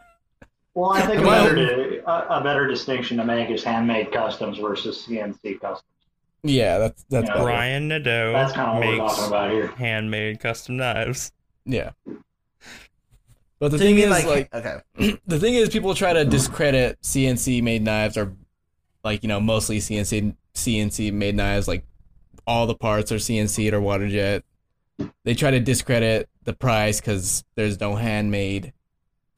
well, 0.74 0.92
I 0.92 1.02
think 1.06 1.22
a 1.22 1.26
Well- 1.26 1.44
better, 1.46 2.00
a, 2.06 2.26
a 2.38 2.40
better 2.42 2.66
distinction 2.66 3.16
to 3.18 3.24
make 3.24 3.50
is 3.50 3.62
handmade 3.64 4.12
customs 4.12 4.58
versus 4.58 5.04
CNC 5.06 5.60
customs. 5.60 5.82
yeah, 6.42 6.78
that's 6.78 7.04
that's 7.10 7.26
Yeah. 7.28 7.32
better. 7.34 7.44
Brian 7.44 7.88
Nadeau 7.88 8.32
That's 8.32 8.52
kind 8.52 8.68
of 8.70 8.76
what 8.76 8.86
we're 8.86 8.98
makes 8.98 9.14
talking 9.16 9.28
about 9.28 9.50
here. 9.52 9.66
handmade 9.68 10.40
custom 10.40 10.76
knives. 10.76 11.32
Yeah. 11.64 11.90
But 13.58 13.70
the 13.70 13.78
So 13.78 13.84
thing 13.84 13.94
mean 13.96 14.10
is, 14.12 14.24
like, 14.26 14.52
okay, 14.54 14.78
the 15.26 15.38
thing 15.38 15.54
is, 15.54 15.68
people 15.68 15.94
try 15.94 16.12
to 16.12 16.24
discredit 16.24 16.98
CNC 17.02 17.62
made 17.62 17.82
knives 17.82 18.16
or 18.16 18.34
like 19.04 19.22
you 19.22 19.28
know 19.28 19.40
mostly 19.40 19.78
CNC 19.78 20.34
CNC 20.54 21.12
made 21.12 21.34
knives. 21.34 21.68
Like 21.68 21.84
all 22.46 22.66
the 22.66 22.74
parts 22.74 23.12
are 23.12 23.16
CNC 23.16 23.72
or 23.72 23.80
water 23.80 24.08
jet. 24.08 24.44
They 25.24 25.34
try 25.34 25.50
to 25.50 25.60
discredit 25.60 26.28
the 26.44 26.52
price 26.52 27.00
because 27.00 27.44
there's 27.54 27.80
no 27.80 27.96
handmade 27.96 28.72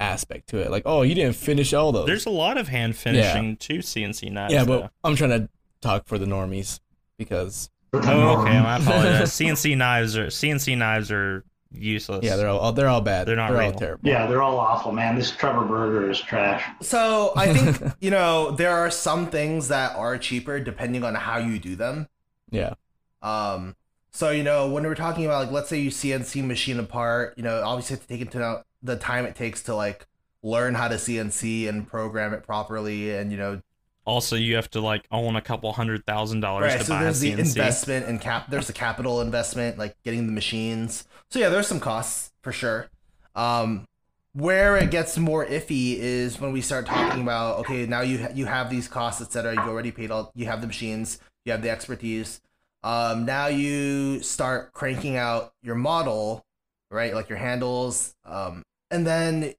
aspect 0.01 0.49
to 0.49 0.59
it. 0.59 0.71
Like, 0.71 0.83
oh, 0.87 1.03
you 1.03 1.15
didn't 1.15 1.37
finish 1.37 1.73
all 1.73 1.93
those. 1.93 2.07
There's 2.07 2.27
a 2.27 2.31
lot 2.31 2.59
of 2.59 2.69
hand 2.69 2.97
finishing 2.97 3.57
to 3.59 3.79
CNC 3.79 4.33
knives. 4.33 4.53
yeah, 4.53 4.65
though. 4.65 4.81
but 4.83 4.93
I'm 5.05 5.17
trying 5.17 5.31
to 5.31 5.49
talk 5.81 6.07
for 6.07 6.19
the 6.19 6.27
normies 6.27 6.81
because 7.17 7.71
Oh, 7.93 8.43
okay. 8.43 8.57
I 8.57 8.79
apologize. 8.79 9.31
CNC 9.39 9.77
knives 9.77 10.17
are 10.17 10.27
CNC 10.27 10.77
knives 10.77 11.13
are 11.13 11.45
useless. 11.75 12.25
yeah, 12.25 12.37
they're 12.37 12.49
all 12.49 12.73
they're 12.73 12.89
all 12.89 13.01
bad. 13.01 13.27
They're 13.27 13.37
not 13.37 13.53
all 13.53 13.59
real. 13.59 13.73
terrible. 13.73 14.09
Yeah, 14.09 14.27
they're 14.27 14.43
all 14.43 14.59
awful, 14.59 14.93
man. 14.93 15.17
This 15.17 15.31
Trevor 15.31 15.65
Burger 15.65 16.11
is 16.11 16.21
trash. 16.21 16.65
so 16.81 17.33
I 17.37 17.53
think 17.53 17.93
you 18.01 18.11
know 18.11 18.53
there 18.53 18.71
are 18.73 18.91
some 18.91 19.27
things 19.29 19.69
that 19.69 19.97
are 19.97 20.17
cheaper 20.19 20.61
depending 20.61 21.05
on 21.05 21.15
how 21.15 21.39
you 21.39 21.59
do 21.59 21.77
them. 21.77 22.09
yeah, 22.51 22.75
Um, 23.23 23.77
so 24.11 24.31
you 24.31 24.43
know 24.45 24.69
when 24.71 24.85
we're 24.85 24.95
talking 24.95 25.25
about 25.27 25.45
like 25.45 25.53
let's 25.53 25.69
say 25.69 25.79
you 25.79 25.91
CNC 25.91 26.45
machine 26.45 26.79
apart, 26.79 27.35
you 27.37 27.43
know 27.43 27.63
obviously 27.65 27.97
have 27.97 28.03
to 28.03 28.09
take 28.09 28.21
into 28.21 28.39
account 28.39 28.65
the 28.83 28.97
time 28.97 29.25
it 29.25 29.35
takes 29.35 29.63
to 29.65 29.75
like 29.75 30.07
learn 30.43 30.75
how 30.75 30.89
to 30.89 30.97
CNC 30.97 31.69
and 31.69 31.87
program 31.89 32.35
it 32.35 32.43
properly, 32.45 33.15
and 33.17 33.31
you 33.33 33.39
know 33.39 33.61
Also, 34.07 34.37
you 34.37 34.57
have 34.57 34.71
to 34.71 34.81
like 34.81 35.07
own 35.11 35.37
a 35.37 35.41
couple 35.41 35.73
hundred 35.73 36.05
thousand 36.07 36.41
dollars 36.41 36.73
right. 36.73 36.79
to 36.81 36.85
So 36.85 36.93
buy 36.95 37.01
a 37.01 37.05
there's 37.05 37.21
the 37.21 37.33
CNC. 37.33 37.39
investment 37.39 38.07
and 38.07 38.21
cap. 38.21 38.51
There's 38.51 38.67
the 38.67 38.73
capital 38.75 39.21
investment, 39.21 39.79
like 39.79 39.97
getting 40.05 40.27
the 40.27 40.33
machines. 40.33 41.05
So 41.31 41.39
yeah, 41.39 41.49
there's 41.49 41.67
some 41.67 41.81
costs 41.81 42.33
for 42.43 42.53
sure. 42.53 42.89
Um, 43.35 43.87
where 44.35 44.77
it 44.77 44.91
gets 44.91 45.17
more 45.17 45.47
iffy 45.47 45.97
is 45.97 46.41
when 46.41 46.53
we 46.53 46.61
start 46.61 46.87
talking 46.87 47.23
about 47.23 47.61
okay, 47.61 47.87
now 47.87 48.03
you 48.03 48.19
ha- 48.19 48.33
you 48.35 48.47
have 48.47 48.69
these 48.69 48.89
costs, 48.89 49.23
etc. 49.23 49.55
You 49.55 49.61
already 49.61 49.91
paid 49.93 50.11
all. 50.11 50.33
You 50.35 50.47
have 50.47 50.61
the 50.61 50.67
machines. 50.67 51.19
You 51.45 51.53
have 51.53 51.63
the 51.63 51.71
expertise. 51.71 52.41
Um, 52.83 53.25
now 53.25 53.47
you 53.47 54.23
start 54.23 54.73
cranking 54.75 55.17
out 55.17 55.55
your 55.63 55.75
model, 55.77 56.45
right? 56.91 57.15
Like 57.15 57.31
your 57.31 57.39
handles. 57.39 58.15
Um, 58.27 58.63
and 58.91 59.07
then 59.07 59.55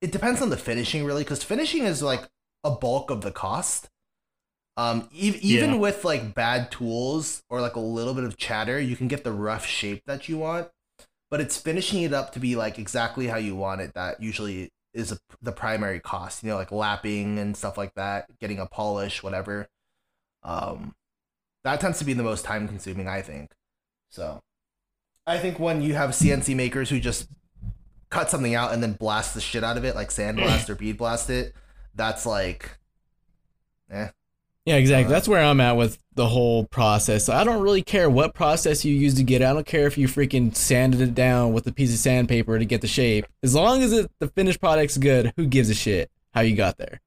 it 0.00 0.12
depends 0.12 0.40
on 0.40 0.50
the 0.50 0.56
finishing 0.56 1.04
really, 1.04 1.24
because 1.24 1.42
finishing 1.42 1.82
is 1.84 2.02
like 2.02 2.22
a 2.64 2.70
bulk 2.70 3.10
of 3.10 3.20
the 3.22 3.30
cost. 3.32 3.88
Um, 4.76 5.08
e- 5.12 5.38
even 5.42 5.72
Yeah. 5.72 5.76
with 5.76 6.04
like 6.04 6.34
bad 6.34 6.70
tools 6.70 7.42
or 7.50 7.60
like 7.60 7.76
a 7.76 7.80
little 7.80 8.14
bit 8.14 8.24
of 8.24 8.36
chatter, 8.38 8.80
you 8.80 8.96
can 8.96 9.08
get 9.08 9.22
the 9.24 9.32
rough 9.32 9.66
shape 9.66 10.02
that 10.06 10.28
you 10.28 10.38
want. 10.38 10.68
But 11.30 11.40
it's 11.40 11.56
finishing 11.58 12.02
it 12.02 12.12
up 12.12 12.32
to 12.32 12.40
be 12.40 12.56
like 12.56 12.78
exactly 12.78 13.26
how 13.26 13.36
you 13.36 13.54
want 13.56 13.80
it. 13.80 13.94
That 13.94 14.22
usually 14.22 14.70
is 14.94 15.12
a, 15.12 15.18
the 15.40 15.52
primary 15.52 16.00
cost. 16.00 16.42
You 16.42 16.50
know, 16.50 16.56
like 16.56 16.72
lapping 16.72 17.38
and 17.38 17.56
stuff 17.56 17.76
like 17.78 17.94
that, 17.94 18.26
getting 18.38 18.58
a 18.58 18.66
polish, 18.66 19.22
whatever. 19.22 19.68
Um, 20.42 20.94
that 21.64 21.80
tends 21.80 21.98
to 22.00 22.04
be 22.04 22.12
the 22.12 22.22
most 22.22 22.44
time 22.44 22.66
consuming, 22.68 23.08
I 23.08 23.22
think. 23.22 23.52
So, 24.10 24.40
I 25.26 25.38
think 25.38 25.58
when 25.58 25.80
you 25.82 25.94
have 25.94 26.10
CNC 26.10 26.54
makers 26.56 26.90
who 26.90 26.98
just 27.00 27.28
cut 28.10 28.28
something 28.28 28.54
out 28.54 28.72
and 28.74 28.82
then 28.82 28.92
blast 28.94 29.34
the 29.34 29.40
shit 29.40 29.64
out 29.64 29.76
of 29.76 29.84
it, 29.84 29.94
like 29.94 30.08
sandblast 30.10 30.68
or 30.68 30.74
bead 30.74 30.98
blast 30.98 31.30
it, 31.30 31.54
that's 31.94 32.26
like, 32.26 32.78
eh. 33.90 34.08
Yeah, 34.64 34.76
exactly. 34.76 35.12
Uh, 35.12 35.16
That's 35.16 35.26
where 35.26 35.42
I'm 35.42 35.60
at 35.60 35.76
with 35.76 35.98
the 36.14 36.28
whole 36.28 36.66
process. 36.66 37.28
I 37.28 37.42
don't 37.42 37.62
really 37.62 37.82
care 37.82 38.08
what 38.08 38.32
process 38.32 38.84
you 38.84 38.94
use 38.94 39.14
to 39.14 39.24
get 39.24 39.42
it. 39.42 39.46
I 39.46 39.52
don't 39.52 39.66
care 39.66 39.88
if 39.88 39.98
you 39.98 40.06
freaking 40.06 40.54
sanded 40.54 41.00
it 41.00 41.16
down 41.16 41.52
with 41.52 41.66
a 41.66 41.72
piece 41.72 41.92
of 41.92 41.98
sandpaper 41.98 42.56
to 42.58 42.64
get 42.64 42.80
the 42.80 42.86
shape. 42.86 43.26
As 43.42 43.56
long 43.56 43.82
as 43.82 43.92
it, 43.92 44.08
the 44.20 44.28
finished 44.28 44.60
product's 44.60 44.98
good, 44.98 45.32
who 45.36 45.46
gives 45.46 45.68
a 45.68 45.74
shit 45.74 46.12
how 46.32 46.42
you 46.42 46.54
got 46.54 46.78
there? 46.78 47.00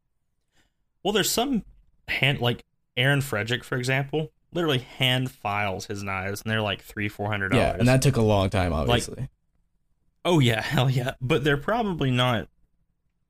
Well, 1.01 1.13
there's 1.13 1.29
some 1.29 1.63
hand 2.07 2.41
like 2.41 2.65
Aaron 2.97 3.21
Frederick, 3.21 3.63
for 3.63 3.77
example, 3.77 4.31
literally 4.51 4.79
hand 4.79 5.31
files 5.31 5.85
his 5.85 6.03
knives, 6.03 6.41
and 6.41 6.51
they're 6.51 6.61
like 6.61 6.81
three, 6.81 7.07
four 7.07 7.29
hundred 7.29 7.49
dollars. 7.49 7.65
Yeah, 7.67 7.79
and 7.79 7.87
that 7.87 8.01
took 8.01 8.17
a 8.17 8.21
long 8.21 8.49
time, 8.49 8.73
obviously. 8.73 9.29
Oh 10.23 10.39
yeah, 10.39 10.61
hell 10.63 10.89
yeah. 10.89 11.13
But 11.21 11.43
they're 11.43 11.57
probably 11.57 12.11
not. 12.11 12.47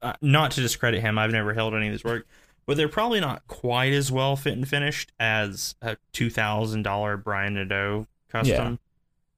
Uh, 0.06 0.14
not 0.22 0.52
to 0.52 0.61
discredit 0.61 1.02
him, 1.02 1.18
I've 1.18 1.32
never 1.32 1.52
held 1.56 1.73
any 1.73 1.88
of 1.88 1.91
his 1.91 2.03
work, 2.03 2.27
but 2.68 2.77
they're 2.77 2.88
probably 2.88 3.19
not 3.19 3.48
quite 3.48 3.91
as 3.91 4.11
well 4.11 4.36
fit 4.36 4.53
and 4.53 4.68
finished 4.68 5.11
as 5.19 5.73
a 5.82 5.98
two 6.14 6.30
thousand 6.30 6.84
dollar 6.84 7.18
Brian 7.18 7.56
Nadeau 7.56 8.06
custom. 8.30 8.77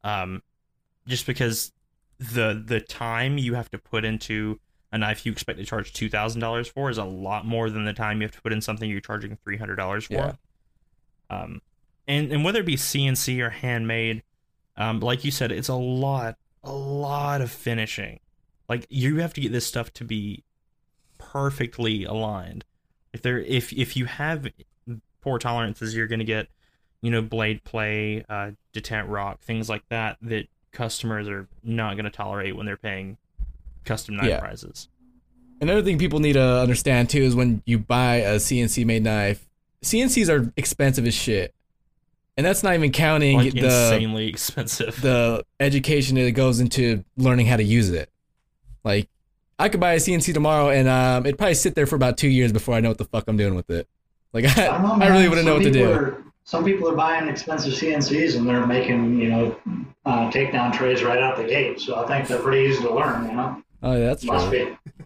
Um, 0.03 0.43
just 1.07 1.25
because 1.25 1.71
the 2.19 2.61
the 2.65 2.81
time 2.81 3.37
you 3.37 3.53
have 3.53 3.71
to 3.71 3.77
put 3.77 4.03
into 4.03 4.59
a 4.91 4.97
knife 4.97 5.25
you 5.25 5.31
expect 5.31 5.57
to 5.57 5.63
charge 5.63 5.93
two 5.93 6.09
thousand 6.09 6.41
dollars 6.41 6.67
for 6.67 6.89
is 6.89 6.97
a 6.97 7.05
lot 7.05 7.45
more 7.45 7.69
than 7.69 7.85
the 7.85 7.93
time 7.93 8.19
you 8.19 8.25
have 8.25 8.35
to 8.35 8.41
put 8.41 8.51
in 8.51 8.59
something 8.59 8.89
you're 8.89 8.99
charging 8.99 9.37
three 9.37 9.55
hundred 9.55 9.77
dollars 9.77 10.07
for. 10.07 10.13
Yeah. 10.15 10.33
Um, 11.29 11.61
and 12.09 12.29
and 12.33 12.43
whether 12.43 12.59
it 12.59 12.65
be 12.65 12.75
CNC 12.75 13.39
or 13.39 13.51
handmade, 13.51 14.21
um, 14.75 14.99
like 14.99 15.23
you 15.23 15.31
said, 15.31 15.53
it's 15.53 15.69
a 15.69 15.75
lot, 15.75 16.35
a 16.61 16.73
lot 16.73 17.39
of 17.39 17.51
finishing. 17.51 18.19
Like 18.67 18.85
you 18.89 19.19
have 19.19 19.33
to 19.35 19.39
get 19.39 19.53
this 19.53 19.65
stuff 19.65 19.93
to 19.93 20.03
be 20.03 20.43
perfectly 21.41 22.03
aligned. 22.03 22.65
If 23.13 23.21
there, 23.21 23.39
if 23.39 23.71
if 23.73 23.95
you 23.95 24.05
have 24.05 24.47
poor 25.21 25.37
tolerances, 25.39 25.95
you're 25.95 26.07
going 26.07 26.19
to 26.19 26.25
get, 26.25 26.47
you 27.01 27.11
know, 27.11 27.21
blade 27.21 27.63
play, 27.63 28.25
uh, 28.29 28.51
detent 28.73 29.05
rock, 29.09 29.39
things 29.41 29.69
like 29.69 29.83
that 29.89 30.17
that 30.23 30.47
customers 30.71 31.27
are 31.27 31.47
not 31.63 31.93
going 31.95 32.05
to 32.05 32.11
tolerate 32.11 32.55
when 32.55 32.65
they're 32.65 32.77
paying 32.77 33.17
custom 33.85 34.15
knife 34.17 34.27
Yeah. 34.27 34.39
prices. 34.39 34.87
Another 35.61 35.81
thing 35.81 35.97
people 35.97 36.19
need 36.19 36.33
to 36.33 36.41
understand 36.59 37.09
too 37.09 37.21
is 37.21 37.35
when 37.35 37.61
you 37.65 37.79
buy 37.79 38.15
a 38.17 38.35
CNC 38.35 38.85
made 38.85 39.03
knife, 39.03 39.47
CNCs 39.83 40.29
are 40.29 40.51
expensive 40.57 41.05
as 41.07 41.13
shit. 41.15 41.53
And 42.35 42.45
that's 42.45 42.61
not 42.61 42.75
even 42.75 42.91
counting 42.91 43.37
Like 43.37 43.53
the 43.53 43.65
insanely 43.65 44.27
expensive. 44.35 45.01
the 45.01 45.43
education 45.59 46.15
that 46.17 46.31
goes 46.33 46.59
into 46.59 47.03
learning 47.15 47.47
how 47.47 47.57
to 47.57 47.63
use 47.63 47.89
it. 47.89 48.09
Like, 48.83 49.09
I 49.59 49.69
could 49.69 49.79
buy 49.79 49.93
a 49.93 49.97
CNC 49.97 50.33
tomorrow, 50.33 50.69
and 50.69 50.87
um, 50.87 51.25
it'd 51.25 51.37
probably 51.37 51.55
sit 51.55 51.73
there 51.75 51.87
for 51.87 51.95
about 51.95 52.17
two 52.17 52.27
years 52.29 52.51
before 52.51 52.75
I 52.75 52.79
know 52.79 52.89
what 52.89 52.97
the 52.97 53.05
fuck 53.05 53.25
I'm 53.27 53.37
doing 53.37 53.55
with 53.55 53.69
it. 53.69 53.87
Like, 54.33 54.45
I, 54.57 54.65
don't 54.67 54.99
know, 54.99 55.05
I 55.05 55.09
really 55.09 55.29
wouldn't 55.29 55.47
know 55.47 55.55
what 55.55 55.63
to 55.63 55.71
do. 55.71 55.91
Are, 55.91 56.23
some 56.43 56.63
people 56.63 56.87
are 56.89 56.95
buying 56.95 57.27
expensive 57.27 57.73
CNCs 57.73 58.37
and 58.37 58.47
they're 58.47 58.65
making, 58.65 59.19
you 59.19 59.29
know, 59.29 59.55
uh, 60.05 60.31
takedown 60.31 60.71
trays 60.73 61.03
right 61.03 61.19
out 61.19 61.37
the 61.37 61.43
gate. 61.43 61.79
So 61.81 61.95
I 61.95 62.07
think 62.07 62.27
they're 62.27 62.39
pretty 62.41 62.69
easy 62.69 62.81
to 62.83 62.93
learn, 62.93 63.25
you 63.25 63.35
know? 63.35 63.63
Oh, 63.83 63.93
yeah, 63.93 64.05
that's 64.05 64.23
Must 64.23 64.49
true. 64.49 64.77
be. 64.87 64.93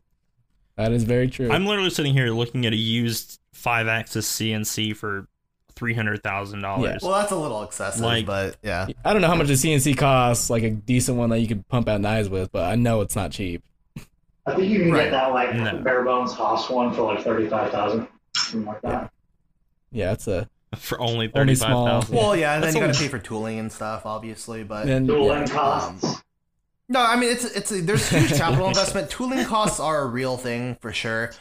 That 0.78 0.94
is 0.94 1.03
very 1.03 1.28
true. 1.28 1.52
I'm 1.52 1.65
literally 1.68 1.90
sitting 1.91 2.14
here 2.14 2.32
looking 2.32 2.65
at 2.65 2.73
a 2.73 2.78
used 2.78 3.40
five 3.53 3.88
axis 3.88 4.28
CNC 4.28 4.95
for 4.95 5.28
three 5.76 5.94
hundred 5.94 6.23
thousand 6.23 6.61
dollars. 6.61 7.03
Well, 7.03 7.11
that's 7.11 7.32
a 7.32 7.36
little 7.36 7.61
excessive, 7.61 8.02
Like- 8.02 8.26
but 8.26 8.57
yeah. 8.64 8.88
I 9.03 9.14
don't 9.14 9.22
know 9.22 9.28
how 9.28 9.36
much 9.36 9.49
a 9.49 9.53
CNC 9.53 9.98
costs, 9.98 10.49
like 10.49 10.64
a 10.64 10.72
decent 10.72 11.18
one 11.18 11.30
that 11.32 11.40
you 11.40 11.48
could 11.48 11.68
pump 11.68 11.88
out 11.88 12.02
knives 12.02 12.30
with, 12.30 12.52
but 12.52 12.64
I 12.64 12.76
know 12.76 13.02
it's 13.02 13.15
not 13.15 13.32
cheap. 13.32 13.64
I 14.45 14.55
think 14.55 14.69
you 14.69 14.80
can 14.80 14.91
Right. 14.91 15.03
get 15.05 15.11
that 15.11 15.31
like 15.34 15.53
No. 15.55 15.77
bare 15.77 16.03
bones 16.03 16.34
Haas 16.34 16.69
one 16.69 16.93
for 16.93 17.03
like 17.03 17.23
thirty-five 17.23 17.72
thousand, 17.72 18.07
something 18.35 18.65
like 18.65 18.81
that. 18.81 19.11
Yeah, 19.91 20.11
it's 20.13 20.27
a 20.27 20.47
for 20.77 20.99
only 20.99 21.11
Only 21.13 21.27
thirty 21.30 21.55
small. 21.55 22.03
Well, 22.09 22.35
yeah, 22.35 22.55
and 22.55 22.63
then 22.63 22.73
you 22.73 22.80
gotta 22.81 22.97
pay 22.97 23.07
for 23.07 23.19
tooling 23.19 23.59
and 23.59 23.72
stuff, 23.72 24.05
obviously. 24.05 24.63
But 24.63 24.85
then 24.88 25.05
Tooling 25.07 25.47
yeah. 25.47 25.53
costs. 25.53 26.22
no, 26.89 27.01
I 27.01 27.15
mean 27.18 27.30
it's 27.30 27.45
it's 27.45 27.69
there's 27.69 28.09
huge 28.09 28.34
capital 28.38 28.68
investment. 28.68 29.09
Tooling 29.09 29.45
costs 29.45 29.80
are 29.80 30.01
a 30.01 30.07
real 30.07 30.38
thing 30.38 30.77
for 30.81 30.91
sure. 30.93 31.31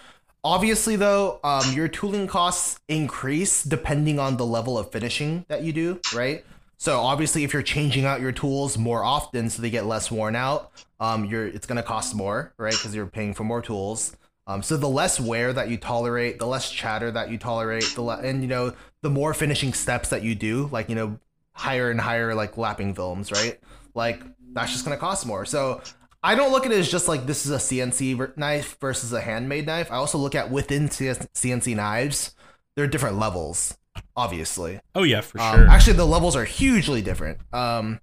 Obviously, 0.42 0.96
though, 0.96 1.38
um, 1.44 1.70
your 1.74 1.86
tooling 1.86 2.26
costs 2.26 2.80
increase 2.88 3.62
depending 3.62 4.18
on 4.18 4.38
the 4.38 4.46
level 4.46 4.78
of 4.78 4.90
finishing 4.90 5.44
that 5.48 5.62
you 5.62 5.72
do, 5.72 6.00
right? 6.14 6.44
So 6.78 6.98
obviously, 7.00 7.44
if 7.44 7.52
you're 7.52 7.62
changing 7.62 8.06
out 8.06 8.22
your 8.22 8.32
tools 8.32 8.78
more 8.78 9.04
often 9.04 9.50
so 9.50 9.60
they 9.60 9.68
get 9.68 9.84
less 9.84 10.10
worn 10.10 10.34
out, 10.34 10.72
um, 11.00 11.24
you're 11.24 11.46
it's 11.46 11.66
gonna 11.66 11.82
cost 11.82 12.14
more, 12.14 12.52
right? 12.58 12.72
Because 12.72 12.94
you're 12.94 13.06
paying 13.06 13.34
for 13.34 13.44
more 13.44 13.62
tools. 13.62 14.16
Um, 14.46 14.62
so 14.62 14.76
the 14.76 14.88
less 14.88 15.20
wear 15.20 15.52
that 15.52 15.68
you 15.68 15.76
tolerate, 15.76 16.38
the 16.38 16.46
less 16.46 16.70
chatter 16.70 17.10
that 17.12 17.30
you 17.30 17.38
tolerate, 17.38 17.84
the 17.94 18.02
le- 18.02 18.20
and 18.20 18.42
you 18.42 18.48
know 18.48 18.74
the 19.02 19.10
more 19.10 19.32
finishing 19.34 19.72
steps 19.72 20.08
that 20.10 20.22
you 20.22 20.34
do, 20.34 20.68
like 20.72 20.88
you 20.88 20.94
know 20.94 21.18
higher 21.52 21.90
and 21.90 22.00
higher 22.00 22.34
like 22.34 22.56
lapping 22.56 22.94
films, 22.94 23.30
right? 23.32 23.58
Like 23.94 24.22
that's 24.52 24.72
just 24.72 24.84
gonna 24.84 24.96
cost 24.96 25.26
more. 25.26 25.44
So 25.44 25.80
I 26.22 26.34
don't 26.34 26.52
look 26.52 26.66
at 26.66 26.72
it 26.72 26.78
as 26.78 26.90
just 26.90 27.06
like 27.08 27.26
this 27.26 27.46
is 27.46 27.52
a 27.52 27.56
CNC 27.58 28.36
knife 28.36 28.76
versus 28.80 29.12
a 29.12 29.20
handmade 29.20 29.66
knife. 29.66 29.90
I 29.90 29.96
also 29.96 30.18
look 30.18 30.34
at 30.34 30.50
within 30.50 30.88
CNC 30.88 31.76
knives, 31.76 32.34
there 32.76 32.84
are 32.84 32.88
different 32.88 33.18
levels, 33.18 33.78
obviously. 34.16 34.80
oh 34.94 35.02
yeah, 35.04 35.20
for 35.20 35.40
Um, 35.40 35.54
sure. 35.54 35.68
Actually, 35.68 35.92
the 35.94 36.06
levels 36.06 36.34
are 36.36 36.44
hugely 36.44 37.02
different. 37.02 37.38
Um, 37.52 38.00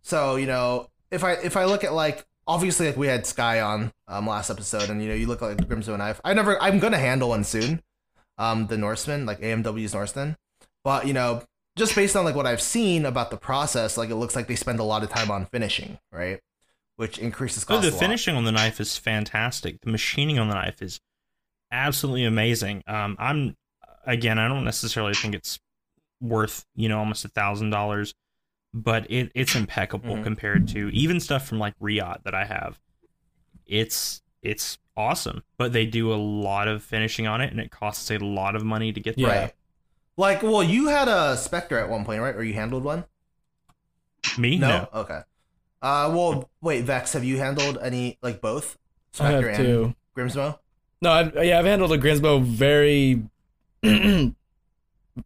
so 0.00 0.36
you 0.36 0.46
know, 0.46 0.88
if 1.10 1.22
I 1.22 1.32
if 1.34 1.56
I 1.56 1.66
look 1.66 1.84
at 1.84 1.92
like 1.92 2.24
obviously 2.46 2.86
like 2.86 2.96
we 2.96 3.06
had 3.06 3.26
Sky 3.26 3.60
on 3.60 3.92
um 4.08 4.26
last 4.26 4.50
episode, 4.50 4.90
and 4.90 5.02
you 5.02 5.08
know 5.08 5.14
you 5.14 5.26
look 5.26 5.40
like 5.40 5.56
the 5.56 5.64
Grimsmo 5.64 5.98
knife. 5.98 6.20
I 6.24 6.34
never 6.34 6.60
I'm 6.62 6.78
gonna 6.78 6.98
handle 6.98 7.30
one 7.30 7.44
soon. 7.44 7.82
Um, 8.38 8.66
the 8.66 8.78
Norseman, 8.78 9.26
like 9.26 9.40
AMW's 9.40 9.94
Norseman, 9.94 10.36
but 10.84 11.06
you 11.06 11.12
know 11.12 11.42
just 11.76 11.94
based 11.94 12.16
on 12.16 12.24
like 12.24 12.34
what 12.34 12.46
I've 12.46 12.60
seen 12.62 13.06
about 13.06 13.30
the 13.30 13.36
process, 13.36 13.96
like 13.96 14.10
it 14.10 14.16
looks 14.16 14.36
like 14.36 14.46
they 14.48 14.56
spend 14.56 14.78
a 14.80 14.84
lot 14.84 15.02
of 15.02 15.10
time 15.10 15.30
on 15.30 15.46
finishing, 15.46 15.98
right? 16.10 16.40
which 16.96 17.18
increases 17.18 17.64
cost. 17.64 17.84
Oh, 17.84 17.90
the 17.90 17.96
finishing 17.96 18.36
on 18.36 18.44
the 18.44 18.52
knife 18.52 18.80
is 18.80 18.96
fantastic. 18.96 19.80
The 19.80 19.90
machining 19.90 20.38
on 20.38 20.48
the 20.48 20.54
knife 20.54 20.82
is 20.82 21.00
absolutely 21.70 22.24
amazing. 22.24 22.82
Um, 22.86 23.16
I'm 23.18 23.56
again, 24.06 24.38
I 24.38 24.48
don't 24.48 24.64
necessarily 24.64 25.14
think 25.14 25.34
it's 25.34 25.58
worth 26.20 26.64
you 26.74 26.88
know 26.88 26.98
almost 26.98 27.24
a 27.24 27.28
thousand 27.28 27.70
dollars, 27.70 28.14
but 28.74 29.10
it 29.10 29.30
it's 29.34 29.54
impeccable 29.54 30.16
Mhm. 30.16 30.24
compared 30.24 30.68
to 30.68 30.88
even 30.90 31.20
stuff 31.20 31.46
from 31.46 31.58
like 31.58 31.74
Riot 31.80 32.22
that 32.24 32.34
I 32.34 32.44
have. 32.44 32.78
It's 33.66 34.22
it's 34.42 34.78
awesome, 34.96 35.42
but 35.56 35.72
they 35.72 35.86
do 35.86 36.12
a 36.12 36.16
lot 36.16 36.68
of 36.68 36.82
finishing 36.82 37.26
on 37.26 37.40
it, 37.40 37.50
and 37.50 37.60
it 37.60 37.70
costs 37.70 38.10
a 38.10 38.18
lot 38.18 38.56
of 38.56 38.64
money 38.64 38.92
to 38.92 39.00
get 39.00 39.18
Yeah. 39.18 39.28
there. 39.28 39.40
Right. 39.42 39.52
Like, 40.16 40.42
well, 40.42 40.62
you 40.62 40.88
had 40.88 41.08
a 41.08 41.36
Spectre 41.36 41.78
at 41.78 41.88
one 41.88 42.04
point, 42.04 42.20
right? 42.20 42.34
Or 42.34 42.42
you 42.44 42.52
handled 42.54 42.84
one? 42.84 43.04
Me, 44.38 44.56
no. 44.58 44.88
Okay. 44.92 45.20
Uh, 45.80 46.10
well, 46.14 46.50
wait, 46.60 46.84
Vex, 46.84 47.12
have 47.14 47.24
you 47.24 47.38
handled 47.38 47.78
any 47.82 48.18
like 48.22 48.40
both 48.40 48.78
I 49.18 49.30
have 49.30 49.42
Spectre 49.42 49.48
and 49.48 49.56
two. 49.56 49.94
Grimsmo? 50.16 50.58
No, 51.00 51.10
I've, 51.10 51.34
yeah, 51.44 51.58
I've 51.58 51.64
handled 51.64 51.92
a 51.92 51.98
Grimsmo 51.98 52.42
very 52.42 53.22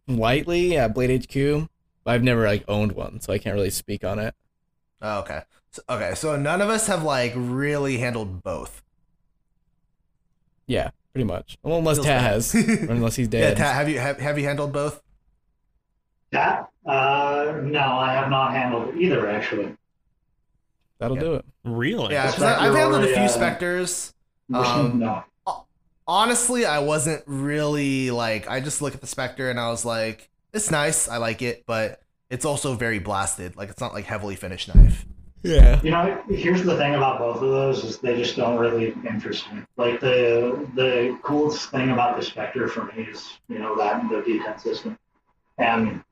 lightly 0.08 0.76
at 0.76 0.94
Blade 0.94 1.26
HQ. 1.30 1.68
But 2.06 2.12
I've 2.14 2.22
never 2.22 2.46
like 2.46 2.62
owned 2.68 2.92
one, 2.92 3.20
so 3.20 3.32
I 3.32 3.38
can't 3.38 3.56
really 3.56 3.68
speak 3.68 4.04
on 4.04 4.20
it. 4.20 4.32
Oh, 5.02 5.18
okay. 5.18 5.42
So, 5.72 5.82
okay, 5.90 6.14
so 6.14 6.36
none 6.36 6.62
of 6.62 6.68
us 6.70 6.86
have 6.86 7.02
like 7.02 7.32
really 7.34 7.98
handled 7.98 8.44
both. 8.44 8.80
Yeah, 10.68 10.90
pretty 11.12 11.24
much. 11.24 11.58
Well, 11.64 11.78
unless 11.78 11.96
Feels 11.96 12.06
Tat 12.06 12.22
has, 12.22 12.54
or 12.54 12.92
unless 12.92 13.16
he's 13.16 13.26
dead. 13.28 13.58
yeah. 13.58 13.64
Tat, 13.64 13.74
have 13.74 13.88
you 13.88 13.98
have, 13.98 14.20
have 14.20 14.38
you 14.38 14.44
handled 14.44 14.72
both? 14.72 15.02
That? 16.30 16.68
Uh, 16.86 17.54
no, 17.64 17.80
I 17.80 18.12
have 18.12 18.30
not 18.30 18.52
handled 18.52 18.96
either, 18.96 19.28
actually. 19.28 19.76
That'll 21.00 21.16
Yeah. 21.16 21.22
do 21.24 21.34
it. 21.34 21.44
Really? 21.64 22.14
Yeah, 22.14 22.26
because 22.28 22.42
I've 22.44 22.72
handled 22.74 23.02
a 23.02 23.08
few 23.08 23.16
uh, 23.24 23.28
Spectres. 23.28 24.14
Um, 24.54 25.00
no. 25.00 25.24
Honestly, 26.06 26.64
I 26.64 26.78
wasn't 26.78 27.24
really 27.26 28.12
like. 28.12 28.48
I 28.48 28.60
just 28.60 28.80
look 28.80 28.94
at 28.94 29.00
the 29.00 29.08
Spectre 29.08 29.50
and 29.50 29.58
I 29.58 29.70
was 29.70 29.84
like, 29.84 30.30
it's 30.56 30.70
nice, 30.70 31.08
I 31.08 31.18
like 31.18 31.42
it, 31.42 31.64
but 31.66 32.00
it's 32.30 32.44
also 32.44 32.74
very 32.74 32.98
blasted. 32.98 33.56
Like 33.56 33.68
it's 33.68 33.80
not 33.80 33.92
like 33.92 34.06
heavily 34.06 34.36
finished 34.36 34.74
knife. 34.74 35.04
Yeah. 35.42 35.80
You 35.82 35.90
know, 35.90 36.22
here's 36.28 36.64
the 36.64 36.76
thing 36.76 36.94
about 36.94 37.18
both 37.18 37.36
of 37.36 37.42
those 37.42 37.84
is 37.84 37.98
they 37.98 38.16
just 38.16 38.36
don't 38.36 38.58
really 38.58 38.94
interest 39.08 39.52
me. 39.52 39.62
Like 39.76 40.00
the 40.00 40.66
the 40.74 41.16
coolest 41.22 41.70
thing 41.70 41.90
about 41.90 42.16
the 42.16 42.24
Spectre 42.24 42.66
for 42.68 42.84
me 42.84 43.04
is 43.04 43.38
you 43.48 43.58
know 43.58 43.76
that 43.76 44.08
the 44.08 44.16
detent 44.16 44.60
system, 44.60 44.98
and 45.58 46.02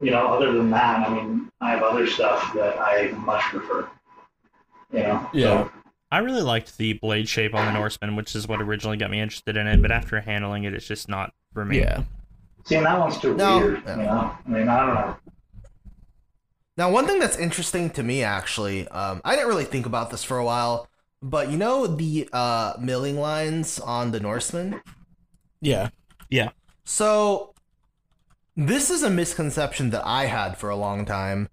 you 0.00 0.10
know 0.12 0.28
other 0.28 0.52
than 0.52 0.70
that, 0.70 1.08
I 1.08 1.14
mean 1.14 1.50
I 1.60 1.70
have 1.70 1.82
other 1.82 2.06
stuff 2.06 2.52
that 2.54 2.78
I 2.78 3.10
much 3.12 3.42
prefer. 3.42 3.88
You 4.92 5.00
know. 5.00 5.30
Yeah. 5.32 5.64
So, 5.64 5.72
I 6.12 6.18
really 6.18 6.42
liked 6.42 6.76
the 6.76 6.92
blade 6.92 7.26
shape 7.26 7.54
on 7.54 7.64
the 7.64 7.72
Norseman, 7.72 8.16
which 8.16 8.36
is 8.36 8.46
what 8.46 8.60
originally 8.60 8.98
got 8.98 9.10
me 9.10 9.18
interested 9.18 9.56
in 9.56 9.66
it. 9.66 9.80
But 9.80 9.90
after 9.90 10.20
handling 10.20 10.64
it, 10.64 10.74
it's 10.74 10.86
just 10.86 11.08
not 11.08 11.32
for 11.54 11.64
me. 11.64 11.80
Yeah. 11.80 12.04
See, 12.64 12.76
and 12.76 12.86
that 12.86 12.98
one's 12.98 13.18
too 13.18 13.34
No. 13.36 13.58
weird. 13.58 13.82
Yeah. 13.84 13.96
You 13.96 14.02
know. 14.02 14.36
I 14.46 14.48
mean, 14.48 14.68
I 14.68 14.86
don't 14.86 14.94
know. 14.94 15.16
Now, 16.76 16.90
one 16.90 17.06
thing 17.06 17.18
that's 17.18 17.36
interesting 17.36 17.90
to 17.90 18.02
me, 18.02 18.22
actually, 18.22 18.88
um, 18.88 19.20
I 19.24 19.34
didn't 19.34 19.48
really 19.48 19.66
think 19.66 19.84
about 19.86 20.10
this 20.10 20.24
for 20.24 20.38
a 20.38 20.44
while, 20.44 20.88
but 21.20 21.50
you 21.50 21.58
know 21.58 21.86
the 21.86 22.28
uh, 22.32 22.74
milling 22.80 23.18
lines 23.18 23.78
on 23.78 24.10
the 24.10 24.20
Norseman. 24.20 24.80
Yeah. 25.60 25.90
Yeah. 26.30 26.50
So, 26.84 27.52
this 28.56 28.90
is 28.90 29.02
a 29.02 29.10
misconception 29.10 29.90
that 29.90 30.02
I 30.06 30.26
had 30.26 30.56
for 30.56 30.70
a 30.70 30.76
long 30.76 31.04
time. 31.04 31.48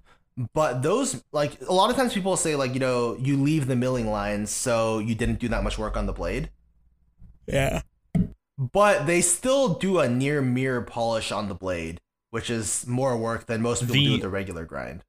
But 0.53 0.83
those, 0.83 1.21
like, 1.33 1.59
a 1.67 1.73
lot 1.73 1.89
of 1.89 1.97
times 1.97 2.13
people 2.13 2.37
say, 2.37 2.55
like, 2.55 2.73
you 2.73 2.79
know, 2.79 3.17
you 3.19 3.35
leave 3.35 3.67
the 3.67 3.75
milling 3.75 4.07
lines 4.07 4.49
so 4.51 4.99
you 4.99 5.13
didn't 5.13 5.39
do 5.39 5.49
that 5.49 5.63
much 5.63 5.77
work 5.77 5.97
on 5.97 6.05
the 6.05 6.13
blade. 6.13 6.49
Yeah. 7.45 7.81
But 8.59 9.05
they 9.07 9.21
still 9.21 9.69
do 9.75 9.99
a 9.99 10.09
near 10.09 10.41
mirror 10.41 10.81
polish 10.81 11.31
on 11.31 11.47
the 11.47 11.55
blade, 11.55 12.01
which 12.29 12.49
is 12.49 12.85
more 12.85 13.15
work 13.17 13.45
than 13.45 13.61
most 13.61 13.79
people 13.81 13.95
do 13.95 14.03
The- 14.03 14.11
with 14.11 14.21
the 14.21 14.29
regular 14.29 14.65
grind. 14.65 15.03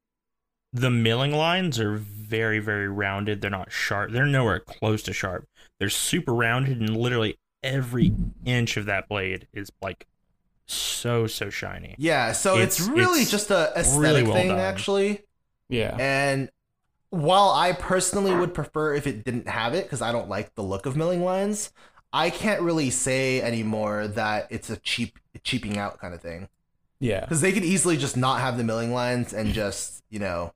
The 0.73 0.89
milling 0.91 1.33
lines 1.33 1.81
are 1.81 1.97
very, 1.97 2.61
very 2.61 2.89
rounded. 2.89 3.41
They're 3.41 3.51
not 3.51 3.73
sharp. 3.73 4.13
They're 4.13 4.25
nowhere 4.25 4.61
close 4.61 5.03
to 5.03 5.13
sharp. 5.13 5.49
They're 5.81 5.91
super 5.91 6.33
rounded, 6.33 6.79
and 6.79 6.97
literally 6.97 7.39
every 7.65 8.13
inch 8.45 8.77
of 8.77 8.87
that 8.87 9.09
blade 9.09 9.49
is 9.53 9.73
like 9.83 10.07
so, 10.67 11.27
so 11.27 11.51
shiny. 11.51 11.97
Yeah, 11.99 12.31
so 12.31 12.57
it's, 12.57 12.79
It's- 12.79 12.97
really 12.97 13.23
it's 13.23 13.33
just 13.33 13.51
a 13.51 13.73
aesthetic 13.75 14.01
really 14.01 14.23
well 14.23 14.33
thing, 14.35 14.49
done. 14.51 14.61
actually. 14.61 15.23
Yeah. 15.69 15.97
And 15.99 16.51
while 17.11 17.51
I 17.51 17.73
personally 17.73 18.33
would 18.33 18.55
prefer 18.55 18.95
if 18.95 19.09
it 19.09 19.25
didn't 19.25 19.49
have 19.49 19.75
it, 19.75 19.87
because 19.87 20.01
I 20.01 20.13
don't 20.13 20.29
like 20.29 20.55
the 20.55 20.63
look 20.63 20.87
of 20.87 20.95
milling 20.97 21.25
lines, 21.25 21.73
I 22.13 22.31
can't 22.31 22.61
really 22.61 22.91
say 22.91 23.41
anymore 23.41 24.09
that 24.09 24.49
it's 24.51 24.69
a 24.71 24.77
cheap 24.79 25.19
cheaping 25.45 25.79
out 25.79 26.01
kind 26.01 26.13
of 26.15 26.21
thing. 26.21 26.49
Yeah. 26.99 27.21
Because 27.21 27.41
they 27.41 27.53
could 27.53 27.65
easily 27.65 27.97
just 27.97 28.17
not 28.17 28.41
have 28.41 28.59
the 28.59 28.65
milling 28.65 28.93
lines 28.93 29.33
and 29.33 29.53
just, 29.53 30.03
you 30.11 30.19
know, 30.19 30.53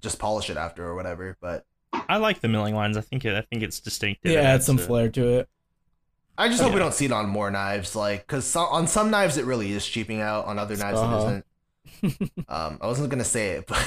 just 0.00 0.18
polish 0.18 0.50
it 0.50 0.56
after 0.56 0.84
or 0.86 0.94
whatever. 0.94 1.36
But 1.40 1.64
I 1.92 2.16
like 2.18 2.40
the 2.40 2.48
milling 2.48 2.74
lines. 2.74 2.96
I 2.96 3.00
think 3.00 3.24
it. 3.24 3.34
I 3.34 3.40
think 3.42 3.62
it's 3.62 3.80
distinctive. 3.80 4.32
Yeah, 4.32 4.40
add 4.42 4.62
some 4.62 4.78
a- 4.78 4.82
flair 4.82 5.08
to 5.10 5.38
it. 5.38 5.48
I 6.36 6.48
just 6.48 6.62
hope 6.62 6.72
we 6.72 6.78
don't 6.78 6.94
see 6.94 7.06
it 7.06 7.10
on 7.10 7.28
more 7.28 7.50
knives, 7.50 7.96
like, 7.96 8.24
because 8.24 8.44
so, 8.46 8.60
on 8.60 8.86
some 8.86 9.10
knives 9.10 9.38
it 9.38 9.44
really 9.44 9.72
is 9.72 9.84
cheaping 9.84 10.20
out, 10.20 10.44
on 10.44 10.56
other 10.56 10.76
knives 10.76 10.98
Uh-huh. 11.00 11.16
it 11.16 11.44
isn't. 12.22 12.30
um, 12.48 12.78
I 12.80 12.86
wasn't 12.86 13.08
gonna 13.10 13.24
say 13.24 13.56
it, 13.56 13.66
but 13.66 13.78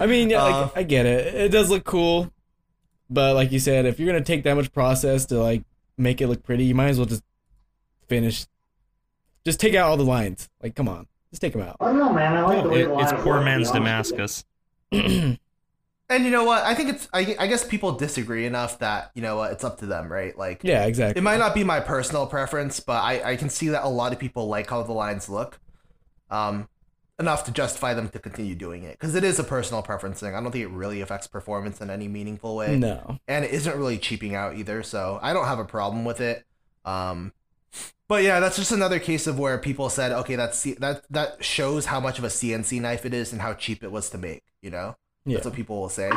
I 0.00 0.06
mean, 0.06 0.30
yeah, 0.30 0.42
Uh, 0.42 0.60
like, 0.62 0.76
I 0.78 0.82
get 0.84 1.04
it. 1.04 1.34
It 1.34 1.48
does 1.50 1.68
look 1.68 1.84
cool, 1.84 2.32
but 3.10 3.34
like 3.34 3.52
you 3.52 3.58
said, 3.58 3.86
if 3.86 3.98
you're 3.98 4.10
gonna 4.10 4.24
take 4.24 4.44
that 4.44 4.54
much 4.54 4.72
process 4.72 5.26
to 5.26 5.38
like 5.42 5.62
make 5.96 6.20
it 6.20 6.28
look 6.28 6.42
pretty, 6.42 6.64
you 6.64 6.74
might 6.74 6.88
as 6.88 6.98
well 6.98 7.06
just 7.06 7.22
finish. 8.08 8.46
Just 9.44 9.60
take 9.60 9.74
out 9.74 9.88
all 9.88 9.96
the 9.96 10.04
lines. 10.04 10.48
Like, 10.62 10.74
come 10.74 10.88
on, 10.88 11.06
just 11.30 11.40
take 11.42 11.52
them 11.54 11.62
out. 11.62 11.76
I 11.80 11.86
don't 11.86 11.98
know, 11.98 12.12
man. 12.12 12.36
I 12.36 12.42
like 12.42 12.62
the 12.62 12.68
way 12.68 12.82
It- 12.82 12.86
the 12.88 12.98
it's 12.98 13.12
lines 13.12 13.22
poor 13.22 13.34
work, 13.34 13.40
to 13.40 13.44
man's 13.44 13.68
honest 13.70 13.72
with 14.92 15.02
you. 15.02 15.02
Damascus. 15.02 15.36
And 16.10 16.24
you 16.24 16.30
know 16.30 16.44
what? 16.44 16.62
I 16.64 16.74
think 16.74 16.88
it's. 16.88 17.06
I, 17.12 17.36
I 17.38 17.46
guess 17.48 17.66
people 17.66 17.92
disagree 17.92 18.46
enough 18.46 18.78
that 18.78 19.10
you 19.14 19.20
know 19.20 19.36
what 19.36 19.52
it's 19.52 19.62
up 19.62 19.80
to 19.80 19.86
them, 19.86 20.10
right? 20.10 20.36
Like, 20.38 20.62
yeah, 20.64 20.86
exactly. 20.86 21.20
it 21.20 21.22
might 21.22 21.36
not 21.36 21.52
be 21.54 21.64
my 21.64 21.80
personal 21.80 22.26
preference, 22.26 22.80
but 22.80 23.02
I 23.04 23.32
I 23.32 23.36
can 23.36 23.50
see 23.50 23.68
that 23.68 23.84
a 23.84 23.88
lot 23.90 24.14
of 24.14 24.18
people 24.18 24.46
like 24.48 24.70
how 24.70 24.82
the 24.82 24.94
lines 24.94 25.28
look, 25.28 25.60
um, 26.30 26.66
enough 27.18 27.44
to 27.44 27.50
justify 27.50 27.94
them 27.94 28.08
to 28.10 28.18
continue 28.18 28.54
doing 28.54 28.84
it 28.84 28.92
because 28.92 29.14
it 29.14 29.24
is 29.24 29.38
a 29.38 29.44
personal 29.44 29.82
preference 29.82 30.20
thing. 30.20 30.34
I 30.34 30.40
don't 30.40 30.52
think 30.52 30.64
it 30.64 30.70
really 30.70 31.00
affects 31.00 31.26
performance 31.26 31.80
in 31.80 31.90
any 31.90 32.08
meaningful 32.08 32.54
way, 32.56 32.76
no. 32.76 33.18
and 33.26 33.44
it 33.44 33.50
isn't 33.52 33.76
really 33.76 33.98
cheaping 33.98 34.34
out 34.34 34.56
either. 34.56 34.82
So 34.82 35.18
I 35.22 35.32
don't 35.32 35.46
have 35.46 35.58
a 35.58 35.64
problem 35.64 36.04
with 36.04 36.20
it. 36.20 36.44
Um, 36.84 37.32
but 38.06 38.22
yeah, 38.22 38.40
that's 38.40 38.56
just 38.56 38.72
another 38.72 38.98
case 38.98 39.26
of 39.26 39.38
where 39.38 39.58
people 39.58 39.90
said, 39.90 40.12
okay, 40.12 40.36
that's 40.36 40.58
C- 40.58 40.74
that 40.74 41.04
that 41.10 41.44
shows 41.44 41.86
how 41.86 42.00
much 42.00 42.18
of 42.18 42.24
a 42.24 42.28
CNC 42.28 42.80
knife 42.80 43.04
it 43.04 43.12
is 43.12 43.32
and 43.32 43.42
how 43.42 43.52
cheap 43.54 43.82
it 43.82 43.90
was 43.92 44.10
to 44.10 44.18
make. 44.18 44.44
You 44.62 44.70
know. 44.70 44.96
Yeah. 45.24 45.34
That's 45.34 45.46
what 45.46 45.54
people 45.54 45.78
will 45.78 45.90
say, 45.90 46.10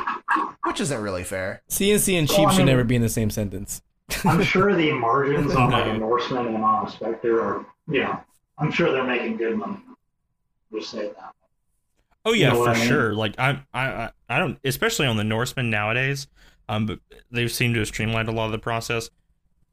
which 0.64 0.80
isn't 0.80 1.02
really 1.02 1.26
fair. 1.26 1.64
CNC 1.70 2.18
and 2.18 2.30
Well, 2.30 2.38
cheap 2.38 2.48
I 2.48 2.54
should 2.54 2.66
never 2.66 2.86
be 2.86 2.96
in 2.96 3.02
the 3.02 3.10
same 3.10 3.30
sentence. 3.30 3.82
I'm 4.26 4.42
sure 4.42 4.74
the 4.74 4.94
margins 4.94 5.54
on 5.54 5.72
like 5.72 5.88
a 5.88 5.98
Norseman 5.98 6.48
and 6.48 6.64
on 6.64 6.88
a 6.88 6.90
Spectre 6.90 7.42
are, 7.42 7.66
you 7.90 8.04
know, 8.04 8.22
I'm 8.58 8.72
sure 8.72 8.92
they're 8.92 9.04
making 9.04 9.36
good 9.36 9.58
money. 9.58 9.80
Just 10.74 10.90
say 10.92 11.08
that. 11.10 11.34
Oh 12.24 12.34
yeah, 12.34 12.50
know 12.50 12.64
for 12.66 12.70
I 12.70 12.74
mean? 12.76 12.88
sure. 12.88 13.14
Like 13.14 13.36
I, 13.40 13.62
I, 13.74 13.88
I- 13.88 14.12
I 14.30 14.40
don't, 14.40 14.58
especially 14.64 15.08
on 15.08 15.18
the 15.18 15.24
Norseman 15.24 15.70
nowadays. 15.70 16.28
Um, 16.70 16.86
but 16.86 17.00
they 17.32 17.48
seem 17.50 17.74
to 17.74 17.80
have 17.80 17.88
streamlined 17.90 18.30
a 18.30 18.32
lot 18.32 18.46
of 18.46 18.52
the 18.54 18.60
process. 18.60 19.10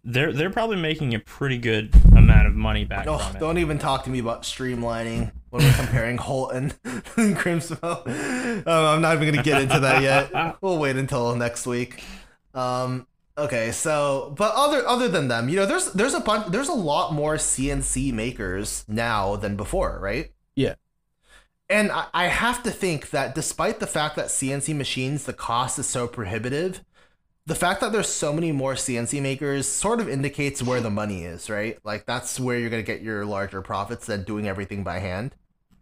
They're 0.03 0.33
they're 0.33 0.51
probably 0.51 0.77
making 0.77 1.15
a 1.15 1.19
pretty 1.21 1.59
good 1.59 1.95
amount 2.17 2.47
of 2.49 2.55
money 2.55 2.85
back 2.85 3.07
Oh, 3.07 3.19
from 3.19 3.39
don't 3.39 3.59
even 3.59 3.79
talk 3.79 4.05
to 4.05 4.11
me 4.11 4.19
about 4.19 4.43
streamlining 4.43 5.31
when 5.51 5.63
we're 5.63 5.73
comparing 5.75 6.17
Holt 6.19 6.53
and, 6.53 6.75
and 6.85 7.37
Grimsmo. 7.37 8.07
Um, 8.67 8.67
I'm 8.67 9.01
not 9.03 9.15
even 9.15 9.27
going 9.33 9.37
to 9.37 9.43
get 9.49 9.63
into 9.63 9.79
that 9.81 10.03
yet. 10.03 10.57
We'll 10.61 10.79
wait 10.79 10.97
until 10.97 11.37
next 11.37 11.67
week. 11.67 12.03
Um, 12.55 13.07
okay, 13.37 13.71
so 13.71 14.35
but 14.37 14.53
other 14.57 14.85
other 14.87 15.09
than 15.09 15.29
them, 15.29 15.49
you 15.49 15.57
know, 15.57 15.67
there's 15.67 15.93
there's 15.93 16.15
a 16.15 16.21
bunch, 16.21 16.47
there's 16.51 16.69
a 16.69 16.73
lot 16.75 17.13
more 17.13 17.37
CNC 17.37 18.13
makers 18.13 18.85
now 18.89 19.37
than 19.37 19.55
before, 19.57 19.99
right? 20.01 20.33
Yeah. 20.57 20.75
And 21.71 21.93
I, 21.93 22.07
I 22.15 22.27
have 22.29 22.63
to 22.65 22.71
think 22.71 23.11
that 23.11 23.35
despite 23.35 23.81
the 23.81 23.87
fact 23.87 24.17
that 24.17 24.27
CNC 24.27 24.75
machines, 24.77 25.25
the 25.25 25.33
cost 25.35 25.79
is 25.79 25.87
so 25.87 26.07
prohibitive, 26.09 26.83
the 27.47 27.55
fact 27.55 27.81
that 27.81 27.93
there's 27.93 28.09
so 28.09 28.33
many 28.33 28.53
more 28.53 28.75
CNC 28.75 29.23
makers 29.23 29.69
sort 29.69 30.01
of 30.01 30.09
indicates 30.09 30.63
where 30.63 30.81
the 30.81 30.91
money 30.91 31.25
is, 31.25 31.51
right? 31.51 31.79
Like 31.85 32.07
that's 32.07 32.39
where 32.41 32.59
you're 32.59 32.71
gonna 32.71 32.83
get 32.83 33.03
your 33.03 33.25
larger 33.27 33.63
profits 33.63 34.07
than 34.07 34.25
doing 34.25 34.47
everything 34.49 34.85
by 34.85 34.99
hand. 34.99 35.35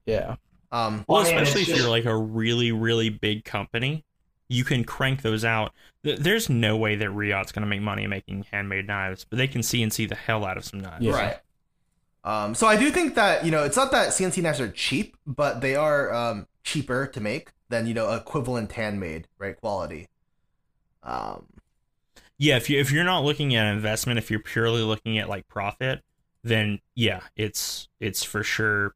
Yeah. 0.06 0.36
Um, 0.72 1.04
Well, 1.08 1.22
especially 1.22 1.62
it's 1.62 1.70
if 1.70 1.76
you're 1.76 1.90
like 1.90 2.04
a 2.04 2.16
really, 2.16 2.72
really 2.72 3.08
big 3.10 3.44
company, 3.44 4.04
you 4.48 4.64
can 4.64 4.84
crank 4.84 5.22
those 5.22 5.44
out. 5.44 5.72
There's 6.02 6.48
no 6.48 6.76
way 6.76 6.96
that 6.96 7.10
Riot's 7.10 7.52
going 7.52 7.62
to 7.62 7.68
make 7.68 7.82
money 7.82 8.06
making 8.06 8.46
handmade 8.52 8.86
knives, 8.86 9.24
but 9.28 9.38
they 9.38 9.48
can 9.48 9.62
CNC 9.62 10.08
the 10.08 10.14
hell 10.14 10.44
out 10.44 10.56
of 10.56 10.64
some 10.64 10.80
knives. 10.80 11.04
Yeah. 11.04 11.12
Right. 11.14 11.36
Um, 12.26 12.54
so 12.56 12.66
I 12.66 12.76
do 12.76 12.90
think 12.90 13.14
that 13.14 13.44
you 13.44 13.50
know 13.50 13.62
it's 13.64 13.76
not 13.76 13.92
that 13.92 14.08
CNC 14.08 14.42
knives 14.42 14.60
are 14.60 14.70
cheap, 14.70 15.16
but 15.26 15.60
they 15.60 15.76
are 15.76 16.12
um, 16.12 16.46
cheaper 16.64 17.06
to 17.06 17.20
make. 17.20 17.52
than 17.68 17.86
you 17.86 17.94
know 17.94 18.12
equivalent 18.12 18.72
handmade 18.72 19.28
right 19.38 19.58
quality. 19.60 20.08
Um, 21.02 21.46
Yeah, 22.38 22.56
if 22.56 22.68
you 22.68 22.78
if 22.80 22.90
you're 22.92 23.04
not 23.04 23.24
looking 23.24 23.54
at 23.54 23.72
investment, 23.72 24.18
if 24.18 24.30
you're 24.30 24.40
purely 24.40 24.82
looking 24.82 25.18
at 25.18 25.28
like 25.28 25.48
profit, 25.48 26.02
then 26.42 26.80
yeah, 26.94 27.20
it's 27.36 27.88
it's 28.00 28.24
for 28.24 28.42
sure 28.42 28.94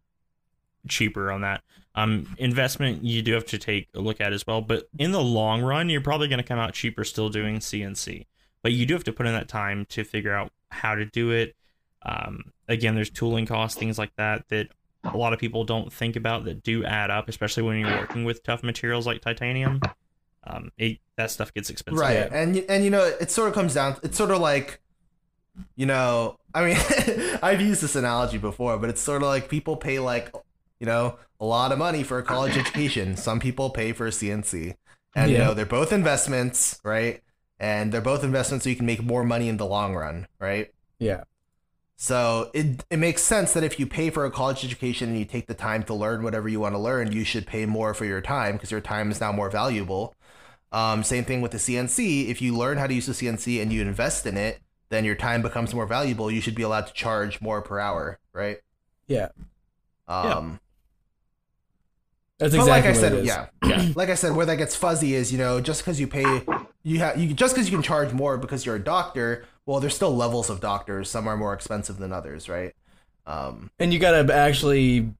cheaper 0.88 1.30
on 1.30 1.40
that. 1.42 1.62
Um, 1.94 2.34
investment 2.38 3.04
you 3.04 3.22
do 3.22 3.32
have 3.34 3.46
to 3.46 3.58
take 3.58 3.88
a 3.94 4.00
look 4.00 4.20
at 4.20 4.32
as 4.32 4.46
well, 4.46 4.60
but 4.60 4.88
in 4.98 5.12
the 5.12 5.22
long 5.22 5.62
run, 5.62 5.88
you're 5.88 6.00
probably 6.00 6.28
going 6.28 6.38
to 6.38 6.46
come 6.46 6.58
out 6.58 6.72
cheaper 6.72 7.04
still 7.04 7.28
doing 7.28 7.58
CNC. 7.58 8.26
But 8.62 8.72
you 8.72 8.86
do 8.86 8.94
have 8.94 9.04
to 9.04 9.12
put 9.12 9.26
in 9.26 9.32
that 9.32 9.48
time 9.48 9.86
to 9.86 10.04
figure 10.04 10.34
out 10.34 10.52
how 10.70 10.94
to 10.94 11.04
do 11.04 11.30
it. 11.30 11.56
Um, 12.02 12.52
again, 12.68 12.94
there's 12.94 13.10
tooling 13.10 13.46
costs, 13.46 13.78
things 13.78 13.98
like 13.98 14.14
that 14.16 14.48
that 14.48 14.68
a 15.04 15.16
lot 15.16 15.32
of 15.32 15.38
people 15.38 15.64
don't 15.64 15.92
think 15.92 16.16
about 16.16 16.44
that 16.44 16.62
do 16.62 16.84
add 16.84 17.10
up, 17.10 17.28
especially 17.28 17.62
when 17.62 17.78
you're 17.78 17.98
working 17.98 18.24
with 18.24 18.42
tough 18.42 18.62
materials 18.62 19.06
like 19.06 19.20
titanium. 19.20 19.80
Um, 20.44 20.70
it, 20.78 20.98
that 21.16 21.30
stuff 21.30 21.52
gets 21.52 21.68
expensive. 21.70 22.00
right, 22.00 22.28
and 22.32 22.56
and 22.68 22.82
you 22.84 22.90
know 22.90 23.04
it 23.04 23.30
sort 23.30 23.48
of 23.48 23.54
comes 23.54 23.74
down. 23.74 23.96
It's 24.02 24.16
sort 24.16 24.30
of 24.30 24.40
like, 24.40 24.80
you 25.76 25.86
know, 25.86 26.38
I 26.54 26.64
mean, 26.64 27.38
I've 27.42 27.60
used 27.60 27.82
this 27.82 27.96
analogy 27.96 28.38
before, 28.38 28.78
but 28.78 28.90
it's 28.90 29.00
sort 29.00 29.22
of 29.22 29.28
like 29.28 29.48
people 29.48 29.76
pay 29.76 29.98
like, 29.98 30.34
you 30.78 30.86
know, 30.86 31.18
a 31.38 31.44
lot 31.44 31.72
of 31.72 31.78
money 31.78 32.02
for 32.02 32.18
a 32.18 32.22
college 32.22 32.56
education. 32.56 33.16
Some 33.16 33.40
people 33.40 33.70
pay 33.70 33.92
for 33.92 34.06
a 34.06 34.10
CNC, 34.10 34.76
and 35.14 35.30
you 35.30 35.38
know 35.38 35.54
they're 35.54 35.66
both 35.66 35.92
investments, 35.92 36.80
right? 36.84 37.22
And 37.58 37.92
they're 37.92 38.00
both 38.00 38.24
investments, 38.24 38.64
so 38.64 38.70
you 38.70 38.76
can 38.76 38.86
make 38.86 39.02
more 39.02 39.22
money 39.22 39.48
in 39.48 39.58
the 39.58 39.66
long 39.66 39.94
run, 39.94 40.26
right? 40.38 40.72
Yeah. 40.98 41.24
So 42.02 42.50
it 42.54 42.82
it 42.88 42.96
makes 42.96 43.20
sense 43.20 43.52
that 43.52 43.62
if 43.62 43.78
you 43.78 43.86
pay 43.86 44.08
for 44.08 44.24
a 44.24 44.30
college 44.30 44.64
education 44.64 45.10
and 45.10 45.18
you 45.18 45.26
take 45.26 45.48
the 45.48 45.54
time 45.54 45.82
to 45.82 45.92
learn 45.92 46.22
whatever 46.22 46.48
you 46.48 46.58
want 46.58 46.74
to 46.74 46.78
learn, 46.78 47.12
you 47.12 47.24
should 47.24 47.46
pay 47.46 47.66
more 47.66 47.92
for 47.92 48.06
your 48.06 48.22
time 48.22 48.54
because 48.54 48.70
your 48.70 48.80
time 48.80 49.10
is 49.10 49.20
now 49.20 49.32
more 49.32 49.50
valuable. 49.50 50.14
Um, 50.72 51.04
same 51.04 51.26
thing 51.26 51.42
with 51.42 51.50
the 51.50 51.58
CNC. 51.58 52.28
If 52.28 52.40
you 52.40 52.56
learn 52.56 52.78
how 52.78 52.86
to 52.86 52.94
use 52.94 53.04
the 53.04 53.12
CNC 53.12 53.60
and 53.60 53.70
you 53.70 53.82
invest 53.82 54.24
in 54.24 54.38
it, 54.38 54.60
then 54.88 55.04
your 55.04 55.14
time 55.14 55.42
becomes 55.42 55.74
more 55.74 55.86
valuable. 55.86 56.30
You 56.30 56.40
should 56.40 56.54
be 56.54 56.62
allowed 56.62 56.86
to 56.86 56.94
charge 56.94 57.38
more 57.42 57.60
per 57.60 57.78
hour, 57.78 58.18
right? 58.32 58.60
Yeah. 59.06 59.28
Um, 60.08 60.58
That's 62.38 62.54
exactly 62.54 62.60
but 62.60 62.66
like 62.66 62.84
I 62.86 62.92
said, 62.94 63.26
yeah, 63.26 63.46
yeah. 63.62 63.92
Like 63.94 64.08
I 64.08 64.14
said, 64.14 64.34
where 64.34 64.46
that 64.46 64.56
gets 64.56 64.74
fuzzy 64.74 65.14
is, 65.14 65.30
you 65.30 65.36
know, 65.36 65.60
just 65.60 65.82
because 65.82 66.00
you 66.00 66.06
pay, 66.06 66.46
you 66.82 67.00
have, 67.00 67.20
you 67.20 67.34
just 67.34 67.54
because 67.54 67.68
you 67.68 67.76
can 67.76 67.82
charge 67.82 68.14
more 68.14 68.38
because 68.38 68.64
you're 68.64 68.76
a 68.76 68.82
doctor. 68.82 69.44
Well, 69.70 69.78
there's 69.78 69.94
still 69.94 70.16
levels 70.16 70.50
of 70.50 70.60
doctors. 70.60 71.08
Some 71.08 71.28
are 71.28 71.36
more 71.36 71.54
expensive 71.54 71.98
than 71.98 72.12
others, 72.12 72.48
right? 72.48 72.74
Um, 73.24 73.70
And 73.78 73.92
you 73.92 74.00
gotta 74.00 74.34
actually 74.34 75.14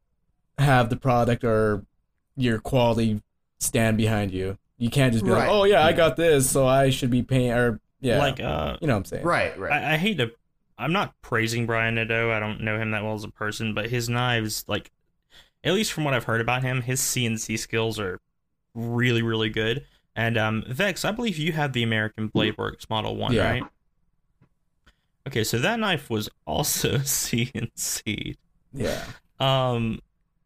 have 0.58 0.90
the 0.90 0.96
product 0.96 1.44
or 1.44 1.84
your 2.36 2.58
quality 2.58 3.22
stand 3.60 3.96
behind 3.96 4.32
you. 4.32 4.58
You 4.76 4.90
can't 4.90 5.12
just 5.12 5.24
be 5.24 5.30
Right. 5.30 5.42
like, 5.42 5.50
"Oh 5.50 5.62
yeah, 5.62 5.86
I 5.86 5.92
got 5.92 6.16
this, 6.16 6.50
so 6.50 6.66
I 6.66 6.90
should 6.90 7.10
be 7.10 7.22
paying." 7.22 7.52
Or 7.52 7.78
yeah, 8.00 8.18
Like 8.18 8.40
uh, 8.40 8.76
you 8.80 8.88
know 8.88 8.94
what 8.94 8.98
I'm 8.98 9.04
saying? 9.04 9.24
right, 9.24 9.56
right. 9.56 9.72
I, 9.72 9.94
I 9.94 9.96
hate 9.98 10.18
to. 10.18 10.32
I'm 10.76 10.92
not 10.92 11.14
praising 11.22 11.64
Brian 11.66 11.94
Nadeau. 11.94 12.32
I 12.32 12.40
don't 12.40 12.60
know 12.62 12.76
him 12.76 12.90
that 12.90 13.04
well 13.04 13.14
as 13.14 13.22
a 13.22 13.28
person, 13.30 13.72
but 13.72 13.88
his 13.88 14.08
knives, 14.08 14.64
like, 14.66 14.90
at 15.62 15.74
least 15.74 15.92
from 15.92 16.02
what 16.02 16.12
I've 16.12 16.24
heard 16.24 16.40
about 16.40 16.62
him, 16.64 16.82
his 16.82 17.00
CNC 17.00 17.56
skills 17.56 18.00
are 18.00 18.18
really, 18.74 19.22
really 19.22 19.50
good. 19.50 19.84
And 20.16 20.36
um, 20.36 20.64
Vex, 20.66 21.04
I 21.04 21.12
believe 21.12 21.38
you 21.38 21.52
have 21.52 21.72
the 21.72 21.84
American 21.84 22.26
Blade 22.26 22.58
Works 22.58 22.90
Model 22.90 23.14
One, 23.14 23.32
Yeah. 23.32 23.48
right? 23.48 23.62
Okay, 25.26 25.44
so 25.44 25.58
that 25.58 25.78
knife 25.78 26.10
was 26.10 26.28
also 26.46 26.94
CNC. 26.98 28.36
Yeah. 28.72 29.04
Um, 29.38 30.00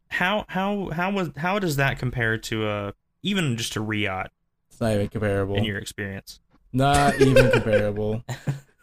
how 0.09 0.45
how 0.49 0.91
how 0.91 1.11
was 1.11 1.31
how 1.37 1.59
does 1.59 1.77
that 1.77 1.99
compare 1.99 2.39
to 2.39 2.69
a 2.69 2.95
even 3.23 3.57
just 3.57 3.77
a 3.77 3.81
Riot 3.81 4.31
It's 4.69 4.81
not 4.81 4.95
even 4.95 5.11
comparable. 5.11 5.57
in 5.57 5.65
your 5.65 5.79
experience? 5.79 6.41
Not 6.73 7.21
even 7.21 7.51
comparable. 7.51 8.25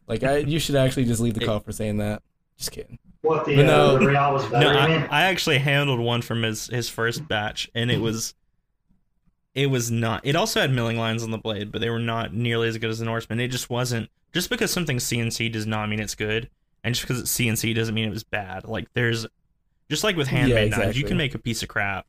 Like 0.07 0.23
I, 0.23 0.37
you 0.39 0.59
should 0.59 0.75
actually 0.75 1.05
just 1.05 1.21
leave 1.21 1.35
the 1.35 1.45
call 1.45 1.61
for 1.61 1.71
saying 1.71 1.97
that. 1.97 2.21
Just 2.57 2.71
kidding. 2.71 2.99
What 3.21 3.45
the, 3.45 3.55
But 3.55 3.65
uh, 3.67 3.93
the 3.97 4.07
Real 4.07 4.33
was 4.33 4.45
better, 4.47 4.73
No, 4.73 4.77
I. 4.77 5.07
I 5.09 5.21
actually 5.23 5.59
handled 5.59 6.01
one 6.01 6.21
from 6.21 6.43
his 6.43 6.67
his 6.67 6.89
first 6.89 7.25
batch, 7.29 7.69
and 7.73 7.89
it 7.89 8.01
was 8.01 8.33
it 9.55 9.67
was 9.67 9.89
not. 9.89 10.25
It 10.25 10.35
also 10.35 10.59
had 10.59 10.69
milling 10.71 10.97
lines 10.97 11.23
on 11.23 11.31
the 11.31 11.37
blade, 11.37 11.71
but 11.71 11.79
they 11.79 11.89
were 11.89 11.97
not 11.99 12.33
nearly 12.33 12.67
as 12.67 12.77
good 12.77 12.89
as 12.89 12.99
the 12.99 13.05
Norseman. 13.05 13.39
It 13.39 13.49
just 13.49 13.69
wasn't. 13.69 14.09
Just 14.33 14.49
because 14.49 14.71
something's 14.71 15.03
CNC 15.03 15.51
does 15.51 15.67
not 15.67 15.89
mean 15.89 15.99
it's 15.99 16.15
good, 16.15 16.49
and 16.83 16.93
just 16.95 17.05
because 17.07 17.21
it's 17.21 17.31
CNC 17.35 17.75
doesn't 17.75 17.93
mean 17.95 18.05
it 18.05 18.11
was 18.11 18.23
bad. 18.23 18.65
Like 18.65 18.87
there's 18.93 19.25
just 19.89 20.03
like 20.03 20.15
with 20.15 20.27
handmade 20.27 20.71
knives, 20.71 20.97
you 20.97 21.05
can 21.05 21.17
make 21.17 21.35
a 21.35 21.39
piece 21.39 21.61
of 21.63 21.69
crap, 21.69 22.05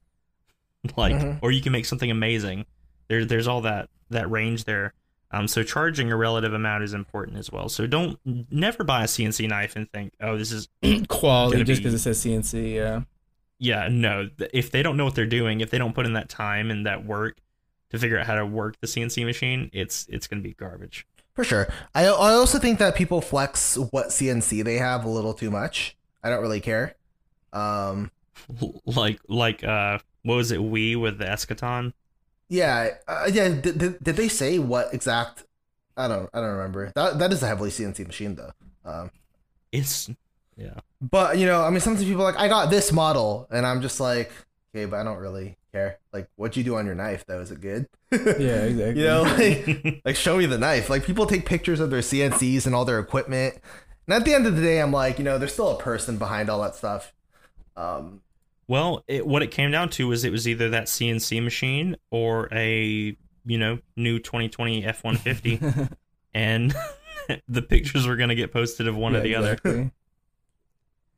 like 0.96 1.14
Mhm. 1.14 1.38
or 1.42 1.50
you 1.50 1.60
can 1.60 1.72
make 1.72 1.84
something 1.86 2.10
amazing. 2.10 2.64
There, 3.08 3.24
there's 3.24 3.48
all 3.48 3.62
that 3.62 3.88
that 4.10 4.30
range 4.30 4.64
there. 4.64 4.92
Um, 5.34 5.48
so 5.48 5.62
charging 5.62 6.12
a 6.12 6.16
relative 6.16 6.52
amount 6.52 6.84
is 6.84 6.92
important 6.92 7.38
as 7.38 7.50
well. 7.50 7.68
So 7.70 7.86
don't 7.86 8.18
never 8.50 8.84
buy 8.84 9.04
a 9.04 9.06
CNC 9.06 9.48
knife 9.48 9.76
and 9.76 9.90
think, 9.90 10.12
oh, 10.20 10.36
this 10.36 10.52
is 10.52 10.68
Quality 11.08 11.64
just 11.64 11.80
be- 11.80 11.88
because 11.88 11.94
it 11.94 11.98
says 12.00 12.22
CNC. 12.24 12.74
Yeah. 12.74 13.02
yeah, 13.58 13.88
no. 13.90 14.28
If 14.52 14.70
they 14.70 14.82
don't 14.82 14.96
know 14.98 15.04
what 15.06 15.14
they're 15.14 15.24
doing, 15.26 15.60
if 15.62 15.70
they 15.70 15.78
don't 15.78 15.94
put 15.94 16.04
in 16.06 16.12
that 16.12 16.28
time 16.28 16.70
and 16.70 16.84
that 16.86 17.04
work 17.06 17.38
to 17.90 17.98
figure 17.98 18.18
out 18.18 18.26
how 18.26 18.34
to 18.34 18.44
work 18.46 18.78
the 18.80 18.86
CNC 18.86 19.24
machine, 19.24 19.70
it's 19.72 20.06
it's 20.10 20.26
gonna 20.26 20.42
be 20.42 20.52
garbage. 20.52 21.06
For 21.34 21.44
sure. 21.44 21.72
I 21.94 22.04
I 22.04 22.32
also 22.34 22.58
think 22.58 22.78
that 22.78 22.94
people 22.94 23.20
flex 23.20 23.76
what 23.90 24.08
CNC 24.08 24.64
they 24.64 24.76
have 24.76 25.04
a 25.04 25.08
little 25.08 25.34
too 25.34 25.50
much. 25.50 25.96
I 26.22 26.28
don't 26.30 26.42
really 26.42 26.60
care. 26.60 26.94
Um 27.52 28.10
like 28.84 29.18
like 29.28 29.64
uh, 29.64 29.98
what 30.24 30.36
was 30.36 30.52
it? 30.52 30.62
We 30.62 30.96
with 30.96 31.18
the 31.18 31.24
Eschaton. 31.26 31.92
yeah, 32.48 32.90
uh, 33.08 33.28
yeah, 33.32 33.48
did, 33.48 33.78
did, 33.78 34.04
did 34.04 34.16
they 34.16 34.28
say 34.28 34.58
what 34.58 34.92
exact 34.92 35.44
I 35.96 36.08
don't 36.08 36.28
I 36.34 36.40
don't 36.40 36.50
remember. 36.56 36.92
That 36.94 37.18
that 37.18 37.32
is 37.32 37.42
a 37.42 37.46
heavily 37.46 37.70
CNC 37.70 38.06
machine 38.06 38.34
though. 38.34 38.52
Um 38.84 39.10
It's 39.70 40.10
yeah. 40.56 40.80
but 41.00 41.38
you 41.38 41.46
know, 41.46 41.62
I 41.62 41.70
mean 41.70 41.80
sometimes 41.80 42.04
people 42.06 42.22
are 42.22 42.32
like 42.32 42.40
I 42.40 42.48
got 42.48 42.70
this 42.70 42.92
model 42.92 43.46
and 43.50 43.64
I'm 43.66 43.80
just 43.80 44.00
like, 44.00 44.30
okay, 44.74 44.84
but 44.84 44.98
I 45.00 45.04
don't 45.04 45.18
really 45.18 45.56
care. 45.72 45.98
Like 46.12 46.28
what'd 46.36 46.56
you 46.56 46.64
do 46.64 46.76
on 46.76 46.86
your 46.86 46.94
knife 46.94 47.24
though? 47.26 47.40
Is 47.40 47.50
it 47.50 47.60
good? 47.60 47.88
Yeah. 48.10 48.18
Exactly. 48.64 49.00
you 49.00 49.06
know, 49.06 49.22
like 49.84 50.02
Like, 50.04 50.16
show 50.16 50.36
me 50.36 50.46
the 50.46 50.58
knife. 50.58 50.90
Like, 50.90 51.04
people 51.04 51.26
take 51.26 51.46
pictures 51.46 51.80
of 51.80 51.90
their 51.90 52.00
CNCs 52.00 52.66
and 52.66 52.74
all 52.74 52.84
their 52.84 52.98
equipment. 52.98 53.54
And 54.06 54.14
at 54.14 54.24
the 54.24 54.34
end 54.34 54.46
of 54.46 54.54
the 54.56 54.62
day, 54.62 54.80
I'm 54.80 54.92
like, 54.92 55.18
you 55.18 55.24
know, 55.24 55.38
there's 55.38 55.52
still 55.54 55.70
a 55.70 55.78
person 55.78 56.18
behind 56.18 56.50
all 56.50 56.60
that 56.62 56.74
stuff. 56.74 57.12
Um, 57.76 58.20
Well, 58.68 59.02
it, 59.08 59.26
what 59.26 59.42
it 59.42 59.50
came 59.50 59.70
down 59.70 59.88
to 59.90 60.08
was 60.08 60.24
it 60.24 60.30
was 60.32 60.46
either 60.46 60.68
that 60.70 60.84
CNC 60.84 61.42
machine 61.42 61.96
or 62.10 62.48
a 62.52 63.16
you 63.44 63.58
know 63.58 63.78
new 63.96 64.18
2020 64.18 64.82
F150, 64.84 65.90
and 66.34 66.74
the 67.48 67.62
pictures 67.62 68.06
were 68.06 68.16
gonna 68.16 68.34
get 68.34 68.52
posted 68.52 68.86
of 68.88 68.96
one 68.96 69.14
Yeah, 69.14 69.18
or 69.18 69.22
the 69.22 69.34
other. 69.36 69.58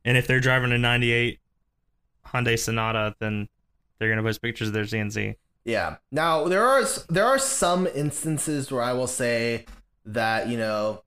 And 0.05 0.17
if 0.17 0.27
they're 0.27 0.39
driving 0.39 0.71
a 0.71 0.77
98 0.77 1.39
Hyundai 2.27 2.57
Sonata, 2.57 3.15
then 3.19 3.47
they're 3.99 4.09
gonna 4.09 4.23
post 4.23 4.41
pictures 4.41 4.67
of 4.69 4.73
their 4.73 4.83
CNC. 4.83 5.35
yeah. 5.63 5.97
Now 6.11 6.47
there 6.47 6.65
are 6.65 6.83
there 7.09 7.25
are 7.25 7.39
some 7.39 7.87
instances 7.87 8.71
where 8.71 8.81
I 8.83 8.93
will 8.93 9.07
say 9.07 9.65
that 10.05 10.47
you 10.47 10.57
know, 10.57 11.03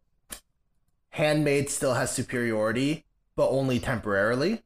handmade 1.10 1.70
still 1.70 1.94
has 1.94 2.10
superiority, 2.10 3.04
but 3.36 3.48
only 3.50 3.78
temporarily. 3.78 4.62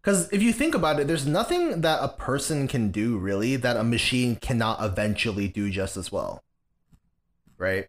Because 0.00 0.30
if 0.32 0.40
you 0.40 0.52
think 0.52 0.74
about 0.74 1.00
it, 1.00 1.08
there's 1.08 1.26
nothing 1.26 1.80
that 1.80 1.98
a 2.00 2.08
person 2.08 2.68
can 2.68 2.92
do 2.92 3.18
really 3.18 3.56
that 3.56 3.76
a 3.76 3.82
machine 3.82 4.36
cannot 4.36 4.80
eventually 4.80 5.48
do 5.48 5.68
just 5.68 5.96
as 5.96 6.12
well. 6.12 6.44
Right. 7.58 7.88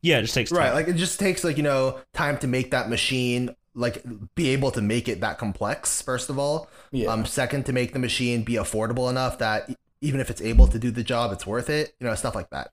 Yeah, 0.00 0.18
it 0.18 0.22
just 0.22 0.34
takes 0.34 0.50
time. 0.50 0.60
Right, 0.60 0.74
like 0.74 0.86
it 0.86 0.94
just 0.94 1.18
takes 1.18 1.42
like 1.42 1.56
you 1.56 1.64
know 1.64 1.98
time 2.12 2.38
to 2.38 2.46
make 2.46 2.70
that 2.70 2.88
machine 2.88 3.56
like 3.76 4.02
be 4.34 4.48
able 4.48 4.70
to 4.72 4.80
make 4.80 5.06
it 5.06 5.20
that 5.20 5.38
complex 5.38 6.00
first 6.02 6.30
of 6.30 6.38
all. 6.38 6.68
Yeah. 6.90 7.08
Um, 7.10 7.24
second 7.26 7.66
to 7.66 7.72
make 7.72 7.92
the 7.92 7.98
machine 8.00 8.42
be 8.42 8.54
affordable 8.54 9.08
enough 9.10 9.38
that 9.38 9.70
even 10.00 10.18
if 10.18 10.30
it's 10.30 10.40
able 10.40 10.66
to 10.66 10.78
do 10.78 10.90
the 10.90 11.04
job, 11.04 11.30
it's 11.32 11.46
worth 11.46 11.70
it. 11.70 11.94
You 12.00 12.06
know, 12.06 12.14
stuff 12.14 12.34
like 12.34 12.50
that. 12.50 12.72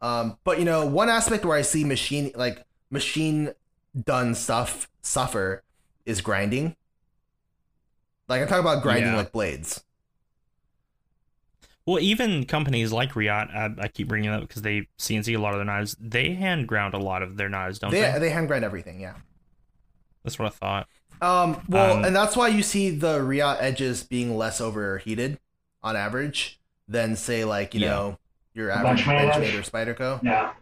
Um, 0.00 0.38
but 0.44 0.58
you 0.58 0.64
know, 0.64 0.86
one 0.86 1.08
aspect 1.08 1.44
where 1.44 1.58
I 1.58 1.62
see 1.62 1.84
machine 1.84 2.30
like 2.36 2.64
machine 2.90 3.52
done 4.00 4.34
stuff 4.34 4.88
suffer 5.02 5.62
is 6.06 6.20
grinding. 6.20 6.76
Like 8.28 8.40
i 8.42 8.46
talk 8.46 8.60
about 8.60 8.82
grinding 8.82 9.10
Yeah. 9.12 9.16
like 9.16 9.32
blades. 9.32 9.82
Well, 11.86 11.98
even 12.00 12.46
companies 12.46 12.92
like 12.92 13.14
Riot, 13.14 13.48
I, 13.52 13.70
I 13.78 13.88
keep 13.88 14.08
bringing 14.08 14.30
it 14.30 14.34
up 14.34 14.40
because 14.42 14.62
they 14.62 14.88
CNC 14.98 15.36
a 15.36 15.38
lot 15.40 15.52
of 15.52 15.58
their 15.58 15.66
knives. 15.66 15.94
They 16.00 16.32
hand 16.32 16.66
ground 16.66 16.94
a 16.94 16.98
lot 16.98 17.22
of 17.22 17.36
their 17.36 17.50
knives, 17.50 17.78
don't 17.78 17.90
They 17.90 18.00
they? 18.00 18.18
they 18.20 18.30
hand 18.30 18.48
grind 18.48 18.64
everything. 18.64 19.00
Yeah. 19.00 19.14
That's 20.24 20.38
what 20.38 20.46
I 20.46 20.50
thought. 20.50 20.88
Um, 21.20 21.62
well, 21.68 21.98
Um, 21.98 22.04
and 22.04 22.16
that's 22.16 22.36
why 22.36 22.48
you 22.48 22.62
see 22.62 22.90
the 22.90 23.22
Riot 23.22 23.58
edges 23.60 24.02
being 24.02 24.36
less 24.36 24.60
overheated 24.60 25.38
on 25.82 25.96
average 25.96 26.58
than 26.88 27.14
say 27.16 27.44
like 27.44 27.74
you 27.74 27.80
Yeah. 27.82 27.90
know 27.90 28.18
your 28.54 28.70
average 28.70 29.02
Benchmade 29.02 29.34
edge? 29.34 29.54
Benchmade 29.54 29.58
or 29.58 29.62
Spyderco. 29.94 30.22
Yeah. 30.22 30.52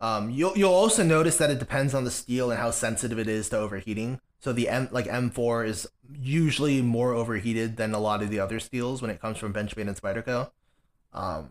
Um, 0.00 0.30
you'll 0.30 0.56
you'll 0.56 0.72
also 0.74 1.02
notice 1.02 1.36
that 1.38 1.50
it 1.50 1.58
depends 1.58 1.94
on 1.94 2.04
the 2.04 2.10
steel 2.10 2.50
and 2.50 2.60
how 2.60 2.70
sensitive 2.70 3.18
it 3.18 3.28
is 3.28 3.48
to 3.48 3.56
overheating. 3.58 4.20
So 4.40 4.52
the 4.52 4.68
M 4.68 4.88
like 4.92 5.06
M4 5.06 5.66
is 5.66 5.88
usually 6.20 6.80
more 6.82 7.12
overheated 7.14 7.76
than 7.76 7.92
a 7.94 7.98
lot 7.98 8.22
of 8.22 8.30
the 8.30 8.38
other 8.38 8.60
steels 8.60 9.02
when 9.02 9.10
it 9.10 9.20
comes 9.20 9.38
from 9.38 9.52
Benchmade 9.52 9.88
and 9.88 9.96
Spyderco. 10.00 10.50
Um, 11.12 11.50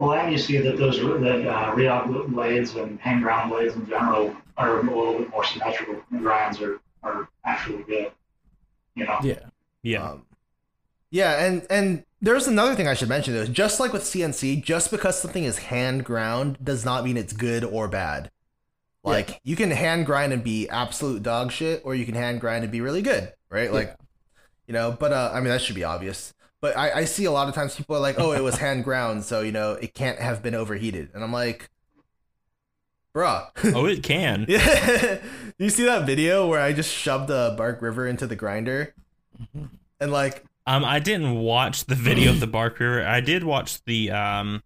Well, 0.00 0.14
and 0.14 0.32
you 0.32 0.38
see 0.38 0.56
that 0.56 0.78
those 0.78 0.96
that 0.98 1.46
uh, 1.46 1.74
Riot 1.76 2.30
blades 2.30 2.74
and 2.74 2.98
hand 3.00 3.22
ground 3.22 3.50
blades 3.50 3.74
in 3.76 3.86
general 3.86 4.34
are 4.56 4.80
a 4.80 4.82
little 4.82 5.18
bit 5.18 5.28
more 5.30 5.44
symmetrical. 5.44 5.96
The 6.10 6.18
grinds 6.18 6.60
are, 6.62 6.80
are 7.02 7.28
actually 7.44 7.82
good. 7.82 8.10
You 8.94 9.04
know. 9.04 9.18
Yeah. 9.22 9.40
Yeah. 9.82 10.10
Um, 10.10 10.26
yeah, 11.10 11.44
and 11.44 11.66
and 11.68 12.04
there's 12.22 12.46
another 12.46 12.74
thing 12.74 12.88
I 12.88 12.94
should 12.94 13.10
mention 13.10 13.34
though. 13.34 13.44
Just 13.44 13.78
like 13.78 13.92
with 13.92 14.02
CNC, 14.02 14.64
just 14.64 14.90
because 14.90 15.20
something 15.20 15.44
is 15.44 15.58
hand 15.58 16.04
ground 16.04 16.56
does 16.62 16.84
not 16.84 17.04
mean 17.04 17.16
it's 17.18 17.32
good 17.34 17.62
or 17.62 17.86
bad. 17.86 18.30
Like 19.04 19.40
you 19.44 19.56
can 19.56 19.70
hand 19.70 20.06
grind 20.06 20.32
and 20.32 20.42
be 20.44 20.68
absolute 20.68 21.22
dog 21.22 21.52
shit, 21.52 21.82
or 21.84 21.94
you 21.94 22.06
can 22.06 22.14
hand 22.14 22.40
grind 22.40 22.64
and 22.64 22.72
be 22.72 22.80
really 22.80 23.02
good, 23.02 23.32
right? 23.50 23.72
Like 23.72 23.88
Yeah. 23.88 23.94
you 24.66 24.72
know. 24.74 24.96
But 24.98 25.12
uh, 25.12 25.30
I 25.34 25.40
mean 25.40 25.48
that 25.48 25.60
should 25.60 25.74
be 25.74 25.84
obvious. 25.84 26.32
But 26.60 26.76
I, 26.76 27.00
I 27.00 27.04
see 27.06 27.24
a 27.24 27.30
lot 27.32 27.48
of 27.48 27.54
times 27.54 27.74
people 27.74 27.96
are 27.96 28.00
like, 28.00 28.18
oh, 28.18 28.32
it 28.32 28.42
was 28.42 28.56
hand 28.58 28.84
ground, 28.84 29.24
so 29.24 29.40
you 29.40 29.52
know 29.52 29.72
it 29.72 29.94
can't 29.94 30.18
have 30.18 30.42
been 30.42 30.54
overheated, 30.54 31.10
and 31.14 31.24
I'm 31.24 31.32
like, 31.32 31.70
bruh. 33.14 33.46
oh, 33.74 33.86
it 33.86 34.02
can. 34.02 34.44
Yeah. 34.48 35.18
you 35.58 35.70
see 35.70 35.84
that 35.84 36.06
video 36.06 36.46
where 36.46 36.60
I 36.60 36.72
just 36.72 36.92
shoved 36.92 37.30
a 37.30 37.54
Bark 37.56 37.80
River 37.82 38.06
into 38.06 38.26
the 38.26 38.36
grinder? 38.36 38.94
And 40.00 40.12
like, 40.12 40.44
Um, 40.66 40.84
I 40.84 40.98
didn't 40.98 41.36
watch 41.36 41.86
the 41.86 41.94
video 41.94 42.30
of 42.30 42.40
the 42.40 42.46
Bark 42.46 42.78
River. 42.78 43.06
I 43.06 43.20
did 43.20 43.42
watch 43.44 43.82
the 43.84 44.10
um, 44.10 44.62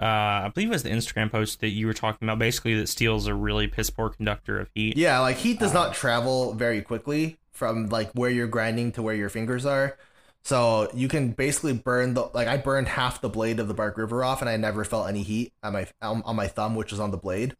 uh, 0.00 0.04
I 0.46 0.50
believe 0.54 0.70
it 0.70 0.72
was 0.72 0.82
the 0.82 0.88
Instagram 0.90 1.30
post 1.30 1.60
that 1.60 1.68
you 1.70 1.86
were 1.86 1.92
talking 1.92 2.26
about. 2.26 2.38
Basically, 2.38 2.74
that 2.76 2.88
steel's 2.88 3.26
a 3.26 3.34
really 3.34 3.68
piss 3.68 3.90
poor 3.90 4.08
conductor 4.08 4.58
of 4.58 4.70
heat. 4.74 4.96
yeah, 4.96 5.18
like 5.18 5.36
heat 5.36 5.58
does 5.58 5.74
not 5.74 5.92
travel 5.92 6.54
very 6.54 6.80
quickly 6.80 7.36
from 7.52 7.90
like 7.90 8.10
where 8.12 8.30
you're 8.30 8.46
grinding 8.46 8.92
to 8.92 9.02
where 9.02 9.14
your 9.14 9.28
fingers 9.28 9.66
are. 9.66 9.98
So 10.42 10.90
you 10.94 11.08
can 11.08 11.32
basically 11.32 11.74
burn 11.74 12.14
the 12.14 12.30
like 12.32 12.48
I 12.48 12.56
burned 12.56 12.88
half 12.88 13.20
the 13.20 13.28
blade 13.28 13.60
of 13.60 13.68
the 13.68 13.74
Bark 13.74 13.96
River 13.96 14.24
off, 14.24 14.40
and 14.40 14.48
I 14.48 14.56
never 14.56 14.84
felt 14.84 15.08
any 15.08 15.22
heat 15.22 15.52
on 15.62 15.74
my 15.74 15.86
on, 16.00 16.36
my 16.36 16.48
thumb, 16.48 16.74
which 16.74 16.90
was 16.90 17.00
on 17.00 17.10
the 17.10 17.16
blade. 17.16 17.56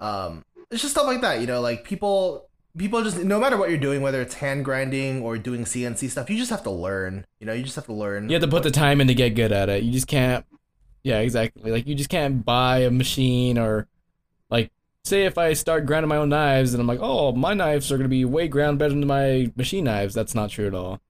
Um, 0.00 0.44
it's 0.70 0.82
just 0.82 0.94
stuff 0.94 1.06
like 1.06 1.20
that, 1.20 1.40
you 1.40 1.46
know. 1.46 1.60
Like 1.60 1.84
people, 1.84 2.48
people 2.76 3.02
just 3.04 3.22
no 3.22 3.38
matter 3.38 3.56
what 3.56 3.68
you're 3.68 3.78
doing, 3.78 4.02
whether 4.02 4.20
it's 4.20 4.34
hand 4.34 4.64
grinding 4.64 5.22
or 5.22 5.38
doing 5.38 5.64
CNC 5.64 6.10
stuff, 6.10 6.28
you 6.28 6.36
just 6.36 6.50
have 6.50 6.64
to 6.64 6.70
learn. 6.70 7.26
You 7.38 7.46
know, 7.46 7.52
you 7.52 7.62
just 7.62 7.76
have 7.76 7.86
to 7.86 7.92
learn. 7.92 8.28
You 8.28 8.34
have 8.34 8.42
to 8.42 8.48
put 8.48 8.64
the 8.64 8.70
time 8.72 9.00
in 9.00 9.06
to 9.06 9.14
get 9.14 9.30
good 9.30 9.52
at 9.52 9.68
it. 9.68 9.84
You 9.84 9.92
just 9.92 10.08
can't. 10.08 10.44
Yeah, 11.04 11.20
exactly. 11.20 11.70
Like 11.70 11.86
you 11.86 11.94
just 11.94 12.10
can't 12.10 12.44
buy 12.44 12.78
a 12.78 12.90
machine 12.90 13.58
or, 13.58 13.86
like, 14.50 14.72
say 15.04 15.26
if 15.26 15.38
I 15.38 15.52
start 15.52 15.86
grinding 15.86 16.08
my 16.08 16.16
own 16.16 16.30
knives 16.30 16.74
and 16.74 16.80
I'm 16.80 16.86
like, 16.86 17.00
oh, 17.00 17.32
my 17.32 17.54
knives 17.54 17.92
are 17.92 17.96
gonna 17.96 18.08
be 18.08 18.24
way 18.24 18.48
ground 18.48 18.78
better 18.78 18.94
than 18.94 19.06
my 19.06 19.52
machine 19.54 19.84
knives. 19.84 20.14
That's 20.14 20.34
not 20.34 20.50
true 20.50 20.66
at 20.66 20.74
all. 20.74 21.00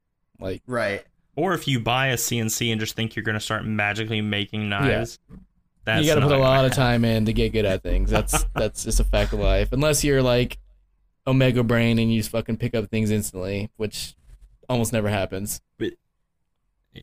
Like, 0.44 0.62
right. 0.66 1.02
Or 1.36 1.54
if 1.54 1.66
you 1.66 1.80
buy 1.80 2.08
a 2.08 2.16
CNC 2.16 2.70
and 2.70 2.80
just 2.80 2.94
think 2.94 3.16
you're 3.16 3.24
going 3.24 3.34
to 3.34 3.40
start 3.40 3.64
magically 3.66 4.20
making 4.20 4.68
knives, 4.68 5.18
that's 5.84 6.02
you 6.06 6.08
got 6.14 6.20
to 6.20 6.26
put 6.26 6.32
a 6.32 6.38
lot 6.38 6.64
of 6.64 6.72
time 6.72 7.04
in 7.04 7.24
to 7.24 7.32
get 7.32 7.52
good 7.52 7.64
at 7.64 7.82
things. 7.82 8.10
That's 8.10 8.44
that's 8.54 8.84
just 8.84 9.00
a 9.00 9.04
fact 9.04 9.32
of 9.32 9.40
life. 9.40 9.72
Unless 9.72 10.04
you're 10.04 10.22
like 10.22 10.58
Omega 11.26 11.64
Brain 11.64 11.98
and 11.98 12.12
you 12.12 12.20
just 12.20 12.30
fucking 12.30 12.58
pick 12.58 12.74
up 12.74 12.88
things 12.90 13.10
instantly, 13.10 13.70
which 13.76 14.14
almost 14.68 14.92
never 14.92 15.08
happens. 15.08 15.60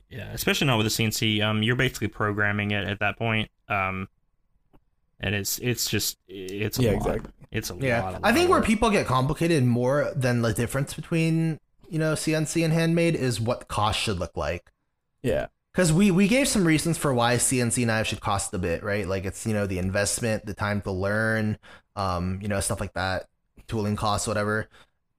Yeah, 0.09 0.31
especially 0.31 0.67
not 0.67 0.77
with 0.77 0.87
a 0.87 0.89
CNC. 0.89 1.41
Um, 1.41 1.63
you're 1.63 1.75
basically 1.75 2.07
programming 2.07 2.71
it 2.71 2.87
at 2.87 2.99
that 2.99 3.17
point. 3.17 3.49
Um, 3.67 4.07
and 5.19 5.35
it's 5.35 5.59
it's 5.59 5.89
just 5.89 6.17
it's 6.29 6.79
a 6.79 6.83
Yeah, 6.83 6.91
lot. 6.91 6.97
exactly. 6.97 7.31
It's 7.51 7.69
a 7.69 7.75
Yeah, 7.77 8.01
lot. 8.01 8.05
a 8.05 8.07
I 8.07 8.19
lot 8.19 8.21
I 8.23 8.33
think 8.33 8.49
where 8.49 8.61
people 8.61 8.89
get 8.89 9.05
complicated 9.05 9.65
more 9.65 10.11
than 10.15 10.41
the 10.41 10.53
difference 10.53 10.93
between 10.93 11.59
you 11.91 11.99
know 11.99 12.15
CNC 12.15 12.63
and 12.63 12.73
handmade 12.73 13.15
is 13.15 13.39
what 13.41 13.67
cost 13.67 13.99
should 13.99 14.19
look 14.19 14.37
like. 14.37 14.71
Yeah. 15.23 15.47
Because 15.73 15.93
we 15.93 16.11
we 16.11 16.27
gave 16.27 16.47
some 16.47 16.65
reasons 16.67 16.97
for 16.97 17.13
why 17.13 17.37
CNC 17.37 17.85
knives 17.85 18.09
should 18.09 18.19
cost 18.19 18.53
a 18.53 18.57
bit, 18.59 18.83
right? 18.83 19.07
Like 19.07 19.23
it's 19.25 19.45
you 19.45 19.53
know 19.53 19.67
the 19.67 19.79
investment, 19.79 20.45
the 20.45 20.53
time 20.53 20.81
to 20.81 20.91
learn, 20.91 21.57
um, 21.95 22.39
you 22.41 22.49
know 22.49 22.59
stuff 22.59 22.81
like 22.81 22.93
that, 22.93 23.27
tooling 23.67 23.95
costs, 23.95 24.27
whatever. 24.27 24.67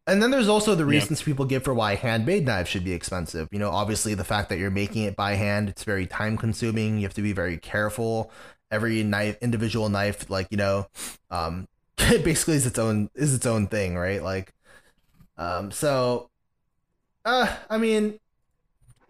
And 0.06 0.22
then 0.22 0.30
there's 0.32 0.48
also 0.48 0.74
the 0.74 0.86
Yeah. 0.86 1.06
reasons 1.06 1.22
people 1.22 1.44
give 1.46 1.64
for 1.64 1.74
why 1.74 1.94
handmade 1.96 2.46
knives 2.46 2.68
should 2.70 2.84
be 2.84 2.92
expensive. 2.92 3.48
You 3.52 3.58
know, 3.60 3.70
obviously 3.70 4.14
the 4.14 4.24
fact 4.24 4.48
that 4.50 4.58
you're 4.58 4.70
making 4.70 5.04
it 5.04 5.16
by 5.16 5.34
hand, 5.34 5.68
it's 5.68 5.84
very 5.84 6.06
time 6.06 6.36
consuming. 6.38 6.96
You 6.98 7.04
have 7.04 7.14
to 7.14 7.22
be 7.22 7.32
very 7.32 7.58
careful. 7.58 8.32
Every 8.70 9.02
knife, 9.04 9.38
individual 9.42 9.88
knife, 9.90 10.30
like 10.30 10.48
you 10.50 10.56
know, 10.58 10.88
um, 11.30 11.68
basically 11.96 12.56
is 12.56 12.66
its 12.66 12.78
own 12.78 13.10
is 13.14 13.34
its 13.34 13.46
own 13.46 13.68
thing, 13.68 13.96
right? 13.96 14.22
Like, 14.22 14.52
um, 15.38 15.70
so, 15.72 16.30
uh, 17.24 17.56
I 17.70 17.78
mean, 17.78 18.18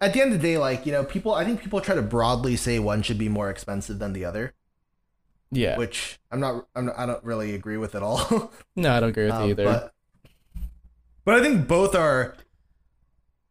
at 0.01 0.13
the 0.13 0.21
end 0.21 0.33
of 0.33 0.41
the 0.41 0.49
day, 0.49 0.59
like 0.59 0.85
you 0.87 0.93
know, 0.93 1.05
people, 1.05 1.33
I 1.35 1.45
think 1.45 1.61
people 1.63 1.81
try 1.81 1.95
to 1.95 2.03
broadly 2.03 2.57
say 2.57 2.79
one 2.79 3.03
should 3.03 3.19
be 3.19 3.29
more 3.29 3.51
expensive 3.51 3.99
than 3.99 4.13
the 4.13 4.25
other, 4.25 4.53
Yeah. 5.51 5.77
which 5.79 6.19
I'm 6.31 6.41
not, 6.41 6.67
I'm 6.75 6.87
not, 6.87 6.99
I 6.99 7.07
don't 7.07 7.23
really 7.25 7.55
agree 7.55 7.77
with 7.77 7.95
at 7.95 8.03
all. 8.03 8.53
no, 8.77 8.93
I 8.93 9.01
don't 9.01 9.11
agree 9.11 9.25
with 9.27 9.35
Um, 9.35 9.51
either. 9.51 9.65
But, 9.65 9.95
but 11.25 11.35
I 11.37 11.41
think 11.43 11.69
both 11.69 11.95
are. 11.95 12.35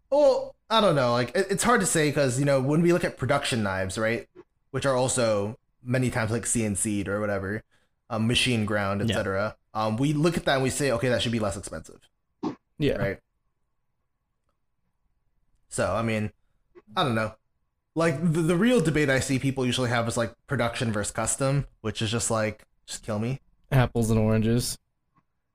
Well, 0.09 0.55
I 0.69 0.81
don't 0.81 0.95
know. 0.95 1.13
Like 1.13 1.35
it, 1.35 1.47
it's 1.49 1.63
hard 1.63 1.79
to 1.81 1.87
say 1.87 2.09
because 2.09 2.39
you 2.39 2.45
know 2.45 2.59
when 2.61 2.81
we 2.81 2.91
look 2.93 3.03
at 3.03 3.17
production 3.17 3.63
knives, 3.63 3.97
right, 3.97 4.27
which 4.71 4.85
are 4.85 4.95
also 4.95 5.57
many 5.83 6.09
times 6.11 6.31
like 6.31 6.43
CNC'd 6.43 7.07
or 7.07 7.19
whatever, 7.19 7.63
um, 8.09 8.27
machine 8.27 8.65
ground, 8.65 9.01
Yeah. 9.01 9.07
etc. 9.15 9.55
Um, 9.73 9.95
we 9.95 10.11
look 10.13 10.35
at 10.35 10.43
that 10.45 10.55
and 10.55 10.63
we 10.63 10.69
say, 10.69 10.91
okay, 10.91 11.07
that 11.09 11.21
should 11.21 11.31
be 11.31 11.39
less 11.39 11.55
expensive, 11.55 12.01
yeah. 12.77 12.97
right? 12.97 13.19
So 15.71 15.95
I 15.95 16.03
mean, 16.03 16.31
I 16.95 17.03
don't 17.03 17.15
know. 17.15 17.33
Like 17.95 18.21
the, 18.21 18.41
the 18.41 18.55
real 18.55 18.79
debate 18.81 19.09
I 19.09 19.19
see 19.19 19.39
people 19.39 19.65
usually 19.65 19.89
have 19.89 20.07
is 20.07 20.17
like 20.17 20.33
production 20.45 20.91
versus 20.91 21.11
custom, 21.11 21.65
which 21.81 22.01
is 22.01 22.11
just 22.11 22.29
like 22.29 22.65
just 22.85 23.03
kill 23.03 23.17
me. 23.17 23.39
Apples 23.71 24.11
and 24.11 24.19
oranges. 24.19 24.77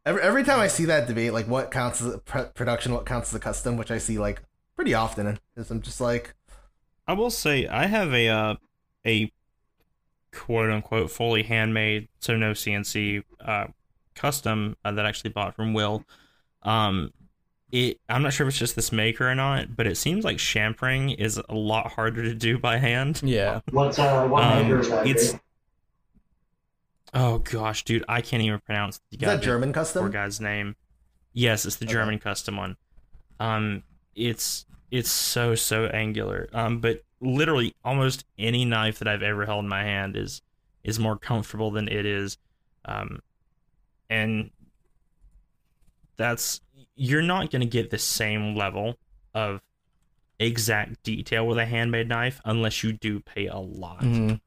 Every, 0.04 0.22
every 0.22 0.44
time 0.44 0.58
I 0.58 0.68
see 0.68 0.86
that 0.86 1.06
debate, 1.06 1.32
like 1.32 1.46
what 1.46 1.70
counts 1.70 2.00
as 2.00 2.14
a 2.14 2.18
pr- 2.18 2.40
production, 2.54 2.92
what 2.92 3.06
counts 3.06 3.30
as 3.30 3.34
a 3.34 3.40
custom, 3.40 3.76
which 3.76 3.90
I 3.90 3.98
see 3.98 4.18
like 4.18 4.42
pretty 4.74 4.94
often, 4.94 5.38
is 5.56 5.70
I'm 5.70 5.82
just 5.82 6.00
like, 6.00 6.34
I 7.06 7.12
will 7.12 7.30
say 7.30 7.66
I 7.66 7.86
have 7.86 8.12
a 8.14 8.28
uh, 8.28 8.54
a 9.06 9.30
quote 10.32 10.70
unquote 10.70 11.10
fully 11.10 11.42
handmade, 11.42 12.08
so 12.20 12.36
no 12.36 12.52
CNC 12.52 13.22
uh, 13.44 13.66
custom 14.14 14.76
uh, 14.84 14.92
that 14.92 15.04
I 15.04 15.08
actually 15.08 15.30
bought 15.30 15.54
from 15.54 15.74
Will. 15.74 16.04
Um, 16.62 17.12
it 17.76 18.00
I'm 18.08 18.22
not 18.22 18.32
sure 18.32 18.46
if 18.46 18.52
it's 18.52 18.58
just 18.58 18.76
this 18.76 18.90
maker 18.92 19.28
or 19.30 19.34
not, 19.34 19.76
but 19.76 19.86
it 19.86 19.96
seems 19.96 20.24
like 20.24 20.36
chamfering 20.38 21.14
is 21.18 21.40
a 21.48 21.54
lot 21.54 21.92
harder 21.92 22.22
to 22.22 22.34
do 22.34 22.58
by 22.58 22.78
hand. 22.78 23.20
Yeah. 23.22 23.60
What 23.70 23.98
uh, 23.98 24.26
what 24.26 24.42
Um, 24.44 24.62
maker 24.62 24.80
is 24.80 24.88
that? 24.90 25.06
it's- 25.06 25.32
Dave? 25.32 25.40
Oh 27.14 27.38
gosh, 27.38 27.84
dude, 27.84 28.04
I 28.08 28.20
can't 28.20 28.42
even 28.42 28.60
pronounce 28.60 29.00
the 29.10 29.16
is 29.16 29.20
that 29.20 29.26
goddamn 29.26 29.42
German 29.42 29.68
poor 29.72 29.82
custom? 29.82 30.10
guy's 30.10 30.40
name. 30.40 30.76
Yes, 31.32 31.64
it's 31.64 31.76
the 31.76 31.86
Okay. 31.86 31.92
German 31.94 32.18
custom 32.18 32.56
one. 32.56 32.76
Um, 33.40 33.82
it's 34.14 34.66
it's 34.90 35.10
so 35.10 35.54
so 35.54 35.86
angular. 35.86 36.48
Um, 36.52 36.80
but 36.80 37.04
literally 37.20 37.74
almost 37.84 38.24
any 38.38 38.64
knife 38.64 38.98
that 38.98 39.08
I've 39.08 39.22
ever 39.22 39.46
held 39.46 39.64
in 39.64 39.68
my 39.68 39.82
hand 39.82 40.16
is 40.16 40.42
is 40.84 40.98
more 40.98 41.16
comfortable 41.16 41.70
than 41.70 41.88
it 41.88 42.04
is. 42.06 42.38
Um, 42.84 43.20
and 44.10 44.50
that's 46.16 46.60
you're 46.96 47.22
not 47.22 47.50
going 47.50 47.60
to 47.60 47.66
get 47.66 47.90
the 47.90 47.98
same 47.98 48.54
level 48.56 48.96
of 49.34 49.60
exact 50.38 51.02
detail 51.02 51.46
with 51.46 51.58
a 51.58 51.66
handmade 51.66 52.08
knife 52.08 52.40
unless 52.44 52.82
you 52.82 52.92
do 52.92 53.20
pay 53.20 53.46
a 53.46 53.56
lot, 53.58 54.00
Mhm. 54.00 54.40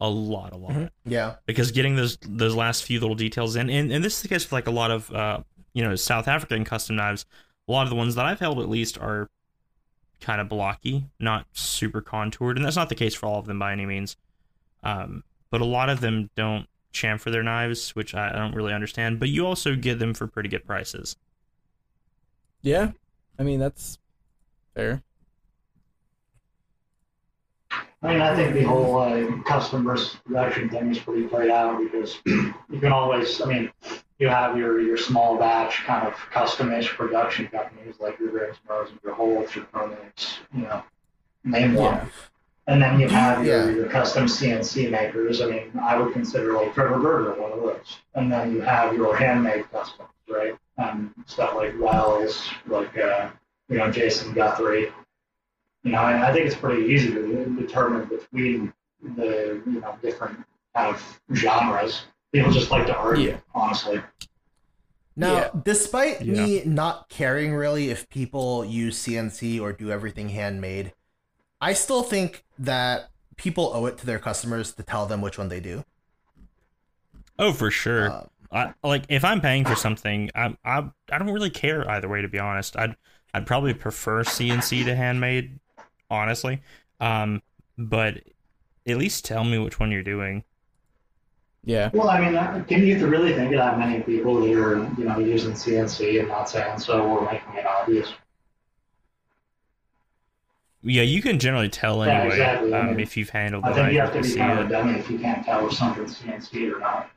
a 0.00 0.08
lot, 0.08 0.52
a 0.52 0.56
lot 0.56 0.72
Mhm. 0.72 0.90
Yeah, 1.04 1.36
because 1.46 1.70
getting 1.70 1.96
those 1.96 2.16
those 2.22 2.54
last 2.54 2.84
few 2.84 3.00
little 3.00 3.14
details 3.14 3.54
in, 3.56 3.70
and, 3.70 3.92
and 3.92 4.04
this 4.04 4.16
is 4.16 4.22
the 4.22 4.28
case 4.28 4.44
with 4.44 4.52
like 4.52 4.66
a 4.66 4.70
lot 4.72 4.90
of 4.90 5.10
uh, 5.12 5.40
you 5.72 5.82
know 5.84 5.94
South 5.94 6.26
African 6.28 6.64
custom 6.64 6.96
knives. 6.96 7.24
A 7.68 7.72
lot 7.72 7.82
of 7.84 7.90
the 7.90 7.96
ones 7.96 8.14
that 8.14 8.24
I've 8.24 8.40
held 8.40 8.58
at 8.60 8.68
least 8.68 8.98
are 8.98 9.28
kind 10.20 10.40
of 10.40 10.48
blocky, 10.48 11.04
not 11.20 11.46
super 11.52 12.00
contoured, 12.00 12.56
and 12.56 12.64
that's 12.64 12.76
not 12.76 12.88
the 12.88 12.94
case 12.94 13.14
for 13.14 13.26
all 13.26 13.38
of 13.38 13.46
them 13.46 13.58
by 13.58 13.72
any 13.72 13.86
means. 13.86 14.16
Um, 14.82 15.24
but 15.50 15.60
a 15.60 15.64
lot 15.64 15.88
of 15.90 16.00
them 16.00 16.30
don't 16.36 16.66
chamfer 16.92 17.30
their 17.30 17.42
knives, 17.42 17.94
which 17.94 18.14
I, 18.14 18.30
I 18.30 18.32
don't 18.32 18.54
really 18.54 18.72
understand. 18.72 19.18
But 19.20 19.28
you 19.28 19.46
also 19.46 19.74
get 19.76 19.98
them 19.98 20.14
for 20.14 20.26
pretty 20.26 20.48
good 20.48 20.64
prices. 20.66 21.16
Yeah. 22.66 22.90
I 23.38 23.44
mean, 23.44 23.60
that's 23.60 23.96
fair. 24.74 25.00
I 27.70 28.08
mean, 28.12 28.20
I 28.20 28.34
think 28.34 28.54
the 28.54 28.64
whole 28.64 28.98
uh, 28.98 29.40
custom 29.44 29.84
versus 29.84 30.16
production 30.24 30.68
thing 30.68 30.90
is 30.90 30.98
pretty 30.98 31.28
played 31.28 31.50
out 31.50 31.78
because 31.80 32.18
you 32.26 32.80
can 32.80 32.90
always, 32.90 33.40
I 33.40 33.44
mean, 33.44 33.70
you 34.18 34.26
have 34.26 34.58
your, 34.58 34.80
your 34.80 34.96
small 34.96 35.38
batch 35.38 35.84
kind 35.84 36.08
of 36.08 36.14
custom-ish 36.32 36.88
production 36.88 37.46
companies 37.46 37.94
like 38.00 38.18
your 38.18 38.30
Grimsmos 38.30 38.90
and 38.90 38.98
your 39.04 39.14
Holtz, 39.14 39.54
your 39.54 39.66
Pronix, 39.66 40.38
you 40.52 40.62
know, 40.62 40.82
name 41.44 41.74
one. 41.74 42.00
And 42.66 42.82
then 42.82 42.98
you 42.98 43.08
have 43.08 43.46
your, 43.46 43.70
Yeah. 43.70 43.76
your 43.76 43.86
custom 43.88 44.26
CNC 44.26 44.90
makers. 44.90 45.40
I 45.40 45.46
mean, 45.46 45.70
I 45.80 45.96
would 45.96 46.12
consider 46.12 46.54
like 46.54 46.74
Trevor 46.74 46.98
Burger 46.98 47.40
one 47.40 47.52
of 47.52 47.60
those. 47.60 47.98
And 48.16 48.32
then 48.32 48.52
you 48.52 48.60
have 48.60 48.92
your 48.96 49.14
handmade 49.16 49.70
customs, 49.70 50.08
right? 50.28 50.54
And 50.78 51.10
stuff 51.26 51.54
like 51.54 51.78
Wells, 51.80 52.48
like, 52.66 52.96
uh, 52.98 53.30
you 53.68 53.78
know, 53.78 53.90
Jason 53.90 54.32
Guthrie, 54.34 54.92
You 55.84 55.92
know, 55.92 56.04
and 56.04 56.22
I 56.24 56.32
think 56.32 56.46
it's 56.46 56.56
pretty 56.56 56.92
easy 56.92 57.12
to 57.14 57.44
determine 57.56 58.08
between 58.08 58.72
the 59.16 59.62
you 59.66 59.80
know 59.80 59.96
different 60.02 60.38
kind 60.74 60.94
of 60.94 61.20
genres. 61.34 62.02
People 62.32 62.50
just 62.50 62.70
like 62.72 62.86
to 62.86 62.96
argue, 62.96 63.30
Yeah. 63.30 63.40
honestly. 63.54 64.02
Now, 65.14 65.32
Yeah. 65.34 65.50
despite 65.62 66.26
me 66.26 66.62
not 66.64 67.08
caring 67.08 67.54
really 67.54 67.90
if 67.90 68.08
people 68.08 68.64
use 68.64 68.98
CNC 68.98 69.60
or 69.60 69.72
do 69.72 69.90
everything 69.90 70.30
handmade, 70.30 70.92
I 71.60 71.72
still 71.72 72.02
think 72.02 72.44
that 72.58 73.10
people 73.36 73.70
owe 73.72 73.86
it 73.86 73.96
to 73.98 74.06
their 74.06 74.18
customers 74.18 74.72
to 74.74 74.82
tell 74.82 75.06
them 75.06 75.20
which 75.22 75.38
one 75.38 75.48
they 75.48 75.60
do. 75.60 75.84
Oh, 77.38 77.52
for 77.52 77.70
sure. 77.70 78.10
Uh, 78.10 78.26
I, 78.52 78.72
like 78.82 79.04
if 79.08 79.24
I'm 79.24 79.40
paying 79.40 79.64
for 79.64 79.74
something, 79.74 80.30
I 80.34 80.56
I 80.64 80.88
I 81.10 81.18
don't 81.18 81.32
really 81.32 81.50
care 81.50 81.88
either 81.90 82.08
way. 82.08 82.22
To 82.22 82.28
be 82.28 82.38
honest, 82.38 82.76
I'd 82.76 82.96
I'd 83.34 83.46
probably 83.46 83.74
prefer 83.74 84.22
CNC 84.22 84.84
to 84.84 84.94
handmade, 84.94 85.58
honestly. 86.10 86.62
Um, 87.00 87.42
but 87.76 88.22
at 88.86 88.96
least 88.96 89.24
tell 89.24 89.44
me 89.44 89.58
which 89.58 89.78
one 89.78 89.90
you're 89.90 90.02
doing. 90.02 90.44
Yeah. 91.64 91.90
Well, 91.92 92.08
I 92.08 92.20
mean, 92.20 92.64
can 92.66 92.86
you 92.86 93.06
really 93.08 93.34
think 93.34 93.52
of 93.52 93.58
that 93.58 93.78
many 93.78 94.00
people 94.02 94.40
that 94.40 94.52
are 94.52 94.88
you 94.96 95.04
know 95.04 95.18
using 95.18 95.52
CNC 95.52 96.20
and 96.20 96.28
not 96.28 96.48
saying 96.48 96.78
so 96.78 97.02
or 97.04 97.30
making 97.30 97.54
it 97.56 97.66
obvious? 97.66 98.14
Yeah, 100.82 101.02
you 101.02 101.20
can 101.20 101.40
generally 101.40 101.68
tell 101.68 102.06
Yeah, 102.06 102.20
anyway 102.20 102.36
exactly. 102.36 102.72
I 102.72 102.80
um, 102.80 102.86
mean, 102.90 103.00
if 103.00 103.16
you've 103.16 103.30
handled 103.30 103.64
I 103.64 103.72
the 103.72 103.74
think 103.74 103.92
you 103.92 104.00
have 104.00 104.12
to 104.12 104.18
to 104.18 104.22
be 104.22 104.28
see 104.28 104.38
kind 104.38 104.58
of 104.60 104.66
a 104.66 104.68
dummy 104.68 104.98
if 105.00 105.10
you 105.10 105.18
can't 105.18 105.44
tell 105.44 105.66
if 105.66 105.72
something's 105.74 106.18
CNC 106.20 106.72
or 106.72 106.78
not. 106.78 107.10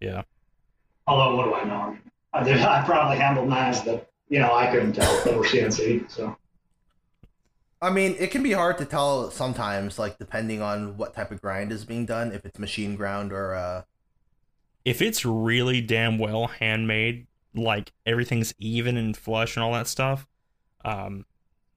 Yeah. 0.00 0.22
Although, 1.06 1.36
what 1.36 1.44
do 1.44 1.54
I 1.54 1.64
know? 1.64 1.96
I 2.32 2.44
did, 2.44 2.60
I 2.60 2.84
probably 2.84 3.16
handled 3.16 3.48
knives 3.48 3.82
that 3.82 4.10
you 4.28 4.38
know 4.38 4.54
I 4.54 4.70
couldn't 4.70 4.92
tell 4.92 5.12
if 5.18 5.24
were 5.36 5.44
CNC. 5.44 6.10
So 6.10 6.36
I 7.80 7.90
mean, 7.90 8.16
it 8.18 8.30
can 8.30 8.42
be 8.42 8.52
hard 8.52 8.78
to 8.78 8.84
tell 8.84 9.30
sometimes, 9.30 9.98
like 9.98 10.18
depending 10.18 10.60
on 10.62 10.96
what 10.96 11.14
type 11.14 11.30
of 11.30 11.40
grind 11.40 11.70
is 11.72 11.84
being 11.84 12.06
done, 12.06 12.32
if 12.32 12.44
it's 12.44 12.58
machine 12.58 12.96
ground 12.96 13.32
or 13.32 13.54
uh 13.54 13.82
If 14.84 15.00
it's 15.02 15.24
really 15.24 15.80
damn 15.80 16.18
well 16.18 16.48
handmade, 16.48 17.26
like 17.54 17.92
everything's 18.06 18.54
even 18.58 18.96
and 18.96 19.16
flush 19.16 19.56
and 19.56 19.62
all 19.62 19.72
that 19.72 19.86
stuff, 19.86 20.26
um, 20.84 21.24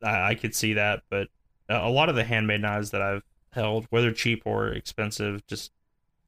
I, 0.03 0.30
I 0.31 0.35
could 0.35 0.56
see 0.56 0.73
that. 0.73 1.03
But 1.10 1.27
a 1.69 1.76
a 1.88 1.89
lot 1.89 2.10
of 2.10 2.15
the 2.15 2.23
handmade 2.23 2.61
knives 2.61 2.91
that 2.91 3.02
I've 3.02 3.23
held, 3.53 3.85
whether 3.89 4.11
cheap 4.11 4.43
or 4.45 4.69
expensive, 4.69 5.45
just 5.48 5.72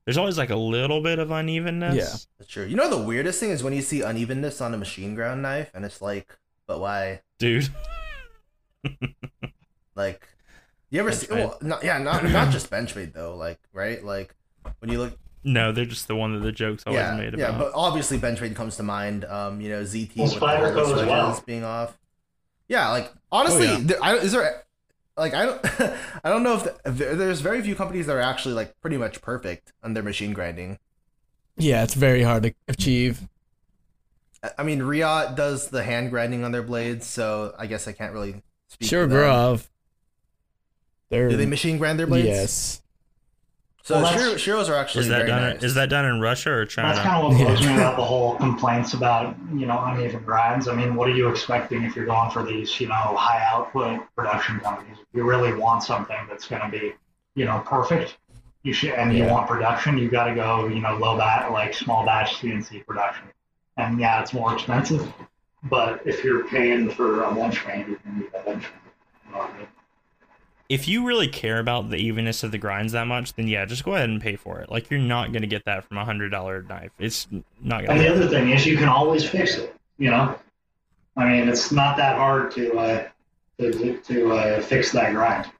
there's 0.05 0.17
always 0.17 0.38
like 0.38 0.49
a 0.49 0.55
little 0.55 1.01
bit 1.01 1.19
of 1.19 1.31
unevenness. 1.31 1.95
Yeah. 1.95 2.15
that's 2.38 2.51
true. 2.51 2.65
You 2.65 2.75
know 2.75 2.89
the 2.89 3.01
weirdest 3.01 3.39
thing 3.39 3.49
is 3.51 3.63
when 3.63 3.73
you 3.73 3.81
see 3.81 4.01
unevenness 4.01 4.61
on 4.61 4.73
a 4.73 4.77
machine 4.77 5.15
ground 5.15 5.41
knife 5.41 5.71
and 5.73 5.85
it's 5.85 6.01
like, 6.01 6.38
but 6.67 6.80
why? 6.80 7.21
dude. 7.39 7.69
Like 9.95 10.27
you 10.89 10.99
ever 10.99 11.11
see 11.11 11.27
well, 11.30 11.57
not, 11.61 11.84
yeah, 11.84 11.97
not 11.99 12.23
not 12.23 12.51
just 12.51 12.69
benchmade 12.71 13.13
though, 13.13 13.35
like, 13.35 13.59
right? 13.73 14.03
Like 14.03 14.34
when 14.80 14.91
you 14.91 14.97
look 14.97 15.17
No, 15.43 15.71
they're 15.71 15.85
just 15.85 16.07
the 16.07 16.15
one 16.15 16.34
that 16.34 16.39
the 16.39 16.51
joke's 16.51 16.84
always 16.88 16.99
yeah, 16.99 17.15
made 17.15 17.34
about. 17.35 17.51
yeah, 17.53 17.57
but 17.57 17.71
obviously 17.75 18.17
benchmade 18.17 18.55
comes 18.55 18.75
to 18.77 18.84
mind. 18.84 19.23
Um, 19.25 19.61
you 19.61 19.69
know, 19.69 19.84
ZT 19.84 20.15
Well, 20.17 20.25
with 20.34 20.41
all 20.41 20.49
Spyder 20.49 20.67
the 20.69 20.73
Co 20.73 20.81
as 20.81 20.88
switches 20.88 21.07
well. 21.07 21.43
being 21.45 21.63
off. 21.63 21.97
Yeah, 22.67 22.89
like 22.89 23.11
honestly, 23.31 23.67
Oh, 23.67 23.71
yeah. 23.73 23.80
there, 23.84 24.03
I, 24.03 24.15
is 24.15 24.31
there 24.31 24.62
like 25.18 25.34
I 25.34 25.45
don't 25.45 25.61
I 26.23 26.30
don't 26.30 26.44
know 26.44 26.56
if, 26.56 26.64
the, 26.84 27.15
there's 27.15 27.41
very 27.41 27.61
few 27.61 27.76
companies 27.76 28.07
that 28.07 28.15
are 28.15 28.22
actually 28.22 28.53
like 28.56 28.80
pretty 28.81 28.98
much 28.98 29.22
perfect 29.22 29.73
on 29.84 29.94
their 29.94 30.03
machine 30.03 30.34
grinding. 30.34 30.80
Yeah, 31.57 31.84
it's 31.84 31.94
very 31.94 32.23
hard 32.23 32.44
to 32.44 32.53
achieve. 32.68 33.27
I- 34.57 34.64
mean, 34.64 34.81
Riot 34.84 35.35
does 35.35 35.69
the 35.69 35.84
hand 35.84 36.10
grinding 36.10 36.44
on 36.44 36.52
their 36.52 36.64
blades, 36.64 37.06
so 37.07 37.53
I 37.57 37.68
guess 37.68 37.88
I 37.88 37.91
can't 37.94 38.11
really 38.14 38.41
speak. 38.68 38.90
Sure, 38.90 39.07
to 39.07 39.14
them. 39.14 39.18
Grov. 39.19 39.68
They're 41.10 41.30
Do 41.30 41.38
they 41.38 41.45
machine 41.45 41.77
grind 41.77 41.99
their 41.99 42.07
blades? 42.07 42.27
yes. 42.27 42.81
So 43.85 44.01
Well, 44.01 44.14
Shiro, 44.14 44.35
Shiros 44.35 44.69
are 44.69 44.76
actually 44.76 45.01
is 45.01 45.07
that 45.10 45.18
very 45.18 45.27
done? 45.27 45.41
nice. 45.55 45.64
Is 45.64 45.73
that 45.76 45.89
done 45.89 46.05
in 46.05 46.22
Russia 46.22 46.51
or 46.51 46.65
China? 46.65 46.88
that's 46.88 46.99
kind 47.05 47.18
of 47.18 47.31
what 47.34 47.38
Yeah. 47.39 47.47
bugs 47.47 47.68
me 47.68 47.73
about 47.73 47.97
the 47.97 48.03
whole 48.03 48.35
complaints 48.38 48.93
about 48.93 49.35
you 49.53 49.65
know 49.65 49.84
uneven 49.84 50.23
grinds. 50.23 50.69
I 50.69 50.73
mean, 50.73 50.95
what 50.95 51.10
are 51.10 51.14
you 51.14 51.27
expecting 51.27 51.84
if 51.84 51.93
you're 51.93 52.05
going 52.05 52.31
for 52.31 52.43
these 52.43 52.80
you 52.80 52.88
know 52.88 52.93
high 53.18 53.43
output 53.45 53.99
production 54.15 54.61
companies? 54.61 54.97
If 55.01 55.07
you 55.14 55.23
really 55.26 55.53
want 55.53 55.84
something 55.84 56.15
that's 56.30 56.47
going 56.47 56.61
to 56.61 56.69
be 56.69 56.93
you 57.35 57.43
know 57.43 57.61
perfect, 57.65 58.18
you 58.64 58.72
should, 58.72 58.91
and 58.91 59.14
you 59.18 59.26
want 59.26 59.49
production, 59.49 59.97
you 59.97 60.10
got 60.10 60.26
to 60.26 60.35
go 60.35 60.68
you 60.68 60.80
know 60.80 60.95
low 60.95 61.18
bat 61.18 61.51
like 61.51 61.73
small 61.73 62.05
batch 62.05 62.35
CNC 62.38 62.85
production. 62.85 63.26
And 63.76 63.99
yeah, 63.99 64.22
it's 64.22 64.34
more 64.34 64.53
expensive, 64.53 65.11
but 65.64 66.01
if 66.05 66.23
you're 66.23 66.47
paying 66.47 66.89
for 66.89 67.23
a 67.23 67.27
Benchmade, 67.27 67.89
you 67.89 67.97
can 67.97 68.19
use 68.22 68.31
that 68.31 68.45
Benchmade. 68.45 68.61
You 69.26 69.31
know 69.34 69.38
what 69.39 69.49
I 69.49 69.57
mean? 69.57 69.68
If 70.73 70.87
you 70.87 71.05
really 71.05 71.27
care 71.27 71.59
about 71.59 71.89
the 71.91 71.97
evenness 71.97 72.43
of 72.43 72.51
the 72.51 72.57
grinds 72.57 72.93
that 72.93 73.05
much, 73.07 73.33
then 73.33 73.47
yeah, 73.47 73.65
just 73.65 73.83
go 73.83 73.93
ahead 73.95 74.09
and 74.09 74.19
pay 74.21 74.35
for 74.35 74.59
it. 74.59 74.71
Like 74.71 74.89
you're 74.89 74.99
not 74.99 75.31
gonna 75.31 75.47
get 75.47 75.65
that 75.65 75.85
from 75.85 75.97
a 75.97 76.05
hundred 76.05 76.29
dollar 76.29 76.63
knife. 76.63 76.91
It's 76.97 77.27
not 77.61 77.85
And 77.87 77.87
gonna. 77.87 77.87
Be. 77.87 77.89
And 77.89 77.99
the 77.99 78.03
happen. 78.05 78.21
other 78.23 78.27
thing 78.29 78.49
is, 78.49 78.65
you 78.65 78.77
can 78.77 78.87
always 78.89 79.23
fix 79.27 79.55
it. 79.57 79.75
You 79.97 80.09
know, 80.11 80.39
I 81.17 81.25
mean, 81.29 81.47
it's 81.49 81.71
not 81.71 81.97
that 81.97 82.17
hard 82.17 82.51
to 82.53 82.77
uh, 82.77 83.07
to 83.59 83.97
to 83.99 84.33
uh, 84.33 84.61
fix 84.61 84.91
that 84.93 85.13
grind. 85.13 85.51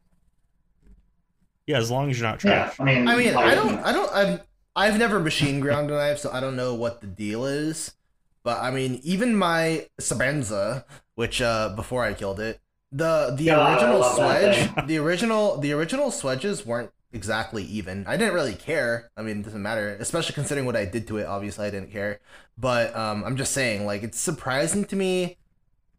Yeah, 1.68 1.78
as 1.78 1.90
long 1.92 2.10
as 2.10 2.20
you're 2.20 2.28
not 2.30 2.42
Yeah, 2.44 2.70
trash. 2.70 2.80
I 2.80 2.84
mean, 2.84 3.08
I 3.08 3.16
mean, 3.16 3.34
like, 3.34 3.46
I 3.46 3.56
don't, 3.56 3.80
I 3.86 3.94
don't, 3.94 4.12
I've, 4.14 4.42
I've 4.76 4.98
never 5.00 5.20
machine 5.20 5.60
ground 5.60 5.90
a 5.92 5.94
knife, 5.96 6.20
so 6.20 6.32
I 6.32 6.40
don't 6.40 6.56
know 6.56 6.74
what 6.76 7.02
the 7.02 7.08
deal 7.08 7.46
is. 7.46 7.96
But 8.44 8.60
I 8.62 8.72
mean, 8.72 9.00
even 9.04 9.36
my 9.36 9.88
Sebenza, 10.02 10.84
which 11.16 11.42
uh, 11.42 11.70
before 11.76 12.04
I 12.04 12.14
killed 12.14 12.40
it, 12.40 12.60
the 12.94 13.34
the 13.36 13.48
God, 13.48 13.74
original 13.74 14.00
love 14.00 14.18
swedge, 14.18 14.88
the 14.88 14.98
original, 14.98 15.58
the 15.58 15.74
original 15.74 16.12
swedges 16.12 16.66
weren't 16.66 16.92
exactly 17.12 17.64
even. 17.64 18.06
I 18.08 18.18
didn't 18.18 18.34
really 18.34 18.54
care. 18.56 19.10
I 19.18 19.22
mean, 19.22 19.40
it 19.40 19.44
doesn't 19.44 19.62
matter, 19.62 19.98
especially 20.00 20.34
considering 20.34 20.66
what 20.66 20.76
I 20.76 20.86
did 20.86 21.08
to 21.08 21.18
it. 21.18 21.26
Obviously, 21.26 21.66
I 21.68 21.70
didn't 21.70 21.92
care. 21.92 22.20
But 22.58 22.96
um, 22.96 23.24
I'm 23.24 23.36
just 23.36 23.52
saying, 23.52 23.86
like, 23.86 24.04
it's 24.04 24.20
surprising 24.20 24.86
to 24.86 24.96
me 24.96 25.38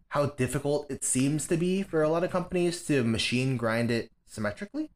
how 0.08 0.26
difficult 0.26 0.90
it 0.90 1.02
seems 1.02 1.48
to 1.48 1.56
be 1.56 1.82
for 1.82 2.02
a 2.02 2.08
lot 2.08 2.22
of 2.22 2.30
companies 2.30 2.84
to 2.86 3.02
machine 3.02 3.56
grind 3.56 3.90
it 3.90 4.10
symmetrically. 4.26 4.90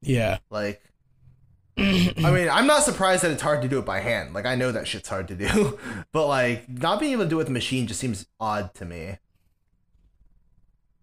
Yeah. 0.00 0.38
Like, 0.48 0.82
I 1.78 2.30
mean, 2.32 2.48
I'm 2.48 2.66
not 2.66 2.82
surprised 2.82 3.22
that 3.22 3.30
it's 3.30 3.42
hard 3.42 3.62
to 3.62 3.68
do 3.68 3.78
it 3.78 3.84
by 3.84 4.00
hand. 4.00 4.32
Like, 4.32 4.46
I 4.46 4.54
know 4.54 4.72
that 4.72 4.88
shit's 4.88 5.08
hard 5.08 5.28
to 5.28 5.34
do, 5.34 5.78
but 6.12 6.26
like, 6.26 6.68
not 6.68 7.00
being 7.00 7.12
able 7.12 7.24
to 7.24 7.28
do 7.28 7.36
it 7.36 7.38
with 7.38 7.48
a 7.48 7.52
machine 7.52 7.86
just 7.86 8.00
seems 8.00 8.26
odd 8.40 8.74
to 8.74 8.84
me. 8.84 9.18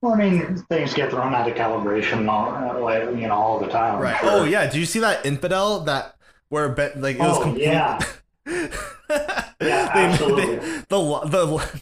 Well, 0.06 0.14
I 0.14 0.18
mean, 0.18 0.56
things 0.69 0.94
get 0.94 1.10
thrown 1.10 1.34
out 1.34 1.49
of 1.49 1.56
calibration, 1.56 2.30
all, 2.30 2.53
uh, 2.53 2.80
like, 2.80 3.03
you 3.19 3.27
know, 3.27 3.34
all 3.34 3.60
the 3.60 3.68
time. 3.68 3.99
Right. 3.99 4.15
sure. 4.19 4.30
Oh 4.30 4.44
yeah. 4.44 4.69
Do 4.69 4.80
you 4.80 4.86
see 4.86 4.99
that 4.99 5.26
infidel 5.26 5.80
that 5.86 6.15
where 6.49 6.69
be, 6.69 6.84
like 6.95 7.15
it 7.15 7.19
was 7.19 7.38
Oh, 7.40 7.41
complete- 7.41 7.64
yeah. 7.64 7.99
Yeah, 9.10 9.49
absolutely. 9.94 10.57
the 10.90 11.19
the 11.26 11.82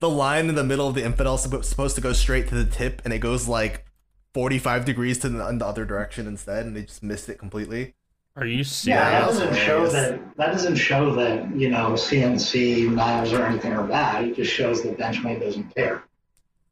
the 0.00 0.10
line 0.10 0.48
in 0.50 0.54
the 0.54 0.64
middle 0.64 0.86
of 0.88 0.94
the 0.94 1.02
infidel 1.04 1.36
is 1.36 1.42
supposed 1.66 1.94
to 1.94 2.00
go 2.02 2.12
straight 2.12 2.48
to 2.48 2.54
the 2.54 2.66
tip, 2.70 3.00
and 3.04 3.14
it 3.14 3.18
goes 3.20 3.48
like 3.48 3.86
45 4.34 4.84
degrees 4.84 5.18
to 5.20 5.28
the, 5.30 5.48
in 5.48 5.56
the 5.58 5.66
other 5.66 5.84
direction 5.86 6.26
instead, 6.26 6.66
and 6.66 6.76
they 6.76 6.82
just 6.82 7.02
missed 7.02 7.28
it 7.30 7.38
completely. 7.38 7.94
Are 8.36 8.44
you 8.44 8.64
serious? 8.64 8.86
Yeah, 8.86 9.10
that 9.20 9.26
doesn't 9.28 9.54
show 9.54 9.88
that. 9.88 10.36
That 10.36 10.52
doesn't 10.52 10.76
show 10.76 11.14
that 11.14 11.56
you 11.56 11.70
know 11.70 11.92
CNC 11.92 12.90
knives 12.92 13.32
or 13.32 13.46
anything 13.46 13.72
are 13.72 13.86
bad. 13.86 14.24
It 14.24 14.36
just 14.36 14.52
shows 14.52 14.82
that 14.82 14.98
Benchmade 14.98 15.40
doesn't 15.40 15.74
care. 15.74 16.02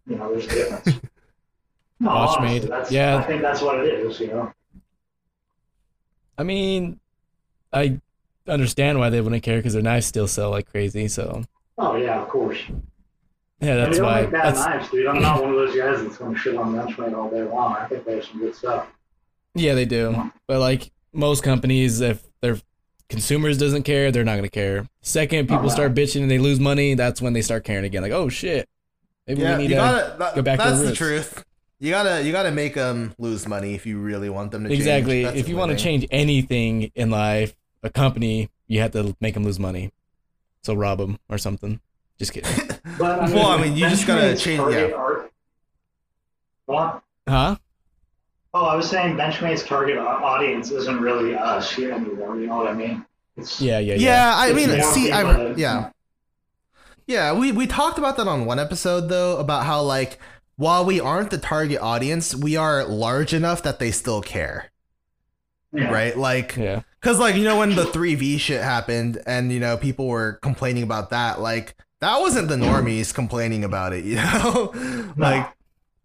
You 0.06 0.16
know, 0.16 0.30
there's 0.32 0.46
a 0.46 0.48
difference. 0.48 1.00
no, 2.00 2.10
Watchmade, 2.10 2.70
honestly, 2.70 2.96
yeah. 2.96 3.16
I 3.16 3.22
think 3.22 3.42
that's 3.42 3.60
what 3.62 3.78
it 3.80 3.92
is. 3.94 4.20
You 4.20 4.28
know. 4.28 4.52
I 6.36 6.42
mean, 6.42 7.00
I 7.72 8.00
understand 8.48 8.98
why 8.98 9.10
they 9.10 9.20
wouldn't 9.20 9.42
care 9.42 9.56
because 9.58 9.72
their 9.74 9.82
knives 9.82 10.06
still 10.06 10.28
sell 10.28 10.50
like 10.50 10.70
crazy. 10.70 11.08
So 11.08 11.42
Oh 11.78 11.96
yeah, 11.96 12.20
of 12.22 12.28
course. 12.28 12.58
yeah, 13.60 13.76
that's 13.76 13.98
why. 14.00 14.22
make 14.22 14.32
bad 14.32 14.54
That's, 14.54 14.58
knives, 14.66 14.90
dude. 14.90 15.06
I'm 15.06 15.22
not 15.22 15.40
one 15.40 15.50
of 15.50 15.56
those 15.56 15.76
guys 15.76 16.02
that's 16.02 16.18
going 16.18 16.34
to 16.34 16.38
shit 16.40 16.56
on 16.56 16.74
Benchmade 16.74 17.16
all 17.16 17.30
day 17.30 17.42
long. 17.42 17.76
I 17.76 17.86
think 17.86 18.04
they 18.04 18.16
have 18.16 18.24
some 18.24 18.40
good 18.40 18.54
stuff. 18.54 18.86
yeah, 19.54 19.74
they 19.74 19.84
do. 19.84 20.30
But 20.46 20.60
like 20.60 20.90
most 21.12 21.42
companies, 21.42 22.00
if 22.00 22.22
their 22.42 22.58
consumers 23.08 23.56
doesn't 23.58 23.84
care, 23.84 24.10
they're 24.10 24.24
not 24.24 24.36
gonna 24.36 24.48
care. 24.48 24.86
Second, 25.02 25.48
people 25.48 25.66
Oh, 25.66 25.68
start 25.68 25.94
bitching 25.94 26.22
and 26.22 26.30
they 26.30 26.38
lose 26.38 26.58
money. 26.60 26.94
That's 26.94 27.22
when 27.22 27.32
they 27.32 27.42
start 27.42 27.64
caring 27.64 27.84
again. 27.84 28.02
Like, 28.02 28.12
oh 28.12 28.28
shit, 28.28 28.68
maybe 29.26 29.40
yeah, 29.42 29.56
we 29.56 29.62
you 29.64 29.68
need 29.68 29.74
to. 29.74 29.80
gotta. 29.80 30.16
That, 30.18 30.34
go 30.34 30.42
back 30.42 30.58
to 30.60 30.64
that's 30.64 30.80
the 30.80 30.86
the 30.86 30.94
truth. 30.94 31.44
You 31.80 31.90
gotta 31.90 32.22
you 32.22 32.32
gotta 32.32 32.50
make 32.52 32.74
them 32.74 33.14
lose 33.18 33.46
money 33.48 33.74
if 33.74 33.84
you 33.86 33.98
really 33.98 34.30
want 34.30 34.52
them 34.52 34.62
to 34.64 34.68
change. 34.70 34.78
Exactly. 34.80 35.24
That's 35.24 35.36
If 35.36 35.48
you 35.48 35.56
want 35.56 35.70
to 35.72 35.76
change 35.76 36.06
anything 36.10 36.90
in 36.94 37.10
life, 37.10 37.54
a 37.82 37.90
company, 37.90 38.48
you 38.68 38.80
have 38.80 38.92
to 38.92 39.16
make 39.20 39.34
them 39.34 39.44
lose 39.44 39.58
money. 39.58 39.92
So 40.62 40.72
rob 40.74 40.98
them 40.98 41.18
or 41.28 41.36
something. 41.38 41.80
Just 42.18 42.32
kidding. 42.32 42.50
But 42.98 43.20
I 43.20 43.26
mean, 43.26 43.34
Well, 43.34 43.46
I 43.48 43.60
mean, 43.62 43.76
you 43.76 43.88
just 43.88 44.06
gotta 44.06 44.36
change- 44.36 44.58
target 44.60 44.90
yeah. 44.90 44.96
Art, 44.96 45.32
what? 46.66 47.02
huh? 47.28 47.56
Oh, 48.52 48.64
I 48.66 48.76
was 48.76 48.88
saying 48.88 49.16
Benchmade's 49.16 49.64
target 49.64 49.98
audience 49.98 50.70
isn't 50.70 51.00
really 51.00 51.34
uh, 51.34 51.44
us 51.56 51.72
here 51.72 51.92
anymore. 51.92 52.38
You 52.38 52.46
know 52.46 52.56
what 52.56 52.68
I 52.68 52.74
mean? 52.74 53.04
It's, 53.36 53.60
Yeah, 53.60 53.80
yeah, 53.80 53.94
yeah. 53.94 54.00
Yeah, 54.00 54.34
I 54.36 54.52
mean, 54.52 54.80
see, 54.82 55.10
I 55.10 55.22
that- 55.24 55.58
yeah, 55.58 55.90
yeah. 57.06 57.32
We 57.32 57.52
we 57.52 57.66
talked 57.66 57.98
about 57.98 58.16
that 58.16 58.26
on 58.28 58.44
one 58.46 58.58
episode 58.58 59.08
though 59.08 59.38
about 59.38 59.64
how 59.66 59.82
like 59.82 60.18
while 60.56 60.84
we 60.84 61.00
aren't 61.00 61.30
the 61.30 61.38
target 61.38 61.80
audience, 61.80 62.34
we 62.34 62.56
are 62.56 62.84
large 62.84 63.34
enough 63.34 63.62
that 63.64 63.78
they 63.80 63.90
still 63.90 64.22
care, 64.22 64.70
Yeah. 65.72 65.90
right? 65.90 66.16
Like, 66.16 66.56
Yeah. 66.56 66.82
Cause 67.00 67.18
like 67.18 67.34
you 67.36 67.44
know 67.44 67.58
when 67.58 67.74
the 67.74 67.84
three 67.86 68.14
V 68.14 68.38
shit 68.38 68.62
happened 68.62 69.20
and 69.26 69.52
you 69.52 69.60
know 69.60 69.76
people 69.76 70.06
were 70.06 70.34
complaining 70.42 70.82
about 70.82 71.10
that, 71.10 71.40
like 71.40 71.74
that 72.00 72.20
wasn't 72.20 72.48
the 72.48 72.56
normies 72.56 73.12
complaining 73.12 73.62
about 73.64 73.92
it, 73.92 74.04
you 74.06 74.16
know, 74.16 74.72
like 75.16 75.46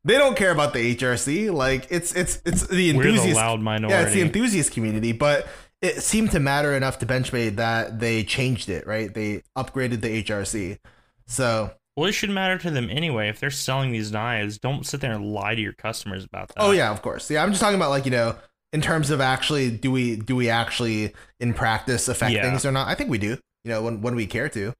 they 0.04 0.18
don't 0.18 0.36
care 0.36 0.52
about 0.52 0.74
the 0.74 0.96
HRC. 0.96 1.54
Like 1.54 1.88
it's 1.90 2.14
it's 2.16 2.42
it's 2.46 2.68
the 2.68 2.90
enthusiast 2.90 3.28
We're 3.28 3.34
the 3.34 3.36
loud 3.40 3.62
minority. 3.62 3.94
yeah, 3.94 4.02
it's 4.04 4.14
the 4.14 4.22
enthusiast 4.22 4.74
community, 4.74 5.12
but 5.14 5.48
it 5.82 6.02
seemed 6.04 6.32
to 6.32 6.40
matter 6.40 6.74
enough 6.76 7.00
to 7.00 7.06
Benchmade 7.06 7.56
that 7.56 8.00
they 8.00 8.24
changed 8.24 8.70
it, 8.70 8.86
right? 8.86 9.14
They 9.14 9.44
upgraded 9.58 10.02
the 10.02 10.24
HRC, 10.24 10.78
so 11.26 11.72
well, 11.96 12.08
it 12.08 12.14
should 12.14 12.30
matter 12.30 12.58
to 12.58 12.72
them 12.72 12.90
anyway. 12.90 13.30
If 13.30 13.40
they're 13.40 13.50
selling 13.52 13.92
these 13.92 14.12
knives, 14.12 14.58
don't 14.58 14.86
sit 14.86 15.02
there 15.02 15.14
and 15.14 15.34
lie 15.34 15.56
to 15.56 15.62
your 15.62 15.74
customers 15.74 16.24
about 16.24 16.50
that. 16.50 16.56
oh 16.58 16.72
yeah, 16.72 16.92
of 16.92 17.02
course, 17.02 17.30
yeah. 17.32 17.44
I'm 17.44 17.50
just 17.50 17.62
talking 17.62 17.76
about 17.78 17.90
like 17.90 18.06
you 18.06 18.12
know 18.12 18.36
in 18.72 18.82
terms 18.82 19.10
of 19.10 19.20
actually 19.22 19.72
do 19.72 19.92
we 19.92 20.16
do 20.16 20.36
we 20.36 20.50
actually 20.50 21.14
in 21.40 21.54
practice 21.54 22.08
affect 22.08 22.34
Yeah. 22.34 22.44
things 22.44 22.66
or 22.66 22.72
not? 22.72 22.88
I 22.88 22.96
think 22.96 23.10
we 23.10 23.18
do. 23.18 23.38
You 23.64 23.72
know 23.72 23.82
when 23.84 24.02
when 24.02 24.16
we 24.16 24.28
care 24.28 24.50
to. 24.50 24.74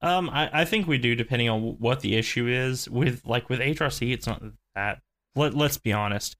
Um, 0.00 0.30
I, 0.30 0.60
I 0.60 0.64
think 0.64 0.86
we 0.86 0.96
do, 0.98 1.16
depending 1.16 1.48
on 1.48 1.60
what 1.80 2.00
the 2.00 2.16
issue 2.16 2.46
is. 2.46 2.88
With 2.88 3.26
like 3.26 3.48
with 3.48 3.58
HRC, 3.60 4.12
it's 4.12 4.26
not 4.26 4.40
that. 4.74 5.00
Let 5.34 5.54
Let's 5.54 5.76
be 5.76 5.92
honest. 5.92 6.36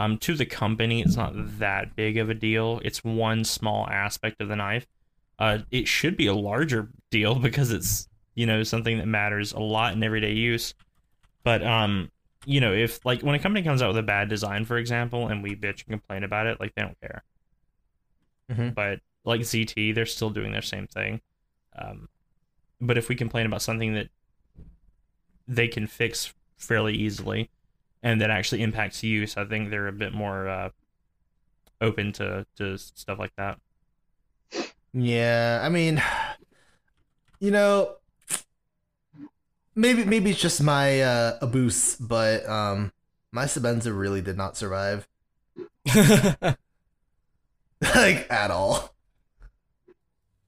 Um, 0.00 0.16
to 0.20 0.34
the 0.34 0.46
company, 0.46 1.02
it's 1.02 1.14
not 1.14 1.34
that 1.58 1.94
big 1.94 2.16
of 2.16 2.30
a 2.30 2.34
deal. 2.34 2.80
It's 2.82 3.04
one 3.04 3.44
small 3.44 3.86
aspect 3.86 4.40
of 4.40 4.48
the 4.48 4.56
knife. 4.56 4.86
Uh, 5.38 5.58
it 5.70 5.86
should 5.86 6.16
be 6.16 6.26
a 6.26 6.32
larger 6.32 6.88
deal 7.10 7.34
because 7.38 7.70
it's 7.70 8.08
you 8.34 8.46
know 8.46 8.62
something 8.62 8.96
that 8.96 9.06
matters 9.06 9.52
a 9.52 9.60
lot 9.60 9.92
in 9.92 10.02
everyday 10.02 10.32
use. 10.32 10.72
But 11.44 11.62
um, 11.62 12.10
you 12.46 12.62
know, 12.62 12.72
if 12.72 13.04
like 13.04 13.20
when 13.20 13.34
a 13.34 13.38
company 13.38 13.62
comes 13.62 13.82
out 13.82 13.88
with 13.88 13.98
a 13.98 14.02
bad 14.02 14.30
design, 14.30 14.64
for 14.64 14.78
example, 14.78 15.28
and 15.28 15.42
we 15.42 15.54
bitch 15.54 15.84
and 15.86 15.88
complain 15.90 16.24
about 16.24 16.46
it, 16.46 16.58
like 16.60 16.74
they 16.74 16.80
don't 16.80 17.00
care. 17.02 17.22
Mhm. 18.50 18.74
But 18.74 19.00
like 19.26 19.42
ZT, 19.42 19.94
they're 19.94 20.06
still 20.06 20.30
doing 20.30 20.52
their 20.52 20.62
same 20.62 20.86
thing. 20.86 21.20
Um, 21.76 22.08
but 22.80 22.96
if 22.96 23.10
we 23.10 23.16
complain 23.16 23.44
about 23.44 23.60
something 23.60 23.92
that 23.92 24.08
they 25.46 25.68
can 25.68 25.86
fix 25.86 26.32
fairly 26.56 26.94
easily 26.94 27.50
and 28.02 28.20
that 28.20 28.30
actually 28.30 28.62
impacts 28.62 29.02
use, 29.02 29.36
I 29.36 29.44
think 29.44 29.70
they're 29.70 29.88
a 29.88 29.92
bit 29.92 30.12
more 30.12 30.48
uh, 30.48 30.70
open 31.80 32.12
to, 32.14 32.46
to 32.56 32.78
stuff 32.78 33.18
like 33.18 33.34
that. 33.36 33.58
Yeah, 34.92 35.60
I 35.62 35.68
mean, 35.68 36.02
you 37.40 37.50
know, 37.50 37.96
maybe 39.74 40.04
maybe 40.04 40.30
it's 40.30 40.40
just 40.40 40.62
my 40.62 41.00
uh, 41.00 41.38
abuse, 41.40 41.96
but 41.96 42.48
um, 42.48 42.92
my 43.32 43.44
Sebenza 43.44 43.96
really 43.96 44.22
did 44.22 44.36
not 44.36 44.56
survive, 44.56 45.08
like 45.94 46.56
at 48.30 48.50
all. 48.50 48.94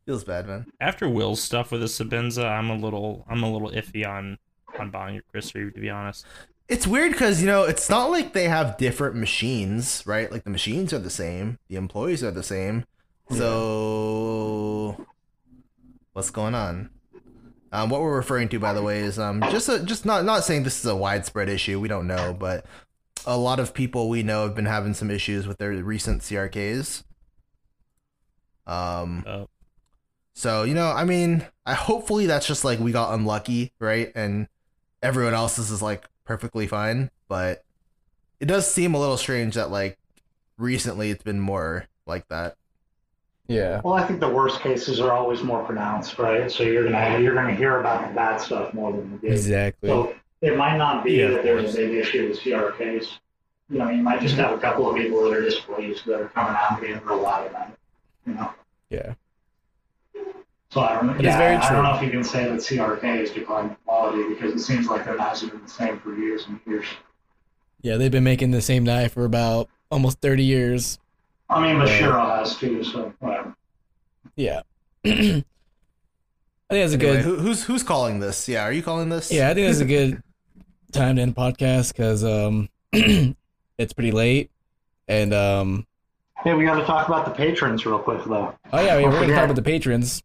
Feels 0.06 0.24
bad, 0.24 0.48
man. 0.48 0.66
After 0.80 1.08
Will's 1.08 1.40
stuff 1.40 1.70
with 1.70 1.80
the 1.80 1.86
Sebenza, 1.86 2.44
I'm 2.44 2.70
a 2.70 2.76
little 2.76 3.24
I'm 3.28 3.42
a 3.42 3.52
little 3.52 3.70
iffy 3.70 4.06
on 4.06 4.38
on 4.78 4.90
buying 4.90 5.14
your 5.14 5.24
Chris 5.30 5.54
Reeve, 5.54 5.74
to 5.74 5.80
be 5.80 5.90
honest. 5.90 6.26
It's 6.72 6.86
weird 6.86 7.12
because 7.12 7.42
you 7.42 7.46
know 7.46 7.64
it's 7.64 7.90
not 7.90 8.10
like 8.10 8.32
they 8.32 8.48
have 8.48 8.78
different 8.78 9.14
machines, 9.14 10.02
right? 10.06 10.32
Like 10.32 10.44
the 10.44 10.50
machines 10.50 10.94
are 10.94 10.98
the 10.98 11.10
same, 11.10 11.58
the 11.68 11.76
employees 11.76 12.24
are 12.24 12.30
the 12.30 12.42
same. 12.42 12.86
So, 13.30 15.06
what's 16.14 16.30
going 16.30 16.54
on? 16.54 16.88
Um, 17.72 17.90
what 17.90 18.00
we're 18.00 18.16
referring 18.16 18.48
to, 18.48 18.58
by 18.58 18.72
the 18.72 18.80
way, 18.80 19.00
is 19.00 19.18
um, 19.18 19.42
just 19.50 19.68
a, 19.68 19.80
just 19.80 20.06
not 20.06 20.24
not 20.24 20.44
saying 20.44 20.62
this 20.62 20.80
is 20.80 20.86
a 20.86 20.96
widespread 20.96 21.50
issue. 21.50 21.78
We 21.78 21.88
don't 21.88 22.06
know, 22.06 22.32
but 22.32 22.64
a 23.26 23.36
lot 23.36 23.60
of 23.60 23.74
people 23.74 24.08
we 24.08 24.22
know 24.22 24.44
have 24.44 24.54
been 24.54 24.64
having 24.64 24.94
some 24.94 25.10
issues 25.10 25.46
with 25.46 25.58
their 25.58 25.72
recent 25.72 26.22
CRKs. 26.22 27.04
Um, 28.66 29.24
Uh, 29.26 29.44
so 30.32 30.62
you 30.62 30.72
know, 30.72 30.90
I 30.90 31.04
mean, 31.04 31.44
I 31.66 31.74
hopefully 31.74 32.24
that's 32.24 32.46
just 32.46 32.64
like 32.64 32.78
we 32.78 32.92
got 32.92 33.12
unlucky, 33.12 33.74
right? 33.78 34.10
And 34.14 34.48
everyone 35.02 35.34
else's 35.34 35.70
is 35.70 35.82
like 35.82 36.08
perfectly 36.32 36.66
fine, 36.66 37.10
but 37.28 37.62
it 38.40 38.46
does 38.46 38.72
seem 38.72 38.94
a 38.94 38.98
little 38.98 39.18
strange 39.18 39.54
that 39.54 39.70
like 39.70 39.98
recently 40.56 41.10
it's 41.10 41.22
been 41.22 41.38
more 41.38 41.86
like 42.06 42.26
that. 42.28 42.56
yeah. 43.48 43.82
Well, 43.84 43.92
I 43.92 44.06
think 44.06 44.20
the 44.20 44.30
worst 44.30 44.60
cases 44.60 44.98
are 44.98 45.12
always 45.12 45.42
more 45.42 45.62
pronounced, 45.62 46.18
right? 46.18 46.50
So 46.50 46.62
you're 46.62 46.84
gonna 46.84 47.18
you're 47.18 47.34
gonna 47.34 47.54
hear 47.54 47.80
about 47.80 48.08
the 48.08 48.14
bad 48.14 48.40
stuff 48.40 48.72
more 48.72 48.92
than 48.92 49.12
the 49.12 49.18
good. 49.18 49.32
Exactly. 49.32 49.90
So 49.90 50.14
it 50.40 50.56
might 50.56 50.78
not 50.78 51.04
be 51.04 51.12
Yeah, 51.12 51.32
that 51.32 51.42
there's 51.42 51.74
a 51.74 51.76
big 51.76 51.92
issue 51.92 52.30
with 52.30 52.40
CRKs. 52.40 53.18
You 53.68 53.78
know, 53.78 53.90
you 53.90 54.02
might 54.02 54.22
just 54.22 54.34
mm-hmm. 54.34 54.44
have 54.44 54.58
a 54.58 54.60
couple 54.60 54.88
of 54.88 54.96
people 54.96 55.22
that 55.24 55.36
are 55.36 55.42
displeased 55.42 56.06
that 56.06 56.18
are 56.18 56.28
coming 56.28 56.56
out 56.56 56.72
and 56.72 56.80
being 56.80 57.00
real 57.04 57.20
loud 57.20 57.46
about 57.46 57.68
it. 57.68 57.78
You 58.26 58.34
know. 58.34 58.50
Yeah. 58.88 59.14
So 60.72 60.80
I 60.80 60.94
don't. 60.94 61.20
Yeah, 61.20 61.30
is 61.30 61.36
very 61.36 61.56
I 61.56 61.70
don't 61.72 61.84
know 61.84 61.94
if 61.96 62.02
you 62.02 62.10
can 62.10 62.24
say 62.24 62.44
that 62.44 62.54
CRK 62.54 63.04
is 63.22 63.30
declining 63.30 63.76
quality 63.84 64.26
because 64.34 64.54
it 64.54 64.60
seems 64.60 64.86
like 64.86 65.04
their 65.04 65.16
knives 65.16 65.42
have 65.42 65.50
been 65.50 65.62
the 65.62 65.68
same 65.68 65.98
for 66.00 66.16
years 66.16 66.46
and 66.46 66.58
years. 66.66 66.86
Yeah, 67.82 67.96
they've 67.98 68.10
been 68.10 68.24
making 68.24 68.52
the 68.52 68.62
same 68.62 68.82
knife 68.84 69.12
for 69.12 69.26
about 69.26 69.68
almost 69.90 70.20
30 70.22 70.44
years. 70.44 70.98
I 71.50 71.60
mean, 71.60 71.78
but 71.78 71.88
Yeah. 71.88 71.98
Shiro 71.98 72.24
has 72.24 72.56
too. 72.56 72.82
So 72.84 73.12
whatever. 73.18 73.54
Yeah. 74.34 74.62
I 75.04 75.10
think 75.10 75.44
that's 76.70 76.92
a 76.92 76.96
Anyway, 76.96 77.16
good. 77.16 77.24
who, 77.24 77.36
who's 77.36 77.64
who's 77.64 77.82
calling 77.82 78.20
this? 78.20 78.48
Yeah, 78.48 78.62
are 78.62 78.72
you 78.72 78.82
calling 78.82 79.10
this? 79.10 79.30
Yeah, 79.30 79.50
I 79.50 79.54
think 79.54 79.66
that's 79.66 79.80
a 79.80 79.84
good 79.84 80.22
time 80.92 81.16
to 81.16 81.22
end 81.22 81.36
podcast 81.36 81.92
because 81.92 82.24
um, 82.24 82.70
it's 82.92 83.92
pretty 83.92 84.12
late, 84.12 84.50
and 85.06 85.34
um, 85.34 85.86
Hey, 86.42 86.54
we 86.54 86.64
got 86.64 86.80
to 86.80 86.84
talk 86.86 87.08
about 87.08 87.26
the 87.26 87.30
patrons 87.30 87.84
real 87.84 87.98
quick 87.98 88.24
though. 88.24 88.54
oh 88.72 88.80
yeah, 88.80 88.96
we, 88.96 89.04
we're 89.04 89.20
gonna 89.20 89.34
talk 89.34 89.44
about 89.44 89.56
the 89.56 89.62
patrons. 89.62 90.22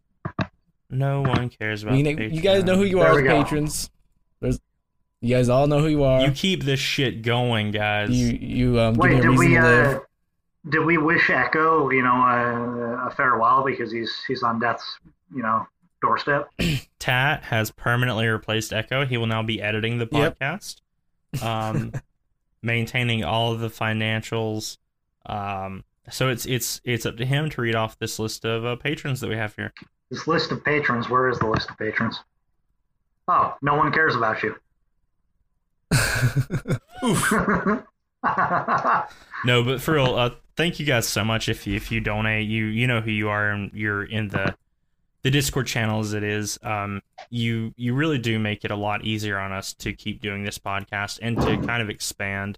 No 0.89 1.21
one 1.21 1.49
cares 1.49 1.83
about 1.83 1.97
You, 1.97 2.03
the 2.03 2.13
know, 2.15 2.21
you 2.23 2.41
guys 2.41 2.63
know 2.63 2.75
who 2.75 2.83
you 2.83 2.99
There 2.99 3.07
are 3.07 3.19
as 3.19 3.43
patrons. 3.43 3.89
There's, 4.39 4.59
you 5.21 5.35
guys 5.35 5.49
all 5.49 5.67
know 5.67 5.79
who 5.79 5.87
you 5.87 6.03
are. 6.03 6.21
You 6.21 6.31
keep 6.31 6.63
this 6.63 6.79
shit 6.79 7.21
going, 7.23 7.71
guys. 7.71 8.11
You 8.11 8.37
you 8.39 8.79
um 8.79 8.93
give 8.93 9.01
Wait, 9.01 9.11
me 9.11 9.17
a 9.17 9.21
did 9.21 9.29
reason 9.29 9.45
we 9.49 9.55
to 9.55 9.61
live. 9.61 9.97
uh, 9.97 9.99
did 10.69 10.85
we 10.85 10.97
wish 10.97 11.29
Echo, 11.29 11.89
you 11.89 12.03
know, 12.03 12.11
a, 12.13 13.07
a 13.07 13.11
farewell 13.11 13.63
because 13.65 13.91
he's 13.91 14.11
he's 14.27 14.43
on 14.43 14.59
death's, 14.59 14.99
you 15.35 15.41
know, 15.41 15.65
doorstep? 16.01 16.49
Tat 16.99 17.43
has 17.45 17.71
permanently 17.71 18.27
replaced 18.27 18.71
Echo. 18.73 19.05
He 19.05 19.17
will 19.17 19.27
now 19.27 19.43
be 19.43 19.61
editing 19.61 19.97
the 19.97 20.07
Yep. 20.11 20.37
podcast, 20.39 20.81
um, 21.41 21.91
maintaining 22.61 23.23
all 23.23 23.53
of 23.53 23.59
the 23.59 23.69
financials. 23.69 24.77
Um, 25.25 25.83
so 26.09 26.29
it's 26.29 26.45
it's 26.45 26.79
it's 26.83 27.05
up 27.05 27.17
to 27.17 27.25
him 27.25 27.49
to 27.51 27.61
read 27.61 27.75
off 27.75 27.97
this 27.97 28.19
list 28.19 28.45
of 28.45 28.65
uh, 28.65 28.75
patrons 28.75 29.19
that 29.21 29.29
we 29.29 29.35
have 29.35 29.55
here. 29.55 29.73
This 30.09 30.27
list 30.27 30.51
of 30.51 30.63
patrons. 30.63 31.09
Where 31.09 31.29
is 31.29 31.39
the 31.39 31.47
list 31.47 31.69
of 31.69 31.77
patrons? 31.77 32.21
Oh, 33.27 33.55
no 33.61 33.75
one 33.75 33.91
cares 33.91 34.15
about 34.15 34.41
you. 34.43 34.55
No, 39.45 39.63
but 39.63 39.81
for 39.81 39.93
real, 39.93 40.15
uh, 40.15 40.31
thank 40.55 40.79
you 40.79 40.85
guys 40.85 41.07
so 41.07 41.23
much. 41.23 41.47
If 41.47 41.67
you, 41.67 41.75
if 41.75 41.91
you 41.91 42.01
donate, 42.01 42.47
you 42.47 42.65
you 42.65 42.87
know 42.87 43.01
who 43.01 43.11
you 43.11 43.29
are, 43.29 43.51
and 43.51 43.71
you're 43.73 44.03
in 44.03 44.29
the 44.29 44.55
the 45.21 45.31
Discord 45.31 45.67
channel 45.67 45.99
as 45.99 46.13
it 46.13 46.23
is. 46.23 46.57
Um, 46.63 47.01
you 47.29 47.73
you 47.77 47.93
really 47.93 48.17
do 48.17 48.39
make 48.39 48.65
it 48.65 48.71
a 48.71 48.75
lot 48.75 49.05
easier 49.05 49.37
on 49.37 49.51
us 49.51 49.73
to 49.73 49.93
keep 49.93 50.21
doing 50.21 50.43
this 50.43 50.57
podcast 50.57 51.19
and 51.21 51.37
to 51.37 51.57
kind 51.65 51.81
of 51.81 51.89
expand. 51.89 52.57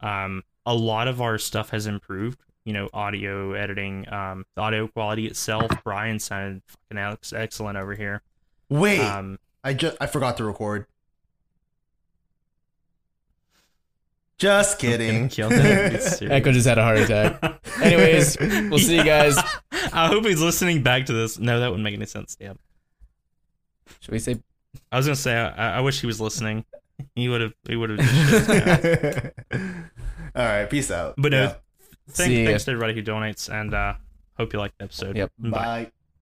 Um, 0.00 0.44
a 0.66 0.74
lot 0.74 1.08
of 1.08 1.20
our 1.20 1.38
stuff 1.38 1.70
has 1.70 1.86
improved. 1.86 2.38
You 2.64 2.72
know, 2.74 2.88
audio 2.92 3.52
editing, 3.54 4.06
um, 4.12 4.44
the 4.54 4.60
audio 4.62 4.86
quality 4.88 5.26
itself. 5.26 5.70
Brian 5.82 6.18
sounded 6.18 6.62
fucking 6.66 6.98
ex- 6.98 7.32
excellent 7.32 7.78
over 7.78 7.94
here. 7.94 8.22
Wait, 8.68 9.00
Um, 9.00 9.38
I 9.64 9.72
just 9.74 9.96
I 10.00 10.06
forgot 10.06 10.36
to 10.36 10.44
record. 10.44 10.86
Just 14.38 14.78
kidding. 14.78 15.28
killed 15.28 15.52
it. 15.52 15.58
It's 15.94 16.16
serious. 16.18 16.32
Echo 16.34 16.52
just 16.52 16.66
had 16.66 16.78
a 16.78 16.82
heart 16.82 16.98
attack. 16.98 17.60
Anyways, 17.82 18.38
we'll 18.40 18.78
see 18.78 18.96
you 18.96 19.04
guys. 19.04 19.36
I 19.92 20.06
hope 20.08 20.24
he's 20.24 20.40
listening 20.40 20.82
back 20.82 21.06
to 21.06 21.12
this. 21.12 21.38
No, 21.38 21.60
that 21.60 21.66
wouldn't 21.68 21.84
make 21.84 21.94
any 21.94 22.06
sense. 22.06 22.36
Yeah. 22.40 22.54
Should 24.00 24.12
we 24.12 24.18
say 24.18 24.40
I 24.90 24.96
was 24.96 25.04
gonna 25.06 25.16
say 25.16 25.34
I, 25.36 25.78
I 25.78 25.80
wish 25.80 26.00
he 26.00 26.06
was 26.06 26.20
listening. 26.20 26.64
He 27.14 27.28
would 27.28 27.40
have. 27.42 27.54
He 27.68 27.76
would 27.76 27.98
have. 27.98 29.32
All 30.34 30.44
right, 30.44 30.70
peace 30.70 30.90
out. 30.90 31.14
But 31.18 31.32
no, 31.32 31.42
Yeah. 31.42 31.54
Thank, 32.12 32.46
thanks 32.46 32.64
to 32.64 32.70
everybody 32.72 32.94
who 32.94 33.02
donates, 33.02 33.52
and 33.52 33.74
uh, 33.74 33.94
hope 34.36 34.52
you 34.52 34.58
liked 34.58 34.78
the 34.78 34.84
episode. 34.84 35.16
Yep. 35.16 35.32
Bye. 35.38 35.50
Bye. 35.50 35.92